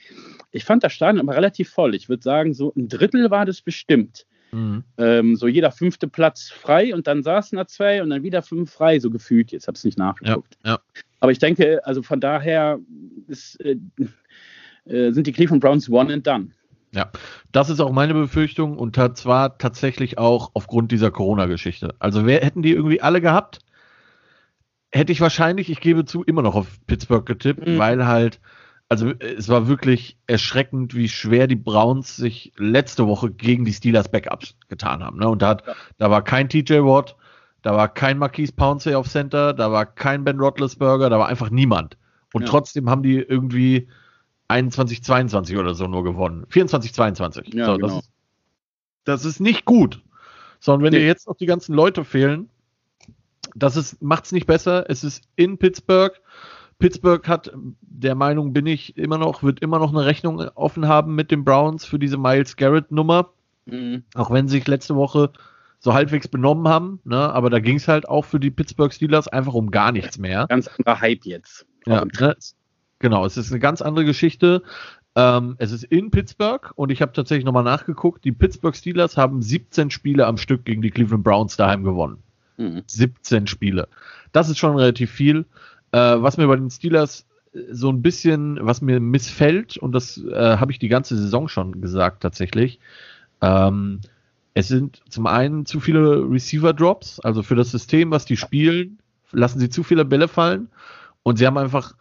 Ich 0.52 0.66
fand 0.66 0.84
das 0.84 0.94
Stadion 0.94 1.22
aber 1.22 1.36
relativ 1.36 1.70
voll. 1.70 1.96
Ich 1.96 2.10
würde 2.10 2.24
sagen, 2.24 2.54
so 2.54 2.74
ein 2.76 2.88
Drittel 2.88 3.32
war 3.32 3.46
das 3.46 3.62
bestimmt. 3.62 4.26
Mhm. 4.52 4.84
Ähm, 4.98 5.36
so 5.36 5.48
jeder 5.48 5.72
fünfte 5.72 6.08
Platz 6.08 6.50
frei 6.50 6.94
und 6.94 7.08
dann 7.08 7.24
saßen 7.24 7.58
da 7.58 7.68
zwei 7.68 8.02
und 8.02 8.10
dann 8.10 8.24
wieder 8.24 8.42
fünf 8.42 8.72
frei, 8.72 9.00
so 9.00 9.10
gefühlt. 9.10 9.52
Jetzt 9.52 9.68
habe 9.68 9.76
ich 9.76 9.80
es 9.80 9.86
nicht 9.86 9.98
nachgeguckt. 9.98 10.58
Ja, 10.66 10.72
ja. 10.72 10.80
Aber 11.20 11.32
ich 11.32 11.40
denke, 11.40 11.86
also 11.86 12.02
von 12.02 12.20
daher 12.20 12.80
ist, 13.28 13.60
äh, 13.62 13.78
äh, 14.86 15.12
sind 15.12 15.28
die 15.28 15.32
Cleveland 15.32 15.62
Browns 15.62 15.90
one 15.90 16.14
and 16.14 16.26
done. 16.26 16.50
Ja, 16.92 17.12
das 17.52 17.70
ist 17.70 17.80
auch 17.80 17.92
meine 17.92 18.16
Befürchtung 18.16 18.78
und 18.78 18.96
zwar 19.16 19.58
tatsächlich 19.60 20.18
auch 20.18 20.52
aufgrund 20.56 20.92
dieser 20.92 21.12
Corona-Geschichte. 21.12 21.94
Also 22.00 22.26
wer 22.26 22.42
hätten 22.42 22.64
die 22.64 22.72
irgendwie 22.72 23.02
alle 23.02 23.22
gehabt, 23.22 23.60
hätte 24.92 25.12
ich 25.12 25.22
wahrscheinlich, 25.22 25.70
ich 25.70 25.82
gebe 25.82 26.06
zu, 26.06 26.24
immer 26.24 26.42
noch 26.42 26.56
auf 26.56 26.80
Pittsburgh 26.88 27.26
getippt, 27.26 27.68
mhm. 27.68 27.78
weil 27.78 28.08
halt 28.08 28.40
also 28.90 29.12
es 29.20 29.48
war 29.48 29.68
wirklich 29.68 30.18
erschreckend, 30.26 30.96
wie 30.96 31.08
schwer 31.08 31.46
die 31.46 31.56
Browns 31.56 32.16
sich 32.16 32.52
letzte 32.58 33.06
Woche 33.06 33.30
gegen 33.30 33.64
die 33.64 33.74
Steelers 33.74 34.10
Backups 34.10 34.56
getan 34.68 35.04
haben. 35.04 35.20
Ne? 35.20 35.30
Und 35.30 35.44
da, 35.44 35.50
hat, 35.50 35.68
ja. 35.68 35.76
da 36.00 36.10
war 36.10 36.24
kein 36.24 36.50
TJ 36.50 36.80
Watt, 36.80 37.16
da 37.62 37.76
war 37.76 37.88
kein 37.88 38.18
Marquise 38.18 38.52
Pouncey 38.52 38.96
auf 38.96 39.08
Center, 39.08 39.54
da 39.54 39.72
war 39.72 39.86
kein 39.86 40.24
Ben 40.24 40.40
Roethlisberger, 40.40 41.10
da 41.12 41.20
war 41.20 41.28
einfach 41.28 41.52
niemand. 41.52 41.98
Und 42.34 42.44
ja. 42.44 42.48
trotzdem 42.48 42.90
haben 42.90 43.04
die 43.04 43.18
irgendwie 43.18 43.88
21, 44.48 45.04
22 45.04 45.58
oder 45.58 45.76
so 45.76 45.86
nur 45.86 46.04
gewonnen. 46.04 46.46
24, 46.50 46.92
22. 46.92 47.54
Ja, 47.54 47.66
so, 47.68 47.76
genau. 47.76 47.88
das, 47.88 47.98
ist, 48.00 48.12
das 49.04 49.26
ist 49.26 49.40
nicht 49.40 49.66
gut. 49.66 50.02
Sondern 50.60 50.86
wenn 50.86 50.94
nee. 50.94 51.00
dir 51.00 51.06
jetzt 51.06 51.28
noch 51.28 51.38
die 51.38 51.46
ganzen 51.46 51.76
Leute 51.76 52.04
fehlen, 52.04 52.50
das 53.56 53.98
macht 54.02 54.26
es 54.26 54.32
nicht 54.32 54.48
besser. 54.48 54.90
Es 54.90 55.04
ist 55.04 55.24
in 55.36 55.60
Pittsburgh 55.60 56.20
Pittsburgh 56.80 57.28
hat, 57.28 57.52
der 57.82 58.16
Meinung 58.16 58.54
bin 58.54 58.66
ich 58.66 58.98
immer 58.98 59.18
noch, 59.18 59.44
wird 59.44 59.60
immer 59.60 59.80
noch 59.80 59.92
eine 59.92 60.06
Rechnung 60.06 60.40
offen 60.56 60.88
haben 60.88 61.14
mit 61.14 61.30
den 61.30 61.44
Browns 61.44 61.86
für 61.86 62.00
diese 62.00 62.18
Miles 62.18 62.56
Garrett 62.56 62.92
Nummer. 62.92 63.30
Mhm. 63.66 64.04
Auch 64.16 64.32
wenn 64.32 64.48
sie 64.48 64.58
sich 64.58 64.68
letzte 64.68 64.96
Woche 64.96 65.32
so 65.80 65.94
halbwegs 65.94 66.28
benommen 66.28 66.68
haben, 66.68 67.00
ne? 67.04 67.18
aber 67.18 67.50
da 67.50 67.60
ging 67.60 67.78
es 67.78 67.88
halt 67.88 68.08
auch 68.08 68.26
für 68.26 68.40
die 68.40 68.52
Pittsburgh 68.52 68.94
Steelers 68.94 69.28
einfach 69.28 69.54
um 69.54 69.72
gar 69.72 69.92
nichts 69.92 70.18
mehr. 70.18 70.48
Ganz 70.48 70.68
anderer 70.68 71.00
Hype 71.00 71.26
jetzt. 71.26 71.66
Ja, 71.86 72.04
ne? 72.06 72.36
Genau, 73.00 73.26
es 73.26 73.38
ist 73.38 73.52
eine 73.52 73.60
ganz 73.60 73.82
andere 73.82 74.04
Geschichte. 74.04 74.62
Ähm, 75.16 75.56
es 75.58 75.72
ist 75.72 75.84
in 75.86 76.12
Pittsburgh 76.12 76.72
und 76.76 76.92
ich 76.92 77.02
habe 77.02 77.14
tatsächlich 77.14 77.46
nochmal 77.46 77.64
nachgeguckt. 77.64 78.24
Die 78.26 78.32
Pittsburgh 78.32 78.76
Steelers 78.76 79.18
haben 79.18 79.42
17 79.42 79.90
Spiele 79.90 80.28
am 80.28 80.38
Stück 80.38 80.66
gegen 80.66 80.82
die 80.82 80.92
Cleveland 80.92 81.24
Browns 81.24 81.58
daheim 81.58 81.84
gewonnen. 81.84 82.24
Mhm. 82.58 82.84
17 82.86 83.48
Spiele. 83.48 83.88
Das 84.32 84.50
ist 84.50 84.58
schon 84.58 84.76
relativ 84.76 85.12
viel. 85.12 85.46
Äh, 85.92 85.98
was 85.98 86.38
mir 86.38 86.48
bei 86.48 86.56
den 86.56 86.70
Steelers 86.70 87.26
äh, 87.54 87.60
so 87.72 87.90
ein 87.90 88.02
bisschen, 88.02 88.60
was 88.62 88.82
mir 88.82 89.00
missfällt, 89.00 89.78
und 89.78 89.92
das 89.94 90.18
äh, 90.18 90.58
habe 90.58 90.72
ich 90.72 90.80
die 90.80 90.90
ganze 90.90 91.18
Saison 91.18 91.48
schon 91.48 91.82
gesagt 91.82 92.22
tatsächlich, 92.22 92.80
ähm, 93.42 94.02
es 94.54 94.68
sind 94.68 95.02
zum 95.10 95.28
einen 95.28 95.66
zu 95.66 95.80
viele 95.80 96.30
Receiver-Drops, 96.30 97.20
also 97.22 97.44
für 97.44 97.56
das 97.56 97.72
System, 97.72 98.12
was 98.12 98.26
die 98.26 98.38
spielen, 98.38 99.00
lassen 99.32 99.60
sie 99.60 99.70
zu 99.70 99.84
viele 99.84 100.06
Bälle 100.06 100.28
fallen 100.28 100.70
und 101.24 101.38
sie 101.38 101.46
haben 101.46 101.58
einfach 101.58 101.96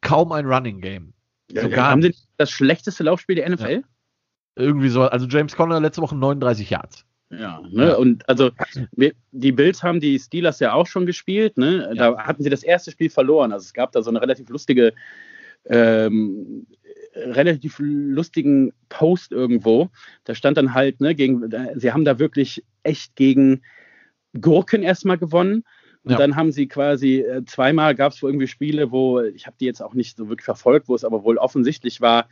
kaum 0.00 0.32
ein 0.32 0.46
Running 0.46 0.80
Game. 0.80 1.12
Ja, 1.52 1.68
so 1.68 1.76
haben 1.76 2.02
sie 2.02 2.14
das 2.36 2.50
schlechteste 2.50 3.04
Laufspiel 3.04 3.36
der 3.36 3.50
NFL? 3.50 3.70
Ja. 3.70 3.80
Irgendwie 4.56 4.88
so, 4.88 5.02
also 5.02 5.26
James 5.26 5.54
Conner 5.54 5.80
letzte 5.80 6.02
Woche 6.02 6.16
39 6.16 6.70
Yards. 6.70 7.04
Ja, 7.30 7.62
ne? 7.70 7.96
Und 7.96 8.28
also 8.28 8.50
die 9.30 9.52
Bills 9.52 9.82
haben 9.82 10.00
die 10.00 10.18
Steelers 10.18 10.58
ja 10.58 10.72
auch 10.72 10.86
schon 10.86 11.06
gespielt. 11.06 11.56
Ne? 11.56 11.92
Ja. 11.94 12.12
Da 12.12 12.18
hatten 12.24 12.42
sie 12.42 12.50
das 12.50 12.64
erste 12.64 12.90
Spiel 12.90 13.08
verloren. 13.08 13.52
Also 13.52 13.64
es 13.64 13.72
gab 13.72 13.92
da 13.92 14.02
so 14.02 14.10
eine 14.10 14.20
relativ 14.20 14.48
lustige, 14.48 14.92
ähm, 15.66 16.66
relativ 17.14 17.76
lustigen 17.78 18.72
Post 18.88 19.30
irgendwo. 19.30 19.90
Da 20.24 20.34
stand 20.34 20.56
dann 20.56 20.74
halt, 20.74 21.00
ne, 21.00 21.14
gegen, 21.14 21.48
sie 21.76 21.92
haben 21.92 22.04
da 22.04 22.18
wirklich 22.18 22.64
echt 22.82 23.14
gegen 23.14 23.62
Gurken 24.40 24.82
erstmal 24.82 25.18
gewonnen. 25.18 25.64
Und 26.02 26.12
ja. 26.12 26.16
dann 26.18 26.34
haben 26.34 26.50
sie 26.50 26.66
quasi 26.66 27.20
äh, 27.20 27.44
zweimal 27.44 27.94
gab 27.94 28.12
es 28.12 28.22
irgendwie 28.22 28.46
Spiele, 28.46 28.90
wo 28.90 29.20
ich 29.20 29.46
habe 29.46 29.56
die 29.60 29.66
jetzt 29.66 29.82
auch 29.82 29.94
nicht 29.94 30.16
so 30.16 30.28
wirklich 30.28 30.46
verfolgt, 30.46 30.88
wo 30.88 30.94
es 30.94 31.04
aber 31.04 31.24
wohl 31.24 31.36
offensichtlich 31.36 32.00
war, 32.00 32.28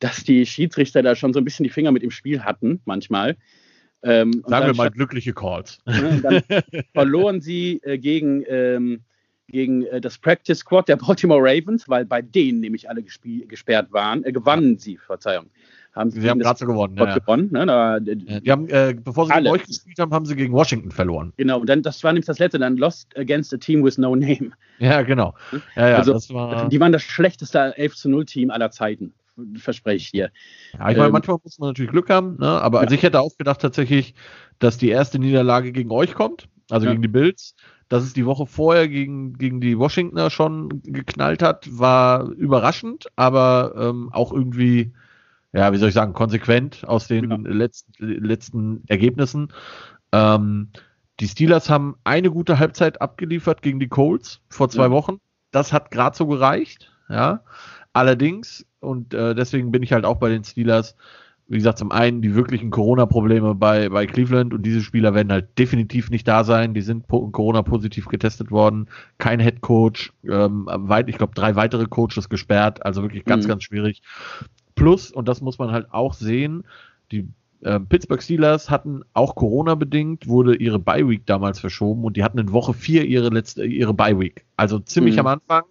dass 0.00 0.24
die 0.24 0.46
Schiedsrichter 0.46 1.02
da 1.02 1.14
schon 1.14 1.32
so 1.32 1.40
ein 1.40 1.44
bisschen 1.44 1.64
die 1.64 1.70
Finger 1.70 1.92
mit 1.92 2.02
im 2.02 2.10
Spiel 2.10 2.42
hatten, 2.42 2.80
manchmal. 2.86 3.36
Ähm, 4.02 4.42
Sagen 4.46 4.66
wir 4.66 4.74
mal 4.74 4.90
glückliche 4.90 5.32
Calls. 5.32 5.78
Dann 5.84 6.42
verloren 6.92 7.40
sie 7.40 7.80
äh, 7.84 7.98
gegen, 7.98 8.44
ähm, 8.48 9.02
gegen 9.48 9.84
äh, 9.86 10.00
das 10.00 10.18
Practice 10.18 10.58
Squad 10.58 10.88
der 10.88 10.96
Baltimore 10.96 11.40
Ravens, 11.40 11.88
weil 11.88 12.04
bei 12.04 12.22
denen 12.22 12.60
nämlich 12.60 12.88
alle 12.88 13.02
gesperrt 13.02 13.92
waren, 13.92 14.24
äh, 14.24 14.32
gewannen 14.32 14.78
sie, 14.78 14.96
Verzeihung. 14.96 15.46
Haben 15.94 16.10
sie, 16.10 16.22
sie 16.22 16.30
haben 16.30 16.42
so 16.42 16.66
gewonnen. 16.66 16.96
Ja, 16.96 17.18
gewonnen 17.18 17.50
ne? 17.52 17.66
da, 17.66 18.00
die 18.00 18.50
haben, 18.50 18.66
äh, 18.70 18.94
bevor 18.98 19.26
sie 19.26 19.32
alle. 19.32 19.50
gegen 19.50 19.54
euch 19.56 19.66
gespielt 19.66 19.98
haben, 19.98 20.14
haben 20.14 20.24
sie 20.24 20.34
gegen 20.34 20.54
Washington 20.54 20.90
verloren. 20.90 21.34
Genau, 21.36 21.60
und 21.60 21.68
dann, 21.68 21.82
das 21.82 22.02
war 22.02 22.12
nämlich 22.12 22.24
das 22.24 22.38
letzte, 22.38 22.58
dann 22.58 22.78
Lost 22.78 23.14
Against 23.16 23.52
a 23.52 23.58
Team 23.58 23.84
with 23.84 23.98
No 23.98 24.16
Name. 24.16 24.52
Ja, 24.78 25.02
genau. 25.02 25.34
Ja, 25.76 25.90
ja, 25.90 25.96
also, 25.98 26.14
war... 26.34 26.68
Die 26.70 26.80
waren 26.80 26.92
das 26.92 27.02
schlechteste 27.02 27.76
11 27.76 27.94
zu 27.94 28.08
0 28.08 28.24
Team 28.24 28.50
aller 28.50 28.70
Zeiten 28.70 29.12
verspreche 29.56 29.96
ich 29.96 30.10
dir. 30.12 30.30
Ja, 30.72 30.90
ich 30.90 30.96
meine, 30.96 31.06
ähm, 31.06 31.12
manchmal 31.12 31.38
muss 31.42 31.58
man 31.58 31.70
natürlich 31.70 31.90
Glück 31.90 32.10
haben, 32.10 32.36
ne? 32.38 32.46
aber 32.46 32.78
ja. 32.78 32.84
also 32.84 32.94
ich 32.94 33.02
hätte 33.02 33.20
auch 33.20 33.36
gedacht 33.36 33.60
tatsächlich, 33.60 34.14
dass 34.58 34.78
die 34.78 34.88
erste 34.88 35.18
Niederlage 35.18 35.72
gegen 35.72 35.90
euch 35.90 36.14
kommt, 36.14 36.48
also 36.70 36.86
ja. 36.86 36.92
gegen 36.92 37.02
die 37.02 37.08
Bills. 37.08 37.54
Dass 37.88 38.04
es 38.04 38.14
die 38.14 38.24
Woche 38.24 38.46
vorher 38.46 38.88
gegen, 38.88 39.34
gegen 39.34 39.60
die 39.60 39.78
Washingtoner 39.78 40.30
schon 40.30 40.80
geknallt 40.82 41.42
hat, 41.42 41.68
war 41.78 42.26
überraschend, 42.30 43.08
aber 43.16 43.74
ähm, 43.76 44.08
auch 44.12 44.32
irgendwie, 44.32 44.94
ja, 45.52 45.74
wie 45.74 45.76
soll 45.76 45.88
ich 45.88 45.94
sagen, 45.94 46.14
konsequent 46.14 46.88
aus 46.88 47.06
den 47.06 47.30
ja. 47.30 47.36
letzten, 47.36 47.92
letzten 47.98 48.82
Ergebnissen. 48.86 49.52
Ähm, 50.10 50.68
die 51.20 51.28
Steelers 51.28 51.68
haben 51.68 51.96
eine 52.04 52.30
gute 52.30 52.58
Halbzeit 52.58 53.02
abgeliefert 53.02 53.60
gegen 53.60 53.78
die 53.78 53.88
Colts 53.88 54.40
vor 54.48 54.70
zwei 54.70 54.90
Wochen. 54.90 55.18
Das 55.50 55.72
hat 55.72 55.90
gerade 55.90 56.16
so 56.16 56.26
gereicht, 56.26 56.90
ja. 57.10 57.44
Allerdings, 57.92 58.66
und 58.80 59.14
äh, 59.14 59.34
deswegen 59.34 59.70
bin 59.70 59.82
ich 59.82 59.92
halt 59.92 60.04
auch 60.04 60.16
bei 60.16 60.28
den 60.28 60.44
Steelers, 60.44 60.96
wie 61.48 61.58
gesagt, 61.58 61.78
zum 61.78 61.92
einen 61.92 62.22
die 62.22 62.34
wirklichen 62.34 62.70
Corona-Probleme 62.70 63.54
bei, 63.54 63.90
bei 63.90 64.06
Cleveland 64.06 64.54
und 64.54 64.62
diese 64.62 64.80
Spieler 64.80 65.14
werden 65.14 65.30
halt 65.30 65.58
definitiv 65.58 66.08
nicht 66.08 66.26
da 66.26 66.44
sein. 66.44 66.72
Die 66.72 66.80
sind 66.80 67.08
Corona-positiv 67.08 68.08
getestet 68.08 68.50
worden. 68.50 68.88
Kein 69.18 69.40
Head 69.40 69.60
Coach, 69.60 70.12
ähm, 70.24 70.66
weit, 70.66 71.10
ich 71.10 71.18
glaube, 71.18 71.34
drei 71.34 71.54
weitere 71.54 71.86
Coaches 71.86 72.30
gesperrt, 72.30 72.84
also 72.86 73.02
wirklich 73.02 73.24
ganz, 73.24 73.44
mhm. 73.44 73.48
ganz 73.50 73.64
schwierig. 73.64 74.02
Plus, 74.74 75.10
und 75.10 75.28
das 75.28 75.42
muss 75.42 75.58
man 75.58 75.72
halt 75.72 75.92
auch 75.92 76.14
sehen, 76.14 76.64
die 77.10 77.28
äh, 77.60 77.78
Pittsburgh 77.80 78.22
Steelers 78.22 78.70
hatten 78.70 79.02
auch 79.12 79.34
Corona-bedingt, 79.34 80.28
wurde 80.28 80.56
ihre 80.56 80.78
Bye-Week 80.78 81.26
damals 81.26 81.60
verschoben 81.60 82.04
und 82.04 82.16
die 82.16 82.24
hatten 82.24 82.38
in 82.38 82.52
Woche 82.52 82.72
vier 82.72 83.04
ihre 83.04 83.28
letzte, 83.28 83.64
ihre 83.66 83.92
Bye-Week. 83.92 84.46
Also 84.56 84.78
ziemlich 84.78 85.16
mhm. 85.16 85.20
am 85.20 85.26
Anfang 85.26 85.64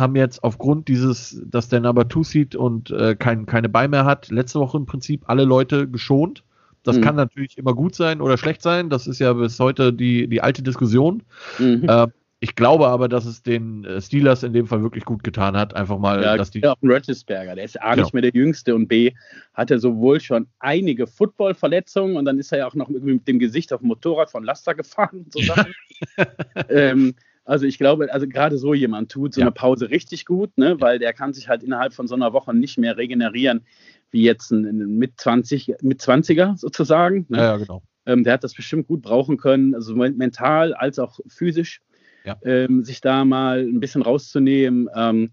haben 0.00 0.16
jetzt 0.16 0.42
aufgrund 0.42 0.88
dieses, 0.88 1.40
dass 1.46 1.68
der 1.68 1.80
Number 1.80 2.08
Two 2.08 2.24
Seed 2.24 2.56
und 2.56 2.90
äh, 2.90 3.14
kein, 3.14 3.46
keine 3.46 3.68
Bei 3.68 3.86
mehr 3.86 4.04
hat, 4.04 4.30
letzte 4.30 4.58
Woche 4.58 4.78
im 4.78 4.86
Prinzip 4.86 5.24
alle 5.26 5.44
Leute 5.44 5.88
geschont. 5.88 6.42
Das 6.82 6.96
mhm. 6.96 7.02
kann 7.02 7.16
natürlich 7.16 7.58
immer 7.58 7.74
gut 7.74 7.94
sein 7.94 8.20
oder 8.20 8.38
schlecht 8.38 8.62
sein. 8.62 8.88
Das 8.90 9.06
ist 9.06 9.18
ja 9.18 9.32
bis 9.34 9.60
heute 9.60 9.92
die, 9.92 10.28
die 10.28 10.40
alte 10.40 10.62
Diskussion. 10.62 11.22
Mhm. 11.58 11.84
Äh, 11.86 12.06
ich 12.42 12.54
glaube 12.54 12.88
aber, 12.88 13.08
dass 13.08 13.26
es 13.26 13.42
den 13.42 13.84
äh, 13.84 14.00
Steelers 14.00 14.42
in 14.42 14.54
dem 14.54 14.66
Fall 14.66 14.82
wirklich 14.82 15.04
gut 15.04 15.22
getan 15.22 15.58
hat. 15.58 15.76
Einfach 15.76 15.98
mal, 15.98 16.22
ja, 16.22 16.38
dass 16.38 16.50
die. 16.50 16.60
Ja, 16.60 16.72
auch 16.72 16.82
ein 16.82 16.90
Roethlisberger, 16.90 17.54
der 17.54 17.64
ist 17.64 17.80
A 17.80 17.90
genau. 17.90 18.04
nicht 18.04 18.14
mehr 18.14 18.22
der 18.22 18.32
Jüngste 18.32 18.74
und 18.74 18.88
B 18.88 19.12
hatte 19.52 19.78
sowohl 19.78 20.20
schon 20.20 20.46
einige 20.58 21.06
Football-Verletzungen 21.06 22.16
und 22.16 22.24
dann 22.24 22.38
ist 22.38 22.50
er 22.50 22.58
ja 22.58 22.66
auch 22.66 22.74
noch 22.74 22.88
mit 22.88 23.28
dem 23.28 23.38
Gesicht 23.38 23.74
auf 23.74 23.80
dem 23.80 23.88
Motorrad 23.88 24.30
von 24.30 24.42
Laster 24.42 24.74
gefahren 24.74 25.24
und 25.24 25.32
so 25.34 25.42
Sachen. 25.42 25.74
ähm, 26.70 27.14
also 27.44 27.66
ich 27.66 27.78
glaube, 27.78 28.12
also 28.12 28.28
gerade 28.28 28.58
so 28.58 28.74
jemand 28.74 29.10
tut 29.10 29.34
so 29.34 29.40
ja. 29.40 29.46
eine 29.46 29.52
Pause 29.52 29.90
richtig 29.90 30.24
gut, 30.24 30.56
ne? 30.56 30.80
weil 30.80 30.98
der 30.98 31.12
kann 31.12 31.32
sich 31.32 31.48
halt 31.48 31.62
innerhalb 31.62 31.94
von 31.94 32.06
so 32.06 32.14
einer 32.14 32.32
Woche 32.32 32.54
nicht 32.54 32.78
mehr 32.78 32.96
regenerieren, 32.96 33.66
wie 34.10 34.22
jetzt 34.22 34.50
ein, 34.50 34.98
mit 34.98 35.20
20, 35.20 35.74
mit 35.82 36.00
20er 36.00 36.56
sozusagen. 36.56 37.26
Ne? 37.28 37.38
Ja, 37.38 37.44
ja, 37.44 37.56
genau. 37.56 37.82
Ähm, 38.06 38.24
der 38.24 38.34
hat 38.34 38.44
das 38.44 38.54
bestimmt 38.54 38.88
gut 38.88 39.02
brauchen 39.02 39.36
können, 39.36 39.74
also 39.74 39.94
mental 39.94 40.74
als 40.74 40.98
auch 40.98 41.20
physisch, 41.28 41.80
ja. 42.24 42.36
ähm, 42.42 42.84
sich 42.84 43.00
da 43.00 43.24
mal 43.24 43.60
ein 43.60 43.80
bisschen 43.80 44.02
rauszunehmen. 44.02 44.88
Ähm, 44.94 45.30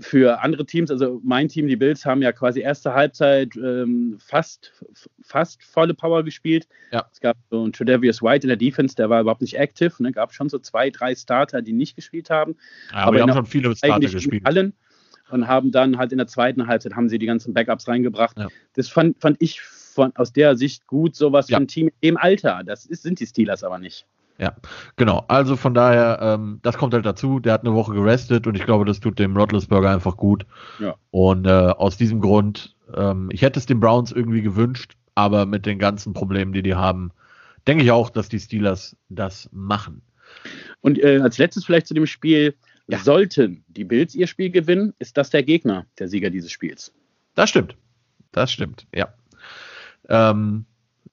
für 0.00 0.40
andere 0.42 0.66
Teams, 0.66 0.90
also 0.90 1.20
mein 1.22 1.48
Team, 1.48 1.66
die 1.68 1.76
Bills, 1.76 2.04
haben 2.04 2.22
ja 2.22 2.32
quasi 2.32 2.60
erste 2.60 2.94
Halbzeit 2.94 3.56
ähm, 3.56 4.16
fast, 4.18 4.72
fast 5.22 5.62
volle 5.62 5.94
Power 5.94 6.24
gespielt. 6.24 6.66
Ja. 6.92 7.06
Es 7.12 7.20
gab 7.20 7.36
so 7.50 7.62
einen 7.62 7.72
Tredavious 7.72 8.22
White 8.22 8.44
in 8.44 8.48
der 8.48 8.56
Defense, 8.56 8.96
der 8.96 9.08
war 9.08 9.20
überhaupt 9.20 9.40
nicht 9.40 9.54
active. 9.54 10.02
Ne? 10.02 10.12
gab 10.12 10.32
schon 10.32 10.48
so 10.48 10.58
zwei, 10.58 10.90
drei 10.90 11.14
Starter, 11.14 11.62
die 11.62 11.72
nicht 11.72 11.96
gespielt 11.96 12.30
haben. 12.30 12.56
Ja, 12.90 12.98
aber, 12.98 13.06
aber 13.06 13.16
wir 13.16 13.22
haben 13.22 13.32
schon 13.34 13.46
viele 13.46 13.74
Starter 13.76 14.00
gespielt. 14.00 14.44
Allen 14.44 14.74
und 15.30 15.46
haben 15.46 15.70
dann 15.70 15.98
halt 15.98 16.12
in 16.12 16.18
der 16.18 16.26
zweiten 16.26 16.66
Halbzeit 16.66 16.94
haben 16.94 17.08
sie 17.08 17.18
die 17.18 17.26
ganzen 17.26 17.54
Backups 17.54 17.86
reingebracht. 17.86 18.38
Ja. 18.38 18.48
Das 18.74 18.88
fand, 18.88 19.20
fand 19.20 19.36
ich 19.40 19.60
von, 19.60 20.14
aus 20.16 20.32
der 20.32 20.56
Sicht 20.56 20.86
gut, 20.86 21.14
sowas 21.14 21.48
ja. 21.48 21.56
für 21.56 21.64
ein 21.64 21.68
Team 21.68 21.90
im 22.00 22.16
Alter. 22.16 22.62
Das 22.64 22.86
ist, 22.86 23.02
sind 23.02 23.20
die 23.20 23.26
Steelers 23.26 23.64
aber 23.64 23.78
nicht. 23.78 24.06
Ja, 24.38 24.54
genau. 24.96 25.24
Also 25.26 25.56
von 25.56 25.74
daher, 25.74 26.20
ähm, 26.22 26.60
das 26.62 26.78
kommt 26.78 26.94
halt 26.94 27.04
dazu. 27.04 27.40
Der 27.40 27.52
hat 27.52 27.62
eine 27.62 27.74
Woche 27.74 27.92
gerestet 27.92 28.46
und 28.46 28.54
ich 28.54 28.64
glaube, 28.64 28.84
das 28.84 29.00
tut 29.00 29.18
dem 29.18 29.36
Rotlesburger 29.36 29.90
einfach 29.90 30.16
gut. 30.16 30.46
Ja. 30.78 30.94
Und 31.10 31.46
äh, 31.46 31.50
aus 31.50 31.96
diesem 31.96 32.20
Grund, 32.20 32.76
ähm, 32.94 33.30
ich 33.32 33.42
hätte 33.42 33.58
es 33.58 33.66
den 33.66 33.80
Browns 33.80 34.12
irgendwie 34.12 34.42
gewünscht, 34.42 34.96
aber 35.16 35.44
mit 35.44 35.66
den 35.66 35.80
ganzen 35.80 36.12
Problemen, 36.12 36.52
die 36.52 36.62
die 36.62 36.76
haben, 36.76 37.10
denke 37.66 37.82
ich 37.82 37.90
auch, 37.90 38.10
dass 38.10 38.28
die 38.28 38.38
Steelers 38.38 38.96
das 39.08 39.48
machen. 39.52 40.02
Und 40.80 41.02
äh, 41.02 41.18
als 41.18 41.38
letztes 41.38 41.64
vielleicht 41.64 41.88
zu 41.88 41.94
dem 41.94 42.06
Spiel, 42.06 42.54
ja. 42.86 42.98
sollten 42.98 43.64
die 43.66 43.84
Bills 43.84 44.14
ihr 44.14 44.28
Spiel 44.28 44.50
gewinnen, 44.50 44.94
ist 45.00 45.16
das 45.16 45.30
der 45.30 45.42
Gegner, 45.42 45.86
der 45.98 46.08
Sieger 46.08 46.30
dieses 46.30 46.52
Spiels. 46.52 46.92
Das 47.34 47.50
stimmt. 47.50 47.76
Das 48.30 48.52
stimmt, 48.52 48.86
ja. 48.94 49.12
Ähm, 50.08 50.64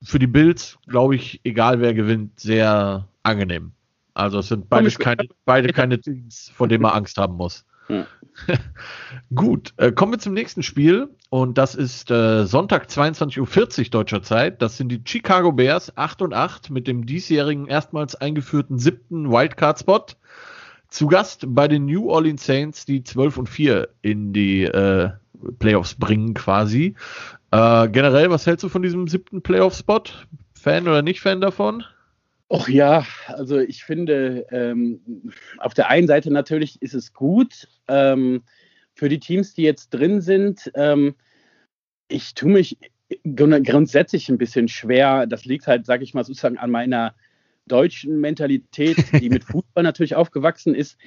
für 0.01 0.19
die 0.19 0.27
Bills, 0.27 0.77
glaube 0.88 1.15
ich, 1.15 1.41
egal 1.43 1.79
wer 1.81 1.93
gewinnt, 1.93 2.39
sehr 2.39 3.08
angenehm. 3.23 3.71
Also 4.13 4.39
es 4.39 4.47
sind 4.47 4.69
beides 4.69 4.97
keine, 4.97 5.27
beide 5.43 5.73
keine 5.73 5.99
Teams, 5.99 6.51
vor 6.55 6.67
denen 6.67 6.84
man 6.84 6.93
Angst 6.93 7.17
haben 7.17 7.36
muss. 7.36 7.65
Ja. 7.89 8.08
Gut, 9.36 9.73
äh, 9.77 9.91
kommen 9.91 10.13
wir 10.13 10.19
zum 10.19 10.34
nächsten 10.34 10.63
Spiel 10.63 11.10
und 11.29 11.58
das 11.58 11.75
ist 11.75 12.12
äh, 12.12 12.45
Sonntag 12.45 12.88
22.40 12.88 13.39
Uhr 13.79 13.86
deutscher 13.91 14.23
Zeit. 14.23 14.62
Das 14.62 14.77
sind 14.77 14.89
die 14.89 15.01
Chicago 15.05 15.51
Bears 15.51 15.95
8 15.97 16.21
und 16.21 16.34
8 16.34 16.69
mit 16.69 16.88
dem 16.88 17.05
diesjährigen 17.05 17.67
erstmals 17.67 18.15
eingeführten 18.15 18.79
siebten 18.79 19.31
Wildcard-Spot. 19.31 20.05
Zu 20.89 21.07
Gast 21.07 21.45
bei 21.49 21.67
den 21.67 21.86
New 21.86 22.09
Orleans 22.09 22.45
Saints, 22.45 22.86
die 22.86 23.03
12 23.03 23.38
und 23.38 23.49
4 23.49 23.89
in 24.01 24.34
die 24.34 24.63
äh, 24.63 25.09
Playoffs 25.59 25.95
bringen 25.95 26.34
quasi. 26.34 26.95
Äh, 27.56 27.88
generell, 27.88 28.30
was 28.30 28.45
hältst 28.45 28.64
du 28.66 28.70
von 28.70 28.82
diesem 28.82 29.08
siebten 29.08 29.41
Playoff-Spot? 29.41 30.03
Fan 30.60 30.89
oder 30.89 31.01
nicht 31.01 31.22
Fan 31.22 31.39
davon? 31.39 31.86
Och 32.49 32.68
ja, 32.68 33.06
also 33.28 33.60
ich 33.60 33.86
finde, 33.86 34.45
ähm, 34.51 34.99
auf 35.60 35.74
der 35.74 35.89
einen 35.89 36.08
Seite 36.08 36.32
natürlich 36.32 36.82
ist 36.82 36.93
es 36.93 37.14
gut 37.14 37.70
ähm, 37.88 38.43
für 38.93 39.08
die 39.08 39.22
Teams, 39.22 39.53
die 39.53 39.62
jetzt 39.62 39.91
drin 39.91 40.20
sind. 40.20 40.70
Ähm, 40.76 41.16
ich 42.10 42.34
tue 42.34 42.51
mich 42.51 42.78
grundsätzlich 43.24 44.28
ein 44.28 44.38
bisschen 44.38 44.68
schwer. 44.68 45.26
Das 45.26 45.45
liegt 45.45 45.66
halt, 45.66 45.86
sage 45.86 46.03
ich 46.03 46.14
mal, 46.14 46.26
sozusagen 46.26 46.58
an 46.58 46.72
meiner 46.72 47.16
deutschen 47.68 48.20
Mentalität, 48.20 48.97
die 49.14 49.30
mit 49.30 49.43
Fußball 49.45 49.84
natürlich 49.84 50.18
aufgewachsen 50.18 50.76
ist, 50.76 50.97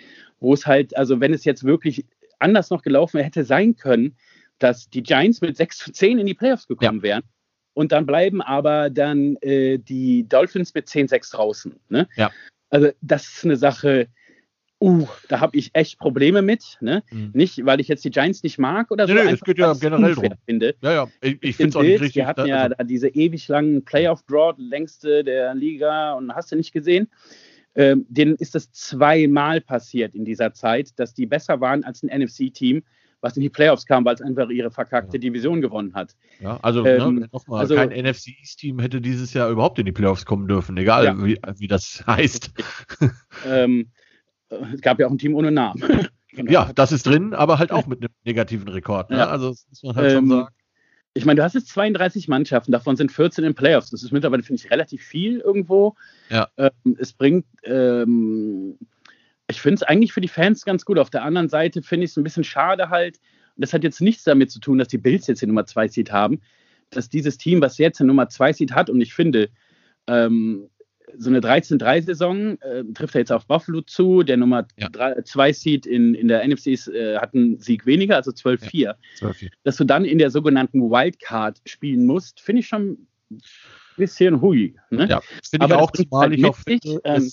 wo 0.41 0.55
es 0.55 0.67
halt, 0.67 0.97
also 0.97 1.21
wenn 1.21 1.35
es 1.35 1.45
jetzt 1.45 1.65
wirklich 1.65 2.07
anders 2.39 2.71
noch 2.71 2.83
gelaufen 2.83 3.21
hätte 3.21 3.45
sein 3.45 3.77
können, 3.77 4.17
dass 4.59 4.91
die 4.91 5.03
Giants 5.03 5.41
mit 5.41 5.57
6 5.57 5.79
zu 5.79 5.93
10 5.93 6.19
in 6.19 6.27
die 6.27 6.35
Playoffs 6.35 6.67
gekommen 6.67 6.99
ja. 6.99 7.03
wären 7.03 7.23
und 7.79 7.93
dann 7.93 8.07
bleiben 8.07 8.43
aber 8.43 8.91
dann 8.91 9.37
äh, 9.37 9.79
die 9.79 10.29
Dolphins 10.29 10.75
mit 10.75 10.89
10-6 10.89 11.33
draußen. 11.33 11.77
Ne? 11.89 12.09
Ja. 12.17 12.33
Also 12.71 12.91
das 13.01 13.29
ist 13.29 13.45
eine 13.45 13.57
Sache, 13.57 14.09
uh, 14.81 15.07
da 15.29 15.39
habe 15.39 15.57
ich 15.57 15.71
echt 15.75 15.99
Probleme 16.01 16.43
mit. 16.43 16.77
Ne? 16.81 17.05
Mhm. 17.13 17.31
Nicht, 17.35 17.65
weil 17.65 17.79
ich 17.81 17.87
jetzt 17.87 18.05
die 18.05 18.11
Giants 18.11 18.43
nicht 18.43 18.59
mag 18.59 18.91
oder 18.91 19.07
so. 19.07 19.15
Nee, 19.15 19.25
nee 19.25 19.31
es 19.31 19.43
geht 19.43 19.59
ja 19.59 19.73
generell 19.75 20.15
drum. 20.17 20.35
Finde. 20.45 20.75
Ja, 20.81 20.93
ja, 20.93 21.09
ich, 21.21 21.39
ich 21.41 21.57
finde 21.57 21.71
es 21.71 21.77
auch 21.77 21.83
nicht 21.83 22.01
richtig. 22.01 22.17
Wir 22.17 22.27
hatten 22.27 22.47
ja 22.47 22.63
also. 22.63 22.85
diese 22.85 23.09
ewig 23.09 23.47
langen 23.47 23.85
Playoff-Draw, 23.85 24.55
längste 24.59 25.23
der 25.23 25.55
Liga 25.55 26.15
und 26.15 26.35
hast 26.35 26.51
du 26.51 26.57
nicht 26.57 26.73
gesehen. 26.73 27.09
Ähm, 27.77 28.07
denen 28.09 28.35
ist 28.35 28.57
das 28.57 28.73
zweimal 28.73 29.61
passiert 29.61 30.17
in 30.17 30.25
dieser 30.25 30.53
Zeit, 30.53 30.99
dass 30.99 31.15
die 31.15 31.27
besser 31.27 31.61
waren 31.61 31.85
als 31.85 32.03
ein 32.03 32.09
NFC-Team 32.09 32.83
was 33.21 33.37
in 33.37 33.43
die 33.43 33.49
Playoffs 33.49 33.87
kam, 33.87 34.05
weil 34.05 34.15
es 34.15 34.23
einfach 34.23 34.49
ihre 34.49 34.71
verkackte 34.71 35.17
ja. 35.17 35.21
Division 35.21 35.61
gewonnen 35.61 35.95
hat. 35.95 36.15
Ja, 36.41 36.59
also, 36.63 36.83
ne, 36.83 36.97
ähm, 36.97 37.15
ne, 37.17 37.29
nochmal, 37.33 37.61
also 37.61 37.75
kein 37.75 37.91
NFC 37.91 38.29
East-Team 38.41 38.79
hätte 38.79 39.01
dieses 39.01 39.35
Jahr 39.35 39.51
überhaupt 39.51 39.79
in 39.79 39.87
die 39.87 39.93
Playoffs 39.93 40.25
kommen 40.25 40.47
dürfen, 40.47 40.77
egal 40.77 41.05
ja. 41.05 41.25
wie, 41.25 41.39
wie 41.57 41.67
das 41.67 42.05
heißt. 42.07 42.51
ähm, 43.47 43.89
es 44.73 44.81
gab 44.81 44.99
ja 44.99 45.07
auch 45.07 45.11
ein 45.11 45.19
Team 45.19 45.35
ohne 45.35 45.51
Namen. 45.51 46.09
genau. 46.33 46.51
Ja, 46.51 46.71
das 46.75 46.93
ist 46.93 47.07
drin, 47.07 47.35
aber 47.35 47.59
halt 47.59 47.73
auch 47.73 47.87
mit 47.87 48.01
einem 48.01 48.13
negativen 48.25 48.69
Rekord. 48.69 49.11
Ne? 49.11 49.27
Also 49.27 49.51
das 49.51 49.67
muss 49.69 49.83
man 49.83 49.97
halt 49.97 50.13
ähm, 50.13 50.17
schon 50.17 50.29
sagen. 50.29 50.55
Ich 51.15 51.25
meine, 51.25 51.39
du 51.39 51.43
hast 51.43 51.55
jetzt 51.55 51.69
32 51.71 52.29
Mannschaften, 52.29 52.71
davon 52.71 52.95
sind 52.97 53.11
14 53.11 53.43
in 53.43 53.55
Playoffs. 53.55 53.91
Das 53.91 54.05
ist 54.05 54.13
mittlerweile, 54.13 54.45
finde 54.45 54.63
ich, 54.63 54.71
relativ 54.71 55.03
viel 55.03 55.41
irgendwo. 55.41 55.97
Ja. 56.31 56.49
Ähm, 56.57 56.97
es 56.99 57.13
bringt, 57.13 57.45
ähm, 57.65 58.79
ich 59.51 59.61
finde 59.61 59.77
es 59.77 59.83
eigentlich 59.83 60.13
für 60.13 60.21
die 60.21 60.29
Fans 60.29 60.65
ganz 60.65 60.85
gut. 60.85 60.99
Auf 60.99 61.11
der 61.11 61.25
anderen 61.25 61.49
Seite 61.49 61.83
finde 61.83 62.05
ich 62.05 62.13
es 62.13 62.17
ein 62.17 62.25
bisschen 62.25 62.45
schade 62.45 62.91
halt. 62.91 63.19
Und 63.57 63.63
das 63.63 63.73
hat 63.73 63.83
jetzt 63.83 64.01
nichts 64.01 64.25
damit 64.25 64.51
zu 64.51 64.61
tun, 64.61 64.79
dass 64.79 64.89
die 64.89 64.99
Bills 64.99 65.27
jetzt 65.27 65.43
die 65.43 65.47
Nummer 65.47 65.67
2 65.67 65.89
Seed 65.89 66.13
haben, 66.13 66.41
dass 66.91 67.09
dieses 67.09 67.39
Team, 67.39 67.61
was 67.61 67.79
jetzt 67.79 67.99
die 67.99 68.05
Nummer 68.05 68.29
2 68.29 68.53
Seed 68.53 68.73
hat, 68.73 68.91
und 68.91 69.01
ich 69.01 69.15
finde, 69.15 69.51
ähm, 70.07 70.69
so 71.17 71.31
eine 71.31 71.41
13-3-Saison 71.41 72.61
äh, 72.61 72.85
trifft 72.93 73.15
er 73.15 73.21
jetzt 73.21 73.33
auf 73.33 73.47
Buffalo 73.47 73.81
zu. 73.81 74.23
Der 74.23 74.37
Nummer 74.37 74.67
2 75.25 75.47
ja. 75.47 75.55
Seed 75.55 75.87
in, 75.87 76.15
in 76.15 76.29
der 76.29 76.47
NFC 76.47 76.67
äh, 76.89 77.17
hat 77.17 77.35
einen 77.35 77.59
Sieg 77.59 77.87
weniger, 77.87 78.17
also 78.17 78.31
12-4. 78.31 78.71
Ja, 78.73 78.95
Dass 79.65 79.77
du 79.77 79.85
dann 79.85 80.05
in 80.05 80.19
der 80.19 80.31
sogenannten 80.31 80.83
Wildcard 80.83 81.61
spielen 81.65 82.05
musst, 82.05 82.41
finde 82.41 82.61
ich 82.61 82.69
schon 82.69 83.07
ein 83.31 83.41
bisschen 83.97 84.43
hui. 84.43 84.77
Ne? 84.91 85.09
Ja, 85.09 85.21
finde 85.49 85.67
ich 85.67 85.73
auch, 85.73 85.91
zumal 85.93 86.29
halt 86.29 86.39
ich 86.39 86.45
auch 86.45 86.57
finde, 86.57 87.01
ähm, 87.05 87.31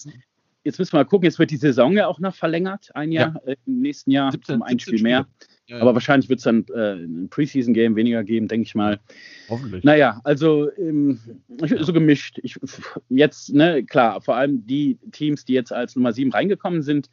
Jetzt 0.66 0.80
müssen 0.80 0.94
wir 0.94 1.00
mal 1.00 1.06
gucken, 1.06 1.26
jetzt 1.26 1.38
wird 1.38 1.52
die 1.52 1.58
Saison 1.58 1.94
ja 1.94 2.08
auch 2.08 2.20
noch 2.20 2.34
verlängert, 2.34 2.90
ein 2.96 3.12
Jahr, 3.12 3.36
ja. 3.46 3.52
äh, 3.52 3.56
im 3.68 3.82
nächsten 3.82 4.10
Jahr 4.10 4.32
17, 4.32 4.56
um 4.56 4.62
ein 4.64 4.80
Spiel 4.80 5.02
mehr. 5.04 5.28
Ja, 5.68 5.80
Aber 5.80 5.94
wahrscheinlich 5.94 6.28
wird 6.28 6.40
es 6.40 6.44
dann 6.44 6.66
äh, 6.74 6.94
ein 6.94 7.30
Preseason-Game 7.30 7.96
weniger 7.96 8.24
geben, 8.24 8.48
denke 8.48 8.66
ich 8.66 8.74
mal. 8.74 9.00
Hoffentlich. 9.48 9.84
Naja, 9.84 10.22
also 10.24 10.72
ähm, 10.76 11.20
so 11.80 11.94
gemischt. 11.94 12.40
Ich, 12.42 12.56
jetzt, 13.10 13.54
ne, 13.54 13.84
klar, 13.84 14.22
vor 14.22 14.36
allem 14.36 14.66
die 14.66 14.98
Teams, 15.12 15.46
die 15.46 15.54
jetzt 15.54 15.72
als 15.72 15.96
Nummer 15.96 16.14
7 16.14 16.32
reingekommen 16.32 16.82
sind, 16.82 17.10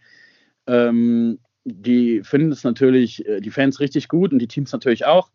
ähm, 0.66 1.38
die 1.64 2.22
finden 2.22 2.52
es 2.52 2.64
natürlich, 2.64 3.26
äh, 3.26 3.40
die 3.40 3.50
Fans 3.50 3.80
richtig 3.80 4.08
gut 4.08 4.32
und 4.32 4.38
die 4.38 4.48
Teams 4.48 4.72
natürlich 4.72 5.04
auch. 5.04 5.30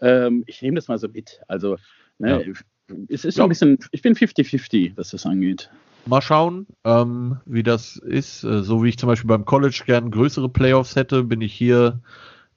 Ähm, 0.00 0.42
ich 0.46 0.62
nehme 0.62 0.74
das 0.74 0.88
mal 0.88 0.98
so 0.98 1.08
mit. 1.08 1.40
Also, 1.46 1.76
ne, 2.18 2.44
ja. 2.44 2.96
es 3.08 3.24
ist 3.24 3.36
so 3.36 3.44
ein 3.44 3.48
bisschen, 3.48 3.78
ich 3.92 4.02
bin 4.02 4.14
50-50, 4.14 4.96
was 4.96 5.10
das 5.10 5.26
angeht. 5.26 5.70
Mal 6.06 6.22
schauen, 6.22 6.66
ähm, 6.84 7.38
wie 7.46 7.62
das 7.62 7.96
ist. 7.96 8.44
Äh, 8.44 8.62
so 8.62 8.82
wie 8.82 8.88
ich 8.88 8.98
zum 8.98 9.08
Beispiel 9.08 9.28
beim 9.28 9.44
College 9.44 9.82
gern 9.86 10.10
größere 10.10 10.48
Playoffs 10.48 10.96
hätte, 10.96 11.24
bin 11.24 11.40
ich 11.40 11.52
hier 11.52 12.00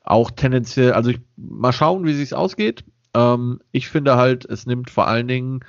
auch 0.04 0.32
tendenziell, 0.32 0.94
also 0.94 1.10
ich, 1.10 1.20
mal 1.36 1.74
schauen, 1.74 2.06
wie 2.06 2.14
sich's 2.14 2.34
ausgeht. 2.34 2.84
Ähm, 3.14 3.60
ich 3.72 3.90
finde 3.90 4.16
halt, 4.18 4.46
es 4.46 4.66
nimmt 4.66 4.90
vor 4.90 5.08
allen 5.08 5.28
Dingen, 5.28 5.60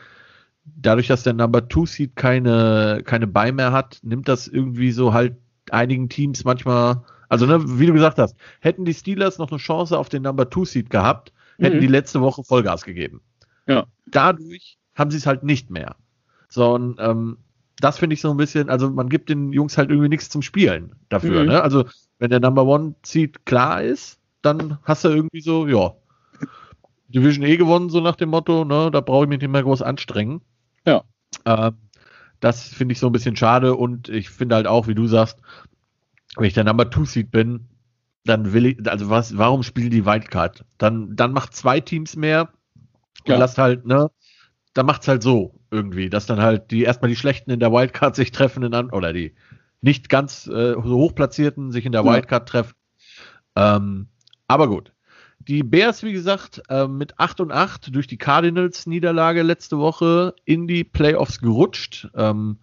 dadurch, 0.65 1.07
dass 1.07 1.23
der 1.23 1.33
Number 1.33 1.69
Two 1.69 1.87
Seed 1.87 2.17
keine, 2.17 3.03
keine 3.05 3.27
Buy 3.27 3.53
mehr 3.53 3.73
hat, 3.73 3.99
nimmt 4.03 4.29
das 4.29 4.49
irgendwie 4.49 4.93
so 4.93 5.13
halt 5.13 5.37
einigen 5.71 6.09
Teams 6.09 6.45
manchmal, 6.45 7.03
also 7.29 7.47
ne, 7.47 7.79
wie 7.79 7.87
du 7.87 7.93
gesagt 7.93 8.19
hast, 8.19 8.37
hätten 8.61 8.85
die 8.85 8.95
Steelers 8.95 9.39
noch 9.39 9.51
eine 9.51 9.59
Chance 9.59 9.99
auf 9.99 10.09
den 10.09 10.23
Number 10.23 10.49
Two 10.51 10.65
Seed 10.65 10.91
gehabt, 10.91 11.33
hätten 11.59 11.77
mhm. 11.77 11.81
die 11.81 11.87
letzte 11.87 12.21
Woche 12.21 12.45
Vollgas 12.45 12.85
gegeben. 12.85 13.21
Ja. 13.67 13.87
Dadurch 14.07 14.79
haben 14.95 15.11
sie 15.11 15.17
es 15.17 15.27
halt 15.27 15.43
nicht 15.43 15.71
mehr. 15.71 15.97
So, 16.49 16.75
und 16.75 16.97
ähm, 17.01 17.39
das 17.81 17.99
finde 17.99 18.15
ich 18.15 18.21
so 18.21 18.31
ein 18.31 18.37
bisschen, 18.37 18.71
also 18.71 18.91
man 18.91 19.09
gibt 19.09 19.29
den 19.29 19.53
Jungs 19.53 19.77
halt 19.77 19.91
irgendwie 19.91 20.09
nichts 20.09 20.29
zum 20.29 20.43
Spielen 20.43 20.95
dafür. 21.09 21.43
Mhm. 21.43 21.49
Ne? 21.49 21.63
Also 21.63 21.85
wenn 22.19 22.31
der 22.31 22.41
Number 22.41 22.65
One 22.65 22.95
Seed 23.05 23.45
klar 23.45 23.83
ist, 23.83 24.19
dann 24.43 24.79
hast 24.83 25.05
du 25.05 25.09
irgendwie 25.09 25.41
so, 25.41 25.67
ja, 25.67 25.93
Division 27.09 27.45
E 27.45 27.57
gewonnen, 27.57 27.91
so 27.91 28.01
nach 28.01 28.17
dem 28.17 28.31
Motto, 28.31 28.65
ne, 28.65 28.91
da 28.91 29.01
brauche 29.01 29.25
ich 29.25 29.29
mich 29.29 29.41
nicht 29.41 29.51
mehr 29.51 29.63
groß 29.63 29.83
anstrengen. 29.83 30.41
Ja. 30.87 31.05
Ähm, 31.45 31.77
das 32.41 32.65
finde 32.65 32.93
ich 32.93 32.99
so 32.99 33.07
ein 33.07 33.13
bisschen 33.13 33.37
schade 33.37 33.75
und 33.75 34.09
ich 34.09 34.31
finde 34.31 34.57
halt 34.57 34.67
auch, 34.67 34.89
wie 34.89 34.95
du 34.95 35.07
sagst, 35.07 35.41
wenn 36.37 36.47
ich 36.47 36.55
der 36.55 36.65
Number 36.65 36.91
Two 36.91 37.05
Seed 37.05 37.31
bin, 37.31 37.69
dann 38.25 38.53
will 38.53 38.67
ich, 38.67 38.91
also 38.91 39.09
was, 39.09 39.39
warum 39.39 39.63
spielen 39.63 39.91
die 39.91 40.05
Wildcard? 40.05 40.65
Dann, 40.79 41.15
dann 41.15 41.33
macht 41.33 41.55
zwei 41.55 41.81
Teams 41.81 42.17
mehr 42.17 42.51
ja. 43.29 43.39
lasst 43.39 43.59
halt, 43.59 43.87
ne, 43.87 44.11
dann 44.77 44.87
macht's 44.87 45.09
halt 45.09 45.23
so 45.23 45.59
irgendwie, 45.71 46.11
dass 46.11 46.27
dann 46.27 46.41
halt 46.41 46.71
die 46.71 46.83
erstmal 46.83 47.09
die 47.09 47.17
Schlechten 47.17 47.51
in 47.51 47.61
der 47.61 47.73
Wildcard 47.73 48.15
sich 48.15 48.31
treffen 48.31 48.63
in, 48.63 48.91
oder 48.91 49.13
die 49.13 49.35
nicht 49.81 50.09
ganz 50.09 50.47
äh, 50.47 50.73
so 50.73 50.97
hochplatzierten 50.97 51.73
sich 51.73 51.87
in 51.87 51.93
der 51.93 52.05
Wildcard 52.05 52.49
treffen. 52.49 52.75
Ähm, 53.57 54.09
aber 54.47 54.69
gut. 54.69 54.93
Die 55.39 55.63
Bears, 55.63 56.03
wie 56.03 56.13
gesagt, 56.13 56.63
äh, 56.69 56.89
mit 56.89 57.19
8 57.19 57.41
und 57.41 57.53
8 57.53 57.95
durch 57.95 58.07
die 58.07 58.19
Cardinals-Niederlage 58.19 59.43
letzte 59.43 59.79
Woche 59.79 60.35
in 60.45 60.67
die 60.67 60.85
Playoffs 60.85 61.41
gerutscht. 61.41 62.09
Ähm, 62.15 62.59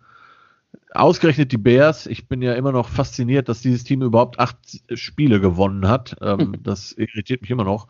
ausgerechnet 0.93 1.51
die 1.51 1.57
Bears. 1.57 2.05
Ich 2.05 2.27
bin 2.27 2.41
ja 2.41 2.53
immer 2.53 2.71
noch 2.71 2.89
fasziniert, 2.89 3.49
dass 3.49 3.61
dieses 3.61 3.83
Team 3.83 4.01
überhaupt 4.01 4.39
acht 4.39 4.57
Spiele 4.93 5.39
gewonnen 5.39 5.87
hat. 5.87 6.15
Ähm, 6.21 6.55
das 6.63 6.91
irritiert 6.93 7.41
mich 7.41 7.51
immer 7.51 7.63
noch. 7.63 7.87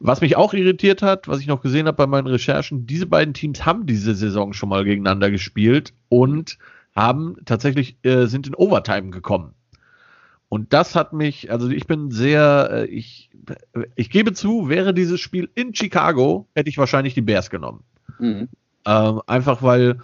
Was 0.00 0.20
mich 0.20 0.36
auch 0.36 0.54
irritiert 0.54 1.02
hat, 1.02 1.28
was 1.28 1.40
ich 1.40 1.46
noch 1.46 1.62
gesehen 1.62 1.86
habe 1.86 1.96
bei 1.96 2.06
meinen 2.06 2.26
Recherchen, 2.26 2.86
diese 2.86 3.06
beiden 3.06 3.34
Teams 3.34 3.64
haben 3.64 3.86
diese 3.86 4.14
Saison 4.14 4.52
schon 4.52 4.68
mal 4.68 4.84
gegeneinander 4.84 5.30
gespielt 5.30 5.92
und 6.08 6.58
haben 6.94 7.36
tatsächlich 7.44 7.96
äh, 8.02 8.26
sind 8.26 8.46
in 8.46 8.54
Overtime 8.54 9.10
gekommen. 9.10 9.52
Und 10.48 10.72
das 10.72 10.94
hat 10.94 11.12
mich, 11.12 11.50
also 11.50 11.68
ich 11.68 11.86
bin 11.86 12.10
sehr, 12.10 12.68
äh, 12.70 12.84
ich, 12.86 13.30
ich 13.96 14.10
gebe 14.10 14.32
zu, 14.32 14.68
wäre 14.68 14.94
dieses 14.94 15.20
Spiel 15.20 15.50
in 15.54 15.74
Chicago, 15.74 16.48
hätte 16.54 16.68
ich 16.68 16.78
wahrscheinlich 16.78 17.14
die 17.14 17.20
Bears 17.22 17.50
genommen. 17.50 17.82
Mhm. 18.18 18.48
Ähm, 18.86 19.20
einfach 19.26 19.62
weil 19.62 19.98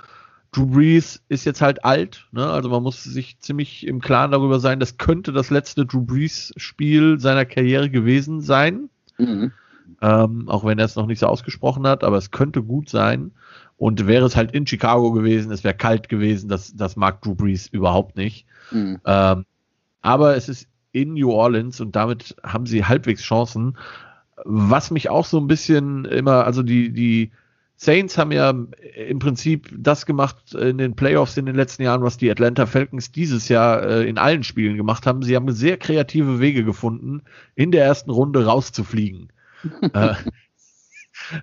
Drew 0.53 0.66
Brees 0.66 1.22
ist 1.28 1.46
jetzt 1.46 1.62
halt 1.62 1.84
alt, 1.84 2.26
ne? 2.30 2.46
also 2.46 2.68
man 2.68 2.82
muss 2.82 3.03
sich 3.03 3.38
ziemlich 3.40 3.86
im 3.86 4.00
Klaren 4.00 4.32
darüber 4.32 4.61
sein, 4.61 4.80
das 4.80 4.98
könnte 4.98 5.32
das 5.32 5.48
letzte 5.48 5.86
Drew 5.86 6.03
Brees 6.03 6.53
Spiel 6.59 7.18
seiner 7.18 7.46
Karriere 7.46 7.88
gewesen 7.88 8.42
sein. 8.42 8.90
Mhm. 9.16 9.53
Ähm, 10.03 10.48
auch 10.48 10.64
wenn 10.64 10.78
er 10.78 10.84
es 10.84 10.96
noch 10.96 11.07
nicht 11.07 11.20
so 11.20 11.26
ausgesprochen 11.26 11.86
hat, 11.86 12.05
aber 12.05 12.18
es 12.18 12.30
könnte 12.30 12.62
gut 12.62 12.88
sein. 12.88 13.32
Und 13.76 14.07
wäre 14.07 14.26
es 14.26 14.36
halt 14.36 14.53
in 14.53 14.66
Chicago 14.66 15.12
gewesen, 15.12 15.50
es 15.50 15.64
wäre 15.64 15.74
kalt 15.74 16.09
gewesen, 16.09 16.48
das, 16.48 16.76
das 16.76 16.96
mag 16.96 17.22
Drew 17.22 17.34
Brees 17.34 17.66
überhaupt 17.66 18.16
nicht. 18.16 18.46
Mhm. 18.70 19.00
Ähm, 19.05 19.46
aber 20.03 20.36
es 20.36 20.48
ist 20.48 20.68
in 20.92 21.14
New 21.14 21.30
Orleans 21.30 21.80
und 21.80 21.96
damit 21.96 22.36
haben 22.42 22.66
sie 22.66 22.84
halbwegs 22.84 23.22
Chancen. 23.22 23.78
Was 24.44 24.90
mich 24.90 25.09
auch 25.09 25.24
so 25.24 25.38
ein 25.38 25.46
bisschen 25.46 26.05
immer, 26.05 26.44
also 26.44 26.62
die, 26.62 26.92
die 26.92 27.32
Saints 27.83 28.16
haben 28.16 28.30
ja 28.30 28.55
im 28.95 29.18
Prinzip 29.18 29.68
das 29.76 30.07
gemacht 30.07 30.55
in 30.55 30.78
den 30.78 30.95
Playoffs 30.95 31.37
in 31.37 31.47
den 31.47 31.57
letzten 31.57 31.83
Jahren, 31.83 32.05
was 32.05 32.16
die 32.16 32.30
Atlanta 32.30 32.66
Falcons 32.66 33.11
dieses 33.11 33.49
Jahr 33.49 33.83
äh, 33.83 34.09
in 34.09 34.18
allen 34.18 34.45
Spielen 34.45 34.76
gemacht 34.76 35.05
haben. 35.05 35.22
Sie 35.22 35.35
haben 35.35 35.51
sehr 35.51 35.78
kreative 35.78 36.39
Wege 36.39 36.62
gefunden, 36.62 37.22
in 37.57 37.72
der 37.72 37.85
ersten 37.85 38.12
Runde 38.12 38.47
rauszufliegen. 38.47 39.33
äh, 39.95 40.14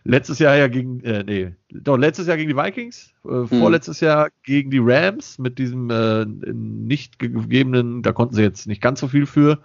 letztes 0.05 0.39
Jahr 0.39 0.55
ja 0.55 0.69
gegen, 0.69 1.01
äh, 1.01 1.25
nee, 1.25 1.55
doch, 1.71 1.97
letztes 1.97 2.27
Jahr 2.27 2.37
gegen 2.37 2.49
die 2.49 2.55
Vikings, 2.55 3.13
äh, 3.25 3.31
mhm. 3.31 3.47
vorletztes 3.47 3.99
Jahr 3.99 4.29
gegen 4.43 4.71
die 4.71 4.79
Rams 4.81 5.39
mit 5.39 5.59
diesem 5.59 5.89
äh, 5.89 6.25
nicht 6.25 7.19
gegebenen, 7.19 8.01
da 8.01 8.13
konnten 8.13 8.35
sie 8.35 8.43
jetzt 8.43 8.65
nicht 8.65 8.81
ganz 8.81 9.01
so 9.01 9.09
viel 9.09 9.25
für, 9.25 9.59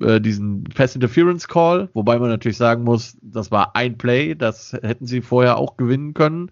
äh, 0.00 0.20
diesen 0.20 0.64
Pass 0.64 0.94
Interference 0.94 1.48
Call, 1.48 1.88
wobei 1.94 2.18
man 2.18 2.28
natürlich 2.28 2.56
sagen 2.56 2.84
muss, 2.84 3.16
das 3.22 3.50
war 3.50 3.76
ein 3.76 3.98
Play, 3.98 4.34
das 4.34 4.72
hätten 4.72 5.06
sie 5.06 5.22
vorher 5.22 5.56
auch 5.56 5.76
gewinnen 5.76 6.14
können. 6.14 6.50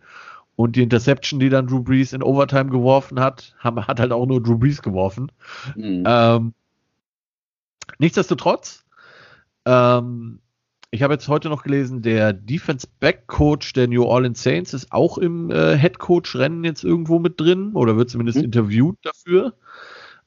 Und 0.55 0.77
die 0.77 0.83
Interception, 0.83 1.41
die 1.41 1.49
dann 1.49 1.67
Drew 1.67 1.83
Brees 1.83 2.13
in 2.13 2.23
Overtime 2.23 2.71
geworfen 2.71 3.21
hat, 3.21 3.55
haben, 3.59 3.87
hat 3.87 3.99
halt 3.99 4.13
auch 4.13 4.27
nur 4.27 4.43
Drew 4.43 4.59
Brees 4.59 4.83
geworfen. 4.83 5.33
Mhm. 5.75 6.05
Ähm, 6.07 6.55
nichtsdestotrotz, 7.99 8.85
ähm, 9.65 10.41
ich 10.91 11.03
habe 11.03 11.15
jetzt 11.15 11.27
heute 11.29 11.49
noch 11.49 11.63
gelesen, 11.63 12.03
der 12.03 12.35
Defense 12.35 12.87
Back 13.01 13.27
Coach 13.27 13.73
der 13.73 13.89
New 13.89 14.05
Orleans 14.05 14.43
Saints 14.43 14.75
ist 14.75 14.93
auch 14.93 15.17
im 15.17 15.51
äh, 15.51 15.77
Head 15.79 15.99
Coach 15.99 16.37
Rennen 16.37 16.65
jetzt 16.65 16.85
irgendwo 16.85 17.19
mit 17.19 17.41
drin 17.41 17.73
oder 17.73 17.97
wird 17.97 18.11
zumindest 18.11 18.39
mhm. 18.39 18.45
interviewt 18.45 18.99
dafür. 19.03 19.55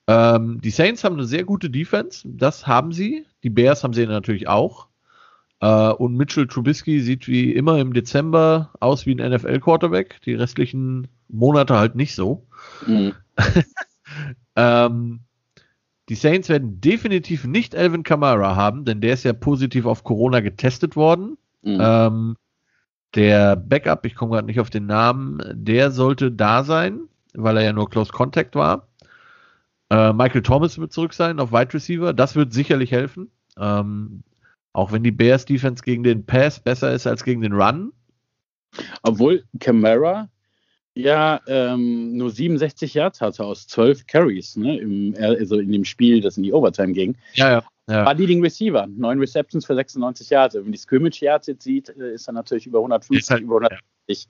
Ähm, 0.08 0.62
die 0.62 0.70
Saints 0.70 1.03
haben 1.03 1.16
eine 1.16 1.26
sehr 1.26 1.43
gute 1.43 1.70
Defense, 1.70 2.28
das 2.28 2.68
haben 2.68 2.91
sie. 2.91 3.26
Die 3.43 3.49
Bears 3.49 3.84
haben 3.84 3.93
sie 3.93 4.06
natürlich 4.06 4.47
auch. 4.47 4.88
Äh, 5.62 5.89
und 5.91 6.16
Mitchell 6.16 6.47
Trubisky 6.47 6.99
sieht 6.99 7.28
wie 7.28 7.53
immer 7.53 7.80
im 7.80 7.93
Dezember 7.93 8.72
aus 8.80 9.06
wie 9.06 9.16
ein 9.16 9.32
NFL 9.32 9.60
Quarterback. 9.60 10.22
Die 10.26 10.36
restlichen 10.36 11.08
Monate 11.28 11.78
halt 11.78 11.95
nicht 11.95 12.14
so. 12.14 12.45
Mhm. 12.86 13.14
ähm, 14.56 15.22
die 16.10 16.16
Saints 16.16 16.49
werden 16.49 16.82
definitiv 16.82 17.45
nicht 17.45 17.74
Elvin 17.74 18.03
Kamara 18.03 18.56
haben, 18.56 18.86
denn 18.86 19.01
der 19.01 19.14
ist 19.14 19.24
ja 19.24 19.34
positiv 19.34 19.86
auf 19.88 20.03
Corona 20.03 20.39
getestet 20.41 20.95
worden. 20.95 21.38
Mhm. 21.64 21.80
Ähm, 21.82 22.36
der 23.16 23.56
Backup, 23.56 24.06
ich 24.06 24.14
komme 24.14 24.34
gerade 24.34 24.45
nicht 24.45 24.60
auf 24.60 24.70
den 24.70 24.86
Namen, 24.86 25.41
der 25.53 25.89
sollte 25.89 26.32
da 26.32 26.64
sein, 26.64 27.08
weil 27.34 27.58
er 27.58 27.64
ja 27.64 27.74
nur 27.74 27.89
Close 27.89 28.12
Contact 28.12 28.56
war. 28.56 28.88
Äh, 29.90 30.14
Michael 30.14 30.42
Thomas 30.42 30.78
wird 30.78 30.92
zurück 30.92 31.14
sein 31.14 31.40
auf 31.40 31.52
Wide 31.52 31.74
Receiver. 31.74 32.14
Das 32.14 32.36
wird 32.36 32.54
sicherlich 32.54 32.92
helfen. 32.92 33.32
Ähm, 33.58 34.24
Auch 34.74 34.92
wenn 34.92 35.04
die 35.04 35.12
Bears 35.12 35.46
Defense 35.46 35.84
gegen 35.84 36.04
den 36.04 36.26
Pass 36.26 36.60
besser 36.60 36.92
ist 36.94 37.08
als 37.08 37.24
gegen 37.24 37.42
den 37.42 37.54
Run. 37.54 37.94
Obwohl 39.04 39.44
Camara 39.60 40.30
ja 40.96 41.42
ähm, 41.48 42.18
nur 42.18 42.30
67 42.30 42.94
Yards 42.94 43.22
hatte 43.22 43.44
aus 43.44 43.68
12 43.68 44.08
Carries, 44.08 44.56
ne, 44.56 44.78
im, 44.80 45.16
also 45.18 45.60
in 45.60 45.72
dem 45.72 45.86
Spiel, 45.86 46.22
das 46.22 46.38
in 46.38 46.44
die 46.44 46.54
Overtime 46.54 46.94
ging. 46.94 47.18
Ja, 47.34 47.52
ja. 47.52 47.64
ja. 47.90 48.06
War 48.06 48.14
Leading 48.16 48.42
Receiver, 48.42 48.88
neun 48.88 49.20
Receptions 49.20 49.66
für 49.66 49.76
96 49.76 50.30
Yards. 50.30 50.56
Wenn 50.56 50.64
man 50.64 50.72
die 50.72 50.78
Scrimmage 50.78 51.22
Yards 51.22 51.48
jetzt 51.48 51.64
sieht, 51.64 51.90
äh, 51.90 52.14
ist 52.14 52.28
er 52.28 52.34
natürlich 52.34 52.66
über 52.68 52.80
150, 52.80 53.30
halt, 53.30 53.42
über 53.44 53.56
150. 53.56 54.28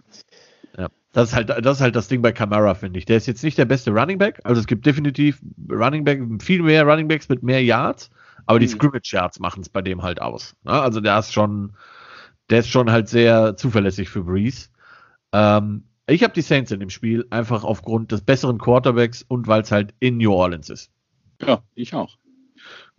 Ja. 0.78 0.84
ja. 0.84 0.90
Das 1.16 1.30
ist 1.30 1.34
halt, 1.34 1.48
das 1.50 1.78
ist 1.78 1.82
halt 1.82 1.96
das 1.96 2.10
Ding 2.10 2.22
bei 2.22 2.34
Camara, 2.34 2.76
finde 2.76 3.00
ich. 3.00 3.06
Der 3.06 3.16
ist 3.16 3.26
jetzt 3.26 3.42
nicht 3.42 3.58
der 3.58 3.64
beste 3.64 3.92
Running 3.92 4.18
Back. 4.18 4.42
Also 4.44 4.60
es 4.60 4.68
gibt 4.68 4.86
definitiv 4.86 5.42
Running 5.72 6.04
Back, 6.04 6.22
viel 6.42 6.62
mehr 6.62 6.84
Running 6.84 7.08
Backs 7.08 7.30
mit 7.30 7.42
mehr 7.42 7.64
Yards, 7.64 8.12
aber 8.46 8.60
die 8.60 8.66
mhm. 8.66 8.72
Scrimmage 8.72 9.14
Yards 9.14 9.40
machen 9.40 9.62
es 9.62 9.70
bei 9.70 9.82
dem 9.82 10.04
halt 10.04 10.22
aus. 10.22 10.58
Ne? 10.64 10.74
Also 10.74 11.00
der 11.00 11.18
ist 11.18 11.32
schon, 11.32 11.72
der 12.50 12.60
ist 12.60 12.68
schon 12.68 12.92
halt 12.92 13.08
sehr 13.08 13.56
zuverlässig 13.56 14.10
für 14.10 14.24
Breeze. 14.24 14.68
Ähm, 15.32 15.86
ich 16.06 16.22
habe 16.22 16.34
die 16.34 16.42
Saints 16.42 16.72
in 16.72 16.82
dem 16.82 16.90
Spiel 16.90 17.26
einfach 17.30 17.64
aufgrund 17.64 18.12
des 18.12 18.20
besseren 18.20 18.58
Quarterbacks 18.58 19.24
und 19.26 19.48
weil 19.48 19.62
es 19.62 19.72
halt 19.72 19.94
in 20.02 20.18
New 20.18 20.34
Orleans 20.34 20.70
ist. 20.70 20.92
Ja, 21.42 21.64
ich 21.76 21.94
auch. 21.94 22.18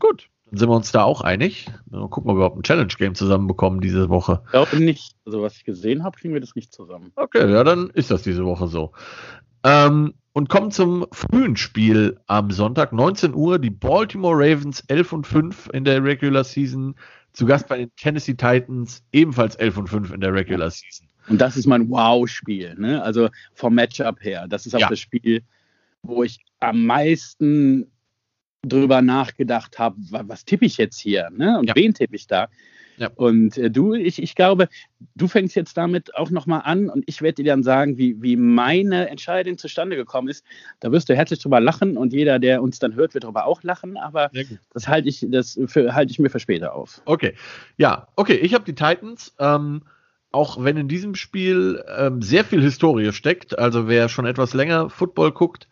Gut, 0.00 0.30
dann 0.50 0.58
sind 0.58 0.68
wir 0.68 0.76
uns 0.76 0.92
da 0.92 1.02
auch 1.02 1.22
einig. 1.22 1.66
Mal 1.90 2.08
gucken, 2.08 2.30
ob 2.30 2.36
wir 2.36 2.38
überhaupt 2.38 2.56
ein 2.56 2.62
Challenge-Game 2.62 3.14
zusammenbekommen 3.14 3.80
diese 3.80 4.08
Woche. 4.08 4.42
Ich 4.44 4.50
glaube 4.52 4.76
nicht. 4.76 5.16
Also, 5.24 5.42
was 5.42 5.56
ich 5.56 5.64
gesehen 5.64 6.04
habe, 6.04 6.16
kriegen 6.18 6.34
wir 6.34 6.40
das 6.40 6.54
nicht 6.54 6.72
zusammen. 6.72 7.12
Okay, 7.16 7.50
ja, 7.50 7.64
dann 7.64 7.90
ist 7.90 8.10
das 8.10 8.22
diese 8.22 8.44
Woche 8.44 8.68
so. 8.68 8.92
Ähm, 9.64 10.14
und 10.32 10.48
kommen 10.48 10.70
zum 10.70 11.06
frühen 11.10 11.56
Spiel 11.56 12.20
am 12.26 12.52
Sonntag, 12.52 12.92
19 12.92 13.34
Uhr. 13.34 13.58
Die 13.58 13.70
Baltimore 13.70 14.36
Ravens 14.36 14.84
11 14.86 15.12
und 15.12 15.26
5 15.26 15.70
in 15.72 15.84
der 15.84 16.04
Regular 16.04 16.44
Season. 16.44 16.94
Zu 17.32 17.46
Gast 17.46 17.66
bei 17.68 17.78
den 17.78 17.94
Tennessee 17.96 18.34
Titans, 18.34 19.02
ebenfalls 19.12 19.56
11 19.56 19.76
und 19.78 19.88
5 19.88 20.12
in 20.12 20.20
der 20.20 20.32
Regular 20.32 20.70
Season. 20.70 21.08
Und 21.28 21.40
das 21.40 21.56
ist 21.56 21.66
mein 21.66 21.90
Wow-Spiel, 21.90 22.76
ne? 22.78 23.02
Also 23.02 23.30
vom 23.52 23.74
Matchup 23.74 24.22
her. 24.22 24.46
Das 24.48 24.64
ist 24.64 24.76
auch 24.76 24.80
ja. 24.80 24.88
das 24.88 25.00
Spiel, 25.00 25.42
wo 26.02 26.22
ich 26.22 26.38
am 26.60 26.86
meisten 26.86 27.90
drüber 28.62 29.02
nachgedacht 29.02 29.78
habe, 29.78 29.96
was 29.98 30.44
tippe 30.44 30.64
ich 30.64 30.76
jetzt 30.76 30.98
hier, 30.98 31.30
ne? 31.30 31.58
Und 31.58 31.68
ja. 31.68 31.74
wen 31.74 31.94
tippe 31.94 32.16
ich 32.16 32.26
da? 32.26 32.48
Ja. 32.98 33.10
Und 33.14 33.58
äh, 33.58 33.70
du, 33.70 33.94
ich, 33.94 34.22
ich 34.22 34.34
glaube, 34.34 34.68
du 35.14 35.28
fängst 35.28 35.54
jetzt 35.54 35.76
damit 35.76 36.14
auch 36.14 36.30
nochmal 36.30 36.62
an 36.64 36.88
und 36.88 37.04
ich 37.06 37.20
werde 37.22 37.42
dir 37.42 37.52
dann 37.52 37.62
sagen, 37.62 37.98
wie, 37.98 38.20
wie 38.22 38.36
meine 38.36 39.08
Entscheidung 39.08 39.58
zustande 39.58 39.96
gekommen 39.96 40.28
ist. 40.28 40.44
Da 40.80 40.92
wirst 40.92 41.08
du 41.08 41.14
herzlich 41.14 41.40
drüber 41.40 41.60
lachen 41.60 41.96
und 41.96 42.12
jeder, 42.12 42.38
der 42.38 42.62
uns 42.62 42.78
dann 42.78 42.94
hört, 42.94 43.14
wird 43.14 43.24
darüber 43.24 43.46
auch 43.46 43.62
lachen, 43.62 43.96
aber 43.96 44.30
das 44.72 44.88
halte 44.88 45.08
ich, 45.08 45.26
das 45.28 45.56
halte 45.56 46.10
ich 46.10 46.18
mir 46.18 46.30
für 46.30 46.40
später 46.40 46.74
auf. 46.74 47.02
Okay. 47.04 47.34
Ja, 47.76 48.08
okay, 48.16 48.36
ich 48.36 48.54
habe 48.54 48.64
die 48.64 48.74
Titans. 48.74 49.34
Ähm, 49.38 49.82
auch 50.32 50.62
wenn 50.62 50.76
in 50.76 50.88
diesem 50.88 51.14
Spiel 51.14 51.82
ähm, 51.96 52.20
sehr 52.20 52.44
viel 52.44 52.60
Historie 52.60 53.12
steckt, 53.12 53.58
also 53.58 53.88
wer 53.88 54.10
schon 54.10 54.26
etwas 54.26 54.52
länger 54.52 54.90
Football 54.90 55.32
guckt, 55.32 55.66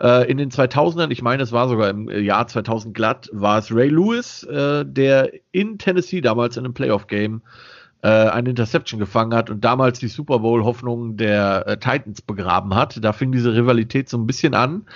äh, 0.00 0.30
in 0.30 0.38
den 0.38 0.50
2000ern, 0.50 1.10
ich 1.10 1.22
meine, 1.22 1.42
es 1.42 1.52
war 1.52 1.68
sogar 1.68 1.90
im 1.90 2.08
Jahr 2.08 2.46
2000 2.46 2.94
glatt, 2.94 3.28
war 3.32 3.58
es 3.58 3.74
Ray 3.74 3.88
Lewis, 3.88 4.42
äh, 4.44 4.84
der 4.84 5.32
in 5.52 5.78
Tennessee 5.78 6.20
damals 6.20 6.56
in 6.56 6.64
einem 6.64 6.74
Playoff-Game 6.74 7.42
äh, 8.02 8.08
eine 8.08 8.50
Interception 8.50 9.00
gefangen 9.00 9.34
hat 9.34 9.50
und 9.50 9.64
damals 9.64 9.98
die 9.98 10.08
Super 10.08 10.40
Bowl-Hoffnung 10.40 11.16
der 11.16 11.66
äh, 11.66 11.76
Titans 11.78 12.22
begraben 12.22 12.74
hat. 12.74 13.02
Da 13.02 13.12
fing 13.12 13.32
diese 13.32 13.54
Rivalität 13.54 14.08
so 14.08 14.18
ein 14.18 14.26
bisschen 14.26 14.54
an. 14.54 14.86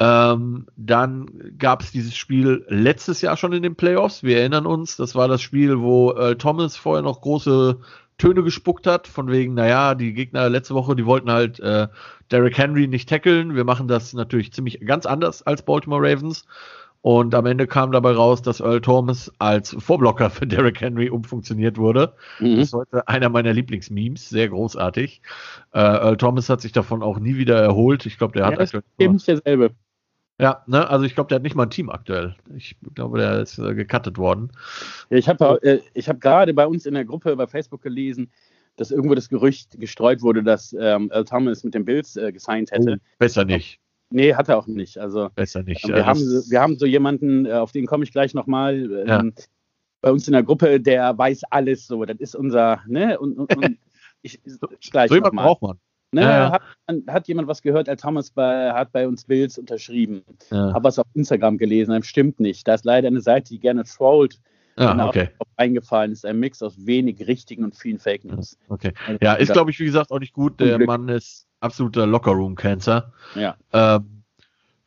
Ähm, 0.00 0.66
dann 0.76 1.30
gab 1.56 1.82
es 1.82 1.92
dieses 1.92 2.16
Spiel 2.16 2.64
letztes 2.68 3.22
Jahr 3.22 3.36
schon 3.36 3.52
in 3.52 3.62
den 3.62 3.76
Playoffs. 3.76 4.24
Wir 4.24 4.40
erinnern 4.40 4.66
uns, 4.66 4.96
das 4.96 5.14
war 5.14 5.28
das 5.28 5.40
Spiel, 5.40 5.80
wo 5.80 6.10
äh, 6.12 6.36
Thomas 6.36 6.76
vorher 6.76 7.02
noch 7.02 7.20
große 7.20 7.78
Töne 8.18 8.42
gespuckt 8.42 8.86
hat, 8.86 9.08
von 9.08 9.30
wegen, 9.30 9.54
naja, 9.54 9.94
die 9.94 10.12
Gegner 10.12 10.48
letzte 10.48 10.74
Woche, 10.74 10.94
die 10.94 11.06
wollten 11.06 11.30
halt 11.30 11.58
äh, 11.60 11.88
Derrick 12.30 12.56
Henry 12.56 12.86
nicht 12.86 13.08
tackeln. 13.08 13.54
Wir 13.54 13.64
machen 13.64 13.88
das 13.88 14.12
natürlich 14.12 14.52
ziemlich 14.52 14.80
ganz 14.80 15.06
anders 15.06 15.42
als 15.42 15.62
Baltimore 15.62 16.02
Ravens. 16.02 16.44
Und 17.04 17.34
am 17.34 17.44
Ende 17.44 17.66
kam 17.66 17.92
dabei 17.92 18.12
raus, 18.12 18.40
dass 18.40 18.60
Earl 18.60 18.80
Thomas 18.80 19.30
als 19.38 19.76
Vorblocker 19.78 20.30
für 20.30 20.46
Derrick 20.46 20.80
Henry 20.80 21.10
umfunktioniert 21.10 21.76
wurde. 21.76 22.14
Mhm. 22.38 22.56
Das 22.56 22.68
ist 22.68 22.72
heute 22.72 23.06
einer 23.06 23.28
meiner 23.28 23.52
Lieblingsmemes, 23.52 24.30
sehr 24.30 24.48
großartig. 24.48 25.20
Äh, 25.74 25.80
Earl 25.80 26.16
Thomas 26.16 26.48
hat 26.48 26.62
sich 26.62 26.72
davon 26.72 27.02
auch 27.02 27.18
nie 27.18 27.36
wieder 27.36 27.60
erholt. 27.60 28.06
Ich 28.06 28.16
glaube, 28.16 28.32
der 28.32 28.46
hat 28.46 28.72
ja, 28.72 28.80
eben 28.98 29.18
derselbe. 29.18 29.72
Ja, 30.40 30.64
ne, 30.66 30.88
also 30.88 31.04
ich 31.04 31.14
glaube, 31.14 31.28
der 31.28 31.36
hat 31.36 31.42
nicht 31.42 31.54
mal 31.54 31.64
ein 31.64 31.70
Team 31.70 31.90
aktuell. 31.90 32.34
Ich 32.56 32.76
glaube, 32.94 33.18
der 33.18 33.40
ist 33.40 33.58
äh, 33.58 33.74
gecuttet 33.74 34.18
worden. 34.18 34.50
Ja, 35.10 35.18
ich 35.18 35.28
habe 35.28 35.62
äh, 35.62 35.80
ich 35.94 36.08
hab 36.08 36.20
gerade 36.20 36.52
bei 36.54 36.66
uns 36.66 36.86
in 36.86 36.94
der 36.94 37.04
Gruppe 37.04 37.36
bei 37.36 37.46
Facebook 37.46 37.82
gelesen, 37.82 38.30
dass 38.76 38.90
irgendwo 38.90 39.14
das 39.14 39.28
Gerücht 39.28 39.78
gestreut 39.78 40.22
wurde, 40.22 40.42
dass 40.42 40.72
ähm, 40.72 41.10
Earl 41.12 41.24
Thomas 41.24 41.62
mit 41.62 41.74
den 41.74 41.84
Bills 41.84 42.16
äh, 42.16 42.32
gesigned 42.32 42.72
hätte. 42.72 42.98
Oh, 42.98 43.04
besser 43.18 43.44
nicht. 43.44 43.78
Nee, 44.10 44.34
hat 44.34 44.48
er 44.48 44.58
auch 44.58 44.66
nicht. 44.66 44.98
Also 44.98 45.28
besser 45.34 45.62
nicht. 45.62 45.86
wir, 45.86 45.98
ja, 45.98 46.06
haben, 46.06 46.20
wir 46.20 46.60
haben 46.60 46.78
so 46.78 46.86
jemanden, 46.86 47.46
äh, 47.46 47.52
auf 47.52 47.70
den 47.70 47.86
komme 47.86 48.04
ich 48.04 48.12
gleich 48.12 48.34
nochmal. 48.34 48.74
Ähm, 48.74 49.06
ja. 49.06 49.44
Bei 50.00 50.10
uns 50.10 50.26
in 50.26 50.32
der 50.32 50.42
Gruppe, 50.42 50.80
der 50.80 51.16
weiß 51.16 51.42
alles 51.50 51.86
so. 51.86 52.04
Das 52.04 52.18
ist 52.18 52.34
unser, 52.34 52.82
ne? 52.86 53.18
Und, 53.18 53.38
und, 53.38 53.56
und 53.56 53.78
ich, 54.22 54.40
gleich 54.90 55.08
so 55.08 55.14
jemand 55.14 55.36
braucht 55.36 55.62
man. 55.62 55.78
Ne, 56.14 56.22
ja. 56.22 56.52
hat, 56.52 56.62
hat, 57.08 57.28
jemand 57.28 57.48
was 57.48 57.62
gehört, 57.62 57.88
Al 57.88 57.96
Thomas 57.96 58.30
bei, 58.30 58.72
hat 58.72 58.92
bei 58.92 59.06
uns 59.06 59.24
Bills 59.24 59.58
unterschrieben. 59.58 60.22
Ja. 60.50 60.72
Habe 60.72 60.84
was 60.84 60.98
auf 60.98 61.06
Instagram 61.14 61.58
gelesen, 61.58 61.90
das 61.90 62.06
stimmt 62.06 62.40
nicht. 62.40 62.66
Da 62.68 62.74
ist 62.74 62.84
leider 62.84 63.08
eine 63.08 63.20
Seite, 63.20 63.48
die 63.50 63.58
gerne 63.58 63.84
trollt. 63.84 64.40
Ah, 64.76 65.06
okay. 65.06 65.28
eingefallen 65.56 66.10
ist 66.10 66.26
ein 66.26 66.40
Mix 66.40 66.60
aus 66.60 66.74
wenig 66.84 67.28
richtigen 67.28 67.62
und 67.62 67.76
vielen 67.76 67.98
Fake 67.98 68.24
News. 68.24 68.58
Okay. 68.68 68.92
Also, 69.06 69.18
ja, 69.22 69.34
ist 69.34 69.52
glaube 69.52 69.70
ich 69.70 69.78
wie 69.78 69.84
gesagt 69.84 70.10
auch 70.10 70.18
nicht 70.18 70.32
gut. 70.32 70.58
Der 70.58 70.84
Mann 70.84 71.08
ist 71.08 71.46
absoluter 71.60 72.06
Lockerroom 72.06 72.56
Cancer. 72.56 73.12
Ja. 73.36 73.56
Ähm, 73.72 74.24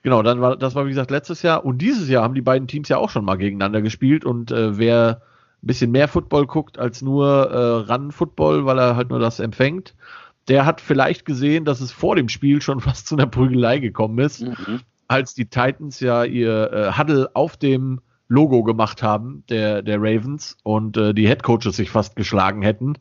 genau, 0.01 0.23
dann 0.23 0.41
war 0.41 0.57
das 0.57 0.75
war 0.75 0.85
wie 0.85 0.89
gesagt 0.89 1.09
letztes 1.09 1.41
Jahr 1.41 1.63
und 1.63 1.77
dieses 1.77 2.09
Jahr 2.09 2.23
haben 2.23 2.35
die 2.35 2.41
beiden 2.41 2.67
Teams 2.67 2.89
ja 2.89 2.97
auch 2.97 3.09
schon 3.09 3.23
mal 3.23 3.37
gegeneinander 3.37 3.81
gespielt 3.81 4.25
und 4.25 4.51
äh, 4.51 4.77
wer 4.77 5.21
ein 5.63 5.67
bisschen 5.67 5.91
mehr 5.91 6.07
Football 6.07 6.47
guckt 6.47 6.77
als 6.77 7.01
nur 7.01 7.49
äh, 7.49 7.91
Run 7.91 8.11
Football, 8.11 8.65
weil 8.65 8.77
er 8.77 8.95
halt 8.95 9.09
nur 9.09 9.19
das 9.19 9.39
empfängt, 9.39 9.95
der 10.47 10.65
hat 10.65 10.81
vielleicht 10.81 11.25
gesehen, 11.25 11.65
dass 11.65 11.81
es 11.81 11.91
vor 11.91 12.15
dem 12.15 12.29
Spiel 12.29 12.61
schon 12.61 12.79
fast 12.81 13.07
zu 13.07 13.15
einer 13.15 13.27
Prügelei 13.27 13.79
gekommen 13.79 14.19
ist, 14.19 14.41
mhm. 14.41 14.81
als 15.07 15.33
die 15.33 15.45
Titans 15.45 15.99
ja 15.99 16.23
ihr 16.23 16.71
äh, 16.71 16.97
Huddle 16.97 17.29
auf 17.33 17.57
dem 17.57 18.01
Logo 18.29 18.63
gemacht 18.63 19.03
haben, 19.03 19.43
der, 19.49 19.81
der 19.81 19.97
Ravens, 19.99 20.57
und 20.63 20.97
äh, 20.97 21.13
die 21.13 21.27
Headcoaches 21.27 21.77
sich 21.77 21.89
fast 21.89 22.15
geschlagen 22.15 22.61
hätten. 22.61 22.95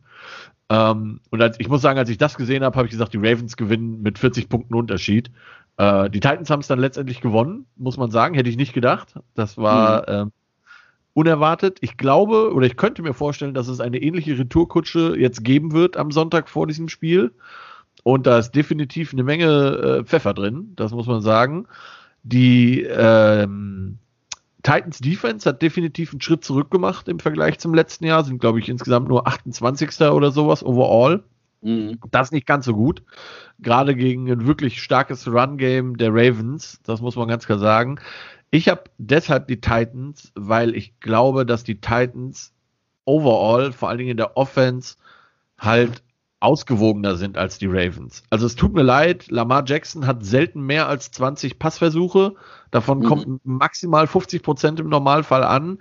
Ähm, 0.69 1.19
und 1.29 1.41
als, 1.41 1.59
ich 1.59 1.67
muss 1.67 1.81
sagen, 1.81 1.99
als 1.99 2.09
ich 2.09 2.17
das 2.17 2.35
gesehen 2.37 2.63
habe, 2.63 2.77
habe 2.77 2.87
ich 2.87 2.91
gesagt, 2.91 3.13
die 3.13 3.17
Ravens 3.17 3.57
gewinnen 3.57 4.01
mit 4.01 4.19
40 4.19 4.47
Punkten 4.47 4.73
Unterschied. 4.75 5.31
Äh, 5.77 6.09
die 6.09 6.21
Titans 6.21 6.49
haben 6.49 6.61
es 6.61 6.67
dann 6.67 6.79
letztendlich 6.79 7.19
gewonnen, 7.21 7.65
muss 7.75 7.97
man 7.97 8.09
sagen, 8.09 8.35
hätte 8.35 8.49
ich 8.49 8.57
nicht 8.57 8.73
gedacht. 8.73 9.15
Das 9.33 9.57
war 9.57 10.25
mhm. 10.25 10.31
Unerwartet. 11.17 11.79
Ich 11.81 11.97
glaube 11.97 12.53
oder 12.53 12.67
ich 12.67 12.77
könnte 12.77 13.01
mir 13.01 13.15
vorstellen, 13.15 13.55
dass 13.55 13.67
es 13.67 13.79
eine 13.79 13.97
ähnliche 13.97 14.37
Retourkutsche 14.37 15.15
jetzt 15.17 15.43
geben 15.43 15.71
wird 15.71 15.97
am 15.97 16.11
Sonntag 16.11 16.47
vor 16.47 16.67
diesem 16.67 16.89
Spiel. 16.89 17.33
Und 18.03 18.27
da 18.27 18.37
ist 18.37 18.51
definitiv 18.51 19.13
eine 19.13 19.23
Menge 19.23 19.47
äh, 19.47 20.03
Pfeffer 20.03 20.35
drin, 20.35 20.73
das 20.75 20.91
muss 20.91 21.07
man 21.07 21.21
sagen. 21.21 21.65
Die 22.21 22.83
ähm, 22.83 23.97
Titans 24.61 24.99
Defense 24.99 25.49
hat 25.49 25.63
definitiv 25.63 26.11
einen 26.11 26.21
Schritt 26.21 26.43
zurück 26.43 26.69
gemacht 26.69 27.07
im 27.07 27.19
Vergleich 27.19 27.57
zum 27.57 27.73
letzten 27.73 28.05
Jahr, 28.05 28.23
sind 28.23 28.39
glaube 28.39 28.59
ich 28.59 28.69
insgesamt 28.69 29.07
nur 29.07 29.27
28. 29.27 29.99
oder 30.11 30.29
sowas 30.29 30.63
overall. 30.63 31.23
Mhm. 31.61 31.97
Das 32.11 32.27
ist 32.27 32.31
nicht 32.31 32.45
ganz 32.45 32.65
so 32.65 32.73
gut. 32.73 33.01
Gerade 33.57 33.95
gegen 33.95 34.29
ein 34.29 34.45
wirklich 34.45 34.83
starkes 34.83 35.27
Run-Game 35.27 35.97
der 35.97 36.11
Ravens, 36.11 36.79
das 36.83 37.01
muss 37.01 37.15
man 37.15 37.27
ganz 37.27 37.47
klar 37.47 37.57
sagen. 37.57 37.99
Ich 38.51 38.69
habe 38.69 38.85
deshalb 38.97 39.47
die 39.47 39.59
Titans, 39.59 40.31
weil 40.35 40.75
ich 40.75 40.99
glaube, 40.99 41.45
dass 41.45 41.63
die 41.63 41.81
Titans 41.81 42.53
overall, 43.05 43.71
vor 43.71 43.89
allen 43.89 43.97
Dingen 43.97 44.11
in 44.11 44.17
der 44.17 44.37
Offense, 44.37 44.95
halt 45.57 46.03
ausgewogener 46.39 47.15
sind 47.15 47.37
als 47.37 47.57
die 47.57 47.65
Ravens. 47.65 48.23
Also 48.29 48.45
es 48.45 48.55
tut 48.55 48.73
mir 48.73 48.83
leid, 48.83 49.29
Lamar 49.31 49.63
Jackson 49.65 50.05
hat 50.05 50.23
selten 50.23 50.61
mehr 50.61 50.87
als 50.87 51.11
20 51.11 51.57
Passversuche. 51.57 52.35
Davon 52.69 52.99
mhm. 52.99 53.03
kommt 53.03 53.45
maximal 53.45 54.07
50 54.07 54.43
Prozent 54.43 54.79
im 54.79 54.89
Normalfall 54.89 55.43
an. 55.43 55.79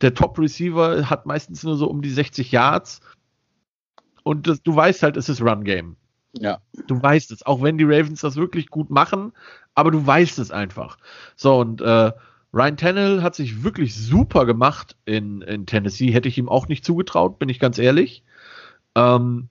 Der 0.00 0.14
Top 0.14 0.38
Receiver 0.38 1.08
hat 1.08 1.24
meistens 1.26 1.62
nur 1.62 1.76
so 1.76 1.88
um 1.88 2.02
die 2.02 2.10
60 2.10 2.52
Yards. 2.52 3.00
Und 4.22 4.46
das, 4.46 4.62
du 4.62 4.74
weißt 4.76 5.02
halt, 5.02 5.16
es 5.16 5.28
ist 5.28 5.40
Run 5.40 5.64
Game. 5.64 5.96
Ja. 6.38 6.60
Du 6.86 7.00
weißt 7.00 7.30
es, 7.32 7.44
auch 7.44 7.62
wenn 7.62 7.78
die 7.78 7.84
Ravens 7.84 8.20
das 8.20 8.36
wirklich 8.36 8.68
gut 8.68 8.90
machen, 8.90 9.32
aber 9.74 9.90
du 9.90 10.04
weißt 10.06 10.38
es 10.38 10.50
einfach. 10.50 10.98
So, 11.36 11.58
und 11.58 11.80
äh, 11.80 12.12
Ryan 12.52 12.76
Tannehill 12.76 13.22
hat 13.22 13.34
sich 13.34 13.64
wirklich 13.64 13.94
super 13.94 14.46
gemacht 14.46 14.96
in, 15.04 15.42
in 15.42 15.66
Tennessee. 15.66 16.12
Hätte 16.12 16.28
ich 16.28 16.38
ihm 16.38 16.48
auch 16.48 16.68
nicht 16.68 16.84
zugetraut, 16.84 17.38
bin 17.38 17.48
ich 17.48 17.58
ganz 17.58 17.78
ehrlich. 17.78 18.22
Ähm, 18.94 19.48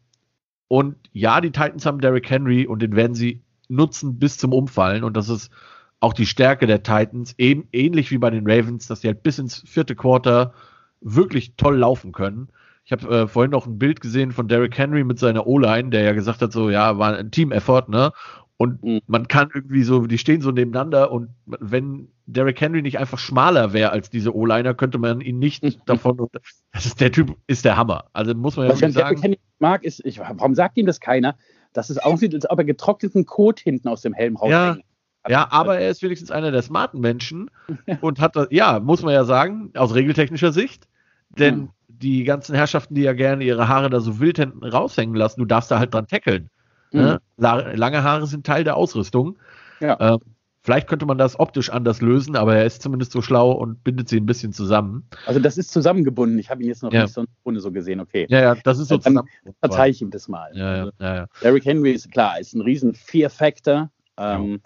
und 0.70 0.96
ja, 1.12 1.42
die 1.42 1.52
Titans 1.52 1.86
haben 1.86 2.00
Derrick 2.00 2.30
Henry 2.30 2.66
und 2.66 2.82
den 2.82 2.96
werden 2.96 3.16
sie 3.16 3.42
nutzen 3.68 4.20
bis 4.20 4.38
zum 4.38 4.54
Umfallen. 4.54 5.04
Und 5.04 5.18
das 5.18 5.30
ist 5.30 5.52
auch 6.00 6.14
die 6.14 6.26
Stärke 6.26 6.66
der 6.66 6.84
Titans, 6.84 7.36
eben 7.38 7.68
ähnlich 7.72 8.12
wie 8.12 8.18
bei 8.18 8.30
den 8.30 8.50
Ravens, 8.50 8.88
dass 8.88 9.02
sie 9.02 9.08
halt 9.08 9.24
bis 9.24 9.40
ins 9.40 9.64
vierte 9.68 9.96
Quarter 9.96 10.54
wirklich 11.02 11.56
toll 11.56 11.78
laufen 11.78 12.12
können. 12.12 12.50
Ich 12.86 12.92
habe 12.92 13.08
äh, 13.08 13.28
vorhin 13.28 13.52
noch 13.52 13.66
ein 13.66 13.80
Bild 13.80 14.02
gesehen 14.02 14.32
von 14.32 14.48
Derrick 14.48 14.78
Henry 14.78 15.04
mit 15.04 15.18
seiner 15.20 15.48
O-Line, 15.48 15.90
der 15.90 16.02
ja 16.02 16.12
gesagt 16.12 16.42
hat, 16.42 16.52
so, 16.52 16.70
ja, 16.70 16.98
war 16.98 17.18
ein 17.18 17.32
Team-Effort, 17.32 17.88
ne? 17.88 18.12
Und 18.58 18.84
mhm. 18.84 19.02
man 19.08 19.28
kann 19.28 19.50
irgendwie 19.54 19.84
so, 19.84 20.06
die 20.06 20.18
stehen 20.18 20.42
so 20.42 20.52
nebeneinander 20.52 21.12
und 21.12 21.30
wenn 21.46 22.10
Derrick 22.26 22.62
Henry 22.62 22.82
nicht 22.82 23.00
einfach 23.00 23.18
schmaler 23.18 23.74
wäre 23.74 23.92
als 23.92 24.10
diese 24.10 24.36
O-Liner, 24.36 24.74
könnte 24.74 24.98
man 24.98 25.22
ihn 25.22 25.40
nicht 25.40 25.64
mhm. 25.64 25.74
davon. 25.86 26.30
Das 26.72 26.86
ist 26.86 27.02
der 27.02 27.12
Typ, 27.12 27.36
ist 27.48 27.66
der 27.66 27.78
Hammer. 27.78 28.06
Also 28.14 28.34
muss 28.34 28.56
man 28.56 28.68
ja 28.68 28.72
Was 28.72 28.82
ich 28.82 28.94
sagen. 28.94 29.08
Derrick 29.08 29.24
Henry 29.24 29.40
mag, 29.60 29.84
ist, 29.84 30.06
ich, 30.06 30.20
warum 30.20 30.56
sagt 30.56 30.78
ihm 30.78 30.86
das 30.86 31.00
keiner? 31.00 31.36
Dass 31.74 31.90
es 31.90 31.98
aussieht, 31.98 32.34
als 32.36 32.50
ob 32.50 32.60
er 32.60 32.66
getrockneten 32.66 33.26
Kot 33.26 33.60
hinten 33.60 33.88
aus 33.88 34.02
dem 34.02 34.14
Helm 34.14 34.36
rausbringt. 34.36 34.78
Ja. 34.78 34.84
Ja, 35.30 35.48
aber 35.52 35.80
er 35.80 35.90
ist 35.90 36.04
wenigstens 36.04 36.32
einer 36.32 36.52
der 36.52 36.62
smarten 36.62 37.00
Menschen 37.00 37.50
und 38.02 38.20
hat 38.20 38.36
das, 38.36 38.48
ja, 38.52 38.82
muss 38.82 39.04
man 39.04 39.14
ja 39.14 39.24
sagen, 39.24 39.72
aus 39.74 39.96
regeltechnischer 39.96 40.52
Sicht. 40.52 40.88
Denn 41.30 41.56
mhm. 41.56 41.70
Die 42.04 42.24
ganzen 42.24 42.54
Herrschaften, 42.54 42.96
die 42.96 43.02
ja 43.02 43.14
gerne 43.14 43.44
ihre 43.44 43.68
Haare 43.68 43.90
da 43.90 44.02
so 44.02 44.20
wild 44.20 44.38
hinten 44.38 44.64
raushängen 44.64 45.16
lassen, 45.16 45.40
du 45.40 45.46
darfst 45.46 45.72
da 45.72 45.80
halt 45.80 45.94
dran 45.94 46.08
tackeln. 46.08 46.50
Ne? 46.92 47.20
Mhm. 47.38 47.44
Ne? 47.44 47.76
Lange 47.76 48.04
Haare 48.04 48.28
sind 48.28 48.46
Teil 48.46 48.64
der 48.64 48.76
Ausrüstung. 48.76 49.38
Ja. 49.80 49.98
Ähm, 50.00 50.20
vielleicht 50.62 50.88
könnte 50.88 51.06
man 51.06 51.18
das 51.18 51.40
optisch 51.40 51.70
anders 51.70 52.02
lösen, 52.02 52.36
aber 52.36 52.56
er 52.56 52.66
ist 52.66 52.82
zumindest 52.82 53.12
so 53.12 53.22
schlau 53.22 53.52
und 53.52 53.84
bindet 53.84 54.10
sie 54.10 54.18
ein 54.18 54.26
bisschen 54.26 54.54
zusammen. 54.54 55.08
Also 55.26 55.40
das 55.40 55.58
ist 55.58 55.72
zusammengebunden. 55.72 56.38
Ich 56.40 56.50
habe 56.50 56.62
ihn 56.62 56.68
jetzt 56.68 56.84
noch 56.84 56.92
ja. 56.92 57.04
nicht 57.04 57.14
so 57.14 57.26
ohne 57.44 57.60
so 57.62 57.72
gesehen. 57.72 58.00
Okay. 58.00 58.28
Ja, 58.30 58.42
ja, 58.42 58.56
das 58.56 58.80
ist 58.80 58.90
so 58.90 58.98
zusammen. 58.98 59.28
Verzeih 59.60 59.90
ich 59.90 60.02
ihm 60.02 60.12
das 60.12 60.28
mal. 60.28 60.52
Ja, 60.54 60.76
ja, 60.76 60.92
ja, 61.00 61.16
ja. 61.16 61.28
Derrick 61.42 61.66
Henry 61.66 61.92
ist 61.92 62.12
klar, 62.12 62.40
ist 62.40 62.54
ein 62.54 62.62
riesen 62.62 62.94
Fear-Factor. 62.94 63.90
Ähm, 64.18 64.62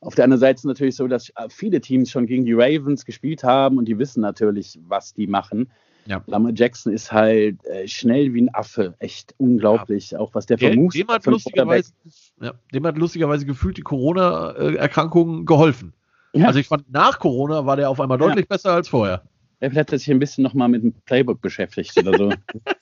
auf 0.00 0.14
der 0.14 0.24
anderen 0.24 0.40
Seite 0.40 0.54
ist 0.54 0.60
es 0.60 0.64
natürlich 0.64 0.96
so, 0.96 1.08
dass 1.08 1.32
viele 1.48 1.80
Teams 1.80 2.10
schon 2.10 2.26
gegen 2.26 2.44
die 2.44 2.52
Ravens 2.52 3.04
gespielt 3.04 3.42
haben 3.42 3.78
und 3.78 3.86
die 3.86 3.98
wissen 3.98 4.20
natürlich, 4.20 4.78
was 4.86 5.12
die 5.12 5.26
machen. 5.26 5.70
Ja. 6.08 6.22
Lamar 6.26 6.52
Jackson 6.54 6.92
ist 6.94 7.12
halt 7.12 7.62
äh, 7.66 7.86
schnell 7.86 8.32
wie 8.32 8.40
ein 8.40 8.54
Affe. 8.54 8.94
Echt 8.98 9.34
unglaublich, 9.36 10.12
ja. 10.12 10.18
auch 10.18 10.34
was 10.34 10.46
der 10.46 10.56
vermutet. 10.56 11.02
Dem, 11.02 11.08
hat 11.08 11.26
lustigerweise, 11.26 11.92
ja, 12.40 12.54
dem 12.72 12.86
hat 12.86 12.96
lustigerweise 12.96 13.44
gefühlt 13.44 13.76
die 13.76 13.82
Corona-Erkrankung 13.82 15.44
geholfen. 15.44 15.92
Ja. 16.32 16.46
Also 16.46 16.60
ich 16.60 16.66
fand, 16.66 16.90
nach 16.90 17.18
Corona 17.18 17.66
war 17.66 17.76
der 17.76 17.90
auf 17.90 18.00
einmal 18.00 18.16
deutlich 18.16 18.48
besser 18.48 18.72
als 18.72 18.88
vorher. 18.88 19.22
Er 19.60 19.74
hat 19.74 19.90
sich 19.90 20.10
ein 20.10 20.18
bisschen 20.18 20.44
nochmal 20.44 20.68
mit 20.68 20.82
dem 20.82 20.94
Playbook 21.04 21.42
beschäftigt 21.42 21.94
oder 21.98 22.16
so. 22.16 22.32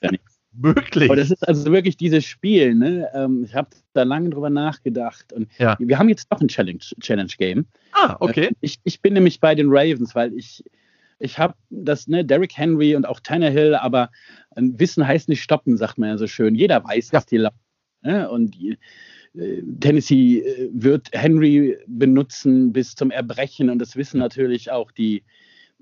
Möglich. 0.53 1.09
Aber 1.09 1.17
das 1.17 1.29
ist 1.29 1.45
also 1.47 1.71
wirklich 1.71 1.97
dieses 1.97 2.25
Spiel. 2.25 2.75
Ne? 2.75 3.09
Ähm, 3.13 3.43
ich 3.43 3.53
habe 3.53 3.69
da 3.93 4.03
lange 4.03 4.29
drüber 4.29 4.49
nachgedacht. 4.49 5.33
Und 5.33 5.49
ja. 5.59 5.75
wir 5.79 5.99
haben 5.99 6.07
jetzt 6.07 6.31
noch 6.31 6.39
ein 6.39 6.47
Challenge, 6.47 6.79
Challenge 7.01 7.31
Game. 7.37 7.65
Ah, 7.91 8.15
okay. 8.19 8.45
Äh, 8.45 8.53
ich, 8.61 8.79
ich 8.83 9.01
bin 9.01 9.13
nämlich 9.13 9.39
bei 9.39 9.53
den 9.53 9.67
Ravens, 9.69 10.15
weil 10.15 10.33
ich 10.33 10.63
ich 11.19 11.39
habe 11.39 11.55
das, 11.69 12.07
ne, 12.07 12.23
Derrick 12.23 12.57
Henry 12.57 12.95
und 12.95 13.05
auch 13.05 13.19
Tannehill, 13.19 13.75
aber 13.75 14.11
äh, 14.55 14.61
Wissen 14.61 15.07
heißt 15.07 15.29
nicht 15.29 15.41
stoppen, 15.41 15.77
sagt 15.77 15.97
man 15.97 16.09
ja 16.09 16.17
so 16.17 16.27
schön. 16.27 16.55
Jeder 16.55 16.83
weiß, 16.83 17.09
dass 17.09 17.25
die 17.25 17.37
laufen. 17.37 17.59
Ne? 18.01 18.29
Und 18.29 18.55
die, 18.55 18.77
äh, 19.35 19.61
Tennessee 19.79 20.39
äh, 20.39 20.69
wird 20.71 21.09
Henry 21.11 21.77
benutzen 21.87 22.73
bis 22.73 22.95
zum 22.95 23.11
Erbrechen 23.11 23.69
und 23.69 23.79
das 23.79 23.95
wissen 23.95 24.19
natürlich 24.19 24.71
auch 24.71 24.91
die, 24.91 25.23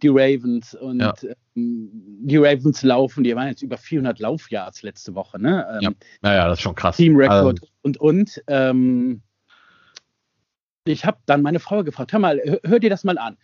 die 0.01 0.09
Ravens 0.09 0.75
und 0.75 0.99
ja. 0.99 1.13
ähm, 1.55 1.89
die 1.93 2.37
Ravens 2.37 2.83
laufen, 2.83 3.23
die 3.23 3.35
waren 3.35 3.47
jetzt 3.47 3.61
über 3.61 3.77
400 3.77 4.19
Laufjahrs 4.19 4.83
letzte 4.83 5.15
Woche, 5.15 5.41
ne? 5.41 5.65
Ähm, 5.73 5.81
ja. 5.81 5.91
Naja, 6.21 6.47
das 6.47 6.59
ist 6.59 6.63
schon 6.63 6.75
krass. 6.75 6.97
Teamrekord 6.97 7.61
also. 7.61 7.67
und 7.81 7.97
und. 7.97 8.43
Ähm, 8.47 9.21
ich 10.87 11.03
habe 11.03 11.17
dann 11.25 11.41
meine 11.41 11.59
Frau 11.59 11.83
gefragt, 11.83 12.13
hör 12.13 12.19
mal, 12.19 12.39
hör, 12.43 12.59
hör 12.63 12.79
dir 12.79 12.91
das 12.91 13.03
mal 13.03 13.17
an 13.17 13.37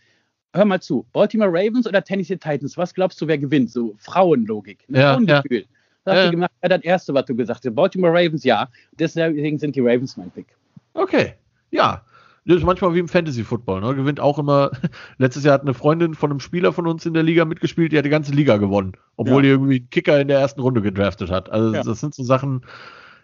hör 0.53 0.65
mal 0.65 0.81
zu, 0.81 1.05
Baltimore 1.13 1.49
Ravens 1.51 1.87
oder 1.87 2.03
Tennessee 2.03 2.37
Titans, 2.37 2.77
was 2.77 2.93
glaubst 2.93 3.19
du, 3.21 3.27
wer 3.27 3.37
gewinnt? 3.37 3.71
So 3.71 3.95
Frauenlogik, 3.97 4.83
ne? 4.89 4.99
ja, 4.99 5.13
Frauengefühl. 5.13 5.61
Ja. 5.61 5.65
Das 6.03 6.15
hast 6.17 6.25
du 6.27 6.31
gemacht, 6.31 6.51
ja, 6.63 6.69
das 6.69 6.81
erste, 6.81 7.13
was 7.13 7.25
du 7.25 7.35
gesagt 7.35 7.63
hast. 7.65 7.75
Baltimore 7.75 8.11
Ravens, 8.11 8.43
ja. 8.43 8.67
Deswegen 8.93 9.59
sind 9.59 9.75
die 9.75 9.81
Ravens 9.81 10.17
mein 10.17 10.31
Pick. 10.31 10.47
Okay, 10.93 11.35
ja. 11.69 12.03
Das 12.43 12.57
ist 12.57 12.63
manchmal 12.63 12.95
wie 12.95 12.99
im 12.99 13.07
Fantasy-Football, 13.07 13.81
ne? 13.81 13.93
Gewinnt 13.93 14.19
auch 14.19 14.39
immer. 14.39 14.71
Letztes 15.19 15.43
Jahr 15.43 15.53
hat 15.53 15.61
eine 15.61 15.75
Freundin 15.75 16.15
von 16.15 16.31
einem 16.31 16.39
Spieler 16.39 16.73
von 16.73 16.87
uns 16.87 17.05
in 17.05 17.13
der 17.13 17.21
Liga 17.21 17.45
mitgespielt, 17.45 17.91
die 17.91 17.97
hat 17.99 18.05
die 18.05 18.09
ganze 18.09 18.31
Liga 18.31 18.57
gewonnen, 18.57 18.93
obwohl 19.15 19.35
ja. 19.35 19.41
die 19.41 19.47
irgendwie 19.49 19.75
einen 19.75 19.89
Kicker 19.91 20.19
in 20.19 20.27
der 20.27 20.39
ersten 20.39 20.59
Runde 20.61 20.81
gedraftet 20.81 21.29
hat. 21.29 21.51
Also 21.51 21.75
ja. 21.75 21.83
das 21.83 21.99
sind 21.99 22.15
so 22.15 22.23
Sachen, 22.23 22.65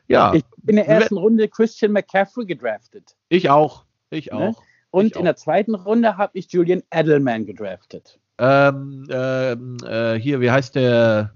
ja. 0.07 0.33
Ich 0.33 0.43
bin 0.57 0.77
in 0.77 0.85
der 0.85 0.87
ersten 0.87 1.17
Runde 1.17 1.47
Christian 1.47 1.91
McCaffrey 1.91 2.45
gedraftet. 2.45 3.15
Ich 3.29 3.49
auch. 3.49 3.85
Ich 4.09 4.27
ne? 4.27 4.33
auch. 4.33 4.61
Ne? 4.61 4.66
Und 4.97 5.15
in 5.15 5.25
der 5.25 5.35
zweiten 5.35 5.75
Runde 5.75 6.17
habe 6.17 6.31
ich 6.37 6.51
Julian 6.51 6.81
Edelman 6.91 7.45
gedraftet. 7.45 8.19
Ähm, 8.39 9.07
ähm, 9.11 9.77
äh, 9.85 10.15
hier, 10.15 10.41
wie 10.41 10.49
heißt 10.49 10.75
der 10.75 11.33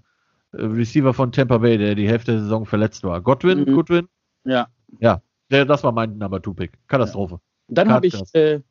äh, 0.51 0.61
Receiver 0.61 1.13
von 1.13 1.31
Tampa 1.31 1.59
Bay, 1.59 1.77
der 1.77 1.93
die 1.93 2.07
Hälfte 2.07 2.31
der 2.31 2.41
Saison 2.41 2.65
verletzt 2.65 3.03
war? 3.03 3.21
Godwin? 3.21 3.59
Mhm. 3.59 3.75
Goodwin? 3.75 4.07
Ja. 4.45 4.67
Ja, 4.99 5.21
der, 5.51 5.65
das 5.65 5.83
war 5.83 5.91
mein 5.91 6.17
Number 6.17 6.41
Two 6.41 6.55
Pick. 6.55 6.71
Katastrophe. 6.87 7.35
Ja. 7.35 7.75
Dann 7.75 7.91
habe 7.91 8.07
ich, 8.07 8.15
äh, 8.33 8.61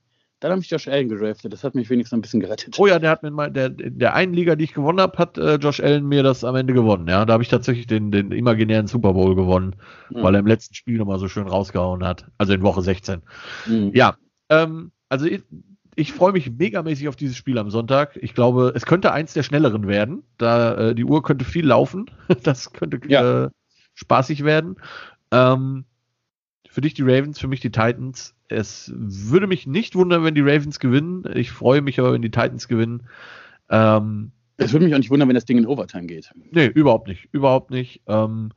dann 0.40 0.50
habe 0.50 0.60
ich 0.60 0.70
Josh 0.70 0.88
Allen 0.88 1.08
gedraftet. 1.08 1.52
Das 1.52 1.62
hat 1.62 1.76
mich 1.76 1.88
wenigstens 1.88 2.18
ein 2.18 2.22
bisschen 2.22 2.40
gerettet. 2.40 2.76
Oh 2.78 2.88
ja, 2.88 2.98
der 2.98 3.10
hat 3.10 3.22
mir 3.22 3.30
mal, 3.30 3.50
der, 3.50 3.70
der 3.70 4.14
einen 4.14 4.34
Liga, 4.34 4.56
die 4.56 4.64
ich 4.64 4.74
gewonnen 4.74 5.00
habe, 5.00 5.16
hat 5.18 5.38
äh, 5.38 5.54
Josh 5.54 5.80
Allen 5.80 6.06
mir 6.06 6.24
das 6.24 6.42
am 6.42 6.56
Ende 6.56 6.72
gewonnen. 6.72 7.06
Ja, 7.06 7.24
da 7.24 7.34
habe 7.34 7.44
ich 7.44 7.48
tatsächlich 7.48 7.86
den, 7.86 8.10
den 8.10 8.32
imaginären 8.32 8.88
Super 8.88 9.12
Bowl 9.12 9.36
gewonnen, 9.36 9.76
mhm. 10.10 10.22
weil 10.22 10.34
er 10.34 10.40
im 10.40 10.46
letzten 10.46 10.74
Spiel 10.74 10.98
nochmal 10.98 11.20
so 11.20 11.28
schön 11.28 11.46
rausgehauen 11.46 12.04
hat. 12.04 12.26
Also 12.38 12.52
in 12.52 12.62
Woche 12.62 12.82
16. 12.82 13.22
Mhm. 13.66 13.92
Ja, 13.94 14.16
ähm, 14.50 14.92
also 15.08 15.26
ich, 15.26 15.42
ich 15.96 16.12
freue 16.12 16.32
mich 16.32 16.50
megamäßig 16.50 17.08
auf 17.08 17.16
dieses 17.16 17.36
Spiel 17.36 17.58
am 17.58 17.70
Sonntag. 17.70 18.18
Ich 18.20 18.34
glaube, 18.34 18.72
es 18.74 18.86
könnte 18.86 19.12
eins 19.12 19.32
der 19.32 19.42
schnelleren 19.42 19.86
werden. 19.86 20.22
Da 20.38 20.90
äh, 20.90 20.94
die 20.94 21.04
Uhr 21.04 21.22
könnte 21.22 21.44
viel 21.44 21.66
laufen. 21.66 22.06
Das 22.42 22.72
könnte 22.72 23.00
ja. 23.08 23.44
äh, 23.44 23.50
spaßig 23.94 24.44
werden. 24.44 24.76
Ähm, 25.30 25.84
für 26.68 26.80
dich 26.80 26.94
die 26.94 27.02
Ravens, 27.02 27.38
für 27.38 27.48
mich 27.48 27.60
die 27.60 27.72
Titans. 27.72 28.34
Es 28.48 28.92
würde 28.94 29.46
mich 29.46 29.66
nicht 29.66 29.94
wundern, 29.94 30.24
wenn 30.24 30.34
die 30.34 30.40
Ravens 30.40 30.78
gewinnen. 30.78 31.24
Ich 31.34 31.50
freue 31.50 31.82
mich 31.82 31.98
aber, 31.98 32.12
wenn 32.12 32.22
die 32.22 32.30
Titans 32.30 32.68
gewinnen. 32.68 33.04
Ähm, 33.68 34.32
es 34.56 34.72
würde 34.72 34.84
mich 34.84 34.94
auch 34.94 34.98
nicht 34.98 35.10
wundern, 35.10 35.28
wenn 35.28 35.34
das 35.34 35.46
Ding 35.46 35.58
in 35.58 35.66
Overtime 35.66 36.06
geht. 36.06 36.30
Nee, 36.50 36.66
überhaupt 36.66 37.08
nicht. 37.08 37.28
Überhaupt 37.32 37.70
nicht. 37.70 38.02
Ähm, 38.06 38.50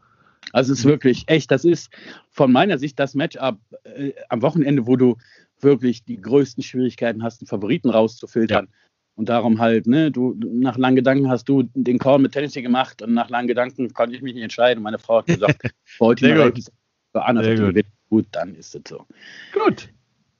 also 0.51 0.73
es 0.73 0.79
ist 0.79 0.85
wirklich 0.85 1.23
echt, 1.27 1.49
das 1.49 1.63
ist 1.65 1.89
von 2.29 2.51
meiner 2.51 2.77
Sicht 2.77 2.99
das 2.99 3.15
Matchup 3.15 3.57
äh, 3.83 4.11
am 4.29 4.41
Wochenende, 4.41 4.85
wo 4.85 4.95
du 4.95 5.17
wirklich 5.64 6.03
die 6.03 6.20
größten 6.20 6.64
Schwierigkeiten 6.64 7.24
hast, 7.24 7.41
einen 7.41 7.47
Favoriten 7.47 7.89
rauszufiltern. 7.89 8.66
Ja. 8.66 8.78
Und 9.16 9.30
darum 9.30 9.59
halt, 9.59 9.86
ne, 9.86 10.11
du, 10.11 10.36
nach 10.39 10.78
langen 10.78 10.95
Gedanken 10.95 11.30
hast 11.30 11.47
du 11.47 11.64
den 11.76 11.99
Call 11.99 12.20
mit 12.20 12.32
Tennessee 12.32 12.64
gemacht 12.64 13.01
und 13.01 13.14
nach 13.14 13.30
langen 13.30 13.47
Gedanken 13.47 13.93
konnte 13.93 14.16
ich 14.16 14.24
mich 14.24 14.34
nicht 14.34 14.43
entscheiden. 14.43 14.82
Meine 14.82 14.97
Frau 14.97 15.20
hat 15.20 15.28
gesagt, 15.28 15.61
Baltimore 15.99 16.51
gut. 16.51 16.66
Sehr 17.14 17.55
gut. 17.55 17.86
gut, 18.09 18.26
dann 18.32 18.55
ist 18.55 18.74
es 18.74 18.82
so. 18.88 19.05
Gut. 19.53 19.89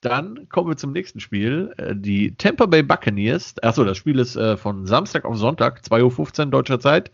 Dann 0.02 0.50
kommen 0.50 0.70
wir 0.70 0.76
zum 0.76 0.92
nächsten 0.92 1.20
Spiel. 1.20 1.74
Äh, 1.78 1.96
die 1.96 2.36
Tampa 2.36 2.66
Bay 2.66 2.84
Buccaneers. 2.84 3.56
Achso, 3.62 3.86
das 3.86 3.98
Spiel 3.98 4.20
ist 4.20 4.36
äh, 4.36 4.58
von 4.58 4.86
Samstag 4.86 5.24
auf 5.24 5.38
Sonntag, 5.38 5.82
2.15 5.82 6.40
Uhr 6.40 6.46
deutscher 6.48 6.80
Zeit. 6.80 7.12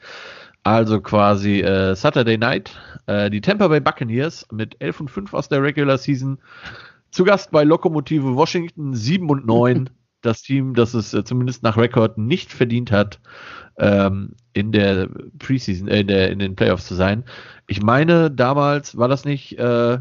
Also 0.64 1.00
quasi 1.00 1.60
äh, 1.60 1.96
Saturday 1.96 2.38
Night. 2.38 2.72
Äh, 3.06 3.30
die 3.30 3.42
Tampa 3.42 3.68
Bay 3.68 3.80
Buccaneers 3.80 4.48
mit 4.52 4.76
11 4.80 5.02
und 5.02 5.12
5 5.12 5.34
aus 5.34 5.50
der 5.50 5.62
Regular 5.62 5.98
Season 5.98 6.40
zu 7.12 7.24
Gast 7.24 7.52
bei 7.52 7.64
Lokomotive 7.64 8.36
Washington 8.36 8.94
7 8.94 9.30
und 9.30 9.46
9. 9.46 9.90
das 10.22 10.42
Team, 10.42 10.74
das 10.74 10.94
es 10.94 11.14
äh, 11.14 11.24
zumindest 11.24 11.64
nach 11.64 11.78
Rekord 11.78 12.18
nicht 12.18 12.52
verdient 12.52 12.92
hat, 12.92 13.20
ähm, 13.78 14.36
in 14.54 14.72
der 14.72 15.10
Preseason, 15.40 15.88
äh, 15.88 16.02
in, 16.02 16.08
der, 16.08 16.32
in 16.32 16.40
den 16.40 16.56
Playoffs 16.56 16.88
zu 16.88 16.96
sein. 16.96 17.24
Ich 17.68 17.82
meine, 17.82 18.30
damals 18.30 18.98
war 18.98 19.08
das 19.08 19.26
nicht 19.26 19.58
äh, 19.58 20.00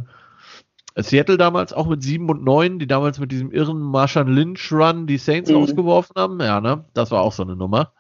Seattle 0.97 1.37
damals 1.37 1.73
auch 1.73 1.87
mit 1.87 2.03
7 2.03 2.29
und 2.29 2.43
9, 2.43 2.81
die 2.81 2.89
damals 2.89 3.21
mit 3.21 3.31
diesem 3.31 3.53
irren 3.53 3.81
Marshall 3.81 4.29
Lynch 4.29 4.73
Run 4.73 5.07
die 5.07 5.19
Saints 5.19 5.51
mhm. 5.51 5.59
ausgeworfen 5.59 6.15
haben. 6.17 6.41
Ja, 6.41 6.61
ne? 6.61 6.85
Das 6.95 7.11
war 7.11 7.23
auch 7.23 7.33
so 7.33 7.45
eine 7.45 7.55
Nummer. 7.55 7.93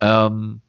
Ähm, 0.00 0.60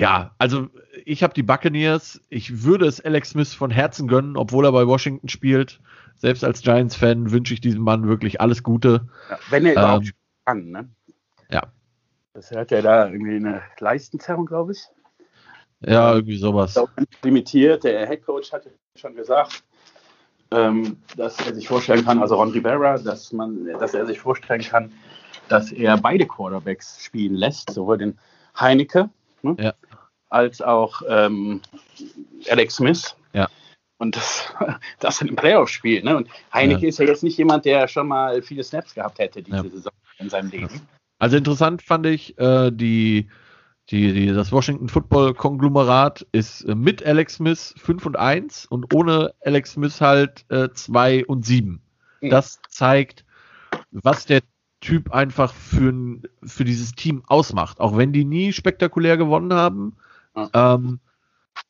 ja, 0.00 0.34
also 0.38 0.68
ich 1.04 1.22
habe 1.22 1.34
die 1.34 1.42
Buccaneers. 1.42 2.20
Ich 2.28 2.64
würde 2.64 2.86
es 2.86 3.04
Alex 3.04 3.30
Smith 3.30 3.52
von 3.52 3.70
Herzen 3.70 4.08
gönnen, 4.08 4.36
obwohl 4.36 4.64
er 4.64 4.72
bei 4.72 4.86
Washington 4.86 5.28
spielt. 5.28 5.80
Selbst 6.16 6.42
als 6.42 6.62
Giants-Fan 6.62 7.30
wünsche 7.30 7.54
ich 7.54 7.60
diesem 7.60 7.82
Mann 7.82 8.08
wirklich 8.08 8.40
alles 8.40 8.62
Gute. 8.62 9.08
Ja, 9.28 9.38
wenn 9.50 9.66
er 9.66 9.72
überhaupt 9.72 10.06
ähm, 10.06 10.12
kann, 10.44 10.70
ne? 10.70 10.88
Ja. 11.50 11.62
Das 12.32 12.50
hat 12.50 12.72
er 12.72 12.82
da 12.82 13.08
irgendwie 13.08 13.36
eine 13.36 13.62
Leistenzerrung, 13.78 14.46
glaube 14.46 14.72
ich. 14.72 14.84
Ja, 15.80 16.14
irgendwie 16.14 16.38
sowas. 16.38 16.78
Limitiert. 17.22 17.84
Der 17.84 18.06
Headcoach 18.06 18.52
hatte 18.52 18.70
schon 18.96 19.14
gesagt, 19.14 19.64
ähm, 20.50 20.96
dass 21.16 21.38
er 21.46 21.54
sich 21.54 21.68
vorstellen 21.68 22.04
kann, 22.04 22.20
also 22.20 22.36
Ron 22.36 22.50
Rivera, 22.50 22.98
dass 22.98 23.32
man, 23.32 23.66
dass 23.78 23.94
er 23.94 24.06
sich 24.06 24.18
vorstellen 24.18 24.62
kann, 24.62 24.92
dass 25.48 25.72
er 25.72 25.96
beide 25.98 26.26
Quarterbacks 26.26 27.02
spielen 27.02 27.34
lässt, 27.34 27.70
sowohl 27.70 27.98
den 27.98 28.18
Heineke 28.58 29.10
ne, 29.42 29.56
ja. 29.58 29.74
Als 30.30 30.62
auch 30.62 31.02
ähm, 31.08 31.60
Alex 32.48 32.76
Smith. 32.76 33.16
Ja. 33.32 33.48
Und 33.98 34.16
das, 34.16 34.52
das 35.00 35.20
in 35.20 35.28
einem 35.28 35.36
Playoff-Spiel. 35.36 36.02
Ne? 36.02 36.16
Und 36.16 36.28
Heineke 36.52 36.82
ja. 36.82 36.88
ist 36.88 36.98
ja 36.98 37.04
jetzt 37.04 37.22
nicht 37.22 37.36
jemand, 37.36 37.64
der 37.64 37.86
schon 37.88 38.08
mal 38.08 38.40
viele 38.42 38.64
Snaps 38.64 38.94
gehabt 38.94 39.18
hätte 39.18 39.42
diese 39.42 39.56
ja. 39.56 39.62
Saison 39.68 39.92
in 40.18 40.30
seinem 40.30 40.50
Leben. 40.50 40.80
Also 41.18 41.36
interessant 41.36 41.82
fand 41.82 42.06
ich, 42.06 42.38
äh, 42.38 42.70
die, 42.70 43.28
die, 43.90 44.12
die, 44.12 44.26
das 44.28 44.52
Washington 44.52 44.88
Football 44.88 45.34
Konglomerat 45.34 46.26
ist 46.32 46.62
äh, 46.62 46.74
mit 46.74 47.04
Alex 47.04 47.34
Smith 47.34 47.74
5 47.76 48.06
und 48.06 48.16
1 48.16 48.66
und 48.66 48.94
ohne 48.94 49.34
Alex 49.44 49.72
Smith 49.72 50.00
halt 50.00 50.46
äh, 50.48 50.70
2 50.72 51.26
und 51.26 51.44
7. 51.44 51.82
Mhm. 52.20 52.30
Das 52.30 52.60
zeigt, 52.70 53.24
was 53.90 54.24
der 54.24 54.40
Typ 54.80 55.12
einfach 55.12 55.52
für, 55.52 55.92
für 56.42 56.64
dieses 56.64 56.92
Team 56.92 57.22
ausmacht. 57.26 57.80
Auch 57.80 57.98
wenn 57.98 58.14
die 58.14 58.24
nie 58.24 58.52
spektakulär 58.52 59.18
gewonnen 59.18 59.52
haben. 59.52 59.96
Ähm, 60.54 61.00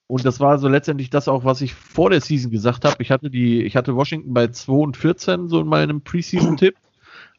und 0.07 0.25
das 0.25 0.41
war 0.41 0.59
so 0.59 0.69
letztendlich 0.69 1.11
das 1.11 1.29
auch, 1.29 1.45
was 1.45 1.61
ich 1.61 1.75
vor 1.75 2.11
der 2.11 2.21
Season 2.21 2.51
gesagt 2.51 2.85
habe. 2.85 2.97
Ich 2.99 3.11
hatte 3.11 3.31
die, 3.31 3.63
ich 3.63 3.77
hatte 3.77 3.95
Washington 3.95 4.35
bei 4.35 4.49
2 4.49 4.73
und 4.73 4.97
14 4.97 5.49
so 5.49 5.61
in 5.61 5.69
meinem 5.69 6.03
Preseason-Tipp. 6.03 6.75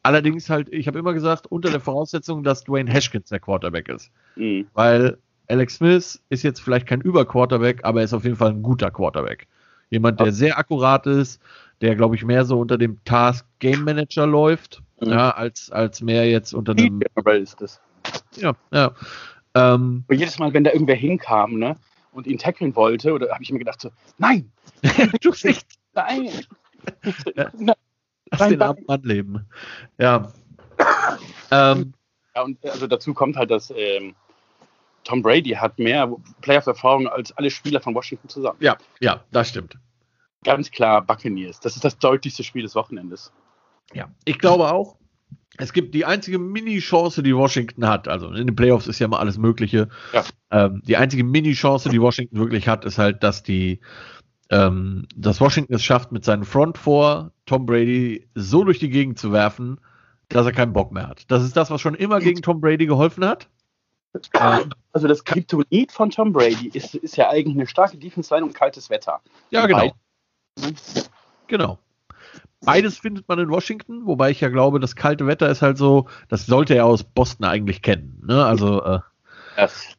Allerdings 0.03 0.49
halt, 0.49 0.69
ich 0.73 0.87
habe 0.87 0.97
immer 0.97 1.13
gesagt, 1.13 1.47
unter 1.47 1.69
der 1.69 1.79
Voraussetzung, 1.79 2.43
dass 2.43 2.63
Dwayne 2.63 2.91
Haskins 2.91 3.29
der 3.29 3.39
Quarterback 3.39 3.89
ist. 3.89 4.09
Mhm. 4.35 4.67
Weil 4.73 5.17
Alex 5.47 5.75
Smith 5.75 6.21
ist 6.29 6.43
jetzt 6.43 6.61
vielleicht 6.61 6.87
kein 6.87 7.01
Überquarterback, 7.01 7.83
aber 7.83 7.99
er 7.99 8.05
ist 8.05 8.13
auf 8.13 8.23
jeden 8.23 8.37
Fall 8.37 8.51
ein 8.51 8.63
guter 8.63 8.89
Quarterback. 8.89 9.47
Jemand, 9.89 10.19
der 10.21 10.31
sehr 10.31 10.57
akkurat 10.57 11.05
ist, 11.05 11.41
der, 11.81 11.95
glaube 11.95 12.15
ich, 12.15 12.23
mehr 12.23 12.45
so 12.45 12.59
unter 12.59 12.77
dem 12.77 13.03
Task 13.03 13.45
Game 13.59 13.83
Manager 13.83 14.25
läuft, 14.25 14.81
mhm. 15.01 15.09
ja, 15.09 15.31
als, 15.31 15.69
als 15.71 16.01
mehr 16.01 16.29
jetzt 16.29 16.53
unter 16.53 16.73
dem. 16.73 17.01
Ist 17.25 17.59
das. 17.59 17.81
Ja, 18.37 18.53
ja. 18.71 18.93
Ähm, 19.53 20.05
jedes 20.09 20.39
Mal, 20.39 20.53
wenn 20.53 20.63
da 20.63 20.71
irgendwer 20.71 20.95
hinkam, 20.95 21.57
ne, 21.57 21.75
und 22.11 22.27
ihn 22.27 22.37
tackeln 22.37 22.75
wollte, 22.75 23.13
oder 23.13 23.31
habe 23.31 23.43
ich 23.43 23.51
mir 23.51 23.59
gedacht 23.59 23.81
so, 23.81 23.89
nein, 24.17 24.51
du 25.21 25.31
nicht. 25.43 25.67
Nein. 25.93 26.29
Lass 28.31 28.47
den 28.47 28.61
armen 28.61 28.85
Mann 28.87 29.03
leben. 29.03 29.45
Ja. 29.97 30.31
ähm, 31.51 31.93
ja, 32.33 32.41
und 32.43 32.65
also 32.65 32.87
dazu 32.87 33.13
kommt 33.13 33.35
halt, 33.35 33.51
dass 33.51 33.73
ähm, 33.75 34.15
Tom 35.03 35.21
Brady 35.21 35.49
hat 35.51 35.77
mehr 35.79 36.09
Playoff-Erfahrung 36.41 37.07
als 37.07 37.31
alle 37.33 37.51
Spieler 37.51 37.81
von 37.81 37.93
Washington 37.93 38.29
zusammen. 38.29 38.57
Ja, 38.61 38.77
ja, 38.99 39.23
das 39.31 39.49
stimmt. 39.49 39.77
Ganz 40.43 40.71
klar 40.71 41.01
Buccaneers. 41.01 41.59
Das 41.59 41.75
ist 41.75 41.83
das 41.83 41.97
deutlichste 41.97 42.43
Spiel 42.43 42.63
des 42.63 42.73
Wochenendes. 42.75 43.31
Ja, 43.93 44.09
ich 44.25 44.39
glaube 44.39 44.71
auch. 44.71 44.95
Es 45.57 45.73
gibt 45.73 45.93
die 45.93 46.05
einzige 46.05 46.39
Mini-Chance, 46.39 47.23
die 47.23 47.35
Washington 47.35 47.87
hat. 47.87 48.07
Also 48.07 48.27
in 48.27 48.47
den 48.47 48.55
Playoffs 48.55 48.87
ist 48.87 48.99
ja 48.99 49.05
immer 49.05 49.19
alles 49.19 49.37
Mögliche. 49.37 49.89
Ja. 50.13 50.23
Ähm, 50.49 50.81
die 50.85 50.97
einzige 50.97 51.23
Mini-Chance, 51.23 51.89
die 51.89 52.01
Washington 52.01 52.37
wirklich 52.37 52.67
hat, 52.67 52.85
ist 52.85 52.97
halt, 52.97 53.21
dass 53.23 53.43
die, 53.43 53.81
ähm, 54.49 55.07
dass 55.15 55.41
Washington 55.41 55.73
es 55.73 55.83
schafft, 55.83 56.11
mit 56.11 56.23
seinem 56.23 56.45
Front 56.45 56.77
vor 56.77 57.31
Tom 57.45 57.65
Brady 57.65 58.27
so 58.33 58.63
durch 58.63 58.79
die 58.79 58.89
Gegend 58.89 59.19
zu 59.19 59.31
werfen, 59.31 59.79
dass 60.29 60.45
er 60.45 60.53
keinen 60.53 60.73
Bock 60.73 60.93
mehr 60.93 61.07
hat. 61.07 61.29
Das 61.29 61.43
ist 61.43 61.57
das, 61.57 61.69
was 61.69 61.81
schon 61.81 61.95
immer 61.95 62.19
gegen 62.19 62.41
Tom 62.41 62.61
Brady 62.61 62.85
geholfen 62.85 63.25
hat. 63.25 63.49
Also 64.93 65.07
das 65.07 65.23
Kryptonit 65.23 65.91
von 65.91 66.09
Tom 66.09 66.33
Brady 66.33 66.69
ist, 66.73 66.95
ist 66.95 67.15
ja 67.15 67.29
eigentlich 67.29 67.55
eine 67.55 67.67
starke 67.67 67.97
Defense-Line 67.97 68.45
und 68.45 68.53
kaltes 68.53 68.89
Wetter. 68.89 69.21
Ja, 69.49 69.65
genau. 69.67 69.91
Genau. 71.47 71.79
Beides 72.63 72.99
findet 72.99 73.27
man 73.27 73.39
in 73.39 73.49
Washington, 73.49 74.05
wobei 74.05 74.29
ich 74.29 74.41
ja 74.41 74.49
glaube, 74.49 74.79
das 74.79 74.95
kalte 74.95 75.25
Wetter 75.25 75.49
ist 75.49 75.61
halt 75.61 75.77
so, 75.77 76.07
das 76.29 76.45
sollte 76.45 76.75
er 76.75 76.85
aus 76.85 77.03
Boston 77.03 77.45
eigentlich 77.45 77.81
kennen. 77.81 78.21
Ne? 78.25 78.45
Also 78.45 78.83
äh, 78.83 78.99
das 79.55 79.95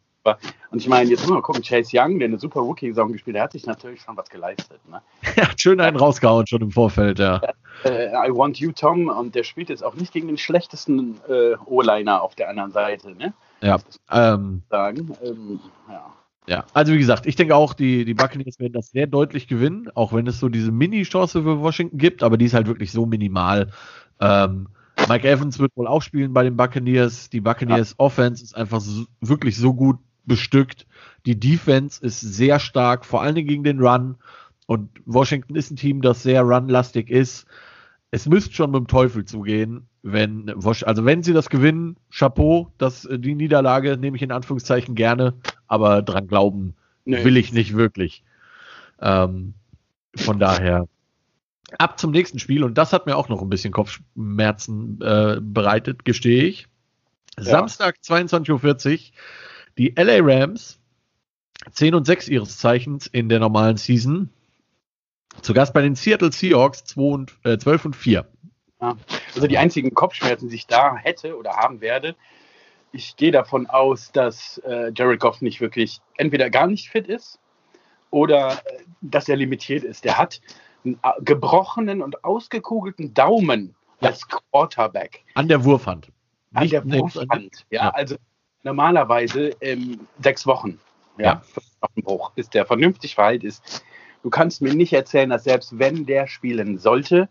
und 0.71 0.79
ich 0.79 0.89
meine, 0.89 1.11
jetzt 1.11 1.23
muss 1.23 1.31
man 1.31 1.43
gucken, 1.43 1.63
Chase 1.63 1.91
Young, 1.95 2.19
der 2.19 2.29
eine 2.29 2.39
super 2.39 2.61
Rookie-Saison 2.61 3.13
gespielt 3.13 3.37
hat, 3.37 3.45
hat 3.45 3.53
sich 3.53 3.67
natürlich 3.67 4.01
schon 4.01 4.17
was 4.17 4.29
geleistet. 4.29 4.81
Ne? 4.89 5.03
Er 5.37 5.51
hat 5.51 5.61
schön 5.61 5.81
einen 5.81 5.97
rausgehauen 5.97 6.47
schon 6.47 6.63
im 6.63 6.71
Vorfeld, 6.71 7.19
ja. 7.19 7.41
Äh, 7.85 8.09
I 8.09 8.31
want 8.33 8.59
you, 8.59 8.71
Tom, 8.71 9.09
und 9.09 9.35
der 9.35 9.43
spielt 9.43 9.69
jetzt 9.69 9.83
auch 9.83 9.95
nicht 9.95 10.13
gegen 10.13 10.29
den 10.29 10.39
schlechtesten 10.39 11.21
äh, 11.29 11.57
O-Liner 11.67 12.23
auf 12.23 12.37
der 12.37 12.49
anderen 12.49 12.71
Seite. 12.71 13.11
Ne? 13.11 13.35
Ja. 13.61 13.79
Ähm, 14.11 14.63
sagen. 14.71 15.17
Ähm, 15.25 15.61
ja. 15.89 16.13
Ja, 16.49 16.65
also 16.75 16.93
wie 16.93 16.99
gesagt, 16.99 17.27
ich 17.27 17.37
denke 17.37 17.55
auch, 17.55 17.73
die, 17.73 18.05
die 18.05 18.15
Buccaneers 18.15 18.59
werden 18.59 18.73
das 18.73 18.91
sehr 18.91 19.07
deutlich 19.07 19.47
gewinnen, 19.47 19.89
auch 19.95 20.13
wenn 20.13 20.27
es 20.27 20.41
so 20.41 20.49
diese 20.49 20.73
Mini-Chance 20.73 21.43
für 21.43 21.61
Washington 21.61 21.99
gibt, 21.99 22.23
aber 22.23 22.37
die 22.37 22.47
ist 22.47 22.55
halt 22.55 22.67
wirklich 22.67 22.91
so 22.91 23.07
minimal. 23.07 23.71
Ähm, 24.21 24.69
Mike 25.09 25.29
Evans 25.29 25.59
wird 25.59 25.73
wohl 25.77 25.87
auch 25.87 26.03
spielen 26.03 26.33
bei 26.33 26.43
den 26.43 26.57
Buccaneers. 26.57 27.31
Die 27.31 27.41
Buccaneers 27.41 27.91
ja. 27.91 27.95
Offense 27.99 28.43
ist 28.43 28.57
einfach 28.57 28.81
so, 28.81 29.05
wirklich 29.21 29.57
so 29.57 29.73
gut 29.73 29.99
bestückt. 30.25 30.87
Die 31.27 31.39
Defense 31.39 32.05
ist 32.05 32.21
sehr 32.21 32.59
stark, 32.59 33.05
vor 33.05 33.23
allem 33.23 33.47
gegen 33.47 33.65
den 33.65 33.81
Run. 33.81 34.17
Und 34.67 34.91
Washington 35.05 35.57
ist 35.57 35.71
ein 35.71 35.77
Team, 35.77 36.03
das 36.03 36.23
sehr 36.23 36.43
runlastig 36.43 37.11
ist. 37.11 37.47
Es 38.11 38.29
müsste 38.29 38.53
schon 38.53 38.71
mit 38.71 38.81
dem 38.81 38.87
Teufel 38.89 39.25
zugehen, 39.25 39.87
wenn, 40.03 40.51
also 40.51 41.05
wenn 41.05 41.23
sie 41.23 41.33
das 41.33 41.49
gewinnen, 41.49 41.97
Chapeau, 42.11 42.73
das, 42.79 43.09
die 43.11 43.35
Niederlage 43.35 43.97
nehme 43.97 44.17
ich 44.17 44.23
in 44.23 44.33
Anführungszeichen 44.33 44.95
gerne, 44.95 45.35
aber 45.73 46.03
dran 46.03 46.29
glauben 46.29 46.75
nee. 47.07 47.25
will 47.25 47.39
ich 47.39 47.55
nicht 47.55 47.75
wirklich. 47.75 48.23
Ähm, 49.01 49.55
von 50.15 50.39
daher 50.39 50.87
ab 51.79 51.99
zum 51.99 52.11
nächsten 52.11 52.39
Spiel 52.39 52.63
und 52.63 52.77
das 52.77 52.93
hat 52.93 53.07
mir 53.07 53.17
auch 53.17 53.31
noch 53.31 53.41
ein 53.41 53.49
bisschen 53.49 53.73
Kopfschmerzen 53.73 55.01
äh, 55.01 55.39
bereitet, 55.41 56.05
gestehe 56.05 56.45
ich. 56.45 56.69
Ja. 57.39 57.45
Samstag 57.45 57.97
22.40 58.05 58.51
Uhr, 58.51 58.99
die 59.79 59.95
LA 59.97 60.19
Rams, 60.21 60.79
10 61.73 61.95
und 61.95 62.05
6 62.05 62.29
ihres 62.29 62.59
Zeichens 62.59 63.07
in 63.07 63.31
der 63.31 63.39
normalen 63.39 63.79
Season, 63.79 64.29
zu 65.41 65.55
Gast 65.55 65.73
bei 65.73 65.81
den 65.81 65.95
Seattle 65.95 66.31
Seahawks 66.31 66.85
2 66.85 67.01
und, 67.01 67.39
äh, 67.45 67.57
12 67.57 67.87
und 67.87 67.97
4. 67.97 68.29
Ja. 68.83 68.97
Also 69.35 69.47
die 69.47 69.57
einzigen 69.57 69.95
Kopfschmerzen, 69.95 70.51
die 70.51 70.57
ich 70.57 70.67
da 70.67 70.97
hätte 70.97 71.39
oder 71.39 71.53
haben 71.53 71.81
werde, 71.81 72.15
ich 72.93 73.17
gehe 73.17 73.33
davon 73.33 73.67
aus, 73.67 74.13
dass 74.13 74.59
äh, 74.59 74.93
Jared 74.95 75.21
Goff 75.21 75.41
nicht 75.41 75.61
wirklich 75.61 76.01
entweder 76.17 76.51
gar 76.51 76.67
nicht 76.67 76.91
fit 76.91 77.09
ist 77.09 77.41
oder 78.11 78.53
äh, 78.53 78.83
dass 79.01 79.29
er 79.29 79.37
limitiert 79.37 79.83
ist. 79.83 80.05
Der 80.05 80.19
hat 80.19 80.41
einen 80.85 80.99
äh, 81.03 81.23
gebrochenen 81.23 82.03
und 82.03 82.23
ausgekugelten 82.25 83.15
Daumen 83.15 83.75
ja. 84.01 84.09
als 84.09 84.29
Quarterback. 84.29 85.25
An 85.35 85.49
der 85.49 85.65
Wurfhand. 85.65 86.09
An 86.55 86.63
nicht, 86.63 86.75
der 86.75 86.85
Wurfhand, 86.85 87.67
ja, 87.71 87.85
ja, 87.85 87.91
Also 87.91 88.17
normalerweise 88.63 89.51
ähm, 89.61 90.07
sechs 90.21 90.47
Wochen. 90.47 90.79
Ja, 91.19 91.43
ja. 91.95 92.29
bis 92.35 92.49
der 92.49 92.65
vernünftig 92.65 93.15
verheilt 93.15 93.45
ist. 93.45 93.85
Du 94.23 94.31
kannst 94.31 94.63
mir 94.63 94.75
nicht 94.75 94.93
erzählen, 94.93 95.31
dass 95.31 95.45
selbst 95.45 95.79
wenn 95.79 96.07
der 96.07 96.27
spielen 96.27 96.79
sollte, 96.79 97.29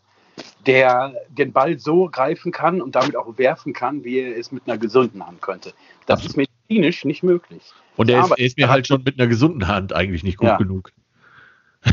der 0.66 1.14
den 1.30 1.52
Ball 1.52 1.80
so 1.80 2.10
greifen 2.10 2.52
kann 2.52 2.82
und 2.82 2.96
damit 2.96 3.16
auch 3.16 3.38
werfen 3.38 3.74
kann, 3.74 4.04
wie 4.04 4.20
er 4.20 4.38
es 4.38 4.52
mit 4.52 4.64
einer 4.68 4.78
gesunden 4.78 5.26
Hand 5.26 5.42
könnte. 5.42 5.74
Das 6.06 6.26
ist 6.26 6.38
medizinisch 6.38 7.06
nicht 7.06 7.24
möglich. 7.24 7.74
Und 7.98 8.10
er 8.10 8.24
ist, 8.24 8.38
ist, 8.38 8.58
mir 8.58 8.70
halt 8.70 8.88
schon 8.88 9.04
mit 9.04 9.20
einer 9.20 9.28
gesunden 9.28 9.68
Hand 9.68 9.94
eigentlich 9.94 10.24
nicht 10.24 10.38
gut 10.38 10.48
ja. 10.48 10.58
genug. 10.58 10.92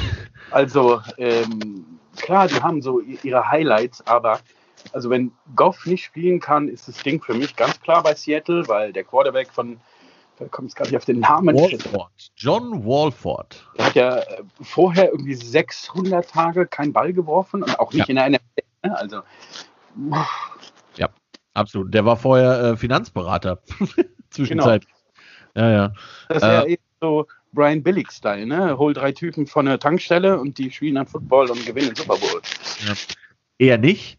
Also 0.50 1.02
ähm, 1.18 1.84
klar, 2.16 2.48
die 2.48 2.62
haben 2.62 2.80
so 2.80 3.00
ihre 3.00 3.50
Highlights, 3.50 4.06
aber 4.06 4.40
also 4.94 5.10
wenn 5.10 5.32
Goff 5.54 5.84
nicht 5.84 6.04
spielen 6.04 6.40
kann, 6.40 6.68
ist 6.68 6.88
das 6.88 7.02
Ding 7.02 7.22
für 7.22 7.34
mich 7.34 7.54
ganz 7.54 7.78
klar 7.82 8.02
bei 8.02 8.14
Seattle, 8.14 8.66
weil 8.66 8.94
der 8.94 9.04
Quarterback 9.04 9.48
von 9.52 9.78
da 10.38 10.46
kommt 10.46 10.68
es 10.68 10.74
gar 10.74 10.84
nicht 10.86 10.96
auf 10.96 11.04
den 11.04 11.20
Namen. 11.20 11.54
Walford. 11.56 12.30
John 12.36 12.84
Walford. 12.84 13.66
Der 13.76 13.86
hat 13.86 13.94
ja 13.94 14.18
äh, 14.18 14.42
vorher 14.62 15.10
irgendwie 15.10 15.34
600 15.34 16.28
Tage 16.28 16.66
keinen 16.66 16.92
Ball 16.92 17.12
geworfen 17.12 17.62
und 17.62 17.78
auch 17.78 17.92
nicht 17.92 18.08
ja. 18.08 18.12
in 18.12 18.18
einer 18.18 18.38
NFL. 18.38 18.94
Also. 18.94 19.22
Ja, 20.96 21.08
absolut. 21.54 21.92
Der 21.92 22.04
war 22.04 22.16
vorher 22.16 22.60
äh, 22.60 22.76
Finanzberater. 22.76 23.60
Zwischenzeit. 24.30 24.86
Genau. 25.54 25.66
Ja, 25.66 25.72
ja. 25.72 25.92
Das 26.28 26.38
ist 26.38 26.42
äh, 26.44 26.54
ja 26.54 26.64
eben 26.66 26.82
so 27.00 27.26
Brian 27.52 27.82
Billig-Style, 27.82 28.46
ne? 28.46 28.78
Hol 28.78 28.92
drei 28.92 29.12
Typen 29.12 29.46
von 29.46 29.66
der 29.66 29.78
Tankstelle 29.78 30.38
und 30.38 30.58
die 30.58 30.70
spielen 30.70 30.96
dann 30.96 31.06
Football 31.06 31.50
und 31.50 31.64
gewinnen 31.66 31.88
den 31.88 31.96
Super 31.96 32.16
Bowl. 32.16 32.40
Ja. 32.86 32.94
Eher 33.58 33.78
nicht. 33.78 34.18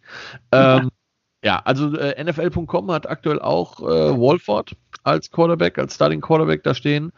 Ähm, 0.52 0.90
ja, 1.44 1.62
also 1.64 1.96
äh, 1.96 2.22
NFL.com 2.24 2.92
hat 2.92 3.10
aktuell 3.10 3.40
auch 3.40 3.80
äh, 3.82 3.86
Walford 4.20 4.76
als 5.04 5.32
Quarterback, 5.32 5.78
als 5.78 5.96
Starting 5.96 6.22
Quarterback 6.22 6.64
da 6.64 6.74
stehen. 6.74 7.12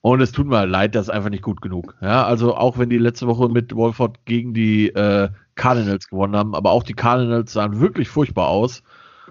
Und 0.00 0.20
es 0.20 0.30
tut 0.30 0.46
mir 0.46 0.66
leid, 0.66 0.94
das 0.94 1.08
ist 1.08 1.10
einfach 1.10 1.30
nicht 1.30 1.42
gut 1.42 1.60
genug. 1.60 1.96
Ja, 2.00 2.24
also 2.24 2.54
auch 2.54 2.78
wenn 2.78 2.88
die 2.88 2.98
letzte 2.98 3.26
Woche 3.26 3.48
mit 3.48 3.74
Walford 3.74 4.24
gegen 4.24 4.54
die 4.54 4.88
äh, 4.90 5.28
Cardinals 5.56 6.08
gewonnen 6.08 6.36
haben, 6.36 6.54
aber 6.54 6.70
auch 6.70 6.84
die 6.84 6.94
Cardinals 6.94 7.52
sahen 7.52 7.80
wirklich 7.80 8.08
furchtbar 8.08 8.48
aus. 8.48 8.82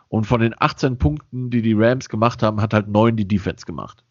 Und 0.09 0.25
von 0.25 0.41
den 0.41 0.53
18 0.57 0.97
Punkten, 0.97 1.49
die 1.49 1.61
die 1.61 1.73
Rams 1.73 2.09
gemacht 2.09 2.43
haben, 2.43 2.61
hat 2.61 2.73
halt 2.73 2.87
neun 2.87 3.15
die 3.15 3.27
Defense 3.27 3.65
gemacht. 3.65 4.03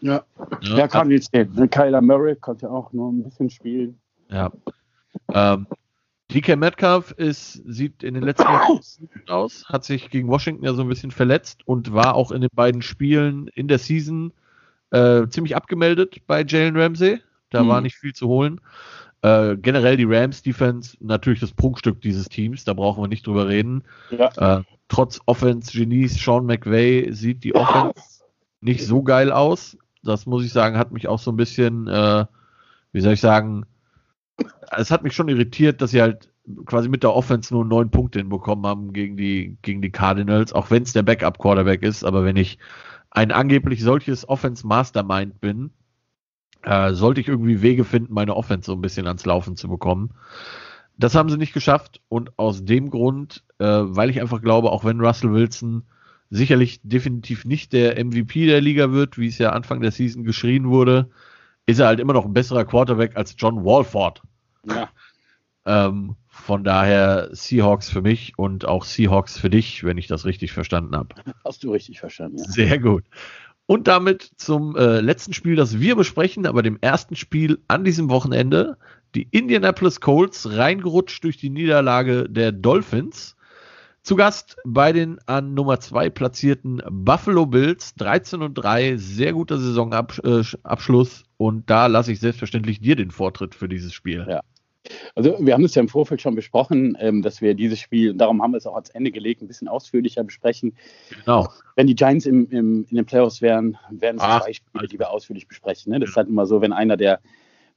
Ja, 0.00 0.22
ja 0.62 0.76
der 0.76 0.88
kann 0.88 1.10
jetzt 1.10 1.30
sehen. 1.32 1.70
Kyler 1.70 2.00
Murray 2.00 2.36
konnte 2.36 2.70
auch 2.70 2.92
nur 2.92 3.12
ein 3.12 3.22
bisschen 3.22 3.50
spielen. 3.50 4.00
Ja. 4.30 4.50
Ähm, 5.32 5.66
DK 6.30 6.56
Metcalf 6.56 7.12
ist, 7.12 7.54
sieht 7.66 8.02
in 8.02 8.14
den 8.14 8.22
letzten 8.22 8.44
Jahren 8.44 8.80
gut 8.98 9.30
aus, 9.30 9.64
hat 9.66 9.84
sich 9.84 10.10
gegen 10.10 10.28
Washington 10.28 10.64
ja 10.64 10.74
so 10.74 10.82
ein 10.82 10.88
bisschen 10.88 11.10
verletzt 11.10 11.66
und 11.66 11.92
war 11.92 12.14
auch 12.14 12.32
in 12.32 12.42
den 12.42 12.50
beiden 12.54 12.82
Spielen 12.82 13.48
in 13.48 13.68
der 13.68 13.78
Season 13.78 14.32
äh, 14.90 15.26
ziemlich 15.28 15.56
abgemeldet 15.56 16.26
bei 16.26 16.44
Jalen 16.44 16.76
Ramsey. 16.76 17.20
Da 17.50 17.62
mhm. 17.62 17.68
war 17.68 17.80
nicht 17.80 17.96
viel 17.96 18.12
zu 18.12 18.28
holen. 18.28 18.60
Äh, 19.22 19.56
generell 19.56 19.96
die 19.96 20.04
Rams 20.04 20.42
Defense 20.42 20.96
natürlich 21.00 21.40
das 21.40 21.52
Prunkstück 21.52 22.00
dieses 22.00 22.28
Teams, 22.28 22.64
da 22.64 22.74
brauchen 22.74 23.02
wir 23.02 23.08
nicht 23.08 23.26
drüber 23.26 23.48
reden. 23.48 23.82
Ja. 24.10 24.58
Äh, 24.58 24.62
trotz 24.88 25.20
Offense-Genies 25.26 26.22
Sean 26.22 26.46
McVay 26.46 27.10
sieht 27.12 27.42
die 27.42 27.54
Offense 27.54 28.22
nicht 28.60 28.84
so 28.84 29.02
geil 29.02 29.32
aus. 29.32 29.76
Das 30.04 30.26
muss 30.26 30.44
ich 30.44 30.52
sagen, 30.52 30.78
hat 30.78 30.92
mich 30.92 31.08
auch 31.08 31.18
so 31.18 31.32
ein 31.32 31.36
bisschen, 31.36 31.88
äh, 31.88 32.26
wie 32.92 33.00
soll 33.00 33.14
ich 33.14 33.20
sagen, 33.20 33.66
es 34.70 34.90
hat 34.90 35.02
mich 35.02 35.14
schon 35.14 35.28
irritiert, 35.28 35.80
dass 35.80 35.90
sie 35.90 36.00
halt 36.00 36.30
quasi 36.64 36.88
mit 36.88 37.02
der 37.02 37.14
Offense 37.14 37.52
nur 37.52 37.64
neun 37.64 37.90
Punkte 37.90 38.18
hinbekommen 38.20 38.66
haben 38.66 38.92
gegen 38.92 39.16
die, 39.16 39.56
gegen 39.62 39.82
die 39.82 39.90
Cardinals, 39.90 40.52
auch 40.52 40.70
wenn 40.70 40.82
es 40.82 40.92
der 40.92 41.02
Backup-Quarterback 41.02 41.82
ist. 41.82 42.04
Aber 42.04 42.24
wenn 42.24 42.36
ich 42.36 42.58
ein 43.10 43.32
angeblich 43.32 43.82
solches 43.82 44.28
Offense-Mastermind 44.28 45.40
bin, 45.40 45.70
äh, 46.62 46.92
sollte 46.92 47.20
ich 47.20 47.28
irgendwie 47.28 47.62
Wege 47.62 47.84
finden, 47.84 48.12
meine 48.12 48.34
Offense 48.36 48.66
so 48.66 48.72
ein 48.72 48.80
bisschen 48.80 49.06
ans 49.06 49.26
Laufen 49.26 49.56
zu 49.56 49.68
bekommen. 49.68 50.10
Das 50.96 51.14
haben 51.14 51.28
sie 51.28 51.38
nicht 51.38 51.52
geschafft 51.52 52.00
und 52.08 52.38
aus 52.38 52.64
dem 52.64 52.90
Grund, 52.90 53.44
äh, 53.58 53.64
weil 53.64 54.10
ich 54.10 54.20
einfach 54.20 54.42
glaube, 54.42 54.72
auch 54.72 54.84
wenn 54.84 55.00
Russell 55.00 55.32
Wilson 55.32 55.84
sicherlich 56.30 56.80
definitiv 56.82 57.44
nicht 57.44 57.72
der 57.72 58.04
MVP 58.04 58.46
der 58.46 58.60
Liga 58.60 58.90
wird, 58.92 59.16
wie 59.16 59.28
es 59.28 59.38
ja 59.38 59.50
Anfang 59.50 59.80
der 59.80 59.92
Season 59.92 60.24
geschrien 60.24 60.68
wurde, 60.68 61.08
ist 61.66 61.78
er 61.78 61.86
halt 61.86 62.00
immer 62.00 62.12
noch 62.14 62.24
ein 62.24 62.32
besserer 62.32 62.64
Quarterback 62.64 63.16
als 63.16 63.34
John 63.38 63.64
Walford. 63.64 64.22
Ja. 64.66 64.88
ähm, 65.66 66.16
von 66.28 66.64
daher 66.64 67.28
Seahawks 67.32 67.90
für 67.90 68.02
mich 68.02 68.38
und 68.38 68.64
auch 68.64 68.84
Seahawks 68.84 69.38
für 69.38 69.50
dich, 69.50 69.84
wenn 69.84 69.98
ich 69.98 70.06
das 70.06 70.24
richtig 70.24 70.52
verstanden 70.52 70.96
habe. 70.96 71.14
Hast 71.44 71.64
du 71.64 71.72
richtig 71.72 72.00
verstanden, 72.00 72.38
ja. 72.38 72.44
Sehr 72.44 72.78
gut. 72.78 73.04
Und 73.66 73.86
damit 73.86 74.30
zum 74.36 74.76
äh, 74.76 75.00
letzten 75.00 75.34
Spiel, 75.34 75.54
das 75.54 75.78
wir 75.78 75.94
besprechen, 75.94 76.46
aber 76.46 76.62
dem 76.62 76.78
ersten 76.80 77.16
Spiel 77.16 77.58
an 77.68 77.84
diesem 77.84 78.08
Wochenende. 78.08 78.78
Die 79.14 79.28
Indianapolis 79.30 80.00
Colts 80.00 80.48
reingerutscht 80.50 81.22
durch 81.22 81.36
die 81.36 81.50
Niederlage 81.50 82.30
der 82.30 82.52
Dolphins. 82.52 83.36
Zu 84.08 84.16
Gast 84.16 84.56
bei 84.64 84.94
den 84.94 85.18
an 85.26 85.52
Nummer 85.52 85.80
2 85.80 86.08
platzierten 86.08 86.80
Buffalo 86.90 87.44
Bills 87.44 87.94
13 87.96 88.40
und 88.40 88.54
3, 88.54 88.96
sehr 88.96 89.34
guter 89.34 89.58
Saisonabschluss 89.58 91.24
und 91.36 91.68
da 91.68 91.88
lasse 91.88 92.12
ich 92.12 92.20
selbstverständlich 92.20 92.80
dir 92.80 92.96
den 92.96 93.10
Vortritt 93.10 93.54
für 93.54 93.68
dieses 93.68 93.92
Spiel. 93.92 94.24
Ja, 94.26 94.40
also 95.14 95.36
wir 95.38 95.52
haben 95.52 95.66
es 95.66 95.74
ja 95.74 95.82
im 95.82 95.90
Vorfeld 95.90 96.22
schon 96.22 96.34
besprochen, 96.34 96.96
ähm, 96.98 97.20
dass 97.20 97.42
wir 97.42 97.52
dieses 97.52 97.80
Spiel, 97.80 98.14
darum 98.14 98.40
haben 98.40 98.52
wir 98.52 98.56
es 98.56 98.66
auch 98.66 98.76
ans 98.76 98.88
Ende 98.88 99.10
gelegt, 99.10 99.42
ein 99.42 99.46
bisschen 99.46 99.68
ausführlicher 99.68 100.24
besprechen. 100.24 100.74
Genau. 101.10 101.52
Wenn 101.76 101.86
die 101.86 101.94
Giants 101.94 102.24
im, 102.24 102.48
im, 102.48 102.86
in 102.88 102.96
den 102.96 103.04
Playoffs 103.04 103.42
wären, 103.42 103.76
wären 103.90 104.16
es 104.16 104.22
Ach, 104.22 104.42
zwei 104.42 104.54
Spiele, 104.54 104.88
die 104.88 104.98
wir 104.98 105.10
ausführlich 105.10 105.48
besprechen. 105.48 105.92
Ne? 105.92 106.00
Das 106.00 106.08
ist 106.08 106.16
halt 106.16 106.28
immer 106.28 106.46
so, 106.46 106.62
wenn 106.62 106.72
einer 106.72 106.96
der, 106.96 107.20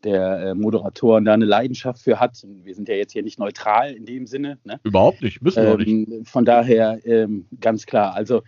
der 0.03 0.39
äh, 0.39 0.55
Moderatoren 0.55 1.25
da 1.25 1.33
eine 1.33 1.45
Leidenschaft 1.45 2.01
für 2.01 2.19
hat. 2.19 2.43
Und 2.43 2.65
wir 2.65 2.75
sind 2.75 2.89
ja 2.89 2.95
jetzt 2.95 3.13
hier 3.13 3.23
nicht 3.23 3.39
neutral 3.39 3.93
in 3.93 4.05
dem 4.05 4.27
Sinne. 4.27 4.57
Ne? 4.63 4.79
Überhaupt 4.83 5.21
nicht, 5.21 5.41
müssen 5.41 5.63
wir 5.63 5.79
ähm, 5.79 6.05
nicht. 6.07 6.29
Von 6.29 6.45
daher 6.45 6.99
ähm, 7.05 7.47
ganz 7.59 7.85
klar. 7.85 8.13
Also 8.13 8.41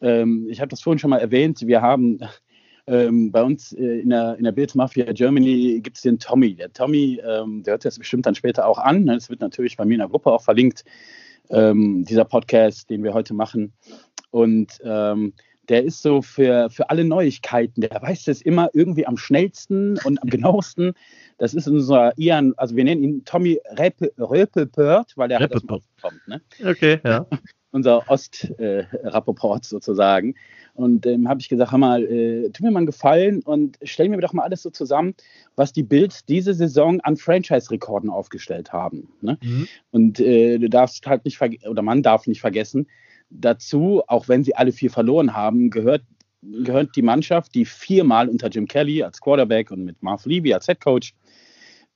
ähm, 0.00 0.46
ich 0.50 0.60
habe 0.60 0.68
das 0.68 0.82
vorhin 0.82 0.98
schon 0.98 1.10
mal 1.10 1.18
erwähnt, 1.18 1.66
wir 1.66 1.82
haben 1.82 2.20
ähm, 2.86 3.32
bei 3.32 3.42
uns 3.42 3.72
äh, 3.72 4.00
in 4.00 4.10
der, 4.10 4.36
in 4.36 4.44
der 4.44 4.66
Mafia 4.74 5.10
Germany 5.12 5.80
gibt 5.82 5.96
es 5.96 6.02
den 6.02 6.18
Tommy. 6.18 6.54
Der 6.54 6.72
Tommy, 6.72 7.20
ähm, 7.24 7.62
der 7.62 7.72
hört 7.72 7.84
das 7.84 7.98
bestimmt 7.98 8.26
dann 8.26 8.34
später 8.34 8.66
auch 8.66 8.78
an. 8.78 9.06
Das 9.06 9.30
wird 9.30 9.40
natürlich 9.40 9.76
bei 9.76 9.84
mir 9.84 9.94
in 9.94 10.00
der 10.00 10.08
Gruppe 10.08 10.30
auch 10.30 10.42
verlinkt, 10.42 10.84
ähm, 11.50 12.04
dieser 12.04 12.24
Podcast, 12.24 12.90
den 12.90 13.02
wir 13.02 13.14
heute 13.14 13.34
machen. 13.34 13.72
Und 14.30 14.80
der 15.68 15.84
ist 15.84 16.02
so 16.02 16.22
für, 16.22 16.70
für 16.70 16.90
alle 16.90 17.04
Neuigkeiten, 17.04 17.80
der 17.80 18.00
weiß 18.00 18.24
das 18.24 18.42
immer 18.42 18.70
irgendwie 18.72 19.06
am 19.06 19.16
schnellsten 19.16 19.98
und 20.04 20.22
am 20.22 20.28
genauesten. 20.28 20.92
Das 21.38 21.54
ist 21.54 21.66
unser 21.68 22.16
Ian, 22.18 22.54
also 22.56 22.76
wir 22.76 22.84
nennen 22.84 23.02
ihn 23.02 23.24
Tommy 23.24 23.60
Röpelpört, 24.18 25.12
weil 25.16 25.30
er 25.30 25.40
halt 25.40 25.54
aus 25.54 25.62
dem 25.62 25.80
kommt. 26.00 26.28
Ne? 26.28 26.40
Okay, 26.64 27.00
ja. 27.04 27.26
unser 27.74 28.08
Ost-Rapport 28.08 29.64
äh, 29.64 29.68
sozusagen. 29.68 30.36
Und 30.74 31.06
ähm, 31.06 31.28
habe 31.28 31.40
ich 31.40 31.48
gesagt, 31.48 31.72
hör 31.72 31.78
mal, 31.78 32.04
äh, 32.04 32.50
tu 32.50 32.62
mir 32.62 32.70
mal 32.70 32.78
einen 32.78 32.86
Gefallen 32.86 33.42
und 33.42 33.78
stell 33.82 34.08
mir 34.08 34.20
doch 34.20 34.32
mal 34.32 34.44
alles 34.44 34.62
so 34.62 34.70
zusammen, 34.70 35.14
was 35.56 35.72
die 35.72 35.82
Bills 35.82 36.24
diese 36.24 36.54
Saison 36.54 37.00
an 37.00 37.16
Franchise-Rekorden 37.16 38.10
aufgestellt 38.10 38.72
haben. 38.72 39.08
Ne? 39.20 39.38
Mhm. 39.42 39.68
Und 39.90 40.20
äh, 40.20 40.58
du 40.58 40.68
darfst 40.68 41.04
halt 41.06 41.24
nicht 41.24 41.40
oder 41.68 41.82
man 41.82 42.02
darf 42.04 42.28
nicht 42.28 42.40
vergessen, 42.40 42.86
dazu, 43.34 44.02
auch 44.06 44.28
wenn 44.28 44.44
sie 44.44 44.54
alle 44.54 44.72
vier 44.72 44.90
verloren 44.90 45.34
haben, 45.34 45.70
gehört, 45.70 46.02
gehört 46.42 46.94
die 46.96 47.02
Mannschaft, 47.02 47.54
die 47.54 47.64
viermal 47.64 48.28
unter 48.28 48.48
Jim 48.48 48.66
Kelly 48.66 49.02
als 49.02 49.20
Quarterback 49.20 49.70
und 49.70 49.84
mit 49.84 50.02
Marv 50.02 50.24
Levy 50.26 50.54
als 50.54 50.66
Head 50.66 50.80
Coach 50.80 51.14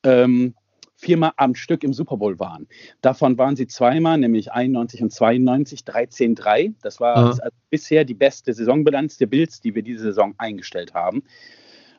ähm, 0.05 0.55
viermal 0.97 1.33
am 1.37 1.55
Stück 1.55 1.85
im 1.85 1.93
Super 1.93 2.17
Bowl 2.17 2.39
waren. 2.41 2.67
Davon 3.03 3.39
waren 3.39 3.55
sie 3.55 3.69
zweimal, 3.69 4.19
nämlich 4.19 4.51
91 4.53 5.03
und 5.03 5.13
92, 5.13 5.81
13-3. 5.81 6.75
Das 6.83 7.01
war 7.01 7.17
also 7.17 7.41
bisher 7.71 8.05
die 8.05 8.15
beste 8.15 8.53
Saisonbilanz 8.53 9.17
der 9.17 9.27
Bills, 9.27 9.61
die 9.61 9.75
wir 9.75 9.83
diese 9.83 10.05
Saison 10.05 10.35
eingestellt 10.39 10.95
haben. 10.95 11.23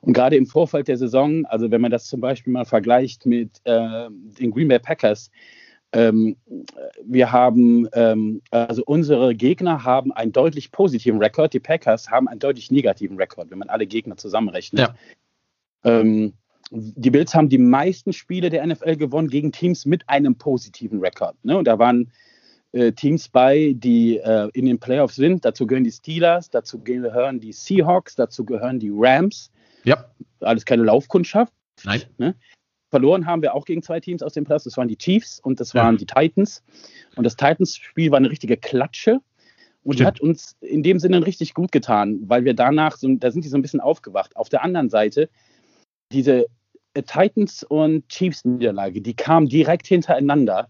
Und 0.01 0.13
gerade 0.13 0.35
im 0.35 0.45
Vorfeld 0.45 0.87
der 0.87 0.97
Saison, 0.97 1.45
also 1.45 1.71
wenn 1.71 1.81
man 1.81 1.91
das 1.91 2.05
zum 2.05 2.19
Beispiel 2.21 2.53
mal 2.53 2.65
vergleicht 2.65 3.25
mit 3.25 3.61
äh, 3.63 4.09
den 4.09 4.51
Green 4.51 4.67
Bay 4.67 4.79
Packers, 4.79 5.31
ähm, 5.91 6.35
wir 7.03 7.31
haben, 7.31 7.87
ähm, 7.93 8.41
also 8.51 8.83
unsere 8.85 9.33
Gegner 9.35 9.83
haben 9.83 10.11
einen 10.11 10.31
deutlich 10.31 10.71
positiven 10.71 11.19
Rekord, 11.19 11.53
die 11.53 11.59
Packers 11.59 12.09
haben 12.09 12.27
einen 12.27 12.39
deutlich 12.39 12.69
negativen 12.69 13.17
Rekord, 13.17 13.49
wenn 13.49 13.57
man 13.57 13.69
alle 13.69 13.87
Gegner 13.87 14.15
zusammenrechnet. 14.17 14.79
Ja. 14.79 14.95
Ähm, 15.83 16.33
die 16.71 17.09
Bills 17.09 17.33
haben 17.33 17.49
die 17.49 17.57
meisten 17.57 18.13
Spiele 18.13 18.49
der 18.51 18.65
NFL 18.65 18.97
gewonnen 18.97 19.29
gegen 19.29 19.51
Teams 19.51 19.85
mit 19.85 20.07
einem 20.07 20.35
positiven 20.35 20.99
Rekord. 20.99 21.35
Ne? 21.43 21.57
Und 21.57 21.65
da 21.65 21.79
waren 21.79 22.11
äh, 22.71 22.91
Teams 22.91 23.27
bei, 23.27 23.73
die 23.75 24.17
äh, 24.17 24.49
in 24.53 24.65
den 24.65 24.79
Playoffs 24.79 25.15
sind. 25.15 25.43
Dazu 25.43 25.65
gehören 25.65 25.83
die 25.83 25.91
Steelers, 25.91 26.51
dazu 26.51 26.79
gehören 26.79 27.39
die 27.39 27.53
Seahawks, 27.53 28.15
dazu 28.15 28.45
gehören 28.45 28.79
die 28.79 28.91
Rams. 28.93 29.49
Ja. 29.83 30.05
Alles 30.41 30.65
keine 30.65 30.83
Laufkundschaft. 30.83 31.51
Nein. 31.83 32.03
Ne? 32.19 32.35
Verloren 32.89 33.25
haben 33.25 33.41
wir 33.41 33.53
auch 33.53 33.65
gegen 33.65 33.83
zwei 33.83 33.99
Teams 33.99 34.23
aus 34.23 34.33
dem 34.33 34.45
Playoffs. 34.45 34.63
Das 34.63 34.77
waren 34.77 34.87
die 34.87 34.97
Chiefs 34.97 35.39
und 35.39 35.59
das 35.59 35.75
waren 35.75 35.95
ja. 35.95 35.99
die 35.99 36.05
Titans. 36.05 36.63
Und 37.15 37.23
das 37.23 37.35
Titans-Spiel 37.35 38.11
war 38.11 38.17
eine 38.17 38.29
richtige 38.31 38.57
Klatsche. 38.57 39.19
Und 39.83 39.93
Stimmt. 39.93 40.07
hat 40.07 40.21
uns 40.21 40.57
in 40.59 40.83
dem 40.83 40.99
Sinne 40.99 41.25
richtig 41.25 41.53
gut 41.53 41.71
getan, 41.71 42.19
weil 42.27 42.43
wir 42.43 42.53
danach, 42.53 42.97
so, 42.97 43.07
da 43.15 43.31
sind 43.31 43.45
die 43.45 43.49
so 43.49 43.57
ein 43.57 43.61
bisschen 43.61 43.79
aufgewacht. 43.79 44.35
Auf 44.35 44.49
der 44.49 44.63
anderen 44.63 44.89
Seite, 44.89 45.29
diese 46.11 46.47
Titans 46.93 47.63
und 47.63 48.07
Chiefs 48.09 48.43
Niederlage, 48.43 49.01
die 49.01 49.15
kam 49.15 49.47
direkt 49.47 49.87
hintereinander. 49.87 50.69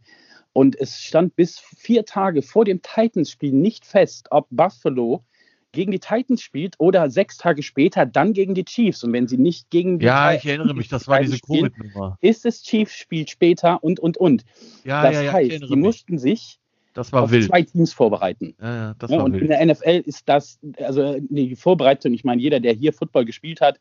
Und 0.53 0.79
es 0.79 0.99
stand 1.01 1.35
bis 1.35 1.59
vier 1.59 2.05
Tage 2.05 2.41
vor 2.41 2.65
dem 2.65 2.81
Titans-Spiel 2.81 3.51
nicht 3.51 3.85
fest, 3.85 4.27
ob 4.31 4.47
Buffalo 4.51 5.23
gegen 5.71 5.91
die 5.91 5.99
Titans 5.99 6.41
spielt 6.41 6.75
oder 6.79 7.09
sechs 7.09 7.37
Tage 7.37 7.63
später 7.63 8.05
dann 8.05 8.33
gegen 8.33 8.55
die 8.55 8.65
Chiefs. 8.65 9.03
Und 9.03 9.13
wenn 9.13 9.27
sie 9.27 9.37
nicht 9.37 9.69
gegen 9.69 9.99
die 9.99 10.05
Ja, 10.05 10.29
Titans 10.29 10.43
ich 10.43 10.49
erinnere 10.49 10.73
mich, 10.75 10.87
das 10.87 11.07
war 11.07 11.21
diese 11.21 11.39
Covid-Nummer. 11.39 12.17
Ist 12.21 12.45
es 12.45 12.63
Chiefs 12.63 12.95
spielt 12.95 13.29
später 13.29 13.83
und, 13.83 13.99
und, 13.99 14.17
und. 14.17 14.45
Ja, 14.83 15.03
das 15.03 15.15
ja, 15.15 15.21
ja, 15.23 15.33
heißt, 15.33 15.69
die 15.69 15.75
mussten 15.75 16.17
sich 16.17 16.59
auf 16.95 17.31
wild. 17.31 17.45
zwei 17.45 17.61
Teams 17.61 17.93
vorbereiten. 17.93 18.55
Ja, 18.59 18.75
ja, 18.75 18.95
das 18.97 19.11
war 19.11 19.23
und 19.23 19.33
wild. 19.33 19.43
in 19.43 19.47
der 19.49 19.65
NFL 19.65 20.03
ist 20.05 20.27
das, 20.27 20.59
also 20.79 21.17
die 21.19 21.55
Vorbereitung, 21.55 22.13
ich 22.13 22.23
meine, 22.23 22.41
jeder, 22.41 22.59
der 22.59 22.73
hier 22.73 22.91
Football 22.91 23.25
gespielt 23.25 23.61
hat, 23.61 23.79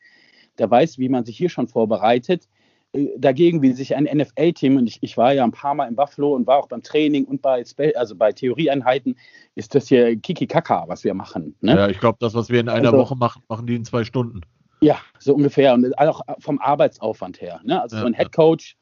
der 0.59 0.71
weiß, 0.71 0.99
wie 0.99 1.09
man 1.09 1.25
sich 1.25 1.37
hier 1.37 1.49
schon 1.49 1.69
vorbereitet. 1.69 2.49
Äh, 2.93 3.09
dagegen, 3.19 3.63
wie 3.63 3.73
sich 3.73 3.95
ein 3.95 4.05
NFL-Team, 4.05 4.77
und 4.77 4.87
ich, 4.87 4.99
ich, 5.03 5.17
war 5.17 5.33
ja 5.33 5.45
ein 5.45 5.53
paar 5.53 5.75
Mal 5.75 5.87
in 5.87 5.97
Buffalo 5.97 6.35
und 6.35 6.47
war 6.47 6.59
auch 6.59 6.69
beim 6.69 6.83
Training 6.83 7.25
und 7.25 7.43
bei, 7.43 7.65
also 7.97 8.17
bei 8.17 8.33
Theorieeinheiten, 8.33 9.17
ist 9.55 9.75
das 9.75 9.89
hier 9.89 10.17
Kiki-Kaka, 10.17 10.85
was 10.89 11.05
wir 11.05 11.15
machen. 11.15 11.55
Ne? 11.61 11.77
Ja, 11.77 11.89
ich 11.89 12.01
glaube, 12.01 12.19
das, 12.21 12.35
was 12.35 12.49
wir 12.49 12.61
in 12.61 12.69
einer 12.69 12.89
also, 12.89 12.99
Woche 12.99 13.17
machen, 13.17 13.43
machen 13.49 13.67
die 13.67 13.75
in 13.75 13.85
zwei 13.85 14.05
Stunden. 14.05 14.41
Ja, 14.81 14.99
so 15.19 15.35
ungefähr. 15.35 15.75
Und 15.75 15.99
auch 15.99 16.21
vom 16.39 16.59
Arbeitsaufwand 16.61 17.41
her. 17.41 17.61
Ne? 17.65 17.81
Also 17.81 17.97
ja, 17.97 18.03
so 18.03 18.07
ein 18.07 18.15
Headcoach, 18.15 18.77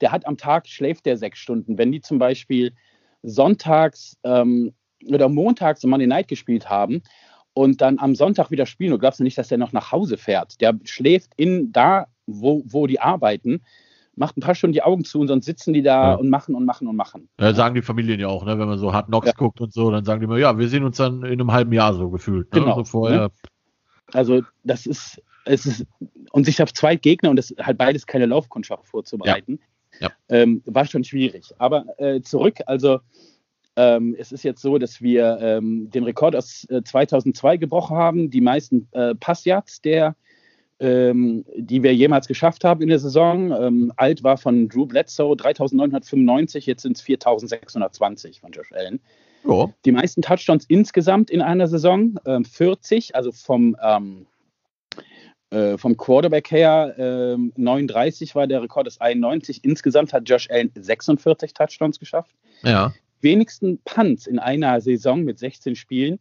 der 0.00 0.10
hat 0.10 0.26
am 0.26 0.36
Tag, 0.36 0.66
schläft 0.66 1.06
der 1.06 1.16
sechs 1.16 1.38
Stunden. 1.38 1.78
Wenn 1.78 1.92
die 1.92 2.00
zum 2.00 2.18
Beispiel 2.18 2.72
sonntags 3.22 4.16
ähm, 4.24 4.72
oder 5.06 5.28
montags 5.28 5.84
Monday 5.84 6.06
Night 6.06 6.28
gespielt 6.28 6.68
haben 6.68 7.02
und 7.54 7.80
dann 7.80 7.98
am 7.98 8.14
Sonntag 8.14 8.50
wieder 8.50 8.66
spielen. 8.66 8.90
Du 8.92 8.98
glaubst 8.98 9.20
nicht, 9.20 9.38
dass 9.38 9.48
der 9.48 9.58
noch 9.58 9.72
nach 9.72 9.92
Hause 9.92 10.16
fährt. 10.16 10.60
Der 10.60 10.78
schläft 10.84 11.32
in 11.36 11.72
da, 11.72 12.06
wo, 12.26 12.62
wo 12.66 12.86
die 12.86 13.00
arbeiten, 13.00 13.62
macht 14.14 14.36
ein 14.36 14.40
paar 14.40 14.54
Stunden 14.54 14.72
die 14.72 14.82
Augen 14.82 15.04
zu 15.04 15.20
und 15.20 15.28
sonst 15.28 15.46
sitzen 15.46 15.72
die 15.72 15.82
da 15.82 16.10
ja. 16.10 16.14
und 16.14 16.28
machen 16.28 16.54
und 16.54 16.64
machen 16.64 16.86
und 16.86 16.96
machen. 16.96 17.28
Ja, 17.40 17.54
sagen 17.54 17.74
die 17.74 17.82
Familien 17.82 18.20
ja 18.20 18.28
auch, 18.28 18.44
ne? 18.44 18.58
wenn 18.58 18.68
man 18.68 18.78
so 18.78 18.92
Hard 18.92 19.06
Knocks 19.06 19.28
ja. 19.28 19.32
guckt 19.32 19.60
und 19.60 19.72
so, 19.72 19.90
dann 19.90 20.04
sagen 20.04 20.20
die 20.20 20.24
immer, 20.24 20.38
ja, 20.38 20.58
wir 20.58 20.68
sehen 20.68 20.84
uns 20.84 20.98
dann 20.98 21.22
in 21.22 21.32
einem 21.32 21.52
halben 21.52 21.72
Jahr 21.72 21.94
so 21.94 22.10
gefühlt. 22.10 22.52
Ne? 22.52 22.60
Genau. 22.60 22.76
So 22.76 22.84
vorher. 22.84 23.20
Ne? 23.20 23.30
Also 24.12 24.42
das 24.64 24.86
ist, 24.86 25.22
es 25.44 25.66
ist, 25.66 25.86
und 26.32 26.44
sich 26.44 26.62
auf 26.62 26.72
zwei 26.74 26.96
Gegner 26.96 27.30
und 27.30 27.36
das 27.36 27.54
halt 27.58 27.78
beides 27.78 28.06
keine 28.06 28.26
Laufkundschaft 28.26 28.86
vorzubereiten. 28.86 29.60
Ähm, 30.28 30.62
war 30.64 30.86
schon 30.86 31.04
schwierig. 31.04 31.52
Aber 31.58 31.84
äh, 31.98 32.22
zurück, 32.22 32.58
also 32.66 33.00
ähm, 33.76 34.16
es 34.18 34.32
ist 34.32 34.42
jetzt 34.42 34.60
so, 34.60 34.78
dass 34.78 35.00
wir 35.00 35.38
ähm, 35.40 35.90
den 35.90 36.04
Rekord 36.04 36.36
aus 36.36 36.64
äh, 36.70 36.82
2002 36.82 37.56
gebrochen 37.58 37.96
haben, 37.96 38.30
die 38.30 38.40
meisten 38.40 38.88
äh, 38.92 39.14
Passyards 39.14 39.80
der 39.80 40.16
ähm, 40.82 41.44
die 41.56 41.82
wir 41.82 41.94
jemals 41.94 42.26
geschafft 42.26 42.64
haben 42.64 42.82
in 42.82 42.88
der 42.88 42.98
Saison. 42.98 43.52
Ähm, 43.52 43.92
alt 43.96 44.24
war 44.24 44.36
von 44.36 44.68
Drew 44.68 44.84
Bledsoe 44.84 45.36
3995, 45.36 46.66
jetzt 46.66 46.82
sind 46.82 46.96
es 46.96 47.02
4620 47.02 48.40
von 48.40 48.50
Josh 48.50 48.72
Allen. 48.72 49.00
Jo. 49.44 49.72
Die 49.84 49.92
meisten 49.92 50.22
Touchdowns 50.22 50.64
insgesamt 50.66 51.30
in 51.30 51.40
einer 51.40 51.68
Saison, 51.68 52.18
ähm, 52.26 52.44
40, 52.44 53.14
also 53.14 53.30
vom, 53.30 53.76
ähm, 53.82 54.26
äh, 55.50 55.78
vom 55.78 55.96
Quarterback 55.96 56.50
her 56.50 56.94
äh, 56.98 57.36
39 57.56 58.34
war 58.34 58.48
der 58.48 58.62
Rekord, 58.62 58.88
ist 58.88 59.00
91. 59.00 59.64
Insgesamt 59.64 60.12
hat 60.12 60.28
Josh 60.28 60.50
Allen 60.50 60.72
46 60.74 61.54
Touchdowns 61.54 62.00
geschafft. 62.00 62.34
Ja. 62.64 62.92
Wenigsten 63.20 63.78
Punts 63.84 64.26
in 64.26 64.40
einer 64.40 64.80
Saison 64.80 65.22
mit 65.22 65.38
16 65.38 65.76
Spielen 65.76 66.18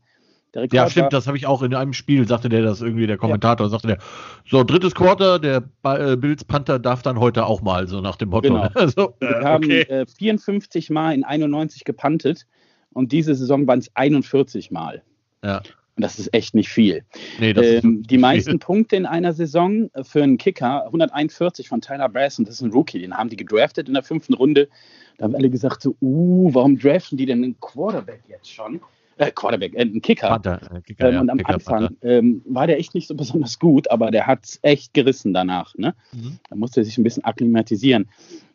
ja, 0.72 0.90
stimmt, 0.90 1.14
das 1.14 1.28
habe 1.28 1.38
ich 1.38 1.46
auch 1.46 1.62
in 1.62 1.74
einem 1.74 1.94
Spiel, 1.94 2.28
sagte 2.28 2.50
der 2.50 2.62
das 2.62 2.82
irgendwie, 2.82 3.08
der 3.08 3.18
Kommentator, 3.18 3.68
ja. 3.68 3.70
sagte 3.70 3.88
der, 3.88 3.98
so, 4.46 4.64
drittes 4.64 4.94
Quarter, 4.94 5.40
der 5.40 5.64
äh, 5.84 6.16
Bills 6.18 6.44
Panther 6.44 6.80
darf 6.80 7.02
dann 7.02 7.20
heute 7.20 7.46
auch 7.46 7.62
mal, 7.62 7.88
so 7.88 8.02
nach 8.02 8.16
dem 8.18 8.30
Motto. 8.30 8.50
Genau. 8.50 8.68
Also, 8.76 9.14
Wir 9.20 9.30
äh, 9.30 9.44
haben 9.44 9.70
äh, 9.70 10.06
54 10.06 10.90
Mal 10.90 11.14
in 11.14 11.24
91 11.24 11.84
gepantet 11.86 12.48
und 12.94 13.12
diese 13.12 13.36
Saison 13.36 13.68
waren 13.68 13.80
es 13.80 13.90
41 13.96 14.72
Mal. 14.72 15.04
Ja. 15.44 15.62
Und 15.96 16.04
das 16.04 16.20
ist 16.20 16.34
echt 16.34 16.56
nicht 16.56 16.70
viel. 16.70 17.04
Nee, 17.40 17.54
das 17.54 17.84
ähm, 17.84 18.04
die 18.04 18.18
meisten 18.18 18.52
viel. 18.52 18.60
Punkte 18.60 18.96
in 18.96 19.06
einer 19.06 19.34
Saison 19.34 19.90
für 20.04 20.24
einen 20.24 20.38
Kicker, 20.38 20.86
141 20.86 21.68
von 21.68 21.82
Tyler 21.82 22.10
Brass, 22.10 22.40
und 22.40 22.48
das 22.48 22.56
ist 22.56 22.62
ein 22.62 22.72
Rookie, 22.72 23.00
den 23.00 23.14
haben 23.14 23.30
die 23.30 23.36
gedraftet 23.36 23.88
in 23.88 23.94
der 23.94 24.04
fünften 24.04 24.34
Runde. 24.34 24.70
Da 25.18 25.26
haben 25.26 25.36
alle 25.36 25.50
gesagt, 25.50 25.82
so, 25.82 25.96
uh, 26.02 26.50
warum 26.54 26.80
draften 26.80 27.18
die 27.18 27.26
denn 27.26 27.44
einen 27.44 27.60
Quarterback 27.60 28.24
jetzt 28.28 28.52
schon? 28.52 28.82
Äh, 29.22 29.32
Quarterback, 29.32 29.76
äh, 29.76 29.82
ein 29.82 30.02
Kicker. 30.02 30.30
Panther, 30.30 30.60
äh, 30.74 30.82
Kicker 30.82 31.12
ähm, 31.12 31.22
und 31.22 31.30
am 31.30 31.38
Kicker, 31.38 31.54
Anfang 31.54 31.96
ähm, 32.02 32.42
war 32.46 32.66
der 32.68 32.80
echt 32.80 32.96
nicht 32.96 33.08
so 33.08 33.16
besonders 33.16 33.60
gut, 33.60 33.90
aber 33.92 34.10
der 34.10 34.26
hat 34.26 34.46
es 34.46 34.60
echt 34.64 34.94
gerissen 34.94 35.34
danach. 35.34 35.76
Ne? 35.76 35.94
Mhm. 36.12 36.40
Da 36.50 36.56
musste 36.56 36.82
er 36.82 36.86
sich 36.86 36.98
ein 36.98 37.04
bisschen 37.04 37.24
akklimatisieren. 37.24 38.10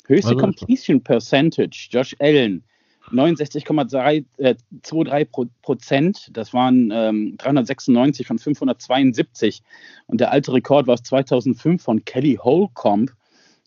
Höchste 0.06 0.30
also, 0.30 0.40
Completion 0.40 1.00
Percentage, 1.02 1.88
Josh 1.90 2.16
Allen, 2.18 2.64
69,23 3.12 4.24
äh, 4.38 5.26
Prozent. 5.62 6.30
Das 6.32 6.52
waren 6.52 6.90
ähm, 6.92 7.36
396 7.38 8.26
von 8.26 8.38
572. 8.38 9.62
Und 10.06 10.20
der 10.20 10.32
alte 10.32 10.52
Rekord 10.52 10.88
war 10.88 10.94
aus 10.94 11.02
2005 11.04 11.80
von 11.80 12.04
Kelly 12.04 12.38
Holcomb 12.42 13.12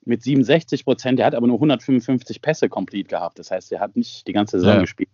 mit 0.04 0.24
67 0.24 0.84
Prozent. 0.84 1.20
Der 1.20 1.26
hat 1.26 1.36
aber 1.36 1.48
nur 1.48 1.56
155 1.56 2.42
Pässe 2.42 2.68
complete 2.68 3.08
gehabt. 3.08 3.40
Das 3.40 3.52
heißt, 3.52 3.72
er 3.72 3.80
hat 3.80 3.96
nicht 3.96 4.28
die 4.28 4.34
ganze 4.34 4.60
Saison 4.60 4.76
ja. 4.76 4.82
gespielt. 4.82 5.10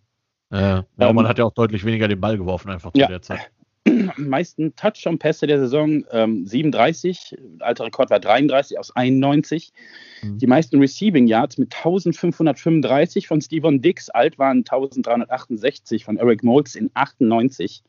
Ja, 0.55 0.85
ja 0.97 1.09
ähm, 1.09 1.15
man 1.15 1.27
hat 1.27 1.37
ja 1.37 1.45
auch 1.45 1.53
deutlich 1.53 1.85
weniger 1.85 2.07
den 2.07 2.19
Ball 2.19 2.37
geworfen, 2.37 2.71
einfach 2.71 2.91
zu 2.91 2.99
ja. 2.99 3.07
der 3.07 3.21
Zeit. 3.21 3.51
meisten 4.17 4.75
Touchdown-Pässe 4.75 5.47
der 5.47 5.59
Saison 5.59 6.03
ähm, 6.11 6.45
37, 6.45 7.37
alter 7.59 7.85
Rekord 7.85 8.09
war 8.09 8.19
33 8.19 8.79
aus 8.79 8.95
91. 8.95 9.71
Mhm. 10.23 10.37
Die 10.39 10.47
meisten 10.47 10.79
Receiving 10.79 11.27
Yards 11.27 11.57
mit 11.57 11.75
1535 11.75 13.27
von 13.27 13.41
Steven 13.41 13.81
Dix, 13.81 14.09
alt 14.09 14.39
waren 14.39 14.59
1368 14.59 16.05
von 16.05 16.17
Eric 16.17 16.43
Moulds 16.43 16.75
in 16.75 16.89
98. 16.93 17.83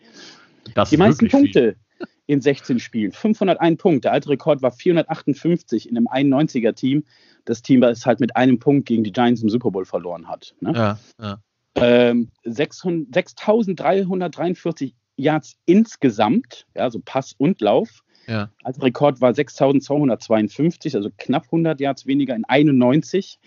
Das 0.75 0.91
die 0.91 0.97
meisten 0.97 1.29
Punkte 1.29 1.77
viel. 1.99 2.09
in 2.27 2.41
16 2.41 2.81
Spielen, 2.81 3.13
501 3.13 3.81
Punkte. 3.81 4.01
Der 4.03 4.13
alte 4.13 4.29
Rekord 4.31 4.63
war 4.63 4.73
458 4.73 5.89
in 5.89 5.97
einem 5.97 6.09
91er 6.09 6.75
Team. 6.75 7.05
Das 7.45 7.63
Team, 7.63 7.81
das 7.81 8.05
halt 8.05 8.21
mit 8.21 8.37
einem 8.37 8.59
Punkt 8.59 8.87
gegen 8.87 9.05
die 9.05 9.13
Giants 9.13 9.41
im 9.41 9.49
Super 9.49 9.71
Bowl 9.71 9.85
verloren 9.85 10.29
hat. 10.29 10.55
Ne? 10.61 10.73
Ja, 10.75 10.99
ja. 11.21 11.39
Ähm, 11.77 12.31
6.343 12.45 14.95
Yards 15.17 15.57
insgesamt, 15.67 16.67
ja, 16.75 16.83
also 16.83 17.01
Pass 17.05 17.35
und 17.39 17.61
Lauf. 17.61 18.03
Ja. 18.27 18.51
Als 18.65 18.83
Rekord 18.83 19.21
war 19.21 19.31
6.252, 19.33 20.97
also 20.97 21.11
knapp 21.17 21.45
100 21.45 21.81
Yards 21.81 22.07
weniger 22.07 22.35
in 22.35 22.45
91. 22.45 23.39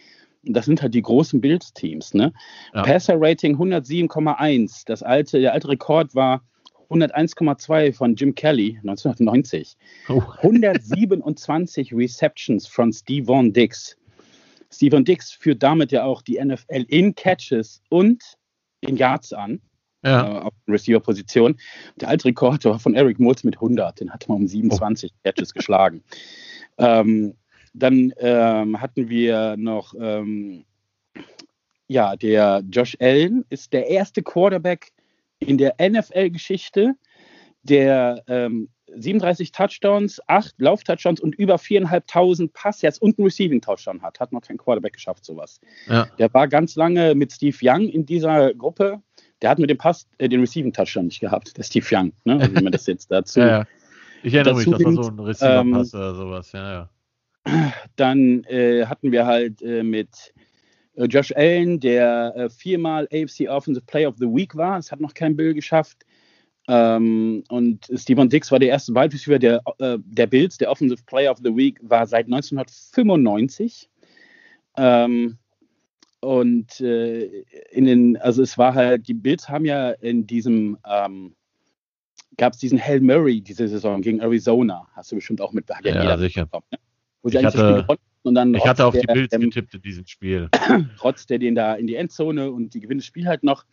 Das 0.44 0.66
sind 0.66 0.82
halt 0.82 0.94
die 0.94 1.02
großen 1.02 1.42
Bills-Teams. 1.42 2.14
Ne? 2.14 2.32
Ja. 2.74 2.84
Passer-Rating 2.84 3.58
107,1. 3.58 4.84
Das 4.86 5.04
alte, 5.04 5.42
der 5.42 5.52
alte 5.54 5.68
Rekord 5.68 6.16
war 6.16 6.44
101,2 6.90 7.94
von 7.94 8.16
Jim 8.16 8.36
Kelly 8.36 8.78
1990. 8.78 9.76
Oh. 10.08 10.24
127 10.42 11.94
Receptions 11.94 12.68
von 12.68 12.94
Steve 12.94 13.52
Dix. 13.52 13.98
Steven 14.72 15.06
Dix 15.06 15.32
führt 15.32 15.64
damit 15.64 15.92
ja 15.92 16.04
auch 16.04 16.22
die 16.22 16.40
NFL 16.44 16.86
in 16.88 17.16
Catches 17.16 17.82
und 17.90 18.24
in 18.82 18.98
Yards 18.98 19.34
an. 19.34 19.62
Ja. 20.04 20.26
Äh, 20.26 20.40
auf 20.44 20.54
Receiver-Position. 20.68 21.58
Der 21.98 22.08
alte 22.08 22.26
Rekord 22.26 22.64
war 22.66 22.80
von 22.80 22.96
Eric 22.96 23.20
Moulds 23.20 23.44
mit 23.44 23.56
100. 23.56 24.00
Den 24.00 24.12
hat 24.12 24.30
man 24.30 24.38
um 24.38 24.48
27 24.48 25.12
oh. 25.14 25.20
Catches 25.24 25.54
geschlagen. 25.54 26.04
Ähm, 26.82 27.34
dann 27.74 28.14
ähm, 28.20 28.80
hatten 28.80 29.10
wir 29.10 29.58
noch, 29.58 29.94
ähm, 30.00 30.64
ja, 31.88 32.16
der 32.16 32.64
Josh 32.72 32.96
Allen 33.02 33.44
ist 33.50 33.74
der 33.74 33.88
erste 33.88 34.24
Quarterback 34.24 34.94
in 35.40 35.58
der 35.58 35.76
NFL-Geschichte, 35.78 36.96
der 37.64 38.24
ähm, 38.28 38.70
37 38.96 39.52
Touchdowns, 39.52 40.22
8 40.28 40.56
Lauftouchdowns 40.58 41.20
und 41.20 41.36
über 41.36 41.56
4.500 41.56 42.50
Passyards 42.54 43.00
und 43.00 43.18
einen 43.18 43.26
Receiving-Touchdown 43.26 44.02
hat. 44.02 44.20
Hat 44.20 44.32
noch 44.32 44.42
kein 44.42 44.58
Quarterback 44.58 44.94
geschafft, 44.94 45.26
sowas. 45.26 45.60
Ja. 45.88 46.08
Der 46.18 46.34
war 46.34 46.48
ganz 46.48 46.76
lange 46.76 47.16
mit 47.16 47.32
Steve 47.32 47.58
Young 47.62 47.88
in 47.88 48.06
dieser 48.06 48.54
Gruppe. 48.54 49.02
Der 49.42 49.50
hat 49.50 49.60
mit 49.60 49.70
dem 49.70 49.78
Pass 49.78 50.08
äh, 50.18 50.28
den 50.28 50.42
Receiving-Touchdown 50.42 51.06
nicht 51.06 51.20
gehabt, 51.20 51.58
der 51.58 51.64
Steve 51.64 51.86
Young. 51.92 52.12
Ne? 52.26 52.50
wenn 52.54 52.64
man 52.64 52.72
das 52.72 52.88
jetzt 52.88 53.12
dazu. 53.12 53.40
ja, 53.42 53.48
ja. 53.48 53.68
Ich 54.24 54.34
erinnere 54.34 54.56
mich, 54.56 54.66
das 54.66 54.84
war 54.84 55.04
so 55.04 55.10
ein 55.10 55.20
Receiver-Pass 55.20 55.94
ähm, 55.94 56.00
oder 56.00 56.16
sowas. 56.16 56.52
Ja, 56.52 56.72
ja. 56.72 56.90
Dann 57.96 58.44
äh, 58.46 58.86
hatten 58.86 59.12
wir 59.12 59.26
halt 59.26 59.62
äh, 59.62 59.84
mit 59.84 60.34
äh, 60.96 61.06
Josh 61.06 61.32
Allen, 61.36 61.80
der 61.80 62.34
äh, 62.36 62.50
viermal 62.50 63.08
AFC 63.14 63.48
Offensive 63.48 63.86
Player 63.86 64.10
of 64.10 64.18
the 64.18 64.26
Week 64.26 64.56
war. 64.56 64.78
Es 64.78 64.92
hat 64.92 65.00
noch 65.00 65.14
kein 65.14 65.36
Bill 65.36 65.54
geschafft. 65.54 66.06
Ähm, 66.72 67.44
und 67.50 67.90
Steven 67.96 68.30
Dix 68.30 68.52
war 68.52 68.60
der 68.60 68.70
erste 68.70 68.94
Wide 68.94 69.12
Receiver 69.12 69.40
der, 69.40 69.60
äh, 69.80 69.98
der 70.06 70.28
Bills, 70.28 70.60
der 70.60 70.70
Offensive 70.70 71.02
Player 71.04 71.32
of 71.32 71.40
the 71.40 71.56
Week 71.56 71.80
war 71.82 72.06
seit 72.06 72.28
1995. 72.28 73.90
Ähm, 74.78 75.40
und 76.20 76.80
äh, 76.80 77.26
in 77.72 77.86
den, 77.86 78.18
also 78.18 78.44
es 78.44 78.60
war 78.60 78.76
halt, 78.76 79.08
die 79.08 79.16
Bills 79.16 79.50
haben 79.50 79.66
ja 79.66 79.90
in 79.90 80.28
diesem, 80.28 80.78
ähm, 80.86 81.36
gab 82.38 82.54
es 82.54 82.60
diesen 82.60 82.80
Hail 82.80 83.02
Murray 83.02 83.42
diese 83.42 83.68
Saison 83.68 84.02
gegen 84.04 84.20
Arizona. 84.20 84.88
Hast 84.94 85.12
du 85.12 85.16
bestimmt 85.16 85.42
auch 85.42 85.54
mit 85.54 85.66
Ja, 85.84 86.04
ja 86.04 86.18
sicher. 86.20 86.46
Bekommen, 86.46 86.66
ne? 86.72 86.78
Wo 87.24 87.30
sie 87.30 87.40
ich 87.40 87.46
hatte, 87.46 87.88
und 88.22 88.36
dann 88.36 88.54
ich 88.54 88.66
hatte 88.66 88.86
auf 88.86 88.94
der, 88.94 89.02
die 89.02 89.14
Bills 89.14 89.34
ähm, 89.34 89.42
getippt 89.42 89.74
in 89.74 89.82
diesem 89.82 90.06
Spiel. 90.06 90.50
Trotz 91.00 91.26
der 91.26 91.40
den 91.40 91.56
da 91.56 91.74
in 91.74 91.88
die 91.88 91.96
Endzone 91.96 92.52
und 92.52 92.76
die 92.76 92.80
gewinnen 92.80 93.00
das 93.00 93.08
Spiel 93.08 93.28
halt 93.28 93.44
noch 93.44 93.66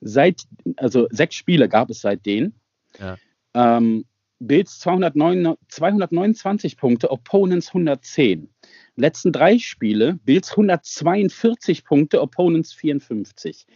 seit, 0.00 0.44
also 0.76 1.06
sechs 1.10 1.34
Spiele 1.34 1.68
gab 1.68 1.90
es 1.90 2.00
seitdem. 2.00 2.52
Ja. 2.98 3.16
Ähm, 3.54 4.04
Bills 4.40 4.78
209, 4.78 5.54
229 5.68 6.76
Punkte, 6.78 7.10
Opponents 7.10 7.68
110. 7.68 8.48
Letzten 8.96 9.32
drei 9.32 9.58
Spiele, 9.58 10.18
Bills 10.24 10.50
142 10.52 11.84
Punkte, 11.84 12.22
Opponents 12.22 12.72
54. 12.72 13.66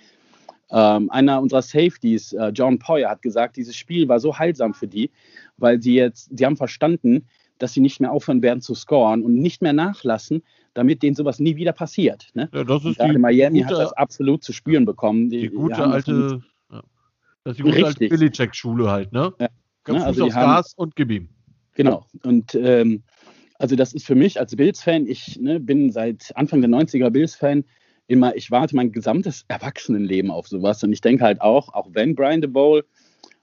Ähm, 0.71 1.11
einer 1.11 1.43
unserer 1.43 1.61
Safeties, 1.61 2.33
äh, 2.33 2.49
John 2.49 2.79
Poyer, 2.79 3.11
hat 3.11 3.21
gesagt, 3.21 3.57
dieses 3.57 3.77
Spiel 3.77 4.09
war 4.09 4.21
so 4.21 4.39
heilsam 4.39 4.73
für 4.73 4.89
die, 4.89 5.11
weil 5.59 5.83
sie 5.83 5.95
jetzt, 5.95 6.31
sie 6.37 6.47
haben 6.47 6.57
verstanden, 6.57 7.27
dass 7.59 7.75
sie 7.75 7.81
nicht 7.81 8.01
mehr 8.01 8.11
aufhören 8.11 8.43
werden 8.43 8.63
zu 8.63 8.75
scoren 8.75 9.23
und 9.23 9.35
nicht 9.35 9.61
mehr 9.61 9.75
nachlassen, 9.75 10.43
damit 10.75 11.03
denen 11.03 11.15
sowas 11.15 11.39
nie 11.39 11.57
wieder 11.57 11.73
passiert. 11.73 12.29
Ne? 12.35 12.49
Ja, 12.53 12.65
das 12.65 12.85
ist 12.85 13.01
die 13.01 13.19
Miami 13.19 13.63
gute, 13.63 13.75
hat 13.75 13.85
das 13.87 13.93
absolut 13.95 14.45
zu 14.45 14.53
spüren 14.53 14.85
bekommen. 14.85 15.31
Die, 15.31 15.43
die 15.43 15.49
gute 15.51 15.85
alte, 15.85 16.43
das, 16.69 16.83
das 17.45 17.51
ist 17.53 17.59
die 17.59 17.63
gute 17.63 17.77
richtig. 17.77 17.87
alte 17.87 18.09
Billy-Check-Schule 18.09 18.91
halt, 18.91 19.13
ne? 19.13 19.33
Ja. 19.39 19.49
ne? 19.89 20.05
Also 20.05 20.25
aufs 20.25 20.35
Gas 20.35 20.75
und 20.75 20.97
gib 20.97 21.11
ihm. 21.11 21.29
Genau. 21.75 22.07
Und 22.23 22.55
ähm, 22.55 23.03
also 23.59 23.77
das 23.77 23.93
ist 23.93 24.07
für 24.07 24.15
mich 24.15 24.39
als 24.39 24.55
Bills-Fan, 24.57 25.07
ich 25.07 25.39
ne, 25.41 25.61
bin 25.61 25.91
seit 25.91 26.33
Anfang 26.35 26.61
der 26.61 26.71
90er 26.71 27.11
Bills-Fan, 27.11 27.65
immer, 28.07 28.37
ich 28.37 28.51
warte 28.51 28.77
mein 28.77 28.93
gesamtes 28.93 29.45
Erwachsenenleben 29.49 30.31
auf 30.31 30.49
sowas. 30.49 30.83
Und 30.83 30.93
ich 30.93 31.01
denke 31.01 31.25
halt 31.25 31.41
auch, 31.41 31.73
auch 31.73 31.89
wenn 31.93 32.15
Brian 32.15 32.41
de 32.41 32.51
Bowl 32.51 32.85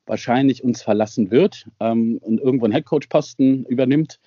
wahrscheinlich 0.06 0.64
uns 0.64 0.82
verlassen 0.82 1.32
wird 1.32 1.68
ähm, 1.80 2.18
und 2.22 2.40
irgendwo 2.40 2.66
einen 2.66 2.74
Headcoach-Posten 2.74 3.66
übernimmt, 3.66 4.20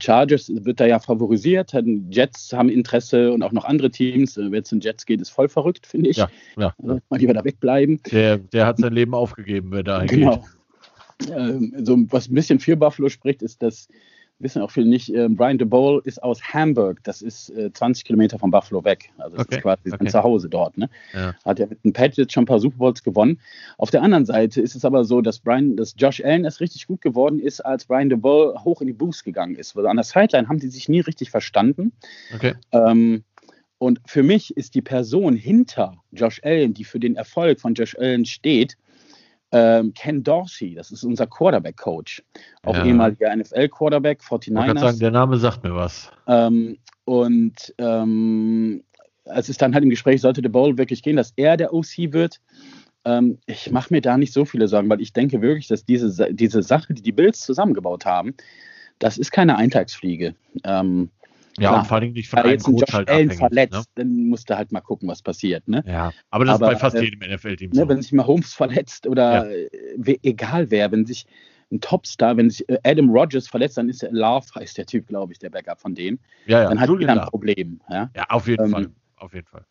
Chargers 0.00 0.50
wird 0.54 0.80
da 0.80 0.86
ja 0.86 0.98
favorisiert, 0.98 1.72
Jets 2.10 2.52
haben 2.52 2.68
Interesse 2.68 3.32
und 3.32 3.42
auch 3.42 3.52
noch 3.52 3.64
andere 3.64 3.90
Teams. 3.90 4.36
Äh, 4.36 4.50
Wer 4.50 4.64
zu 4.64 4.76
den 4.76 4.80
Jets 4.80 5.06
geht, 5.06 5.20
ist 5.20 5.30
voll 5.30 5.48
verrückt, 5.48 5.86
finde 5.86 6.10
ich. 6.10 6.18
Ja, 6.18 6.28
ja. 6.56 6.74
Also, 6.82 7.00
mal 7.08 7.18
lieber 7.18 7.34
da 7.34 7.44
wegbleiben. 7.44 8.00
Der, 8.10 8.38
der 8.38 8.66
hat 8.66 8.78
sein 8.78 8.92
Leben 8.92 9.14
aufgegeben, 9.14 9.70
wer 9.72 9.82
da 9.82 10.04
genau. 10.04 10.44
geht. 11.18 11.30
Ähm, 11.30 11.74
so, 11.84 11.96
was 12.10 12.28
ein 12.28 12.34
bisschen 12.34 12.58
für 12.58 12.76
Buffalo 12.76 13.08
spricht, 13.08 13.42
ist, 13.42 13.62
dass 13.62 13.88
wissen 14.42 14.62
auch 14.62 14.70
viele 14.70 14.86
nicht, 14.86 15.14
äh, 15.14 15.28
Brian 15.28 15.58
DeBole 15.58 16.02
ist 16.04 16.22
aus 16.22 16.42
Hamburg, 16.42 17.02
das 17.04 17.22
ist 17.22 17.50
äh, 17.50 17.72
20 17.72 18.04
Kilometer 18.04 18.38
von 18.38 18.50
Buffalo 18.50 18.84
weg. 18.84 19.10
Also 19.18 19.36
das 19.36 19.46
okay. 19.46 19.56
ist 19.56 19.62
quasi 19.62 19.80
okay. 19.86 19.96
sein 19.98 20.08
Zuhause 20.08 20.48
dort. 20.48 20.76
Ne? 20.76 20.88
Ja. 21.12 21.34
Hat 21.44 21.58
ja 21.58 21.66
mit 21.66 21.84
den 21.84 21.92
Patriots 21.92 22.32
schon 22.32 22.42
ein 22.42 22.46
paar 22.46 22.60
Super 22.60 22.76
Bowls 22.78 23.02
gewonnen. 23.02 23.40
Auf 23.78 23.90
der 23.90 24.02
anderen 24.02 24.26
Seite 24.26 24.60
ist 24.60 24.74
es 24.74 24.84
aber 24.84 25.04
so, 25.04 25.20
dass 25.20 25.38
Brian, 25.38 25.76
dass 25.76 25.94
Josh 25.96 26.22
Allen 26.24 26.44
erst 26.44 26.60
richtig 26.60 26.86
gut 26.86 27.00
geworden 27.00 27.38
ist, 27.38 27.60
als 27.60 27.84
Brian 27.84 28.10
DeBole 28.10 28.64
hoch 28.64 28.80
in 28.80 28.86
die 28.86 28.92
Boost 28.92 29.24
gegangen 29.24 29.54
ist. 29.54 29.76
Also 29.76 29.88
an 29.88 29.96
der 29.96 30.04
Sideline 30.04 30.48
haben 30.48 30.58
die 30.58 30.68
sich 30.68 30.88
nie 30.88 31.00
richtig 31.00 31.30
verstanden. 31.30 31.92
Okay. 32.34 32.54
Ähm, 32.72 33.24
und 33.78 34.00
für 34.06 34.22
mich 34.22 34.56
ist 34.56 34.76
die 34.76 34.82
Person 34.82 35.34
hinter 35.34 35.96
Josh 36.12 36.40
Allen, 36.44 36.72
die 36.72 36.84
für 36.84 37.00
den 37.00 37.16
Erfolg 37.16 37.60
von 37.60 37.74
Josh 37.74 37.96
Allen 37.98 38.24
steht, 38.24 38.76
ähm, 39.52 39.92
Ken 39.94 40.22
Dorsey, 40.22 40.74
das 40.74 40.90
ist 40.90 41.04
unser 41.04 41.26
Quarterback-Coach, 41.26 42.22
auch 42.64 42.74
ja. 42.74 42.84
ehemaliger 42.84 43.34
NFL-Quarterback, 43.36 44.20
49ers. 44.22 44.60
Ich 44.60 44.66
kann 44.66 44.78
sagen, 44.78 44.98
der 44.98 45.10
Name 45.10 45.36
sagt 45.36 45.62
mir 45.62 45.74
was. 45.74 46.10
Ähm, 46.26 46.78
und 47.04 47.74
ähm, 47.78 48.82
es 49.24 49.48
ist 49.48 49.60
dann 49.60 49.74
halt 49.74 49.84
im 49.84 49.90
Gespräch, 49.90 50.20
sollte 50.20 50.42
der 50.42 50.48
Bowl 50.48 50.78
wirklich 50.78 51.02
gehen, 51.02 51.16
dass 51.16 51.32
er 51.36 51.56
der 51.56 51.72
OC 51.74 52.12
wird. 52.12 52.40
Ähm, 53.04 53.38
ich 53.46 53.70
mache 53.70 53.92
mir 53.92 54.00
da 54.00 54.16
nicht 54.16 54.32
so 54.32 54.44
viele 54.44 54.68
Sorgen, 54.68 54.88
weil 54.88 55.00
ich 55.00 55.12
denke 55.12 55.42
wirklich, 55.42 55.68
dass 55.68 55.84
diese, 55.84 56.32
diese 56.32 56.62
Sache, 56.62 56.94
die 56.94 57.02
die 57.02 57.12
Bills 57.12 57.40
zusammengebaut 57.40 58.06
haben, 58.06 58.34
das 58.98 59.18
ist 59.18 59.32
keine 59.32 59.56
Eintagsfliege. 59.56 60.34
Ähm, 60.64 61.10
ja, 61.58 61.68
Klar, 61.68 61.80
und 61.80 61.86
vor 61.86 61.96
allem 61.98 62.12
nicht 62.12 62.28
von 62.28 62.38
einem 62.38 62.52
jetzt 62.52 62.64
Coach 62.64 62.92
halt 62.92 63.08
Allen 63.08 63.30
abhängig. 63.30 63.38
verletzt, 63.38 63.74
ne? 63.74 63.84
dann 63.96 64.24
musst 64.28 64.48
du 64.48 64.56
halt 64.56 64.72
mal 64.72 64.80
gucken, 64.80 65.08
was 65.08 65.22
passiert. 65.22 65.68
Ne? 65.68 65.84
Ja, 65.86 66.12
aber 66.30 66.44
das 66.46 66.54
aber, 66.54 66.72
ist 66.72 66.74
bei 66.74 66.78
fast 66.78 66.96
äh, 66.96 67.02
jedem 67.02 67.20
NFL-Team 67.30 67.70
ne, 67.70 67.80
so. 67.82 67.88
Wenn 67.88 68.00
sich 68.00 68.12
mal 68.12 68.26
Holmes 68.26 68.54
verletzt 68.54 69.06
oder 69.06 69.50
ja. 69.50 69.66
äh, 70.04 70.18
egal 70.22 70.70
wer, 70.70 70.90
wenn 70.92 71.04
sich 71.04 71.26
ein 71.70 71.80
Topstar, 71.80 72.36
wenn 72.36 72.48
sich 72.48 72.68
äh, 72.68 72.78
Adam 72.84 73.10
Rogers 73.10 73.48
verletzt, 73.48 73.76
dann 73.76 73.88
ist 73.88 74.02
der 74.02 74.12
Love, 74.12 74.46
heißt 74.54 74.78
der 74.78 74.86
Typ, 74.86 75.08
glaube 75.08 75.32
ich, 75.32 75.38
der 75.38 75.50
Backup 75.50 75.80
von 75.80 75.94
dem. 75.94 76.18
Ja, 76.46 76.62
ja. 76.62 76.68
Dann 76.68 76.80
hat 76.80 76.88
er 76.88 77.08
ein 77.08 77.28
Problem. 77.28 77.80
Ja, 77.90 78.10
ja 78.14 78.24
auf 78.30 78.46
jeden 78.46 78.64
ähm, 78.64 78.70
Fall. 78.70 78.90
Auf 79.16 79.34
jeden 79.34 79.46
Fall. 79.46 79.64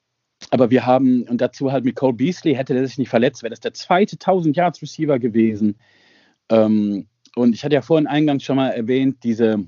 Aber 0.50 0.72
wir 0.72 0.86
haben, 0.86 1.24
und 1.24 1.40
dazu 1.40 1.72
halt 1.72 1.86
mit 1.86 1.96
Cole 1.96 2.14
Beasley, 2.14 2.56
hätte 2.56 2.74
der 2.74 2.88
sich 2.88 2.98
nicht 2.98 3.10
verletzt, 3.10 3.44
wäre 3.44 3.52
das 3.52 3.60
der 3.60 3.74
zweite 3.74 4.16
1000 4.16 4.56
Yards 4.56 4.82
Receiver 4.82 5.20
gewesen. 5.20 5.76
Ähm, 6.50 7.08
und 7.36 7.54
ich 7.54 7.64
hatte 7.64 7.76
ja 7.76 7.82
vorhin 7.82 8.08
eingangs 8.08 8.44
schon 8.44 8.58
mal 8.58 8.70
erwähnt, 8.70 9.24
diese 9.24 9.66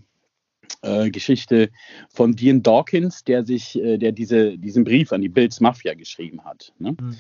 äh, 0.84 1.10
Geschichte 1.10 1.70
von 2.10 2.36
Dean 2.36 2.62
Dawkins, 2.62 3.24
der 3.24 3.44
sich, 3.44 3.80
äh, 3.82 3.98
der 3.98 4.12
diese, 4.12 4.58
diesen 4.58 4.84
Brief 4.84 5.12
an 5.12 5.22
die 5.22 5.30
Bills 5.30 5.60
Mafia 5.60 5.94
geschrieben 5.94 6.44
hat. 6.44 6.74
Ne? 6.78 6.96
Mhm. 7.00 7.18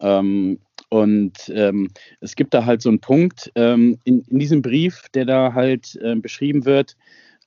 Ähm, 0.00 0.58
und 0.88 1.52
ähm, 1.54 1.90
es 2.20 2.34
gibt 2.34 2.54
da 2.54 2.64
halt 2.64 2.82
so 2.82 2.88
einen 2.88 3.00
Punkt 3.00 3.50
ähm, 3.54 3.98
in, 4.04 4.22
in, 4.22 4.38
diesem 4.38 4.62
Brief, 4.62 5.02
der 5.14 5.24
da 5.24 5.52
halt 5.54 5.96
äh, 6.02 6.16
beschrieben 6.16 6.64
wird, 6.64 6.96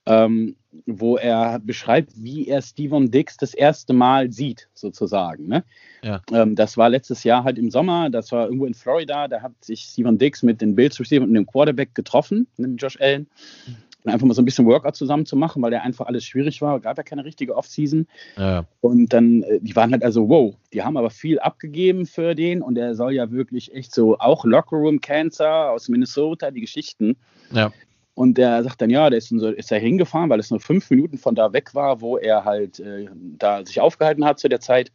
ähm, 0.05 0.55
wo 0.85 1.17
er 1.17 1.59
beschreibt, 1.59 2.11
wie 2.15 2.47
er 2.47 2.61
Steven 2.61 3.09
Dix 3.09 3.37
das 3.37 3.53
erste 3.53 3.93
Mal 3.93 4.31
sieht, 4.31 4.69
sozusagen. 4.73 5.47
Ne? 5.47 5.63
Ja. 6.03 6.21
Ähm, 6.31 6.55
das 6.55 6.77
war 6.77 6.89
letztes 6.89 7.23
Jahr 7.23 7.43
halt 7.43 7.57
im 7.57 7.71
Sommer, 7.71 8.09
das 8.09 8.31
war 8.31 8.45
irgendwo 8.45 8.65
in 8.65 8.73
Florida, 8.73 9.27
da 9.27 9.41
hat 9.41 9.53
sich 9.63 9.81
Steven 9.81 10.17
Dix 10.17 10.43
mit 10.43 10.61
den 10.61 10.75
Bills 10.75 10.99
Receiver 10.99 11.23
und 11.23 11.33
dem 11.33 11.45
Quarterback 11.45 11.95
getroffen, 11.95 12.47
mit 12.57 12.81
Josh 12.81 12.99
Allen. 12.99 13.27
Mhm 13.67 13.75
einfach 14.11 14.27
mal 14.27 14.33
so 14.33 14.41
ein 14.41 14.45
bisschen 14.45 14.65
Workout 14.65 14.95
zusammen 14.95 15.25
zu 15.25 15.35
machen, 15.35 15.61
weil 15.61 15.71
der 15.71 15.83
einfach 15.83 16.07
alles 16.07 16.25
schwierig 16.25 16.61
war. 16.61 16.79
Gab 16.79 16.97
ja 16.97 17.03
keine 17.03 17.23
richtige 17.23 17.55
Offseason. 17.55 18.07
Ja. 18.37 18.65
Und 18.81 19.13
dann, 19.13 19.43
äh, 19.43 19.59
die 19.61 19.75
waren 19.75 19.91
halt 19.91 20.03
also, 20.03 20.27
wow, 20.27 20.55
die 20.73 20.83
haben 20.83 20.97
aber 20.97 21.09
viel 21.09 21.39
abgegeben 21.39 22.05
für 22.05 22.35
den 22.35 22.61
und 22.61 22.75
der 22.75 22.95
soll 22.95 23.13
ja 23.13 23.31
wirklich 23.31 23.73
echt 23.73 23.93
so 23.93 24.17
auch 24.17 24.45
Lockerroom 24.45 24.99
Cancer 25.01 25.71
aus 25.71 25.89
Minnesota, 25.89 26.51
die 26.51 26.61
Geschichten. 26.61 27.15
Ja. 27.51 27.71
Und 28.15 28.37
der 28.37 28.63
sagt 28.63 28.81
dann, 28.81 28.89
ja, 28.89 29.09
der 29.09 29.17
ist, 29.17 29.29
so, 29.29 29.49
ist 29.49 29.71
da 29.71 29.75
hingefahren, 29.75 30.29
weil 30.29 30.39
es 30.39 30.51
nur 30.51 30.59
fünf 30.59 30.89
Minuten 30.89 31.17
von 31.17 31.33
da 31.33 31.51
weg 31.51 31.73
war, 31.73 32.01
wo 32.01 32.17
er 32.17 32.45
halt 32.45 32.79
äh, 32.79 33.07
da 33.39 33.65
sich 33.65 33.81
aufgehalten 33.81 34.25
hat 34.25 34.39
zu 34.39 34.49
der 34.49 34.59
Zeit 34.59 34.91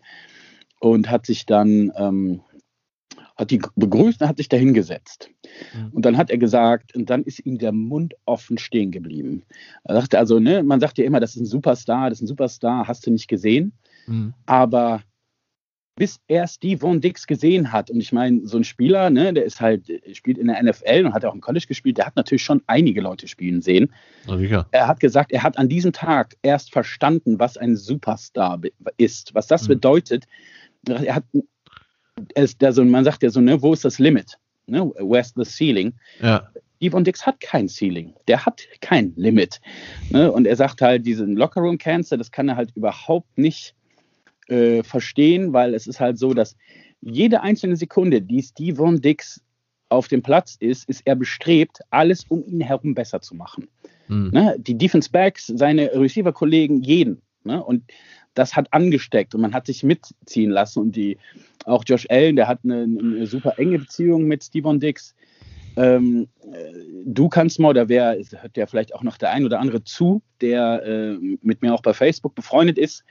und 0.81 1.11
hat 1.11 1.27
sich 1.27 1.47
dann 1.47 1.93
ähm, 1.97 2.41
hat 3.39 3.51
die 3.53 3.61
begrüßt 3.77 4.21
und 4.21 4.29
hat 4.29 4.37
sich 4.37 4.49
da 4.49 4.57
hingesetzt. 4.57 5.31
Mhm. 5.75 5.91
Und 5.93 6.05
dann 6.05 6.17
hat 6.17 6.31
er 6.31 6.39
gesagt, 6.39 6.95
und 6.95 7.09
dann 7.09 7.23
ist 7.23 7.45
ihm 7.47 7.59
der 7.59 7.73
Mund 7.73 8.15
offen 8.25 8.59
stehen 8.59 8.91
geblieben. 8.91 9.45
Er 9.85 9.95
sagte 9.95 10.19
also, 10.19 10.41
ne, 10.41 10.63
man 10.63 10.81
sagt 10.81 10.99
ja 10.99 11.05
immer, 11.05 11.21
das 11.21 11.37
ist 11.37 11.43
ein 11.43 11.47
Superstar, 11.47 12.11
das 12.11 12.19
ist 12.19 12.25
ein 12.25 12.27
Superstar, 12.27 12.89
hast 12.89 13.07
du 13.07 13.11
nicht 13.13 13.29
gesehen. 13.29 13.73
Mhm. 14.07 14.35
Aber 14.47 15.03
bis 15.95 16.21
er 16.29 16.47
Steve 16.47 16.79
Von 16.79 17.01
Dix 17.01 17.27
gesehen 17.27 17.73
hat, 17.73 17.91
und 17.91 18.01
ich 18.01 18.13
meine, 18.13 18.47
so 18.47 18.57
ein 18.57 18.65
Spieler, 18.65 19.11
ne, 19.11 19.33
der 19.33 19.45
ist 19.45 19.61
halt, 19.61 19.91
spielt 20.13 20.39
in 20.39 20.47
der 20.47 20.63
NFL 20.63 21.07
und 21.07 21.13
hat 21.13 21.25
auch 21.25 21.35
im 21.35 21.41
College 21.41 21.67
gespielt, 21.67 21.99
der 21.99 22.07
hat 22.07 22.17
natürlich 22.17 22.45
schon 22.45 22.63
einige 22.69 23.01
Leute 23.01 23.27
spielen 23.27 23.63
sehen. 23.63 23.93
Ja, 24.27 24.67
er 24.71 24.87
hat 24.87 25.01
gesagt, 25.01 25.33
er 25.33 25.43
hat 25.43 25.59
an 25.59 25.69
diesem 25.69 25.93
Tag 25.93 26.37
erst 26.43 26.73
verstanden, 26.73 27.41
was 27.41 27.57
ein 27.57 27.77
Superstar 27.77 28.61
ist, 28.97 29.35
was 29.35 29.49
das 29.49 29.65
mhm. 29.65 29.69
bedeutet. 29.69 30.27
Er 30.87 31.17
hat 31.17 31.25
ist 32.35 32.61
der 32.63 32.73
so, 32.73 32.85
man 32.85 33.05
sagt 33.05 33.23
ja 33.23 33.31
so, 33.31 33.41
ne, 33.41 33.61
wo 33.63 33.73
ist 33.73 33.85
das 33.85 33.99
Limit? 33.99 34.39
Ne, 34.67 34.91
where's 34.99 35.33
the 35.35 35.45
ceiling? 35.45 35.95
Ja. 36.21 36.49
Yvonne 36.81 37.05
Dix 37.05 37.27
hat 37.27 37.41
kein 37.41 37.69
Ceiling. 37.69 38.15
Der 38.29 38.45
hat 38.45 38.63
kein 38.81 39.13
Limit. 39.17 39.61
Ne? 40.11 40.31
Und 40.31 40.47
er 40.47 40.57
sagt 40.57 40.81
halt, 40.81 41.07
diesen 41.07 41.37
Lockerroom 41.37 41.79
Cancer, 41.79 42.17
das 42.17 42.31
kann 42.31 42.49
er 42.49 42.57
halt 42.57 42.71
überhaupt 42.77 43.37
nicht 43.37 43.75
äh, 44.49 44.83
verstehen, 44.83 45.53
weil 45.53 45.75
es 45.75 45.87
ist 45.87 46.01
halt 46.01 46.19
so, 46.19 46.35
dass 46.35 46.57
jede 47.01 47.43
einzelne 47.43 47.77
Sekunde, 47.77 48.23
die 48.23 48.43
Steven 48.43 49.01
Dix 49.01 49.41
auf 49.89 50.09
dem 50.09 50.23
Platz 50.23 50.57
ist, 50.61 50.89
ist 50.89 51.03
er 51.05 51.17
bestrebt, 51.17 51.81
alles 51.91 52.25
um 52.29 52.45
ihn 52.45 52.61
herum 52.61 52.95
besser 52.95 53.21
zu 53.21 53.35
machen. 53.35 53.69
Mhm. 54.09 54.31
Ne? 54.33 54.57
Die 54.59 54.77
Defense 54.77 55.11
Backs, 55.11 55.47
seine 55.47 55.91
Receiver-Kollegen, 55.95 56.83
jeden. 56.83 57.23
Ne? 57.45 57.63
Und 57.63 57.85
das 58.35 58.57
hat 58.57 58.73
angesteckt 58.73 59.35
und 59.35 59.41
man 59.41 59.55
hat 59.55 59.67
sich 59.67 59.83
mitziehen 59.83 60.51
lassen. 60.51 60.81
Und 60.81 60.97
die, 60.97 61.19
auch 61.65 61.85
Josh 61.87 62.07
Allen, 62.11 62.37
der 62.37 62.49
hat 62.49 62.61
eine, 62.65 62.83
eine 62.83 63.27
super 63.27 63.59
enge 63.59 63.79
Beziehung 63.79 64.25
mit 64.25 64.45
Steven 64.45 64.81
Dix. 64.81 65.15
Ähm, 65.77 66.29
äh, 66.43 66.73
du 67.05 67.29
kannst 67.29 67.61
mal, 67.61 67.69
oder 67.69 67.89
wer 67.89 68.17
hört 68.17 68.57
ja 68.57 68.67
vielleicht 68.67 68.95
auch 68.95 69.03
noch 69.05 69.17
der 69.17 69.31
ein 69.31 69.45
oder 69.45 69.61
andere 69.61 69.85
zu, 69.85 70.23
der 70.41 70.83
äh, 70.85 71.19
mit 71.43 71.63
mir 71.63 71.73
auch 71.73 71.83
bei 71.83 71.95
Facebook 71.95 72.35
befreundet 72.35 72.79
ist. 72.79 73.05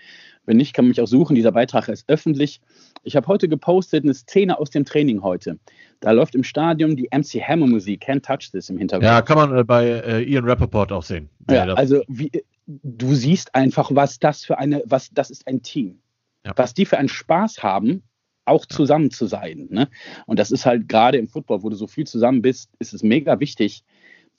Wenn 0.45 0.57
nicht, 0.57 0.73
kann 0.73 0.85
man 0.85 0.89
mich 0.89 1.01
auch 1.01 1.07
suchen. 1.07 1.35
Dieser 1.35 1.53
Beitrag 1.53 1.87
ist 1.87 2.09
öffentlich. 2.09 2.59
Ich 3.03 3.15
habe 3.15 3.27
heute 3.27 3.47
gepostet 3.47 4.03
eine 4.03 4.13
Szene 4.13 4.59
aus 4.59 4.69
dem 4.69 4.83
Training 4.83 5.21
heute. 5.21 5.59
Da 6.01 6.11
läuft 6.11 6.35
im 6.35 6.43
Stadion 6.43 6.97
die 6.97 7.09
MC 7.11 7.41
Hammer 7.41 7.67
Musik, 7.67 8.05
Can't 8.05 8.21
Touch 8.21 8.51
This 8.51 8.69
im 8.69 8.77
Hintergrund. 8.77 9.05
Ja, 9.05 9.21
kann 9.21 9.37
man 9.37 9.57
äh, 9.57 9.63
bei 9.63 9.85
äh, 9.85 10.23
Ian 10.23 10.43
Rappaport 10.43 10.91
auch 10.91 11.03
sehen. 11.03 11.29
Ja, 11.49 11.63
also 11.73 12.01
wie, 12.07 12.31
du 12.67 13.15
siehst 13.15 13.55
einfach, 13.55 13.91
was 13.93 14.19
das 14.19 14.43
für 14.43 14.57
eine, 14.57 14.83
was 14.85 15.09
das 15.11 15.29
ist 15.29 15.47
ein 15.47 15.61
Team. 15.61 15.99
Ja. 16.45 16.53
Was 16.55 16.73
die 16.73 16.85
für 16.85 16.97
einen 16.97 17.09
Spaß 17.09 17.63
haben, 17.63 18.03
auch 18.45 18.65
zusammen 18.65 19.11
zu 19.11 19.25
sein. 19.25 19.67
Ne? 19.69 19.89
Und 20.25 20.39
das 20.39 20.51
ist 20.51 20.65
halt 20.65 20.87
gerade 20.87 21.17
im 21.17 21.27
Football, 21.27 21.63
wo 21.63 21.69
du 21.69 21.75
so 21.75 21.87
viel 21.87 22.05
zusammen 22.05 22.41
bist, 22.41 22.69
ist 22.79 22.93
es 22.93 23.03
mega 23.03 23.39
wichtig. 23.39 23.83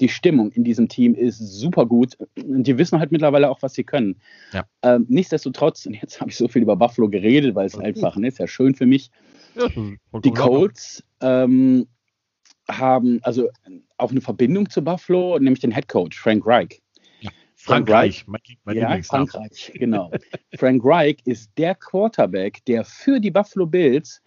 Die 0.01 0.09
Stimmung 0.09 0.53
in 0.53 0.65
diesem 0.65 0.89
Team 0.89 1.15
ist 1.15 1.39
super 1.39 1.85
gut. 1.85 2.17
Und 2.37 2.67
die 2.67 2.79
wissen 2.79 3.01
halt 3.01 3.13
mittlerweile 3.13 3.51
auch, 3.51 3.63
was 3.63 3.75
sie 3.75 3.85
können. 3.85 4.17
Ja. 4.53 4.65
Ähm, 4.83 5.07
nichtsdestotrotz, 5.09 5.87
und 5.87 6.01
jetzt 6.01 6.21
habe 6.21 6.31
ich 6.31 6.37
so 6.37 6.49
viel 6.49 6.63
über 6.63 6.77
Buffalo 6.77 7.09
geredet, 7.09 7.55
weil 7.55 7.67
es 7.67 7.77
einfach 7.77 8.17
ne, 8.17 8.29
ist 8.29 8.39
ja 8.39 8.47
schön 8.47 8.75
für 8.75 8.87
mich. 8.87 9.11
Ja, 9.57 9.69
die 10.21 10.31
Colts 10.31 11.03
ähm, 11.21 11.89
haben 12.71 13.19
also 13.23 13.49
auch 13.97 14.11
eine 14.11 14.21
Verbindung 14.21 14.71
zu 14.71 14.83
Buffalo, 14.83 15.39
nämlich 15.39 15.61
den 15.61 15.73
Head 15.73 15.89
Coach 15.89 16.19
Frank 16.19 16.47
Reich. 16.47 16.81
Frankreich, 17.69 18.27
mein, 18.27 18.41
mein 18.65 18.77
ja, 18.77 19.03
Frankreich, 19.03 19.73
genau. 19.75 20.11
Frank 20.57 20.83
Reich 20.85 21.19
ist 21.25 21.51
der 21.59 21.75
Quarterback, 21.75 22.65
der 22.65 22.85
für 22.85 23.21
die 23.21 23.31
Buffalo 23.31 23.67
Bills 23.67 24.23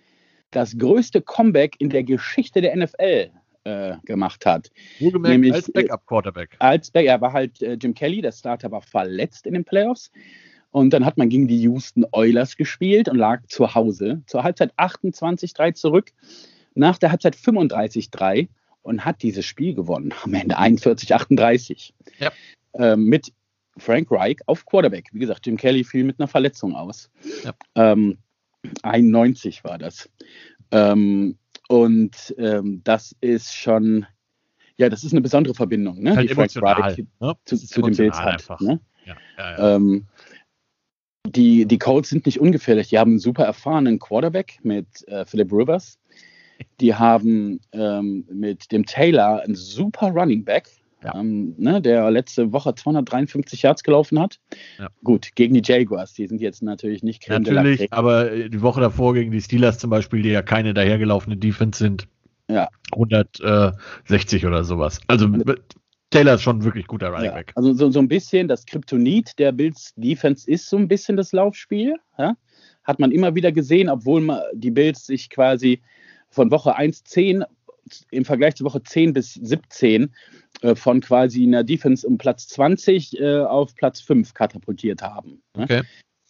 das 0.51 0.77
größte 0.77 1.21
Comeback 1.21 1.75
in 1.79 1.89
der 1.89 2.03
Geschichte 2.03 2.61
der 2.61 2.75
NFL 2.75 3.31
äh, 3.63 3.95
gemacht 4.05 4.45
hat. 4.45 4.69
Wohlgemerkt 4.99 5.31
Nämlich, 5.31 5.53
als 5.53 5.71
Backup-Quarterback. 5.71 6.55
Als 6.59 6.91
Backup, 6.91 7.09
er 7.09 7.21
war 7.21 7.33
halt 7.33 7.61
äh, 7.61 7.73
Jim 7.73 7.93
Kelly, 7.93 8.21
der 8.21 8.31
Starter 8.31 8.71
war 8.71 8.81
verletzt 8.81 9.47
in 9.47 9.53
den 9.53 9.63
Playoffs. 9.63 10.11
Und 10.71 10.91
dann 10.93 11.05
hat 11.05 11.17
man 11.17 11.29
gegen 11.29 11.47
die 11.47 11.61
Houston 11.61 12.05
Oilers 12.11 12.55
gespielt 12.55 13.09
und 13.09 13.17
lag 13.17 13.45
zu 13.47 13.75
Hause. 13.75 14.21
Zur 14.27 14.43
Halbzeit 14.43 14.73
28-3 14.77 15.73
zurück, 15.73 16.11
nach 16.75 16.97
der 16.97 17.11
Halbzeit 17.11 17.35
35-3 17.35 18.47
und 18.81 19.03
hat 19.03 19.21
dieses 19.21 19.45
Spiel 19.45 19.73
gewonnen. 19.73 20.13
Am 20.23 20.33
Ende 20.33 20.57
41-38. 20.57 21.91
Ja 22.19 22.31
äh, 22.73 22.95
mit 22.95 23.31
Frank 23.77 24.11
Reich 24.11 24.37
auf 24.47 24.65
Quarterback. 24.65 25.09
Wie 25.11 25.19
gesagt, 25.19 25.45
Jim 25.45 25.57
Kelly 25.57 25.83
fiel 25.83 26.03
mit 26.03 26.19
einer 26.19 26.27
Verletzung 26.27 26.75
aus. 26.75 27.09
Ja. 27.43 27.53
Ähm, 27.75 28.17
91 28.83 29.63
war 29.63 29.77
das. 29.77 30.09
Ähm, 30.71 31.37
und 31.67 32.35
ähm, 32.37 32.81
das 32.83 33.15
ist 33.21 33.55
schon, 33.55 34.05
ja, 34.77 34.89
das 34.89 35.03
ist 35.03 35.13
eine 35.13 35.21
besondere 35.21 35.53
Verbindung, 35.53 36.01
ne? 36.01 36.15
Halt 36.15 36.29
die 36.29 36.33
Frank 36.33 36.51
Reich 36.55 37.03
ne? 37.19 37.35
zu, 37.45 37.55
zu 37.57 37.81
den 37.81 37.95
Bills 37.95 38.19
hat. 38.19 38.61
Ne? 38.61 38.79
Ja, 39.05 39.15
ja. 39.37 39.75
Ähm, 39.75 40.05
die, 41.27 41.65
die 41.65 41.77
Colts 41.77 42.09
sind 42.09 42.25
nicht 42.25 42.39
ungefährlich. 42.39 42.89
Die 42.89 42.97
haben 42.97 43.11
einen 43.11 43.19
super 43.19 43.45
erfahrenen 43.45 43.99
Quarterback 43.99 44.59
mit 44.63 45.07
äh, 45.07 45.25
Philip 45.25 45.51
Rivers. 45.51 45.99
Die 46.79 46.93
haben 46.93 47.59
ähm, 47.71 48.25
mit 48.31 48.71
dem 48.71 48.85
Taylor 48.85 49.41
einen 49.41 49.55
super 49.55 50.07
Running 50.07 50.43
Back 50.43 50.69
ja. 51.03 51.15
ähm, 51.15 51.55
ne, 51.57 51.81
der 51.81 52.09
letzte 52.11 52.51
Woche 52.51 52.75
253 52.75 53.61
Yards 53.61 53.83
gelaufen 53.83 54.19
hat. 54.19 54.39
Ja. 54.79 54.89
Gut, 55.03 55.29
gegen 55.35 55.53
die 55.53 55.61
Jaguars, 55.63 56.13
die 56.13 56.27
sind 56.27 56.41
jetzt 56.41 56.61
natürlich 56.61 57.03
nicht 57.03 57.27
Natürlich, 57.27 57.91
aber 57.91 58.31
äh, 58.31 58.49
die 58.49 58.61
Woche 58.61 58.81
davor 58.81 59.13
gegen 59.13 59.31
die 59.31 59.41
Steelers 59.41 59.79
zum 59.79 59.89
Beispiel, 59.89 60.21
die 60.21 60.29
ja 60.29 60.41
keine 60.41 60.73
dahergelaufene 60.73 61.37
Defense 61.37 61.79
sind, 61.79 62.07
ja. 62.47 62.67
160 62.93 64.45
oder 64.45 64.63
sowas. 64.63 64.99
Also 65.07 65.29
Taylor 66.09 66.35
ist 66.35 66.41
schon 66.41 66.63
wirklich 66.63 66.87
guter 66.87 67.09
Running 67.09 67.31
Back. 67.31 67.47
Ja, 67.49 67.53
also 67.55 67.73
so, 67.73 67.89
so 67.89 67.99
ein 67.99 68.07
bisschen 68.07 68.47
das 68.47 68.65
Kryptonit 68.65 69.39
der 69.39 69.53
Bills 69.53 69.93
Defense 69.95 70.49
ist 70.49 70.69
so 70.69 70.77
ein 70.77 70.87
bisschen 70.87 71.15
das 71.15 71.31
Laufspiel. 71.31 71.95
Ja? 72.17 72.35
Hat 72.83 72.99
man 72.99 73.11
immer 73.11 73.33
wieder 73.35 73.51
gesehen, 73.51 73.89
obwohl 73.89 74.27
die 74.53 74.71
Bills 74.71 75.05
sich 75.05 75.29
quasi 75.29 75.81
von 76.29 76.51
Woche 76.51 76.75
1, 76.75 77.05
10 77.05 77.45
im 78.11 78.25
Vergleich 78.25 78.55
zu 78.55 78.65
Woche 78.65 78.83
10 78.83 79.13
bis 79.13 79.33
17 79.33 80.03
äh, 80.03 80.07
von 80.75 81.01
quasi 81.01 81.43
einer 81.43 81.63
Defense 81.63 82.05
um 82.07 82.17
Platz 82.17 82.47
20 82.49 83.19
äh, 83.19 83.39
auf 83.39 83.75
Platz 83.75 84.01
5 84.01 84.33
katapultiert 84.33 85.01
haben. 85.01 85.41
Ne? 85.55 85.63
Okay. 85.63 85.81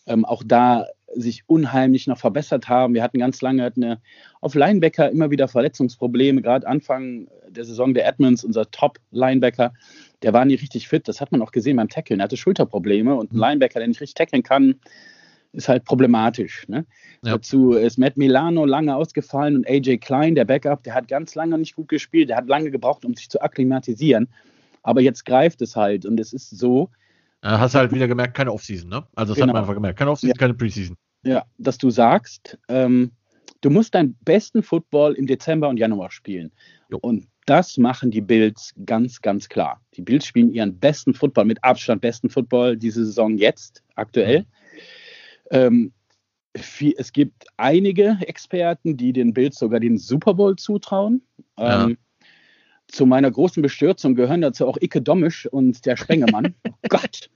Ähm, 0.08 0.26
auch 0.26 0.44
da 0.46 0.88
sich 1.14 1.44
unheimlich 1.48 2.08
noch 2.08 2.18
verbessert 2.18 2.70
haben. 2.70 2.94
Wir 2.94 3.04
hatten 3.04 3.20
ganz 3.20 3.42
lange 3.42 3.64
hatten 3.64 3.84
eine, 3.84 4.02
auf 4.40 4.56
Linebacker 4.56 5.10
immer 5.10 5.30
wieder 5.30 5.48
Verletzungsprobleme. 5.48 6.42
Gerade 6.42 6.68
Anfang 6.68 7.28
der 7.50 7.66
Saison 7.66 7.94
der 7.94 8.08
Edmonds, 8.08 8.44
unser 8.44 8.70
Top-Linebacker, 8.72 9.74
der 10.24 10.34
war 10.34 10.46
nie 10.46 10.56
richtig 10.56 10.88
fit. 10.88 11.08
Das 11.08 11.22
hat 11.22 11.32
man 11.32 11.42
auch 11.42 11.52
gesehen 11.52 11.78
beim 11.78 11.90
Tackeln. 11.90 12.20
Er 12.20 12.26
hatte 12.26 12.38
Schulterprobleme 12.38 13.16
und 13.16 13.34
ein 13.34 13.36
mhm. 13.36 13.42
Linebacker, 13.42 13.80
der 13.80 13.88
nicht 13.88 14.02
richtig 14.02 14.16
tackeln 14.16 14.44
kann, 14.44 14.80
ist 15.54 15.70
halt 15.70 15.86
problematisch. 15.86 16.68
Ne? 16.68 16.86
Ja. 17.24 17.34
Dazu 17.34 17.74
ist 17.74 17.98
Matt 17.98 18.18
Milano 18.18 18.66
lange 18.66 18.96
ausgefallen 18.96 19.56
und 19.56 19.68
AJ 19.68 19.98
Klein, 19.98 20.36
der 20.36 20.46
Backup, 20.46 20.84
der 20.84 20.94
hat 20.94 21.08
ganz 21.08 21.36
lange 21.36 21.58
nicht 21.58 21.76
gut 21.76 21.90
gespielt. 21.90 22.30
Der 22.30 22.38
hat 22.38 22.48
lange 22.48 22.72
gebraucht, 22.72 23.06
um 23.06 23.14
sich 23.14 23.30
zu 23.30 23.42
akklimatisieren. 23.42 24.30
Aber 24.84 25.02
jetzt 25.02 25.26
greift 25.26 25.62
es 25.62 25.76
halt 25.76 26.06
und 26.06 26.20
es 26.20 26.34
ist 26.34 26.50
so, 26.50 26.90
äh, 27.44 27.50
hast 27.50 27.76
halt 27.76 27.92
wieder 27.92 28.08
gemerkt, 28.08 28.36
keine 28.36 28.52
Offseason, 28.52 28.90
ne? 28.90 29.04
Also 29.16 29.34
das 29.34 29.38
genau. 29.40 29.48
hat 29.48 29.54
man 29.54 29.64
einfach 29.64 29.74
gemerkt. 29.74 29.98
Keine 29.98 30.12
Offseason, 30.12 30.36
ja. 30.36 30.40
keine 30.40 30.54
Preseason. 30.54 30.96
Ja, 31.24 31.46
dass 31.58 31.78
du 31.78 31.90
sagst, 31.90 32.58
ähm, 32.68 33.12
du 33.62 33.70
musst 33.70 33.96
deinen 33.96 34.16
besten 34.26 34.64
Football 34.64 35.14
im 35.14 35.28
Dezember 35.28 35.70
und 35.70 35.78
Januar 35.78 36.12
spielen. 36.12 36.52
Jo. 36.90 37.00
Und 37.02 37.28
das 37.48 37.78
machen 37.78 38.12
die 38.12 38.22
Bills 38.22 38.74
ganz, 38.86 39.22
ganz 39.22 39.50
klar. 39.50 39.82
Die 39.96 40.02
Bills 40.02 40.26
spielen 40.26 40.52
ihren 40.52 40.78
besten 40.78 41.14
Football, 41.14 41.46
mit 41.46 41.64
Abstand 41.64 42.02
besten 42.02 42.30
Football 42.30 42.78
diese 42.78 43.04
Saison 43.06 43.38
jetzt, 43.38 43.84
aktuell. 43.96 44.42
Mhm. 44.42 44.46
Ähm, 45.50 45.94
es 46.54 47.14
gibt 47.14 47.46
einige 47.58 48.18
Experten, 48.22 48.98
die 48.98 49.14
den 49.14 49.34
Bills 49.34 49.58
sogar 49.58 49.80
den 49.80 49.98
Super 49.98 50.34
Bowl 50.34 50.56
zutrauen. 50.58 51.22
Ja. 51.58 51.86
Ähm, 51.86 51.98
zu 52.88 53.06
meiner 53.06 53.32
großen 53.32 53.64
Bestürzung 53.64 54.16
gehören 54.16 54.42
dazu 54.42 54.68
auch 54.68 54.78
Icke 54.82 55.02
Domisch 55.02 55.46
und 55.48 55.86
der 55.86 55.96
Sprengemann. 55.96 56.56
oh 56.68 56.72
Gott. 56.90 57.30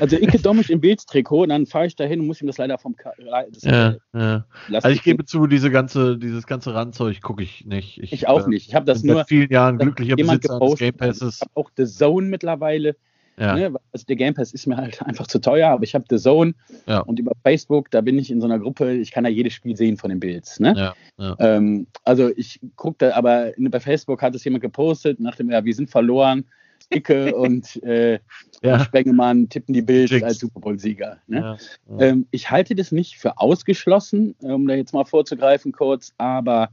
Also 0.00 0.16
Icke 0.16 0.38
Domisch 0.38 0.70
im 0.70 0.80
Bildstrikot, 0.80 1.46
dann 1.46 1.66
fahre 1.66 1.86
ich 1.86 1.96
dahin 1.96 2.20
und 2.20 2.26
muss 2.26 2.40
ihm 2.40 2.46
das 2.46 2.58
leider 2.58 2.78
vom 2.78 2.96
Ka 2.96 3.12
das 3.50 3.62
ja, 3.62 3.96
ja. 4.14 4.46
Also 4.72 4.88
ich 4.90 5.02
gebe 5.02 5.24
zu, 5.24 5.48
diese 5.48 5.70
ganze, 5.70 6.16
dieses 6.16 6.46
ganze 6.46 6.74
Randzeug 6.74 7.20
gucke 7.20 7.42
ich 7.42 7.66
nicht. 7.66 8.00
Ich, 8.00 8.12
ich 8.12 8.28
auch 8.28 8.46
äh, 8.46 8.50
nicht. 8.50 8.68
Ich 8.68 8.74
habe 8.74 8.86
das 8.86 9.02
nur 9.02 9.16
seit 9.16 9.28
vielen 9.28 9.50
Jahren 9.50 9.78
glücklicher 9.78 10.16
Besitzer 10.16 10.60
des 10.60 10.78
Game 10.78 10.94
Passes. 10.94 11.36
Ich 11.36 11.40
habe 11.40 11.50
auch 11.54 11.70
The 11.76 11.86
Zone 11.86 12.28
mittlerweile. 12.28 12.96
Ja. 13.38 13.54
Ne? 13.54 13.72
Also 13.92 14.06
der 14.06 14.16
Game 14.16 14.34
Pass 14.34 14.52
ist 14.52 14.66
mir 14.66 14.76
halt 14.76 15.02
einfach 15.06 15.26
zu 15.26 15.40
teuer, 15.40 15.70
aber 15.70 15.84
ich 15.84 15.94
habe 15.94 16.04
The 16.08 16.18
Zone 16.18 16.54
ja. 16.86 17.00
und 17.00 17.18
über 17.18 17.32
Facebook, 17.42 17.90
da 17.90 18.00
bin 18.00 18.18
ich 18.18 18.30
in 18.30 18.40
so 18.40 18.46
einer 18.46 18.58
Gruppe, 18.58 18.92
ich 18.92 19.10
kann 19.10 19.24
da 19.24 19.30
jedes 19.30 19.52
Spiel 19.54 19.76
sehen 19.76 19.96
von 19.96 20.10
den 20.10 20.20
Bills. 20.20 20.60
Ne? 20.60 20.94
Ja. 21.18 21.36
Ähm, 21.38 21.86
also 22.04 22.30
ich 22.36 22.60
gucke 22.76 22.96
da, 22.98 23.14
aber 23.14 23.52
bei 23.58 23.80
Facebook 23.80 24.22
hat 24.22 24.34
es 24.34 24.44
jemand 24.44 24.62
gepostet, 24.62 25.20
nach 25.20 25.36
dem, 25.36 25.50
ja, 25.50 25.64
wir 25.64 25.74
sind 25.74 25.90
verloren, 25.90 26.44
Icke 26.90 27.34
und, 27.36 27.82
äh, 27.82 28.18
ja. 28.62 28.74
und 28.74 28.80
Spengemann 28.82 29.48
tippen 29.48 29.72
die 29.72 29.82
Bills 29.82 30.10
Jigs. 30.10 30.24
als 30.24 30.38
Super 30.38 30.60
Bowl-Sieger. 30.60 31.18
Ne? 31.26 31.56
Ähm, 31.98 32.26
ich 32.30 32.50
halte 32.50 32.74
das 32.74 32.92
nicht 32.92 33.18
für 33.18 33.38
ausgeschlossen, 33.38 34.34
um 34.40 34.66
da 34.66 34.74
jetzt 34.74 34.92
mal 34.92 35.04
vorzugreifen 35.04 35.72
kurz, 35.72 36.12
aber 36.18 36.70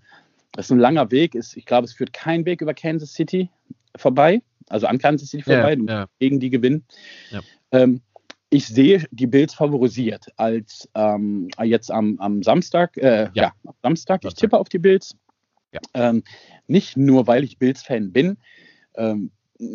das 0.51 0.65
ist 0.65 0.71
ein 0.71 0.79
langer 0.79 1.11
Weg. 1.11 1.35
Ist, 1.35 1.55
ich 1.55 1.65
glaube, 1.65 1.85
es 1.85 1.93
führt 1.93 2.11
kein 2.11 2.45
Weg 2.45 2.61
über 2.61 2.73
Kansas 2.73 3.13
City 3.13 3.49
vorbei 3.95 4.41
also 4.69 4.87
an 4.87 4.97
Kansas 4.97 5.29
City 5.29 5.43
vorbei, 5.43 5.77
ja, 5.87 6.07
gegen 6.19 6.39
die 6.39 6.49
gewinnen. 6.49 6.85
Ähm, 7.71 8.01
ich 8.49 8.67
sehe 8.67 9.05
die 9.11 9.27
Bills 9.27 9.53
favorisiert 9.53 10.27
als 10.37 10.89
ähm, 10.95 11.49
jetzt 11.61 11.91
am, 11.91 12.17
am 12.19 12.41
Samstag. 12.41 12.97
Äh, 12.97 13.29
ja. 13.33 13.53
am 13.65 13.75
Samstag. 13.83 14.25
Ich 14.25 14.33
tippe 14.33 14.57
auf 14.57 14.69
die 14.69 14.79
Bills. 14.79 15.15
Ähm, 15.93 16.23
nicht 16.67 16.97
nur, 16.97 17.27
weil 17.27 17.43
ich 17.43 17.59
Bills-Fan 17.59 18.11
bin. 18.11 18.37
Ähm, 18.95 19.31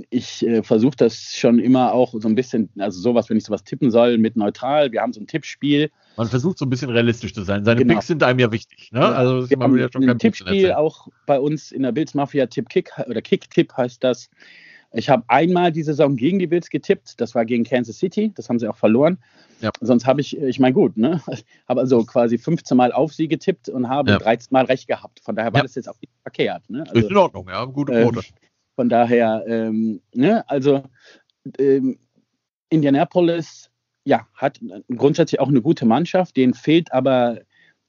ich 0.08 0.44
äh, 0.44 0.62
versuche 0.62 0.96
das 0.96 1.34
schon 1.36 1.58
immer 1.58 1.92
auch 1.92 2.14
so 2.18 2.26
ein 2.26 2.34
bisschen, 2.34 2.70
also 2.78 2.98
sowas, 3.00 3.28
wenn 3.28 3.36
ich 3.36 3.44
sowas 3.44 3.64
tippen 3.64 3.90
soll, 3.90 4.16
mit 4.16 4.34
neutral. 4.34 4.90
Wir 4.92 5.02
haben 5.02 5.12
so 5.12 5.20
ein 5.20 5.26
Tippspiel. 5.26 5.90
Man 6.16 6.26
versucht 6.26 6.58
so 6.58 6.64
ein 6.64 6.70
bisschen 6.70 6.90
realistisch 6.90 7.34
zu 7.34 7.42
sein. 7.42 7.64
Seine 7.64 7.82
genau. 7.82 7.94
Picks 7.94 8.06
sind 8.06 8.22
einem 8.22 8.38
ja 8.38 8.50
wichtig. 8.50 8.90
Ne? 8.92 9.00
Ja, 9.00 9.12
also 9.12 9.48
wir 9.48 9.58
haben 9.58 9.78
ja 9.78 9.88
schon 9.92 10.08
ein 10.08 10.18
Tippspiel 10.18 10.72
auch 10.72 11.08
bei 11.26 11.38
uns 11.38 11.70
in 11.70 11.82
der 11.82 11.92
Bills 11.92 12.14
Mafia 12.14 12.46
Tipp 12.46 12.70
Kick 12.70 12.90
oder 13.06 13.20
Kick 13.20 13.50
Tipp 13.50 13.74
heißt 13.76 14.02
das. 14.02 14.30
Ich 14.94 15.08
habe 15.08 15.24
einmal 15.26 15.72
die 15.72 15.82
Saison 15.82 16.16
gegen 16.16 16.38
die 16.38 16.46
Bills 16.46 16.70
getippt, 16.70 17.20
das 17.20 17.34
war 17.34 17.44
gegen 17.44 17.64
Kansas 17.64 17.98
City, 17.98 18.32
das 18.34 18.48
haben 18.48 18.58
sie 18.58 18.68
auch 18.68 18.76
verloren. 18.76 19.18
Ja. 19.60 19.70
Sonst 19.80 20.06
habe 20.06 20.20
ich, 20.20 20.38
ich 20.38 20.60
meine, 20.60 20.72
gut, 20.72 20.96
ne? 20.96 21.20
habe 21.68 21.80
also 21.80 22.04
quasi 22.04 22.38
15 22.38 22.76
Mal 22.76 22.92
auf 22.92 23.12
sie 23.12 23.28
getippt 23.28 23.68
und 23.68 23.88
habe 23.88 24.12
ja. 24.12 24.18
13 24.18 24.48
Mal 24.50 24.66
recht 24.66 24.86
gehabt. 24.86 25.20
Von 25.20 25.34
daher 25.34 25.52
war 25.52 25.60
ja. 25.60 25.62
das 25.64 25.74
jetzt 25.74 25.88
auch 25.88 26.00
nicht 26.00 26.12
verkehrt. 26.22 26.68
Ne? 26.70 26.84
Also, 26.88 26.94
ist 26.94 27.10
in 27.10 27.16
Ordnung, 27.16 27.48
ja, 27.48 27.64
gute 27.64 27.92
ähm, 27.92 28.10
Quote. 28.10 28.20
Äh, 28.20 28.46
von 28.76 28.88
daher, 28.88 29.44
ähm, 29.46 30.00
ne, 30.14 30.48
also 30.48 30.84
ähm, 31.58 31.98
Indianapolis, 32.68 33.70
ja, 34.04 34.26
hat 34.34 34.60
grundsätzlich 34.94 35.40
auch 35.40 35.48
eine 35.48 35.62
gute 35.62 35.86
Mannschaft, 35.86 36.36
denen 36.36 36.54
fehlt 36.54 36.92
aber 36.92 37.40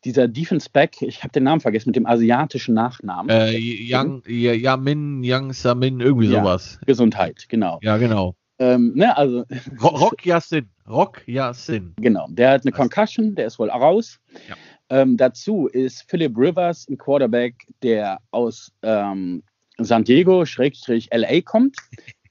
dieser 0.06 0.27
Defense 0.27 0.69
Back, 0.72 1.02
ich 1.02 1.23
habe 1.23 1.32
den 1.32 1.44
Namen 1.44 1.60
vergessen, 1.60 1.90
mit 1.90 1.95
dem 1.95 2.06
asiatischen 2.06 2.76
Nachnamen. 2.76 3.30
Äh, 3.30 3.57
Yang, 3.57 4.23
Yamin, 4.27 5.23
Yang 5.23 5.53
Samin, 5.53 5.99
irgendwie 5.99 6.27
ja, 6.27 6.40
sowas. 6.40 6.80
Gesundheit, 6.86 7.45
genau. 7.49 7.80
Ja, 7.82 7.98
genau. 7.98 8.36
Ähm, 8.60 8.94
ne, 8.95 9.18
also, 9.18 9.44
Rock 9.82 10.26
Yassin. 10.26 10.69
Rock 10.88 11.27
Yassin. 11.27 11.94
Genau, 11.98 12.27
der 12.30 12.52
hat 12.52 12.61
eine 12.61 12.72
Concussion, 12.72 13.36
der 13.36 13.48
ist 13.48 13.60
wohl 13.60 13.69
raus. 13.69 14.19
Ja. 14.48 14.56
Ähm, 14.90 15.18
dazu 15.18 15.68
ist 15.68 16.03
Philip 16.07 16.38
Rivers 16.38 16.88
ein 16.88 16.98
Quarterback, 16.98 17.56
der 17.82 18.19
aus 18.32 18.72
ähm, 18.84 19.44
San 19.80 20.03
Diego, 20.03 20.45
Schrägstrich 20.45 21.10
LA 21.11 21.41
kommt. 21.41 21.76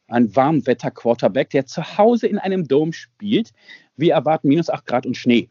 Ein 0.07 0.35
Warmwetter-Quarterback, 0.35 1.51
der 1.51 1.67
zu 1.67 1.83
Hause 1.99 2.29
in 2.29 2.39
einem 2.39 2.69
Dom 2.69 2.93
spielt. 2.93 3.51
Wir 3.97 4.15
erwarten 4.15 4.49
minus 4.49 4.71
8 4.71 4.87
Grad 4.87 5.07
und 5.07 5.17
Schnee 5.17 5.51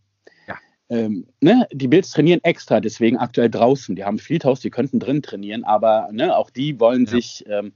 ähm, 0.94 1.26
ne, 1.42 1.68
die 1.72 1.88
Bills 1.88 2.12
trainieren 2.12 2.40
extra, 2.44 2.80
deswegen 2.80 3.18
aktuell 3.18 3.50
draußen. 3.50 3.96
Die 3.96 4.04
haben 4.04 4.20
Fieldhouse, 4.20 4.60
die 4.60 4.70
könnten 4.70 5.00
drin 5.00 5.22
trainieren, 5.22 5.64
aber 5.64 6.10
ne, 6.12 6.36
auch 6.36 6.50
die 6.50 6.80
wollen 6.80 7.06
ja. 7.06 7.12
sich. 7.12 7.44
Ähm, 7.48 7.74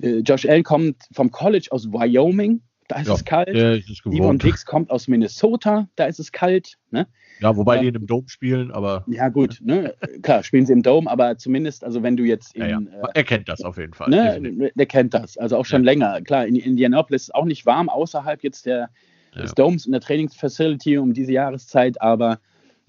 äh, 0.00 0.18
Josh 0.18 0.46
Allen 0.46 0.62
kommt 0.62 0.96
vom 1.12 1.30
College 1.30 1.68
aus 1.70 1.92
Wyoming, 1.92 2.62
da 2.88 3.00
ist 3.00 3.08
ja, 3.08 3.14
es 3.14 3.24
kalt. 3.24 3.54
Devon 3.54 4.38
Dix 4.38 4.64
kommt 4.64 4.90
aus 4.90 5.08
Minnesota, 5.08 5.88
da 5.96 6.06
ist 6.06 6.18
es 6.18 6.32
kalt. 6.32 6.76
Ne? 6.90 7.06
Ja, 7.40 7.56
wobei 7.56 7.76
ähm, 7.76 7.82
die 7.82 7.88
in 7.88 7.96
einem 7.96 8.06
Dome 8.06 8.28
spielen, 8.28 8.70
aber. 8.70 9.04
Ja, 9.06 9.28
gut, 9.28 9.60
ne? 9.62 9.94
klar, 10.22 10.42
spielen 10.42 10.66
sie 10.66 10.72
im 10.72 10.82
Dome, 10.82 11.10
aber 11.10 11.36
zumindest, 11.38 11.84
also 11.84 12.02
wenn 12.02 12.16
du 12.16 12.24
jetzt 12.24 12.54
in. 12.54 12.62
Ja, 12.62 12.68
ja. 12.68 12.78
Äh, 12.78 13.08
er 13.14 13.24
kennt 13.24 13.48
das 13.48 13.62
auf 13.62 13.78
jeden 13.78 13.94
Fall. 13.94 14.10
Ne, 14.10 14.70
der 14.74 14.86
kennt 14.86 15.14
das, 15.14 15.36
also 15.38 15.56
auch 15.56 15.66
schon 15.66 15.84
länger. 15.84 16.20
Klar, 16.22 16.46
in 16.46 16.56
Indianapolis 16.56 17.22
ist 17.22 17.28
es 17.28 17.34
auch 17.34 17.44
nicht 17.44 17.64
warm, 17.66 17.88
außerhalb 17.88 18.42
jetzt 18.42 18.66
der 18.66 18.90
des 19.34 19.54
Domes 19.54 19.86
in 19.86 19.92
der 19.92 20.00
Trainingsfacility 20.00 20.98
um 20.98 21.12
diese 21.12 21.32
Jahreszeit, 21.32 22.00
aber 22.00 22.38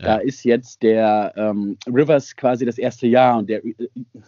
da 0.02 0.16
ist 0.16 0.44
jetzt 0.44 0.82
der 0.82 1.32
ähm, 1.36 1.78
Rivers 1.88 2.36
quasi 2.36 2.66
das 2.66 2.78
erste 2.78 3.06
Jahr 3.06 3.38
und 3.38 3.50
der 3.50 3.64
äh, 3.64 3.76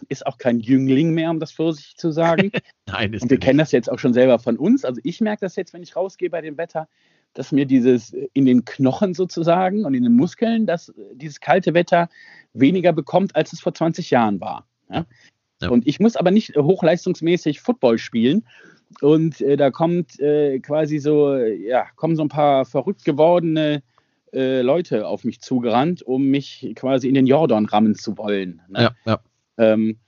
ist 0.08 0.24
auch 0.26 0.38
kein 0.38 0.60
Jüngling 0.60 1.12
mehr, 1.12 1.30
um 1.30 1.40
das 1.40 1.50
vorsichtig 1.50 1.96
zu 1.96 2.12
sagen. 2.12 2.52
Nein, 2.86 3.12
ist 3.12 3.22
und 3.22 3.30
wir 3.30 3.38
kennen 3.38 3.58
das 3.58 3.72
jetzt 3.72 3.90
auch 3.90 3.98
schon 3.98 4.14
selber 4.14 4.38
von 4.38 4.56
uns. 4.56 4.84
Also 4.84 5.00
ich 5.02 5.20
merke 5.20 5.40
das 5.40 5.56
jetzt, 5.56 5.72
wenn 5.72 5.82
ich 5.82 5.96
rausgehe 5.96 6.30
bei 6.30 6.40
dem 6.40 6.56
Wetter, 6.56 6.88
dass 7.32 7.50
mir 7.50 7.66
dieses 7.66 8.14
in 8.32 8.46
den 8.46 8.64
Knochen 8.64 9.14
sozusagen 9.14 9.84
und 9.84 9.94
in 9.94 10.04
den 10.04 10.14
Muskeln, 10.14 10.66
dass 10.66 10.92
dieses 11.14 11.40
kalte 11.40 11.74
Wetter 11.74 12.08
weniger 12.52 12.92
bekommt, 12.92 13.34
als 13.34 13.52
es 13.52 13.60
vor 13.60 13.74
20 13.74 14.10
Jahren 14.10 14.40
war. 14.40 14.68
Ja? 14.88 15.06
Ja. 15.60 15.70
Und 15.70 15.86
ich 15.88 15.98
muss 15.98 16.14
aber 16.14 16.30
nicht 16.30 16.56
hochleistungsmäßig 16.56 17.60
Football 17.60 17.98
spielen, 17.98 18.46
und 19.00 19.40
äh, 19.40 19.56
da 19.56 19.70
kommt 19.70 20.20
äh, 20.20 20.58
quasi 20.60 20.98
so, 20.98 21.36
ja, 21.36 21.86
kommen 21.96 22.16
so 22.16 22.22
ein 22.22 22.28
paar 22.28 22.64
verrückt 22.64 23.04
gewordene 23.04 23.82
äh, 24.32 24.62
Leute 24.62 25.06
auf 25.06 25.24
mich 25.24 25.40
zugerannt, 25.40 26.02
um 26.02 26.26
mich 26.26 26.72
quasi 26.74 27.08
in 27.08 27.14
den 27.14 27.26
Jordan 27.26 27.66
rammen 27.66 27.94
zu 27.94 28.18
wollen. 28.18 28.62
Ne? 28.68 28.82
Ja, 28.82 28.96
ja. 29.06 29.20
Ähm, 29.58 29.98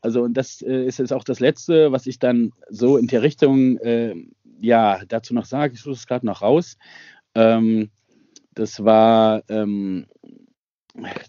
also, 0.00 0.22
und 0.22 0.34
das 0.34 0.60
äh, 0.62 0.84
ist 0.84 0.98
jetzt 0.98 1.12
auch 1.12 1.24
das 1.24 1.40
Letzte, 1.40 1.92
was 1.92 2.06
ich 2.06 2.18
dann 2.18 2.52
so 2.68 2.98
in 2.98 3.06
der 3.06 3.22
Richtung, 3.22 3.78
äh, 3.78 4.14
ja, 4.60 5.00
dazu 5.08 5.32
noch 5.34 5.46
sage. 5.46 5.74
Ich 5.74 5.80
suche 5.80 5.94
es 5.94 6.06
gerade 6.06 6.26
noch 6.26 6.42
raus. 6.42 6.76
Ähm, 7.34 7.90
das 8.54 8.84
war, 8.84 9.42
ähm, 9.48 10.06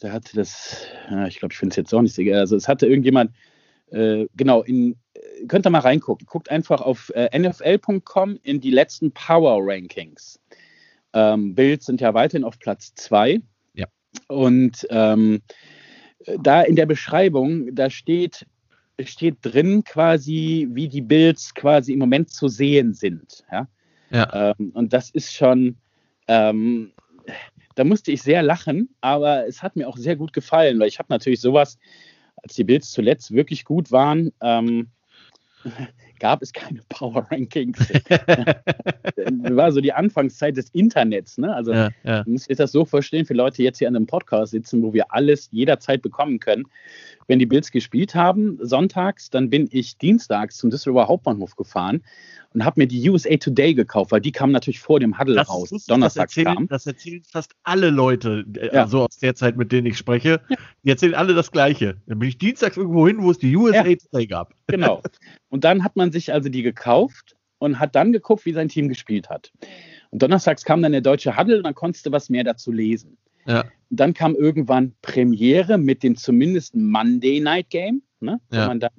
da 0.02 0.12
hatte 0.12 0.36
das, 0.36 0.86
ja, 1.10 1.26
ich 1.28 1.40
glaube, 1.40 1.54
ich 1.54 1.58
finde 1.58 1.72
es 1.72 1.78
jetzt 1.78 1.94
auch 1.94 2.02
nicht 2.02 2.16
sicher. 2.16 2.38
Also, 2.38 2.56
es 2.56 2.68
hatte 2.68 2.86
irgendjemand, 2.86 3.32
äh, 3.92 4.26
genau, 4.36 4.62
in 4.62 4.98
könnt 5.48 5.66
ihr 5.68 5.70
mal 5.70 5.80
reingucken. 5.80 6.26
Guckt 6.28 6.50
einfach 6.50 6.82
auf 6.82 7.12
äh, 7.16 7.38
nfl.com 7.38 8.40
in 8.44 8.60
die 8.60 8.72
letzten 8.72 9.12
Power 9.12 9.60
Rankings. 9.62 10.40
Ähm, 11.14 11.56
Bills 11.56 11.86
sind 11.86 12.02
ja 12.02 12.14
weiterhin 12.14 12.44
auf 12.44 12.60
Platz 12.60 12.94
2. 12.96 13.42
Ja. 13.74 13.86
Und 14.28 14.86
ähm, 14.90 15.42
da 16.40 16.62
in 16.62 16.76
der 16.76 16.86
Beschreibung, 16.86 17.74
da 17.76 17.90
steht, 17.90 18.46
steht 19.04 19.38
drin 19.42 19.84
quasi, 19.84 20.68
wie 20.72 20.88
die 20.88 21.02
Bills 21.02 21.54
quasi 21.54 21.94
im 21.94 22.00
Moment 22.00 22.32
zu 22.32 22.48
sehen 22.48 22.94
sind. 22.94 23.44
Ja. 23.52 23.68
Ja. 24.12 24.54
Ähm, 24.60 24.72
und 24.74 24.94
das 24.94 25.10
ist 25.10 25.34
schon, 25.34 25.78
ähm, 26.28 26.92
da 27.76 27.84
musste 27.84 28.12
ich 28.12 28.22
sehr 28.22 28.44
lachen, 28.44 28.90
aber 29.02 29.48
es 29.48 29.62
hat 29.62 29.76
mir 29.76 29.88
auch 29.88 29.98
sehr 29.98 30.16
gut 30.16 30.34
gefallen, 30.34 30.80
weil 30.80 30.88
ich 30.88 31.00
habe 31.00 31.08
natürlich 31.10 31.42
sowas, 31.42 31.78
als 32.38 32.56
die 32.56 32.64
Bills 32.64 32.92
zuletzt 32.92 33.32
wirklich 33.32 33.66
gut 33.66 33.92
waren, 33.92 34.32
ähm, 34.42 34.90
gab 36.20 36.42
es 36.42 36.54
keine 36.54 36.82
Power 36.90 37.28
Rankings. 37.30 37.80
war 39.56 39.72
so 39.72 39.82
die 39.82 39.94
Anfangszeit 39.94 40.58
des 40.58 40.70
Internets. 40.70 41.38
Ne? 41.38 41.54
Also 41.54 41.74
ja, 41.74 41.90
ja. 42.04 42.24
muss 42.26 42.46
sich 42.46 42.58
das 42.58 42.72
so 42.72 42.86
vorstellen, 42.86 43.26
für 43.26 43.34
Leute, 43.34 43.58
die 43.58 43.64
jetzt 43.64 43.80
hier 43.80 43.88
an 43.88 43.96
einem 43.96 44.08
Podcast 44.08 44.52
sitzen, 44.52 44.82
wo 44.84 44.94
wir 44.94 45.14
alles 45.14 45.50
jederzeit 45.52 46.02
bekommen 46.02 46.40
können. 46.40 46.66
Wenn 47.28 47.40
die 47.40 47.46
Bills 47.48 47.72
gespielt 47.72 48.14
haben, 48.14 48.60
sonntags, 48.62 49.30
dann 49.32 49.50
bin 49.50 49.68
ich 49.72 49.98
dienstags 49.98 50.58
zum 50.58 50.70
Düsseldorfer 50.70 51.08
Hauptbahnhof 51.08 51.56
gefahren 51.56 52.04
und 52.54 52.64
habe 52.64 52.80
mir 52.82 52.88
die 52.88 53.10
USA 53.10 53.36
Today 53.38 53.74
gekauft, 53.74 54.12
weil 54.12 54.22
die 54.22 54.32
kam 54.32 54.52
natürlich 54.52 54.80
vor 54.80 55.00
dem 55.00 55.18
Huddle 55.18 55.36
Das, 55.36 55.50
raus. 55.50 55.64
ist- 55.72 55.72
das, 55.72 55.86
Donnerstags 55.88 56.38
erzählen, 56.38 56.56
kam. 56.56 56.68
das 56.68 56.86
erzählen 56.86 57.24
fast 57.24 57.54
alle 57.64 57.90
Leute, 57.90 58.46
Ja. 58.72 58.84
also 58.84 59.06
aus 59.06 59.18
der 59.18 59.34
Zeit, 59.36 59.58
mit 59.58 59.72
denen 59.72 59.88
ich 59.88 59.98
spreche. 59.98 60.40
Die 60.84 60.90
erzählen 60.90 61.16
alle 61.16 61.34
das 61.34 61.52
Gleiche. 61.52 61.98
Dann 62.06 62.20
bin 62.20 62.30
ich 62.30 62.38
dienstags 62.38 62.78
irgendwo 62.78 63.08
hin, 63.08 63.18
wo 63.22 63.32
es 63.32 63.40
die 63.40 63.56
USA 63.56 63.86
Ja. 63.86 63.96
Today 63.96 64.28
gab. 64.28 64.54
Genau. 64.68 65.02
Und 65.50 65.64
dann 65.64 65.84
hat 65.84 65.96
man 65.96 66.12
sich 66.12 66.32
also 66.32 66.50
die 66.50 66.62
gekauft 66.62 67.36
und 67.58 67.80
hat 67.80 67.96
dann 67.96 68.12
geguckt, 68.12 68.46
wie 68.46 68.54
sein 68.54 68.68
Team 68.70 68.88
gespielt 68.90 69.30
hat. 69.30 69.52
Und 70.12 70.22
donnerstags 70.22 70.64
kam 70.64 70.82
dann 70.84 70.92
der 70.92 71.02
deutsche 71.02 71.36
Huddle 71.38 71.58
und 71.58 71.64
dann 71.64 71.74
konntest 71.76 72.06
du 72.06 72.12
was 72.12 72.30
mehr 72.30 72.44
dazu 72.44 72.72
lesen. 72.72 73.18
Ja. 73.48 73.66
Dann 73.90 74.14
kam 74.14 74.36
irgendwann 74.36 74.94
Premiere 75.02 75.78
mit 75.78 76.04
dem 76.04 76.16
zumindest 76.16 76.76
Monday 76.76 77.40
Night 77.40 77.70
Game. 77.70 78.02
Ne? 78.20 78.40
Ja. 78.52 78.74
dann 78.74 78.92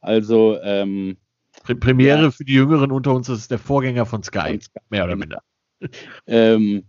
also 0.00 0.58
ähm, 0.62 1.16
Pre 1.62 1.74
Premiere 1.76 2.24
Ja. 2.24 2.30
für 2.30 2.44
die 2.44 2.54
Jüngeren 2.54 2.90
unter 2.90 3.14
uns 3.14 3.28
ist 3.28 3.50
der 3.50 3.58
Vorgänger 3.58 4.06
von 4.06 4.22
Sky, 4.22 4.52
Und 4.54 4.62
Sky, 4.62 4.80
mehr 4.90 5.04
oder 5.04 5.16
minder. 5.16 5.42
Ähm, 6.26 6.84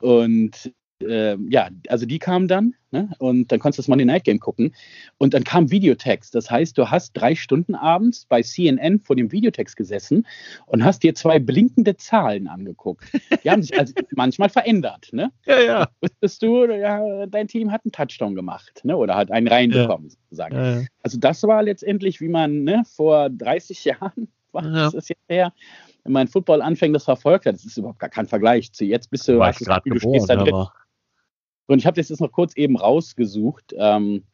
und 0.00 0.72
ähm, 1.06 1.48
ja, 1.50 1.68
also 1.88 2.06
die 2.06 2.18
kamen 2.18 2.48
dann 2.48 2.74
ne? 2.90 3.10
und 3.18 3.50
dann 3.50 3.58
konntest 3.58 3.78
du 3.78 3.82
das 3.82 3.88
Monday 3.88 4.04
Night 4.04 4.24
Game 4.24 4.38
gucken 4.38 4.74
und 5.18 5.34
dann 5.34 5.44
kam 5.44 5.70
Videotext. 5.70 6.34
Das 6.34 6.50
heißt, 6.50 6.76
du 6.76 6.90
hast 6.90 7.12
drei 7.14 7.34
Stunden 7.34 7.74
abends 7.74 8.26
bei 8.26 8.42
CNN 8.42 9.00
vor 9.00 9.16
dem 9.16 9.32
Videotext 9.32 9.76
gesessen 9.76 10.26
und 10.66 10.84
hast 10.84 11.02
dir 11.02 11.14
zwei 11.14 11.38
blinkende 11.38 11.96
Zahlen 11.96 12.48
angeguckt. 12.48 13.04
Die 13.44 13.50
haben 13.50 13.62
sich 13.62 13.78
also 13.78 13.92
manchmal 14.14 14.48
verändert. 14.48 15.08
Ne? 15.12 15.30
Ja, 15.46 15.60
ja. 15.60 15.88
Wusstest 16.00 16.42
du, 16.42 16.64
ja, 16.66 17.26
dein 17.26 17.48
Team 17.48 17.72
hat 17.72 17.82
einen 17.84 17.92
Touchdown 17.92 18.34
gemacht 18.34 18.80
ne? 18.84 18.96
oder 18.96 19.16
hat 19.16 19.30
einen 19.30 19.48
reinbekommen, 19.48 20.10
sozusagen. 20.10 20.56
Äh, 20.56 20.86
Also 21.02 21.18
das 21.18 21.42
war 21.44 21.62
letztendlich, 21.62 22.20
wie 22.20 22.28
man 22.28 22.64
ne, 22.64 22.82
vor 22.86 23.30
30 23.30 23.84
Jahren, 23.84 24.28
was 24.52 24.66
Ja. 24.66 24.86
ist 24.86 24.94
das 24.94 25.08
jetzt 25.08 25.28
her, 25.28 25.52
wenn 26.04 26.12
man 26.12 26.28
Football 26.28 26.62
anfängt, 26.62 26.94
das 26.94 27.04
verfolgt 27.04 27.46
hat. 27.46 27.54
Das 27.54 27.64
ist 27.64 27.76
überhaupt 27.76 27.98
gar 27.98 28.10
kein 28.10 28.26
Vergleich 28.26 28.72
zu 28.72 28.84
jetzt 28.84 29.10
bist 29.10 29.28
du, 29.28 29.38
war 29.38 29.52
Gefühl, 29.52 29.66
du 29.66 29.94
geboren, 29.94 30.14
stehst 30.14 30.30
da 30.30 30.36
drin. 30.36 30.66
Aber 31.66 31.74
Und 31.74 31.78
ich 31.78 31.86
habe 31.86 32.00
das 32.00 32.08
jetzt 32.08 32.20
noch 32.20 32.32
kurz 32.32 32.56
eben 32.56 32.76
rausgesucht. 32.76 33.74
Ähm, 33.76 34.24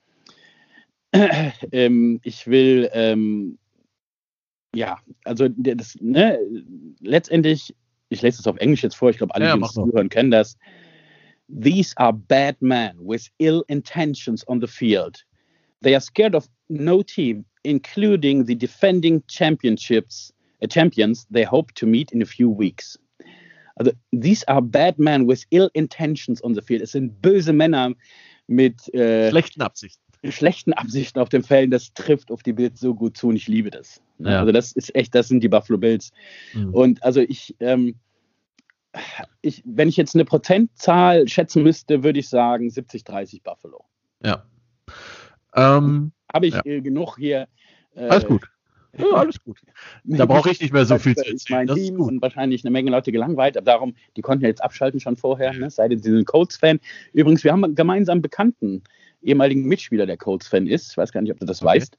ähm, 1.73 2.21
ich 2.23 2.47
will, 2.47 2.91
ähm, 2.93 3.59
ja, 4.75 4.99
also 5.25 5.49
das, 5.49 5.97
ne, 6.01 6.39
letztendlich, 7.01 7.75
ich 8.09 8.23
lese 8.23 8.41
es 8.41 8.47
auf 8.47 8.57
Englisch 8.59 8.83
jetzt 8.83 8.97
vor, 8.97 9.11
ich 9.11 9.19
glaube, 9.19 9.35
alle, 9.35 9.47
Ja, 9.47 9.57
die 9.57 9.63
uns 9.63 9.73
zuhören, 9.73 10.09
kennen 10.09 10.31
das. 10.31 10.57
These 11.49 11.97
are 11.97 12.13
bad 12.13 12.61
men 12.61 12.99
with 12.99 13.31
ill 13.39 13.65
intentions 13.69 14.47
on 14.49 14.61
the 14.61 14.67
field. 14.67 15.25
They 15.83 15.95
are 15.95 16.01
scared 16.01 16.35
of 16.35 16.49
no 16.69 17.03
team, 17.03 17.45
including 17.63 18.47
the 18.47 18.57
defending 18.57 19.23
championships, 19.29 20.33
uh, 20.63 20.67
champions 20.67 21.27
they 21.31 21.45
hope 21.45 21.73
to 21.75 21.87
meet 21.87 22.13
in 22.13 22.23
a 22.23 22.27
few 22.27 22.49
weeks. 22.51 22.99
Also, 23.77 23.93
these 24.13 24.47
are 24.49 24.63
bad 24.63 24.99
men 24.99 25.29
with 25.29 25.45
ill 25.51 25.69
intentions 25.75 26.43
on 26.43 26.55
the 26.55 26.63
field. 26.63 26.83
Es 26.83 26.93
sind 26.93 27.21
böse 27.23 27.53
Männer 27.53 27.93
mit 28.47 28.93
äh, 28.95 29.31
schlechten 29.31 29.61
Absichten. 29.63 30.03
schlechten 30.31 30.73
Absichten 30.73 31.19
auf 31.21 31.29
dem 31.29 31.43
Feld. 31.45 31.73
Das 31.73 31.93
trifft 31.95 32.31
auf 32.31 32.43
die 32.43 32.53
Bills 32.55 32.81
so 32.81 32.95
gut 32.95 33.17
zu 33.17 33.29
und 33.29 33.37
ich 33.37 33.49
liebe 33.49 33.71
das. 33.71 34.01
Ne? 34.19 34.33
Ja. 34.33 34.41
Also, 34.41 34.53
das 34.53 34.73
ist 34.73 34.95
echt, 34.95 35.15
das 35.15 35.29
sind 35.29 35.43
die 35.43 35.49
Buffalo 35.49 35.79
Bills. 35.79 36.11
Mhm. 36.55 36.75
Und 36.75 37.03
also, 37.03 37.21
ich, 37.21 37.55
ähm, 37.61 37.97
ich, 39.43 39.63
wenn 39.67 39.89
ich 39.91 39.97
jetzt 39.99 40.15
eine 40.15 40.25
Prozentzahl 40.25 41.29
schätzen 41.29 41.63
müsste, 41.63 42.03
würde 42.03 42.19
ich 42.19 42.29
sagen 42.31 42.69
70-30 42.69 43.43
Buffalo. 43.43 43.85
Ja. 44.25 44.47
Ähm, 45.55 46.13
Habe 46.33 46.47
ich 46.47 46.55
Ja. 46.55 46.63
genug 46.63 47.17
hier. 47.19 47.47
Äh, 47.95 48.09
alles 48.09 48.27
gut. 48.27 48.49
Ja, 48.99 49.07
alles 49.13 49.43
gut. 49.43 49.59
Da 50.05 50.25
brauche 50.27 50.51
ich 50.51 50.61
nicht 50.61 50.73
mehr 50.73 50.85
so 50.87 50.99
viel 50.99 51.15
zu 51.17 51.23
Das 51.25 51.33
ist 51.33 51.51
erzählen. 51.51 51.59
mein 51.59 51.67
Das 51.67 51.77
Team 51.77 52.01
und 52.01 52.23
wahrscheinlich 52.23 52.65
eine 52.65 52.71
Menge 52.71 52.91
Leute 52.91 53.13
gelangweilt. 53.13 53.57
Aber 53.57 53.65
darum, 53.65 53.95
die 54.17 54.23
konnten 54.23 54.43
ja 54.45 54.49
jetzt 54.49 54.63
abschalten 54.63 55.01
schon 55.01 55.17
vorher, 55.17 55.53
ne? 55.53 55.71
sei 55.71 55.89
denn 55.89 56.03
sie 56.03 56.11
sind 56.11 56.27
Colts-Fan. 56.27 56.81
Übrigens, 57.13 57.45
wir 57.45 57.53
haben 57.53 57.65
einen 57.65 57.75
gemeinsamen 57.75 58.23
Bekannten, 58.23 58.83
ehemaligen 59.23 59.65
Mitspieler, 59.65 60.07
der 60.07 60.17
Colts-Fan 60.17 60.67
ist. 60.67 60.93
Ich 60.93 60.97
weiß 60.97 61.13
gar 61.13 61.21
nicht, 61.23 61.33
ob 61.33 61.39
du 61.41 61.47
das 61.47 61.63
Okay. 61.63 61.77
weißt. 61.81 61.99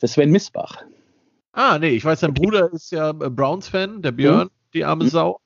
Das 0.00 0.10
ist 0.10 0.14
Sven 0.14 0.30
Misbach. 0.30 0.84
Ah, 1.52 1.78
nee, 1.78 1.88
ich 1.90 2.04
weiß, 2.04 2.20
sein 2.20 2.34
Bruder 2.34 2.70
ist 2.72 2.92
ja 2.92 3.10
äh, 3.10 3.30
Browns-Fan, 3.30 4.02
der 4.02 4.12
Björn, 4.12 4.50
die 4.74 4.84
arme 4.84 5.04
Mhm. 5.04 5.08
Sau. 5.08 5.40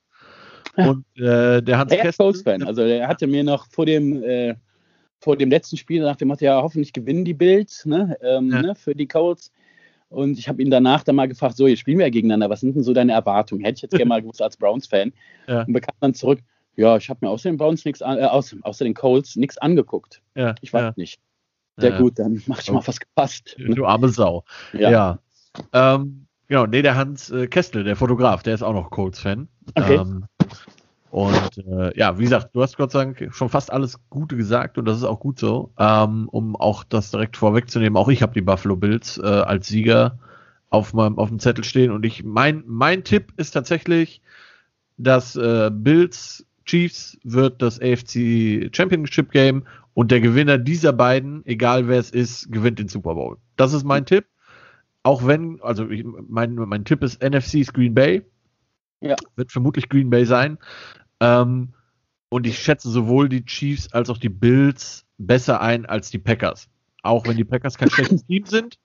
Und 0.77 1.05
äh, 1.17 1.63
der 1.63 1.79
Hans 1.79 1.93
Er 1.93 2.05
ist. 2.09 2.19
Colts-Fan. 2.19 2.63
Also 2.63 2.83
er 2.83 3.07
hatte 3.09 3.27
mir 3.27 3.45
noch 3.45 3.67
vor 3.71 3.87
dem, 3.87 4.23
äh, 4.23 4.55
vor 5.21 5.37
dem 5.37 5.51
letzten 5.51 5.77
Spiel 5.77 6.03
nach 6.03 6.17
dem 6.17 6.29
Motto, 6.29 6.45
ja, 6.45 6.61
hoffentlich 6.63 6.93
gewinnen 6.93 7.25
die 7.25 7.35
Bills 7.35 7.85
ne? 7.87 8.17
Ähm, 8.23 8.51
Ja. 8.51 8.63
ne? 8.63 8.75
für 8.75 8.95
die 8.95 9.07
Colts. 9.07 9.53
Und 10.11 10.39
ich 10.39 10.49
habe 10.49 10.61
ihn 10.61 10.71
danach 10.71 11.05
dann 11.05 11.15
mal 11.15 11.29
gefragt, 11.29 11.57
so, 11.57 11.67
jetzt 11.67 11.79
spielen 11.79 11.99
wir 11.99 12.07
ja 12.07 12.11
gegeneinander, 12.11 12.51
was 12.51 12.61
sind 12.61 12.75
denn 12.75 12.83
so 12.83 12.93
deine 12.93 13.13
Erwartungen? 13.13 13.65
Hätte 13.65 13.77
ich 13.77 13.83
jetzt 13.83 13.93
gerne 13.93 14.09
mal 14.09 14.21
gewusst 14.21 14.43
als 14.43 14.57
Browns-Fan. 14.57 15.13
Ja. 15.47 15.63
Und 15.63 15.73
bekam 15.73 15.95
dann 16.01 16.15
zurück, 16.15 16.41
ja, 16.77 16.97
ich 16.97 17.09
habe 17.09 17.21
mir 17.23 17.31
außer 17.31 17.49
den 17.49 17.57
Browns 17.57 17.85
nichts 17.85 18.01
äh, 18.01 18.05
außer, 18.05 18.57
außer 18.63 18.85
den 18.85 18.95
Colts 18.95 19.37
nichts 19.37 19.57
angeguckt. 19.59 20.21
Ja, 20.35 20.55
Ich 20.61 20.73
weiß 20.73 20.83
ja. 20.83 20.93
nicht. 20.97 21.21
Sehr 21.77 21.93
gut, 21.93 22.19
dann 22.19 22.43
mach 22.47 22.61
ich 22.61 22.71
mal 22.71 22.87
was 22.87 23.01
gepasst. 23.01 23.57
Ne? 23.59 23.75
Du 23.75 23.87
arme 23.87 24.09
Sau. 24.09 24.45
Ja. 24.73 24.91
Ja. 24.91 25.19
Ähm, 25.73 26.27
genau, 26.47 26.67
nee, 26.67 26.83
der 26.83 26.95
Hans 26.95 27.31
äh, 27.31 27.47
Kestel, 27.47 27.85
der 27.85 27.97
Fotograf, 27.97 28.43
der 28.43 28.55
ist 28.55 28.63
auch 28.63 28.75
noch 28.75 28.91
Colts-Fan. 28.91 29.49
Okay. 29.77 29.95
Ähm, 29.95 30.27
und 31.11 31.59
äh, 31.59 31.99
ja, 31.99 32.19
wie 32.19 32.23
gesagt, 32.23 32.55
du 32.55 32.63
hast 32.63 32.77
Gott 32.77 32.93
sei 32.93 33.05
Dank 33.05 33.29
schon 33.33 33.49
fast 33.49 33.73
alles 33.73 33.99
Gute 34.11 34.37
gesagt 34.37 34.79
und 34.79 34.85
das 34.85 34.99
ist 34.99 35.05
auch 35.05 35.21
gut 35.21 35.39
so. 35.39 35.73
Ähm, 35.79 36.29
um 36.31 36.55
auch 36.57 36.85
das 36.85 37.11
direkt 37.11 37.37
vorwegzunehmen, 37.37 37.97
auch 37.97 38.09
ich 38.09 38.23
habe 38.23 38.33
die 38.33 38.41
Buffalo 38.41 38.77
Bills 38.77 39.19
äh, 39.19 39.27
als 39.27 39.69
Sieger 39.69 40.19
auf 40.69 40.95
meinem 40.95 41.19
auf 41.19 41.29
dem 41.29 41.41
Zettel 41.41 41.65
stehen 41.65 41.91
und 41.91 42.07
ich 42.07 42.23
mein 42.23 42.63
mein 42.67 43.03
Tipp 43.03 43.33
ist 43.37 43.51
tatsächlich, 43.51 44.23
dass 44.99 45.35
äh, 45.35 45.71
Bills 45.73 46.47
Chiefs 46.65 47.19
wird 47.25 47.61
das 47.61 47.81
AFC 47.81 48.71
Championship 48.73 49.33
Game 49.33 49.65
und 49.95 50.13
der 50.13 50.21
Gewinner 50.21 50.59
dieser 50.59 50.93
beiden, 50.93 51.45
egal 51.45 51.89
wer 51.89 51.99
es 51.99 52.11
ist, 52.11 52.53
gewinnt 52.53 52.79
den 52.79 52.89
Super 52.89 53.15
Bowl. 53.15 53.39
Das 53.57 53.73
ist 53.73 53.85
mein 53.85 54.07
Tipp. 54.07 54.27
Auch 55.03 55.27
wenn, 55.27 55.61
also 55.63 55.89
ich, 55.89 56.05
mein, 56.05 56.55
mein 56.55 56.85
Tipp 56.85 57.03
ist 57.03 57.23
NFC 57.23 57.67
Green 57.73 57.95
Bay. 57.95 58.23
Ja. 59.01 59.17
Wird 59.37 59.51
vermutlich 59.53 59.89
Green 59.89 60.11
Bay 60.11 60.25
sein. 60.27 60.59
Ähm, 61.21 61.73
und 62.29 62.47
ich 62.47 62.59
schätze 62.59 62.91
sowohl 62.91 63.29
die 63.29 63.45
Chiefs 63.45 63.93
als 63.93 64.11
auch 64.11 64.19
die 64.19 64.29
Bills 64.29 65.05
besser 65.19 65.61
ein 65.61 65.87
als 65.87 66.11
die 66.11 66.19
Packers. 66.19 66.69
Auch 67.03 67.27
wenn 67.27 67.37
die 67.37 67.45
Packers 67.45 67.77
kein 67.79 67.91
schlechtes 67.91 68.25
Team 68.27 68.45
sind. 68.47 68.79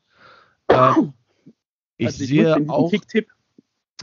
Ähm, 0.69 1.13
ich 1.97 2.07
Also 2.07 2.25
sehe 2.25 2.53
in 2.53 2.59
diesem 2.63 2.69
auch. 2.71 2.89
Kicktipp 2.89 3.27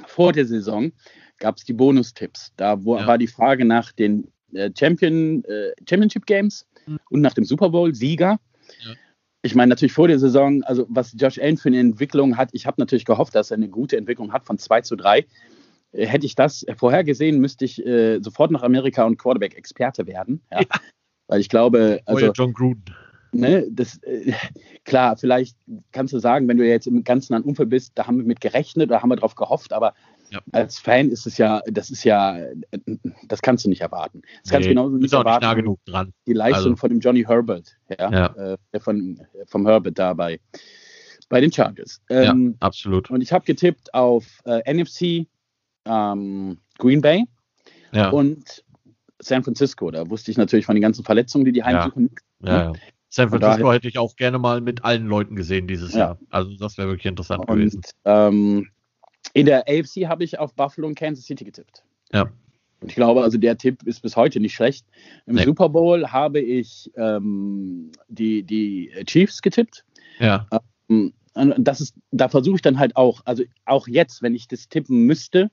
vor 0.06 0.32
der 0.32 0.46
Saison 0.46 0.92
gab 1.38 1.56
es 1.56 1.64
die 1.64 1.72
Bonustipps. 1.72 2.52
Da 2.56 2.82
wo, 2.84 2.96
Ja. 2.98 3.06
war 3.06 3.18
die 3.18 3.26
Frage 3.26 3.64
nach 3.64 3.92
den 3.92 4.28
äh, 4.54 4.70
Champion, 4.78 5.42
äh, 5.44 5.72
Championship 5.88 6.26
Games 6.26 6.66
Mhm. 6.86 6.98
und 7.10 7.20
nach 7.22 7.32
dem 7.34 7.44
Super 7.44 7.70
Bowl 7.70 7.94
Sieger. 7.94 8.38
Ja. 8.84 8.94
Ich 9.42 9.54
meine 9.54 9.70
natürlich 9.70 9.92
vor 9.92 10.08
der 10.08 10.18
Saison, 10.18 10.62
also 10.64 10.86
was 10.88 11.14
Josh 11.16 11.38
Allen 11.38 11.56
für 11.56 11.68
eine 11.68 11.80
Entwicklung 11.80 12.36
hat, 12.36 12.50
ich 12.52 12.66
habe 12.66 12.80
natürlich 12.80 13.04
gehofft, 13.04 13.34
dass 13.34 13.50
er 13.50 13.56
eine 13.56 13.68
gute 13.68 13.96
Entwicklung 13.96 14.32
hat 14.32 14.44
von 14.44 14.58
2 14.58 14.82
zu 14.82 14.94
3. 14.96 15.26
Äh, 15.92 16.06
Hätte 16.06 16.26
ich 16.26 16.34
das 16.34 16.64
vorher 16.76 17.04
gesehen, 17.04 17.40
müsste 17.40 17.64
ich 17.64 17.84
äh, 17.86 18.20
sofort 18.20 18.50
nach 18.50 18.62
Amerika 18.62 19.04
und 19.04 19.18
Quarterback-Experte 19.18 20.06
werden. 20.06 20.40
Ja. 20.50 20.60
Ja. 20.60 20.66
Weil 21.28 21.40
ich 21.40 21.48
glaube, 21.48 22.00
Also, 22.04 22.30
John 22.32 22.52
Gruden. 22.52 22.84
ne, 23.32 23.66
das, 23.70 23.96
äh, 24.02 24.32
klar, 24.84 25.16
vielleicht 25.16 25.56
kannst 25.92 26.12
du 26.12 26.18
sagen, 26.18 26.46
wenn 26.48 26.58
du 26.58 26.66
jetzt 26.66 26.86
im 26.86 27.04
ganzen 27.04 27.32
nahen 27.32 27.44
Umfeld 27.44 27.70
bist, 27.70 27.92
da 27.94 28.06
haben 28.06 28.18
wir 28.18 28.24
mit 28.26 28.40
gerechnet, 28.40 28.90
da 28.90 29.00
haben 29.00 29.08
wir 29.08 29.16
drauf 29.16 29.34
gehofft, 29.34 29.72
aber 29.72 29.94
Ja. 30.30 30.40
als 30.52 30.78
Fan 30.78 31.08
ist 31.10 31.26
es 31.26 31.38
ja, 31.38 31.62
das 31.66 31.88
ist 31.90 32.04
ja, 32.04 32.36
äh, 32.38 32.58
das 33.28 33.40
kannst 33.40 33.64
du 33.64 33.68
nicht 33.70 33.80
erwarten. 33.82 34.20
Das 34.42 34.50
kannst 34.52 34.66
du 34.66 34.70
Nee, 34.70 34.74
genauso 34.74 34.96
ist 34.96 35.02
nicht 35.02 35.12
erwarten, 35.14 35.44
nah 35.46 35.54
genug 35.54 35.78
dran. 35.86 36.12
die 36.26 36.32
Leistung 36.34 36.72
Also. 36.72 36.76
von 36.76 36.90
dem 36.90 37.00
Johnny 37.00 37.22
Herbert, 37.24 37.76
ja, 37.98 38.10
Ja. 38.12 38.56
Äh, 38.72 38.80
von, 38.80 39.20
vom 39.46 39.66
Herbert 39.66 39.98
dabei 39.98 40.38
Bei 41.30 41.40
den 41.40 41.50
Chargers. 41.52 42.02
Ähm, 42.10 42.56
ja, 42.60 42.66
absolut. 42.66 43.10
Und 43.10 43.22
ich 43.22 43.32
habe 43.32 43.44
getippt 43.46 43.94
auf 43.94 44.26
äh, 44.44 44.60
NFC 44.70 45.26
ähm, 45.84 46.58
Green 46.78 47.00
Bay 47.00 47.24
ja. 47.92 48.10
und 48.10 48.64
San 49.20 49.42
Francisco. 49.42 49.90
Da 49.90 50.08
wusste 50.08 50.30
ich 50.30 50.36
natürlich 50.36 50.66
von 50.66 50.74
den 50.74 50.82
ganzen 50.82 51.04
Verletzungen, 51.04 51.44
die 51.44 51.52
die 51.52 51.62
heimsuchen. 51.62 52.10
Ja, 52.40 52.72
ja. 52.72 52.72
San 53.08 53.28
Francisco 53.28 53.64
daher, 53.64 53.74
hätte 53.74 53.88
ich 53.88 53.98
auch 53.98 54.16
gerne 54.16 54.38
mal 54.38 54.60
mit 54.60 54.84
allen 54.84 55.06
Leuten 55.06 55.36
gesehen 55.36 55.66
dieses 55.68 55.94
Jahr. 55.94 56.18
Also 56.30 56.56
das 56.56 56.78
wäre 56.78 56.88
wirklich 56.88 57.06
interessant 57.06 57.40
und, 57.40 57.56
gewesen. 57.56 57.82
Ähm, 58.04 58.70
in 59.34 59.46
der 59.46 59.64
AFC 59.68 60.08
habe 60.08 60.24
ich 60.24 60.38
auf 60.38 60.54
Buffalo 60.54 60.86
und 60.86 60.94
Kansas 60.94 61.26
City 61.26 61.44
getippt. 61.44 61.84
Ja. 62.12 62.30
Und 62.80 62.88
ich 62.88 62.94
glaube, 62.94 63.22
also 63.22 63.38
der 63.38 63.56
Tipp 63.56 63.82
ist 63.84 64.00
bis 64.02 64.16
heute 64.16 64.40
nicht 64.40 64.54
schlecht. 64.54 64.86
Im 65.26 65.36
nee. 65.36 65.44
Super 65.44 65.68
Bowl 65.68 66.08
habe 66.08 66.40
ich 66.40 66.90
ähm, 66.96 67.92
die, 68.08 68.42
die 68.42 68.90
Chiefs 69.06 69.40
getippt. 69.40 69.84
Ja. 70.18 70.46
Ähm, 70.88 71.12
das 71.34 71.80
ist, 71.80 71.94
da 72.10 72.28
versuche 72.28 72.56
ich 72.56 72.62
dann 72.62 72.78
halt 72.78 72.96
auch, 72.96 73.22
also 73.24 73.44
auch 73.64 73.88
jetzt, 73.88 74.22
wenn 74.22 74.34
ich 74.34 74.48
das 74.48 74.68
tippen 74.68 75.04
müsste, 75.04 75.50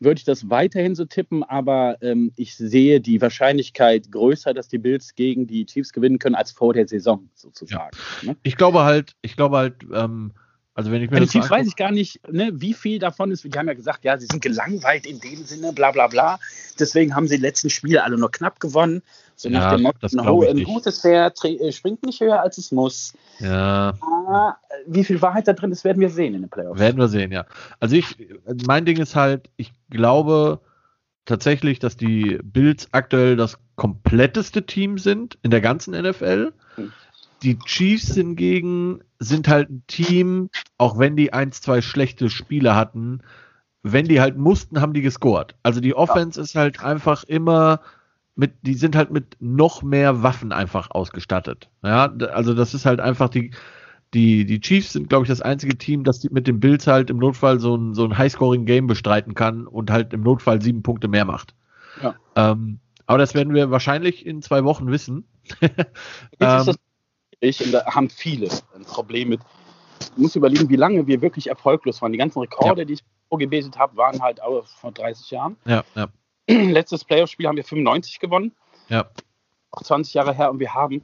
würde 0.00 0.18
ich 0.18 0.24
das 0.24 0.48
weiterhin 0.50 0.94
so 0.94 1.04
tippen, 1.04 1.42
aber 1.42 1.96
ähm, 2.02 2.32
ich 2.36 2.56
sehe 2.56 3.00
die 3.00 3.20
Wahrscheinlichkeit 3.20 4.10
größer, 4.12 4.54
dass 4.54 4.68
die 4.68 4.78
Bills 4.78 5.14
gegen 5.14 5.46
die 5.46 5.66
Chiefs 5.66 5.92
gewinnen 5.92 6.18
können, 6.18 6.34
als 6.34 6.52
vor 6.52 6.72
der 6.72 6.86
Saison 6.86 7.28
sozusagen. 7.34 7.96
Ja. 8.22 8.32
Ne? 8.32 8.36
Ich 8.42 8.56
glaube 8.56 8.84
halt, 8.84 9.14
ich 9.22 9.36
glaube 9.36 9.56
halt, 9.56 9.74
ähm, 9.92 10.32
also 10.78 10.92
wenn 10.92 11.02
ich 11.02 11.10
mir 11.10 11.18
den 11.18 11.28
Chiefs 11.28 11.50
weiß 11.50 11.66
ich 11.66 11.74
gar 11.74 11.90
nicht, 11.90 12.20
ne, 12.30 12.52
wie 12.54 12.72
viel 12.72 13.00
davon 13.00 13.32
ist. 13.32 13.42
Die 13.42 13.50
haben 13.50 13.66
ja 13.66 13.74
gesagt, 13.74 14.04
ja, 14.04 14.16
sie 14.16 14.26
sind 14.30 14.40
gelangweilt 14.40 15.06
in 15.06 15.18
dem 15.18 15.44
Sinne, 15.44 15.72
bla 15.72 15.90
bla 15.90 16.06
bla. 16.06 16.38
Deswegen 16.78 17.16
haben 17.16 17.26
sie 17.26 17.34
die 17.34 17.42
letzten 17.42 17.68
Spiele 17.68 18.04
alle 18.04 18.16
nur 18.16 18.30
knapp 18.30 18.60
gewonnen. 18.60 19.02
So 19.34 19.48
nach 19.48 19.72
ja, 19.72 19.76
dem 19.76 19.82
Motto, 19.82 20.48
ein 20.48 20.62
gutes 20.62 21.00
Pferd 21.00 21.44
äh, 21.44 21.72
springt 21.72 22.04
nicht 22.04 22.20
höher, 22.20 22.40
als 22.40 22.58
es 22.58 22.70
muss. 22.70 23.12
Ja. 23.40 23.92
Ah, 24.28 24.54
wie 24.86 25.02
viel 25.02 25.20
Wahrheit 25.20 25.48
da 25.48 25.52
drin 25.52 25.72
ist, 25.72 25.82
werden 25.82 25.98
wir 25.98 26.10
sehen 26.10 26.34
in 26.34 26.42
den 26.42 26.48
Playoffs. 26.48 26.78
Werden 26.78 26.98
wir 26.98 27.08
sehen, 27.08 27.32
ja. 27.32 27.44
Also 27.80 27.96
ich, 27.96 28.16
mein 28.68 28.84
Ding 28.84 28.98
ist 28.98 29.16
halt, 29.16 29.50
ich 29.56 29.72
glaube 29.90 30.60
tatsächlich, 31.24 31.80
dass 31.80 31.96
die 31.96 32.38
Bills 32.44 32.86
aktuell 32.92 33.34
das 33.34 33.58
kompletteste 33.74 34.64
Team 34.64 34.98
sind 34.98 35.38
in 35.42 35.50
der 35.50 35.60
ganzen 35.60 36.00
NFL. 36.00 36.52
Hm. 36.76 36.92
Die 37.42 37.58
Chiefs 37.58 38.14
hingegen 38.14 39.00
sind 39.18 39.48
halt 39.48 39.70
ein 39.70 39.82
Team, 39.86 40.50
auch 40.76 40.98
wenn 40.98 41.16
die 41.16 41.32
ein, 41.32 41.52
zwei 41.52 41.80
schlechte 41.80 42.30
Spiele 42.30 42.74
hatten, 42.74 43.20
wenn 43.82 44.06
die 44.06 44.20
halt 44.20 44.36
mussten, 44.36 44.80
haben 44.80 44.92
die 44.92 45.02
gescored. 45.02 45.54
Also 45.62 45.80
die 45.80 45.94
Offense 45.94 46.40
ja. 46.40 46.44
ist 46.44 46.54
halt 46.54 46.82
einfach 46.82 47.24
immer 47.24 47.80
mit, 48.34 48.52
die 48.62 48.74
sind 48.74 48.94
halt 48.94 49.10
mit 49.10 49.36
noch 49.40 49.82
mehr 49.82 50.22
Waffen 50.22 50.52
einfach 50.52 50.90
ausgestattet. 50.90 51.68
Ja, 51.82 52.12
also 52.32 52.54
das 52.54 52.74
ist 52.74 52.86
halt 52.86 53.00
einfach 53.00 53.28
die, 53.28 53.52
die, 54.14 54.44
die 54.44 54.60
Chiefs 54.60 54.92
sind, 54.92 55.08
glaube 55.08 55.24
ich, 55.24 55.28
das 55.28 55.42
einzige 55.42 55.76
Team, 55.76 56.04
das 56.04 56.22
mit 56.30 56.46
den 56.46 56.60
Bills 56.60 56.86
halt 56.86 57.10
im 57.10 57.18
Notfall 57.18 57.60
so 57.60 57.76
ein, 57.76 57.94
so 57.94 58.04
ein 58.04 58.16
Highscoring-Game 58.16 58.86
bestreiten 58.86 59.34
kann 59.34 59.66
und 59.66 59.90
halt 59.90 60.12
im 60.12 60.22
Notfall 60.22 60.62
sieben 60.62 60.82
Punkte 60.82 61.08
mehr 61.08 61.24
macht. 61.24 61.54
Ja. 62.02 62.14
Ähm, 62.36 62.78
aber 63.06 63.18
das 63.18 63.34
werden 63.34 63.54
wir 63.54 63.70
wahrscheinlich 63.70 64.24
in 64.24 64.42
zwei 64.42 64.64
Wochen 64.64 64.90
wissen. 64.90 65.24
ähm, 65.60 65.70
ist 66.38 66.68
das 66.68 66.76
ich, 67.40 67.64
und 67.64 67.72
da 67.72 67.84
haben 67.86 68.10
viele 68.10 68.48
ein 68.74 68.84
Problem 68.84 69.30
mit. 69.30 69.40
Ich 70.00 70.16
muss 70.16 70.36
überlegen, 70.36 70.68
wie 70.68 70.76
lange 70.76 71.06
wir 71.06 71.20
wirklich 71.20 71.48
erfolglos 71.48 72.02
waren. 72.02 72.12
Die 72.12 72.18
ganzen 72.18 72.40
Rekorde, 72.40 72.82
ja. 72.82 72.84
die 72.84 72.94
ich 72.94 73.04
vorgebetet 73.28 73.78
habe, 73.78 73.96
waren 73.96 74.20
halt 74.20 74.42
auch 74.42 74.66
vor 74.66 74.92
30 74.92 75.30
Jahren. 75.30 75.56
Ja, 75.64 75.84
ja. 75.94 76.08
Letztes 76.48 77.04
Playoff-Spiel 77.04 77.46
haben 77.46 77.56
wir 77.56 77.64
95 77.64 78.20
gewonnen. 78.20 78.52
Ja. 78.88 79.08
Auch 79.70 79.82
20 79.82 80.14
Jahre 80.14 80.32
her 80.32 80.50
und 80.50 80.60
wir 80.60 80.74
haben 80.74 81.02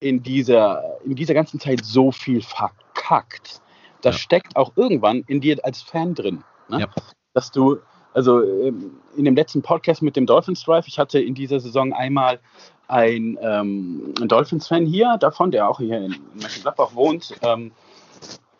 in 0.00 0.22
dieser, 0.22 1.00
in 1.04 1.14
dieser 1.14 1.34
ganzen 1.34 1.60
Zeit 1.60 1.84
so 1.84 2.10
viel 2.10 2.42
verkackt. 2.42 3.62
Das 4.02 4.16
ja. 4.16 4.18
steckt 4.18 4.56
auch 4.56 4.72
irgendwann 4.76 5.22
in 5.28 5.40
dir 5.40 5.64
als 5.64 5.80
Fan 5.80 6.14
drin. 6.14 6.42
Ne? 6.68 6.80
Ja. 6.80 6.88
Dass 7.34 7.52
du, 7.52 7.78
also 8.14 8.42
ähm, 8.42 8.92
in 9.16 9.24
dem 9.24 9.34
letzten 9.34 9.62
Podcast 9.62 10.02
mit 10.02 10.16
dem 10.16 10.26
Dolphins 10.26 10.62
Drive, 10.64 10.86
ich 10.86 10.98
hatte 10.98 11.20
in 11.20 11.34
dieser 11.34 11.60
Saison 11.60 11.92
einmal 11.92 12.40
ein, 12.88 13.38
ähm, 13.40 14.14
ein 14.20 14.28
Dolphins-Fan 14.28 14.86
hier 14.86 15.16
davon, 15.18 15.50
der 15.50 15.68
auch 15.68 15.78
hier 15.78 15.98
in 15.98 16.16
Mönchengladbach 16.34 16.94
wohnt. 16.94 17.34
Ähm, 17.42 17.72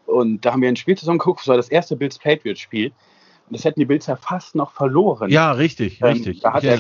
und 0.06 0.44
da 0.44 0.52
haben 0.52 0.62
wir 0.62 0.68
ein 0.68 0.76
Spiel 0.76 0.96
zusammen 0.96 1.18
geguckt, 1.18 1.40
das 1.40 1.48
war 1.48 1.56
das 1.56 1.68
erste 1.68 1.96
Bills 1.96 2.18
Patriots-Spiel. 2.18 2.88
Und 2.88 3.56
das 3.56 3.64
hätten 3.64 3.80
die 3.80 3.86
Bills 3.86 4.06
ja 4.06 4.16
fast 4.16 4.54
noch 4.54 4.72
verloren. 4.72 5.30
Ja, 5.30 5.52
richtig, 5.52 6.00
ähm, 6.00 6.08
richtig. 6.08 6.40
Da 6.40 6.54
hat 6.54 6.64
er 6.64 6.78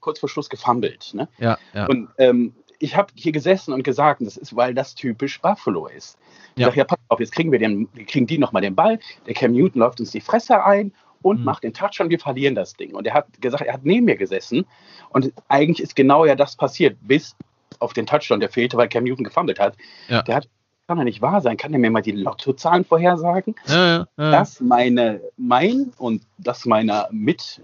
kurz 0.00 0.20
vor 0.20 0.28
Schluss 0.28 0.48
gefummelt. 0.48 1.12
Ne? 1.14 1.28
Ja, 1.38 1.58
ja. 1.74 1.86
Und 1.86 2.08
ähm, 2.18 2.54
ich 2.78 2.96
habe 2.96 3.12
hier 3.14 3.32
gesessen 3.32 3.72
und 3.72 3.82
gesagt, 3.82 4.20
das 4.20 4.36
ist, 4.36 4.54
weil 4.54 4.74
das 4.74 4.94
typisch 4.94 5.40
Buffalo 5.40 5.86
ist. 5.86 6.18
Ich 6.54 6.60
ja. 6.60 6.66
dachte, 6.66 6.78
ja, 6.78 6.84
pass 6.84 6.98
auf, 7.08 7.20
jetzt 7.20 7.32
kriegen 7.32 7.50
wir, 7.52 7.58
den, 7.58 7.88
kriegen 8.06 8.26
die 8.26 8.38
nochmal 8.38 8.62
den 8.62 8.74
Ball, 8.74 8.98
der 9.26 9.34
Cam 9.34 9.52
Newton 9.52 9.80
läuft 9.80 10.00
uns 10.00 10.10
die 10.10 10.20
Fresse 10.20 10.64
ein 10.64 10.92
und 11.22 11.40
mhm. 11.40 11.44
macht 11.44 11.64
den 11.64 11.72
Touch 11.72 12.00
und 12.00 12.10
wir 12.10 12.18
verlieren 12.18 12.54
das 12.54 12.74
Ding. 12.74 12.94
Und 12.94 13.06
er 13.06 13.14
hat 13.14 13.26
gesagt, 13.40 13.64
er 13.64 13.74
hat 13.74 13.84
neben 13.84 14.06
mir 14.06 14.16
gesessen 14.16 14.66
und 15.10 15.32
eigentlich 15.48 15.82
ist 15.82 15.96
genau 15.96 16.24
ja 16.24 16.34
das 16.34 16.56
passiert, 16.56 16.96
bis 17.02 17.36
auf 17.78 17.92
den 17.92 18.06
Touchdown, 18.06 18.40
der 18.40 18.48
fehlte, 18.48 18.76
weil 18.76 18.88
Cam 18.88 19.04
Newton 19.04 19.24
gefummelt 19.24 19.58
hat. 19.58 19.76
Ja. 20.08 20.22
Der 20.22 20.36
hat, 20.36 20.48
kann 20.86 20.98
ja 20.98 21.04
nicht 21.04 21.20
wahr 21.20 21.40
sein, 21.40 21.56
kann 21.56 21.72
er 21.72 21.78
mir 21.78 21.90
mal 21.90 22.02
die 22.02 22.12
Lottozahlen 22.12 22.84
vorhersagen? 22.84 23.54
Ja, 23.66 23.74
ja, 23.86 24.06
ja. 24.16 24.30
Das 24.30 24.60
meine, 24.60 25.20
mein 25.36 25.92
und 25.98 26.22
das 26.38 26.64
meiner 26.64 27.08
mit, 27.10 27.60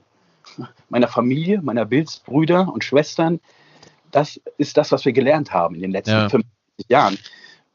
meiner 0.89 1.09
Familie, 1.09 1.63
meiner 1.63 1.85
Bildsbrüder 1.85 2.69
und 2.73 2.85
Schwestern, 2.85 3.41
das 4.11 4.41
ist 4.59 4.77
das, 4.77 4.93
was 4.93 5.05
wir 5.05 5.13
gelernt 5.13 5.53
haben 5.53 5.75
in 5.75 5.83
den 5.83 5.93
letzten 5.93 6.13
ja. 6.13 6.29
50 6.29 6.47
Jahren. 6.89 7.19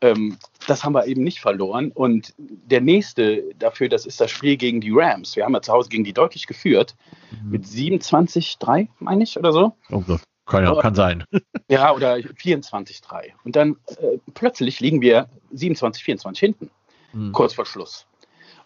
Ähm, 0.01 0.37
das 0.67 0.83
haben 0.83 0.93
wir 0.93 1.07
eben 1.07 1.23
nicht 1.23 1.39
verloren. 1.39 1.91
Und 1.91 2.33
der 2.37 2.81
nächste 2.81 3.43
dafür, 3.55 3.89
das 3.89 4.05
ist 4.05 4.21
das 4.21 4.29
Spiel 4.29 4.57
gegen 4.57 4.81
die 4.81 4.91
Rams. 4.91 5.35
Wir 5.35 5.45
haben 5.45 5.53
ja 5.53 5.61
zu 5.61 5.73
Hause 5.73 5.89
gegen 5.89 6.03
die 6.03 6.13
deutlich 6.13 6.47
geführt. 6.47 6.95
Mhm. 7.31 7.51
Mit 7.51 7.65
27-3, 7.65 8.87
meine 8.99 9.23
ich, 9.23 9.37
oder 9.37 9.51
so. 9.51 9.75
Oh, 9.89 10.03
kann 10.45 10.63
ja, 10.63 10.75
kann 10.81 10.95
sein. 10.95 11.23
Ja, 11.69 11.93
oder 11.93 12.15
24-3. 12.15 13.33
Und 13.43 13.57
dann 13.57 13.75
äh, 13.87 14.17
plötzlich 14.33 14.79
liegen 14.79 15.01
wir 15.01 15.27
27-24 15.53 16.39
hinten, 16.39 16.69
mhm. 17.11 17.33
kurz 17.33 17.53
vor 17.53 17.65
Schluss. 17.65 18.07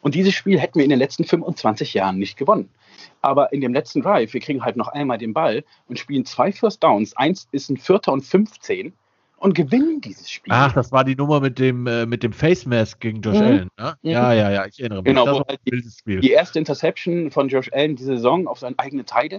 Und 0.02 0.14
dieses 0.14 0.36
Spiel 0.36 0.60
hätten 0.60 0.78
wir 0.78 0.84
in 0.84 0.91
den 0.91 0.99
letzten 0.99 1.24
25 1.24 1.95
Jahren 1.95 2.20
nicht 2.20 2.38
gewonnen. 2.38 2.70
Aber 3.22 3.53
in 3.53 3.62
dem 3.62 3.74
letzten 3.74 4.02
Drive, 4.02 4.34
wir 4.34 4.41
kriegen 4.41 4.64
halt 4.64 4.76
noch 4.76 4.88
einmal 4.88 5.18
den 5.18 5.34
Ball 5.34 5.64
und 5.88 5.98
spielen 5.98 6.26
zwei 6.26 6.52
First 6.52 6.84
Downs. 6.84 7.16
Eins 7.18 7.48
ist 7.52 7.70
ein 7.70 7.78
Vierter 7.78 8.14
und 8.14 8.22
15 8.22 8.94
und 9.42 9.56
gewinnen 9.56 10.02
dieses 10.02 10.30
Spiel. 10.30 10.54
Ach, 10.54 10.72
das 10.72 10.92
war 10.92 11.04
die 11.04 11.16
Nummer 11.16 11.40
mit 11.40 11.58
dem, 11.58 11.88
äh, 11.88 12.06
mit 12.06 12.22
dem 12.22 12.32
Face 12.32 12.68
Mask 12.68 13.00
gegen 13.00 13.22
Josh 13.22 13.40
mhm. 13.40 13.44
Allen. 13.44 13.70
Ne? 13.78 13.98
Mhm. 14.04 14.10
Ja, 14.10 14.34
ja, 14.34 14.52
ja, 14.52 14.66
ich 14.68 14.80
erinnere 14.80 15.02
mich. 15.02 15.06
Genau, 15.08 15.26
das 15.26 15.40
halt 15.48 15.60
die, 15.66 16.20
die, 16.20 16.30
erste 16.30 16.60
Interception 16.60 17.32
von 17.32 17.50
Josh 17.50 17.70
Allen 17.74 17.96
diese 17.96 18.18
Saison 18.18 18.48
auf 18.48 18.60
seinen 18.60 18.78
eigenen 18.78 19.06
Tight 19.06 19.32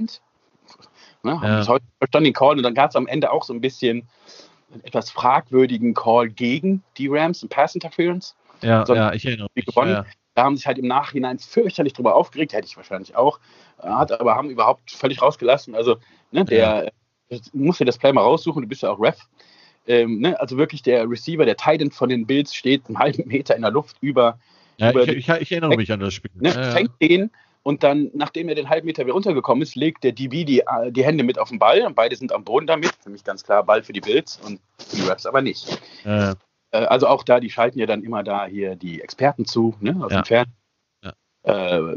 Ne, 1.24 1.40
haben 1.40 1.44
ja. 1.44 1.66
heute 1.68 1.84
verstanden 1.98 2.24
den 2.24 2.32
Call 2.32 2.56
und 2.56 2.62
dann 2.64 2.74
gab 2.74 2.90
es 2.90 2.96
am 2.96 3.06
Ende 3.06 3.30
auch 3.30 3.44
so 3.44 3.52
ein 3.52 3.60
bisschen 3.60 4.08
etwas 4.82 5.10
fragwürdigen 5.10 5.94
Call 5.94 6.28
gegen 6.28 6.82
die 6.96 7.06
Rams, 7.06 7.42
ein 7.42 7.48
Pass 7.48 7.74
Interference. 7.74 8.34
Ja, 8.60 8.84
so, 8.84 8.94
ja, 8.94 9.12
ich 9.12 9.24
erinnere 9.24 9.48
mich. 9.54 9.66
Gewonnen. 9.66 9.92
Ja. 9.92 10.06
Da 10.34 10.44
haben 10.44 10.56
sich 10.56 10.66
halt 10.66 10.78
im 10.78 10.88
Nachhinein 10.88 11.38
fürchterlich 11.38 11.92
drüber 11.92 12.16
aufgeregt, 12.16 12.54
hätte 12.54 12.66
ich 12.66 12.76
wahrscheinlich 12.76 13.14
auch, 13.14 13.38
hat 13.78 14.10
aber 14.12 14.34
haben 14.34 14.50
überhaupt 14.50 14.90
völlig 14.90 15.22
rausgelassen. 15.22 15.74
Also, 15.74 15.98
ne, 16.32 16.44
der 16.44 16.90
ja. 17.30 17.38
muss 17.52 17.78
ja 17.78 17.86
das 17.86 17.98
Play 17.98 18.12
mal 18.12 18.22
raussuchen, 18.22 18.62
du 18.62 18.68
bist 18.68 18.82
ja 18.82 18.90
auch 18.90 18.98
Ref. 18.98 19.28
Ähm, 19.86 20.20
ne, 20.20 20.38
also 20.40 20.56
wirklich 20.56 20.82
der 20.82 21.08
Receiver, 21.08 21.44
der 21.44 21.56
Titan 21.56 21.90
von 21.90 22.08
den 22.08 22.26
Bills 22.26 22.54
steht 22.54 22.86
einen 22.86 22.98
halben 22.98 23.26
Meter 23.28 23.56
in 23.56 23.62
der 23.62 23.70
Luft 23.70 23.96
über. 24.00 24.38
Ja, 24.78 24.90
über 24.90 25.08
ich, 25.08 25.28
ich, 25.28 25.28
ich, 25.28 25.52
erinnere 25.52 25.76
mich 25.76 25.92
an 25.92 26.00
das 26.00 26.14
Spiel. 26.14 26.30
Ne, 26.34 26.50
ja, 26.50 26.70
fängt 26.70 26.92
den 27.00 27.30
und 27.62 27.82
dann, 27.82 28.10
nachdem 28.14 28.48
er 28.48 28.54
den 28.54 28.68
halben 28.68 28.86
Meter 28.86 29.04
wieder 29.04 29.14
runtergekommen 29.14 29.62
ist, 29.62 29.76
legt 29.76 30.02
der 30.02 30.12
DB 30.12 30.44
die, 30.44 30.62
die 30.90 31.04
Hände 31.04 31.22
mit 31.22 31.38
auf 31.38 31.48
den 31.48 31.58
Ball 31.58 31.82
und 31.82 31.94
beide 31.94 32.16
sind 32.16 32.32
am 32.32 32.44
Boden 32.44 32.66
damit. 32.66 32.92
Für 33.00 33.10
mich 33.10 33.22
ganz 33.22 33.44
klar 33.44 33.62
Ball 33.62 33.82
für 33.82 33.92
die 33.92 34.00
Bills 34.00 34.40
und 34.44 34.60
für 34.78 34.96
die 34.96 35.02
Raps 35.02 35.26
aber 35.26 35.42
nicht. 35.42 35.80
Äh. 36.04 36.34
Also 36.72 37.06
auch 37.06 37.22
da, 37.22 37.38
die 37.38 37.50
schalten 37.50 37.78
ja 37.78 37.86
dann 37.86 38.02
immer 38.02 38.22
da 38.22 38.46
hier 38.46 38.76
die 38.76 39.02
Experten 39.02 39.44
zu, 39.44 39.74
ne, 39.80 39.96
aus 40.02 40.10
dem 40.10 40.24
Fernsehen. 40.24 40.56
Äh, 41.44 41.96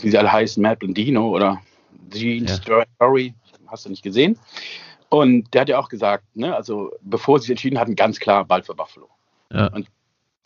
wie 0.00 0.10
sie 0.10 0.16
alle 0.16 0.30
heißen, 0.30 0.62
Matt 0.62 0.78
Blondino 0.78 1.28
oder 1.28 1.60
Gene 2.10 2.46
ja. 2.46 2.54
Story, 2.54 3.34
hast 3.66 3.84
du 3.84 3.90
nicht 3.90 4.02
gesehen. 4.02 4.38
Und 5.08 5.52
der 5.54 5.62
hat 5.62 5.68
ja 5.68 5.78
auch 5.78 5.88
gesagt, 5.88 6.24
ne, 6.34 6.54
also 6.54 6.92
bevor 7.02 7.38
sie 7.38 7.44
sich 7.44 7.50
entschieden 7.52 7.78
hatten, 7.78 7.94
ganz 7.94 8.18
klar 8.18 8.44
Ball 8.44 8.62
für 8.62 8.74
Buffalo. 8.74 9.08
Ja. 9.52 9.68
Und 9.68 9.88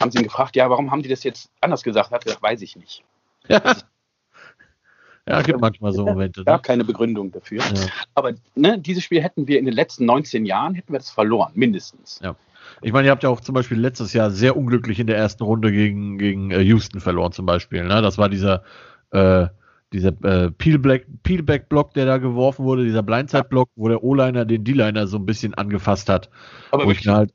haben 0.00 0.10
sie 0.10 0.18
ihn 0.18 0.24
gefragt, 0.24 0.56
ja, 0.56 0.68
warum 0.70 0.90
haben 0.90 1.02
die 1.02 1.08
das 1.08 1.24
jetzt 1.24 1.50
anders 1.60 1.82
gesagt? 1.82 2.10
Er 2.10 2.14
hat 2.16 2.24
gesagt, 2.24 2.42
weiß 2.42 2.62
ich 2.62 2.76
nicht. 2.76 3.04
Ja, 3.48 3.60
ja 5.28 5.42
gibt 5.42 5.60
manchmal 5.60 5.92
so 5.92 6.04
Momente. 6.04 6.40
Ne? 6.40 6.44
Gab 6.44 6.62
keine 6.62 6.84
Begründung 6.84 7.30
dafür. 7.32 7.60
Ja. 7.60 7.86
Aber 8.14 8.32
ne, 8.54 8.78
dieses 8.78 9.04
Spiel 9.04 9.22
hätten 9.22 9.46
wir 9.46 9.58
in 9.58 9.64
den 9.64 9.74
letzten 9.74 10.04
19 10.04 10.46
Jahren, 10.46 10.74
hätten 10.74 10.92
wir 10.92 10.98
das 10.98 11.10
verloren, 11.10 11.52
mindestens. 11.54 12.20
Ja. 12.22 12.36
Ich 12.82 12.92
meine, 12.92 13.08
ihr 13.08 13.10
habt 13.10 13.22
ja 13.22 13.28
auch 13.28 13.40
zum 13.40 13.54
Beispiel 13.54 13.78
letztes 13.78 14.12
Jahr 14.12 14.30
sehr 14.30 14.56
unglücklich 14.56 15.00
in 15.00 15.06
der 15.06 15.16
ersten 15.16 15.42
Runde 15.42 15.72
gegen, 15.72 16.18
gegen 16.18 16.50
äh, 16.50 16.60
Houston 16.60 17.00
verloren, 17.00 17.32
zum 17.32 17.46
Beispiel. 17.46 17.84
Ne? 17.84 18.00
Das 18.00 18.16
war 18.16 18.28
dieser, 18.28 18.62
äh, 19.10 19.48
dieser 19.92 20.12
äh, 20.24 20.50
Peelback-Block, 20.52 21.94
der 21.94 22.06
da 22.06 22.18
geworfen 22.18 22.64
wurde, 22.64 22.84
dieser 22.84 23.02
Blindside-Block, 23.02 23.70
wo 23.74 23.88
der 23.88 24.02
O-Liner 24.02 24.44
den 24.44 24.64
D-Liner 24.64 25.06
so 25.06 25.18
ein 25.18 25.26
bisschen 25.26 25.54
angefasst 25.54 26.08
hat. 26.08 26.30
Aber 26.70 26.86
wo 26.86 26.90
ich 26.90 27.06
halt, 27.06 27.32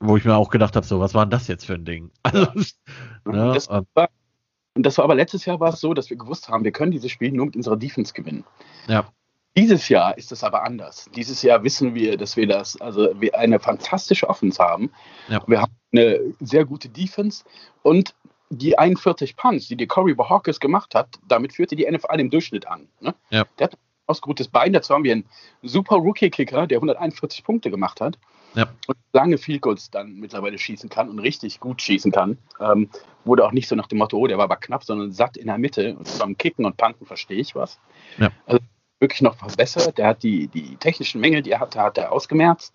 wo 0.00 0.16
ich 0.16 0.24
mir 0.24 0.36
auch 0.36 0.50
gedacht 0.50 0.76
habe, 0.76 0.86
so, 0.86 1.00
was 1.00 1.14
war 1.14 1.26
denn 1.26 1.30
das 1.30 1.48
jetzt 1.48 1.66
für 1.66 1.74
ein 1.74 1.84
Ding? 1.84 2.10
Also, 2.22 2.46
ja, 3.26 3.52
das 3.52 3.68
ähm, 3.70 3.86
war, 3.94 4.08
und 4.74 4.86
das 4.86 4.96
war 4.96 5.04
aber 5.04 5.16
letztes 5.16 5.44
Jahr 5.44 5.60
war 5.60 5.70
es 5.70 5.80
so, 5.80 5.92
dass 5.92 6.08
wir 6.08 6.16
gewusst 6.16 6.48
haben, 6.48 6.64
wir 6.64 6.72
können 6.72 6.92
dieses 6.92 7.10
Spiel 7.10 7.32
nur 7.32 7.46
mit 7.46 7.56
unserer 7.56 7.76
Defense 7.76 8.14
gewinnen. 8.14 8.44
Ja. 8.86 9.08
Dieses 9.56 9.88
Jahr 9.88 10.16
ist 10.16 10.30
es 10.30 10.44
aber 10.44 10.62
anders. 10.62 11.10
Dieses 11.16 11.42
Jahr 11.42 11.64
wissen 11.64 11.94
wir, 11.94 12.16
dass 12.16 12.36
wir 12.36 12.46
das, 12.46 12.80
also 12.80 13.08
wir 13.20 13.36
eine 13.36 13.58
fantastische 13.58 14.28
Offense 14.28 14.62
haben. 14.62 14.92
Ja. 15.28 15.42
Wir 15.48 15.62
haben 15.62 15.72
eine 15.92 16.20
sehr 16.38 16.64
gute 16.64 16.88
Defense 16.88 17.44
und 17.82 18.14
die 18.50 18.78
41 18.78 19.36
Punts, 19.36 19.68
die 19.68 19.76
die 19.76 19.86
Corey 19.86 20.14
Bahawkes 20.14 20.60
gemacht 20.60 20.94
hat, 20.94 21.18
damit 21.26 21.52
führte 21.52 21.76
die 21.76 21.90
NFL 21.90 22.18
im 22.18 22.30
Durchschnitt 22.30 22.66
an. 22.66 22.88
Ne? 23.00 23.14
Ja. 23.30 23.44
Der 23.58 23.66
hat 23.66 23.74
ein 23.74 23.78
ausgeruhtes 24.06 24.48
Bein. 24.48 24.72
Dazu 24.72 24.94
haben 24.94 25.04
wir 25.04 25.12
einen 25.12 25.26
super 25.62 25.96
Rookie-Kicker, 25.96 26.66
der 26.66 26.78
141 26.78 27.44
Punkte 27.44 27.70
gemacht 27.70 28.00
hat. 28.00 28.18
Ja. 28.54 28.68
Und 28.86 28.96
lange 29.12 29.36
Field 29.36 29.60
Goals 29.60 29.90
dann 29.90 30.14
mittlerweile 30.14 30.58
schießen 30.58 30.88
kann 30.88 31.10
und 31.10 31.18
richtig 31.18 31.60
gut 31.60 31.82
schießen 31.82 32.10
kann. 32.10 32.38
Ähm, 32.60 32.88
wurde 33.24 33.44
auch 33.44 33.52
nicht 33.52 33.68
so 33.68 33.76
nach 33.76 33.86
dem 33.86 33.98
Motto, 33.98 34.16
oh, 34.16 34.26
der 34.26 34.38
war 34.38 34.44
aber 34.44 34.56
knapp, 34.56 34.84
sondern 34.84 35.12
satt 35.12 35.36
in 35.36 35.48
der 35.48 35.58
Mitte. 35.58 35.96
Und 35.96 36.18
beim 36.18 36.36
Kicken 36.38 36.64
und 36.64 36.76
Panten 36.76 37.04
verstehe 37.04 37.38
ich 37.38 37.54
was. 37.54 37.78
Ja. 38.16 38.30
Also 38.46 38.60
wirklich 39.00 39.20
noch 39.20 39.36
verbessert. 39.36 39.98
Der 39.98 40.06
hat 40.08 40.22
die, 40.22 40.48
die 40.48 40.76
technischen 40.76 41.20
Mängel, 41.20 41.42
die 41.42 41.52
er 41.52 41.60
hatte, 41.60 41.82
hat 41.82 41.98
er 41.98 42.12
ausgemerzt. 42.12 42.74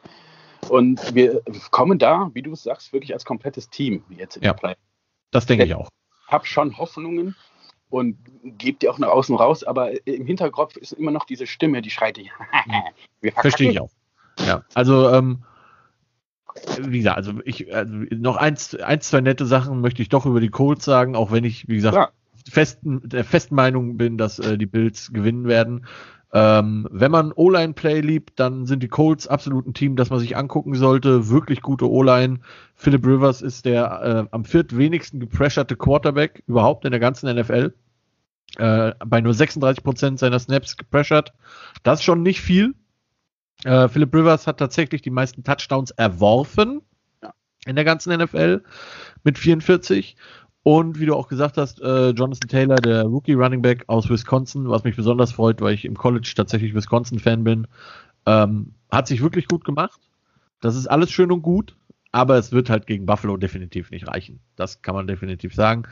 Und 0.69 1.13
wir 1.13 1.41
kommen 1.71 1.99
da, 1.99 2.29
wie 2.33 2.41
du 2.41 2.53
es 2.53 2.63
sagst, 2.63 2.93
wirklich 2.93 3.13
als 3.13 3.25
komplettes 3.25 3.69
Team 3.69 4.03
jetzt 4.09 4.37
in 4.37 4.43
ja. 4.43 4.53
der 4.53 4.59
Play. 4.59 4.75
Das 5.33 5.45
denke 5.45 5.65
ich 5.65 5.75
auch. 5.75 5.89
Ich 6.27 6.31
habe 6.31 6.45
schon 6.45 6.77
Hoffnungen 6.77 7.35
und 7.89 8.17
gebe 8.43 8.79
die 8.79 8.89
auch 8.89 8.97
nach 8.97 9.09
außen 9.09 9.35
raus, 9.35 9.63
aber 9.63 10.07
im 10.07 10.25
Hinterkopf 10.25 10.77
ist 10.77 10.93
immer 10.93 11.11
noch 11.11 11.25
diese 11.25 11.45
Stimme, 11.45 11.81
die 11.81 11.89
schreit, 11.89 12.19
Verstehe 13.35 13.71
ich 13.71 13.79
auch. 13.79 13.91
Ja, 14.39 14.63
also 14.73 15.09
ähm, 15.09 15.43
wie 16.79 16.99
gesagt, 16.99 17.17
also 17.17 17.33
ich 17.45 17.73
also 17.73 17.93
noch 17.93 18.37
eins, 18.37 18.75
eins, 18.75 19.09
zwei 19.09 19.21
nette 19.21 19.45
Sachen 19.45 19.81
möchte 19.81 20.01
ich 20.01 20.09
doch 20.09 20.25
über 20.25 20.39
die 20.39 20.49
Colts 20.49 20.85
sagen, 20.85 21.15
auch 21.15 21.31
wenn 21.31 21.43
ich, 21.43 21.67
wie 21.67 21.75
gesagt, 21.75 21.95
ja. 21.95 22.09
Festen, 22.49 23.01
der 23.07 23.23
festen 23.23 23.55
Meinung 23.55 23.97
bin, 23.97 24.17
dass 24.17 24.39
äh, 24.39 24.57
die 24.57 24.65
Bills 24.65 25.11
gewinnen 25.13 25.47
werden. 25.47 25.85
Ähm, 26.35 26.87
wenn 26.89 27.11
man 27.11 27.31
O-Line-Play 27.31 28.01
liebt, 28.01 28.39
dann 28.39 28.65
sind 28.65 28.81
die 28.81 28.87
Colts 28.87 29.27
absolut 29.27 29.67
ein 29.67 29.75
Team, 29.75 29.95
das 29.95 30.09
man 30.09 30.19
sich 30.19 30.35
angucken 30.35 30.73
sollte. 30.73 31.29
Wirklich 31.29 31.61
gute 31.61 31.89
O-Line. 31.89 32.39
Philip 32.75 33.05
Rivers 33.05 33.43
ist 33.43 33.65
der 33.65 34.01
äh, 34.01 34.27
am 34.31 34.43
viertwenigsten 34.43 35.19
gepresserte 35.19 35.75
Quarterback 35.75 36.43
überhaupt 36.47 36.85
in 36.85 36.91
der 36.91 36.99
ganzen 36.99 37.33
NFL. 37.33 37.73
Äh, 38.57 38.93
bei 39.05 39.21
nur 39.21 39.35
36 39.35 39.83
Prozent 39.83 40.19
seiner 40.19 40.39
Snaps 40.39 40.75
gepressured. 40.75 41.33
Das 41.83 41.99
ist 41.99 42.03
schon 42.03 42.23
nicht 42.23 42.41
viel. 42.41 42.73
Äh, 43.63 43.87
Philip 43.87 44.13
Rivers 44.13 44.47
hat 44.47 44.57
tatsächlich 44.57 45.03
die 45.03 45.11
meisten 45.11 45.43
Touchdowns 45.43 45.91
erworfen 45.91 46.81
in 47.65 47.75
der 47.75 47.85
ganzen 47.85 48.15
NFL 48.15 48.63
mit 49.23 49.37
44. 49.37 50.15
Und 50.63 50.99
wie 50.99 51.05
du 51.05 51.15
auch 51.15 51.27
gesagt 51.27 51.57
hast, 51.57 51.81
äh, 51.81 52.11
Jonathan 52.11 52.47
Taylor, 52.47 52.77
der 52.77 53.03
Rookie 53.03 53.33
Running 53.33 53.61
Back 53.61 53.83
aus 53.87 54.09
Wisconsin, 54.09 54.69
was 54.69 54.85
mich 54.85 54.95
besonders 54.95 55.33
freut, 55.33 55.59
weil 55.61 55.73
ich 55.73 55.83
im 55.83 55.97
College 55.97 56.31
tatsächlich 56.35 56.73
Wisconsin-Fan 56.73 57.43
bin, 57.43 57.67
ähm, 58.25 58.73
hat 58.89 59.07
sich 59.07 59.21
wirklich 59.21 59.47
gut 59.49 59.65
gemacht. 59.65 59.99
Das 60.61 60.77
ist 60.77 60.87
alles 60.87 61.11
schön 61.11 61.33
und 61.33 61.41
gut, 61.41 61.75
aber 62.13 62.37
es 62.37 62.53
wird 62.53 62.69
halt 62.69 62.87
gegen 62.87 63.05
Buffalo 63.05 63.35
definitiv 63.35 63.91
nicht 63.91 64.07
reichen. 64.07 64.39
Das 64.55 64.81
kann 64.81 64.95
man 64.95 65.05
definitiv 65.07 65.53
sagen. 65.53 65.83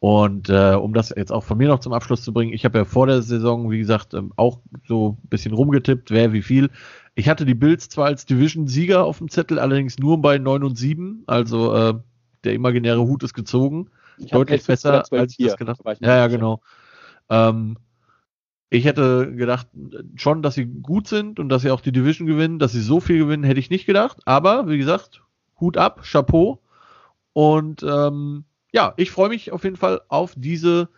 Und 0.00 0.50
äh, 0.50 0.74
um 0.74 0.92
das 0.92 1.14
jetzt 1.16 1.32
auch 1.32 1.44
von 1.44 1.56
mir 1.56 1.68
noch 1.68 1.80
zum 1.80 1.94
Abschluss 1.94 2.22
zu 2.22 2.32
bringen, 2.32 2.52
ich 2.52 2.66
habe 2.66 2.78
ja 2.78 2.84
vor 2.84 3.06
der 3.06 3.22
Saison, 3.22 3.70
wie 3.70 3.78
gesagt, 3.78 4.12
ähm, 4.12 4.32
auch 4.36 4.60
so 4.86 5.18
ein 5.22 5.28
bisschen 5.28 5.54
rumgetippt, 5.54 6.10
wer 6.10 6.32
wie 6.34 6.42
viel. 6.42 6.70
Ich 7.14 7.28
hatte 7.28 7.46
die 7.46 7.54
Bills 7.54 7.88
zwar 7.88 8.06
als 8.06 8.26
Division-Sieger 8.26 9.04
auf 9.04 9.18
dem 9.18 9.30
Zettel, 9.30 9.58
allerdings 9.58 9.98
nur 9.98 10.20
bei 10.20 10.38
9 10.38 10.64
und 10.64 10.76
7, 10.76 11.24
also 11.26 11.74
äh, 11.74 11.94
der 12.44 12.54
imaginäre 12.54 13.00
Hut 13.00 13.22
ist 13.22 13.34
gezogen. 13.34 13.90
Ich 14.20 14.30
Deutlich 14.30 14.64
besser, 14.64 15.04
als 15.10 15.38
ich 15.38 15.46
das 15.46 15.56
gedacht 15.56 15.80
habe. 15.84 15.96
Ja, 16.00 16.16
ja, 16.16 16.26
genau. 16.28 16.60
Ähm, 17.28 17.76
ich 18.68 18.84
hätte 18.84 19.34
gedacht, 19.34 19.66
schon, 20.14 20.42
dass 20.42 20.54
sie 20.54 20.66
gut 20.66 21.08
sind 21.08 21.40
und 21.40 21.48
dass 21.48 21.62
sie 21.62 21.70
auch 21.70 21.80
die 21.80 21.92
Division 21.92 22.26
gewinnen, 22.26 22.58
dass 22.58 22.72
sie 22.72 22.82
so 22.82 23.00
viel 23.00 23.18
gewinnen, 23.18 23.42
hätte 23.42 23.58
ich 23.58 23.70
nicht 23.70 23.86
gedacht. 23.86 24.18
Aber 24.26 24.68
wie 24.68 24.78
gesagt, 24.78 25.22
Hut 25.58 25.76
ab, 25.76 26.02
Chapeau. 26.04 26.60
Und 27.32 27.82
ähm, 27.82 28.44
ja, 28.72 28.94
ich 28.96 29.10
freue 29.10 29.28
mich 29.28 29.50
auf 29.50 29.64
jeden 29.64 29.76
Fall 29.76 30.00
auf 30.08 30.34
diese 30.36 30.88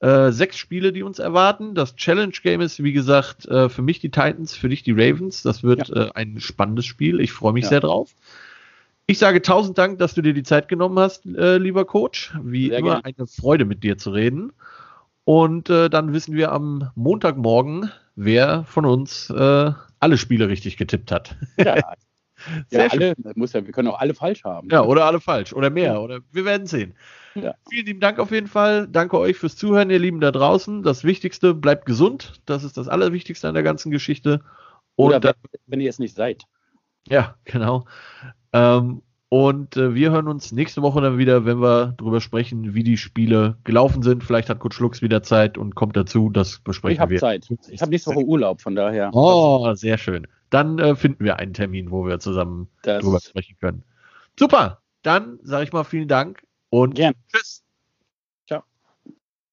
äh, 0.00 0.32
sechs 0.32 0.56
Spiele, 0.56 0.92
die 0.92 1.04
uns 1.04 1.20
erwarten. 1.20 1.76
Das 1.76 1.94
Challenge 1.94 2.34
Game 2.42 2.60
ist, 2.60 2.82
wie 2.82 2.92
gesagt, 2.92 3.46
äh, 3.46 3.68
für 3.68 3.82
mich 3.82 4.00
die 4.00 4.10
Titans, 4.10 4.56
für 4.56 4.68
dich 4.68 4.82
die 4.82 4.92
Ravens. 4.92 5.42
Das 5.42 5.62
wird 5.62 5.88
ja. 5.88 6.06
äh, 6.06 6.10
ein 6.14 6.40
spannendes 6.40 6.86
Spiel. 6.86 7.20
Ich 7.20 7.30
freue 7.32 7.52
mich 7.52 7.64
ja. 7.64 7.70
sehr 7.70 7.80
drauf. 7.80 8.14
Ich 9.06 9.18
sage 9.18 9.42
tausend 9.42 9.78
Dank, 9.78 9.98
dass 9.98 10.14
du 10.14 10.22
dir 10.22 10.32
die 10.32 10.42
Zeit 10.42 10.68
genommen 10.68 10.98
hast, 10.98 11.26
äh, 11.26 11.58
lieber 11.58 11.84
Coach. 11.84 12.34
Wie 12.42 12.68
sehr 12.68 12.78
immer 12.78 13.00
gerne. 13.00 13.16
eine 13.16 13.26
Freude 13.26 13.64
mit 13.64 13.82
dir 13.82 13.98
zu 13.98 14.10
reden. 14.10 14.52
Und 15.24 15.70
äh, 15.70 15.88
dann 15.88 16.12
wissen 16.12 16.34
wir 16.34 16.52
am 16.52 16.90
Montagmorgen, 16.94 17.90
wer 18.16 18.64
von 18.64 18.86
uns 18.86 19.30
äh, 19.30 19.72
alle 20.00 20.18
Spiele 20.18 20.48
richtig 20.48 20.76
getippt 20.76 21.12
hat. 21.12 21.36
Ja, 21.58 21.76
Sehr 22.68 22.86
ja, 22.86 22.90
alle, 22.90 23.14
muss 23.34 23.52
ja, 23.52 23.64
wir 23.64 23.72
können 23.72 23.88
auch 23.88 24.00
alle 24.00 24.14
falsch 24.14 24.44
haben. 24.44 24.68
Ja, 24.70 24.82
oder 24.82 25.04
alle 25.04 25.20
falsch. 25.20 25.52
Oder 25.52 25.70
mehr. 25.70 26.00
Oder 26.00 26.20
wir 26.32 26.44
werden 26.44 26.66
sehen. 26.66 26.94
Ja. 27.34 27.54
Vielen 27.68 27.86
lieben 27.86 28.00
Dank 28.00 28.18
auf 28.18 28.30
jeden 28.30 28.48
Fall. 28.48 28.88
Danke 28.88 29.18
euch 29.18 29.36
fürs 29.36 29.56
Zuhören, 29.56 29.90
ihr 29.90 29.98
Lieben 29.98 30.20
da 30.20 30.30
draußen. 30.30 30.82
Das 30.82 31.04
Wichtigste, 31.04 31.54
bleibt 31.54 31.86
gesund. 31.86 32.40
Das 32.46 32.64
ist 32.64 32.76
das 32.76 32.88
Allerwichtigste 32.88 33.48
an 33.48 33.54
der 33.54 33.62
ganzen 33.62 33.90
Geschichte. 33.90 34.42
Und 34.96 35.14
oder 35.14 35.22
wenn, 35.22 35.34
wenn 35.66 35.80
ihr 35.80 35.90
es 35.90 35.98
nicht 35.98 36.14
seid. 36.14 36.44
Ja, 37.08 37.36
genau. 37.44 37.84
Ähm, 38.52 39.02
und 39.28 39.78
äh, 39.78 39.94
wir 39.94 40.10
hören 40.10 40.28
uns 40.28 40.52
nächste 40.52 40.82
Woche 40.82 41.00
dann 41.00 41.16
wieder, 41.16 41.46
wenn 41.46 41.62
wir 41.62 41.94
darüber 41.96 42.20
sprechen, 42.20 42.74
wie 42.74 42.84
die 42.84 42.98
Spiele 42.98 43.56
gelaufen 43.64 44.02
sind. 44.02 44.22
Vielleicht 44.22 44.50
hat 44.50 44.58
Coach 44.58 44.78
Lux 44.78 45.00
wieder 45.00 45.22
Zeit 45.22 45.56
und 45.56 45.74
kommt 45.74 45.96
dazu. 45.96 46.28
Das 46.28 46.58
besprechen 46.58 46.96
ich 46.96 47.00
hab 47.00 47.08
wir. 47.08 47.16
Ich 47.16 47.22
habe 47.22 47.40
Zeit. 47.40 47.70
Ich 47.70 47.80
habe 47.80 47.90
nächste 47.90 48.10
Woche 48.10 48.26
Urlaub, 48.26 48.60
von 48.60 48.74
daher. 48.74 49.10
Oh, 49.14 49.72
sehr 49.72 49.96
schön. 49.96 50.26
Dann 50.50 50.78
äh, 50.78 50.94
finden 50.96 51.24
wir 51.24 51.38
einen 51.38 51.54
Termin, 51.54 51.90
wo 51.90 52.06
wir 52.06 52.20
zusammen 52.20 52.68
das 52.82 53.00
darüber 53.00 53.20
sprechen 53.20 53.56
können. 53.58 53.84
Super. 54.38 54.82
Dann 55.02 55.38
sage 55.42 55.64
ich 55.64 55.72
mal 55.72 55.84
vielen 55.84 56.08
Dank 56.08 56.42
und 56.68 56.94
Gern. 56.94 57.14
tschüss. 57.32 57.64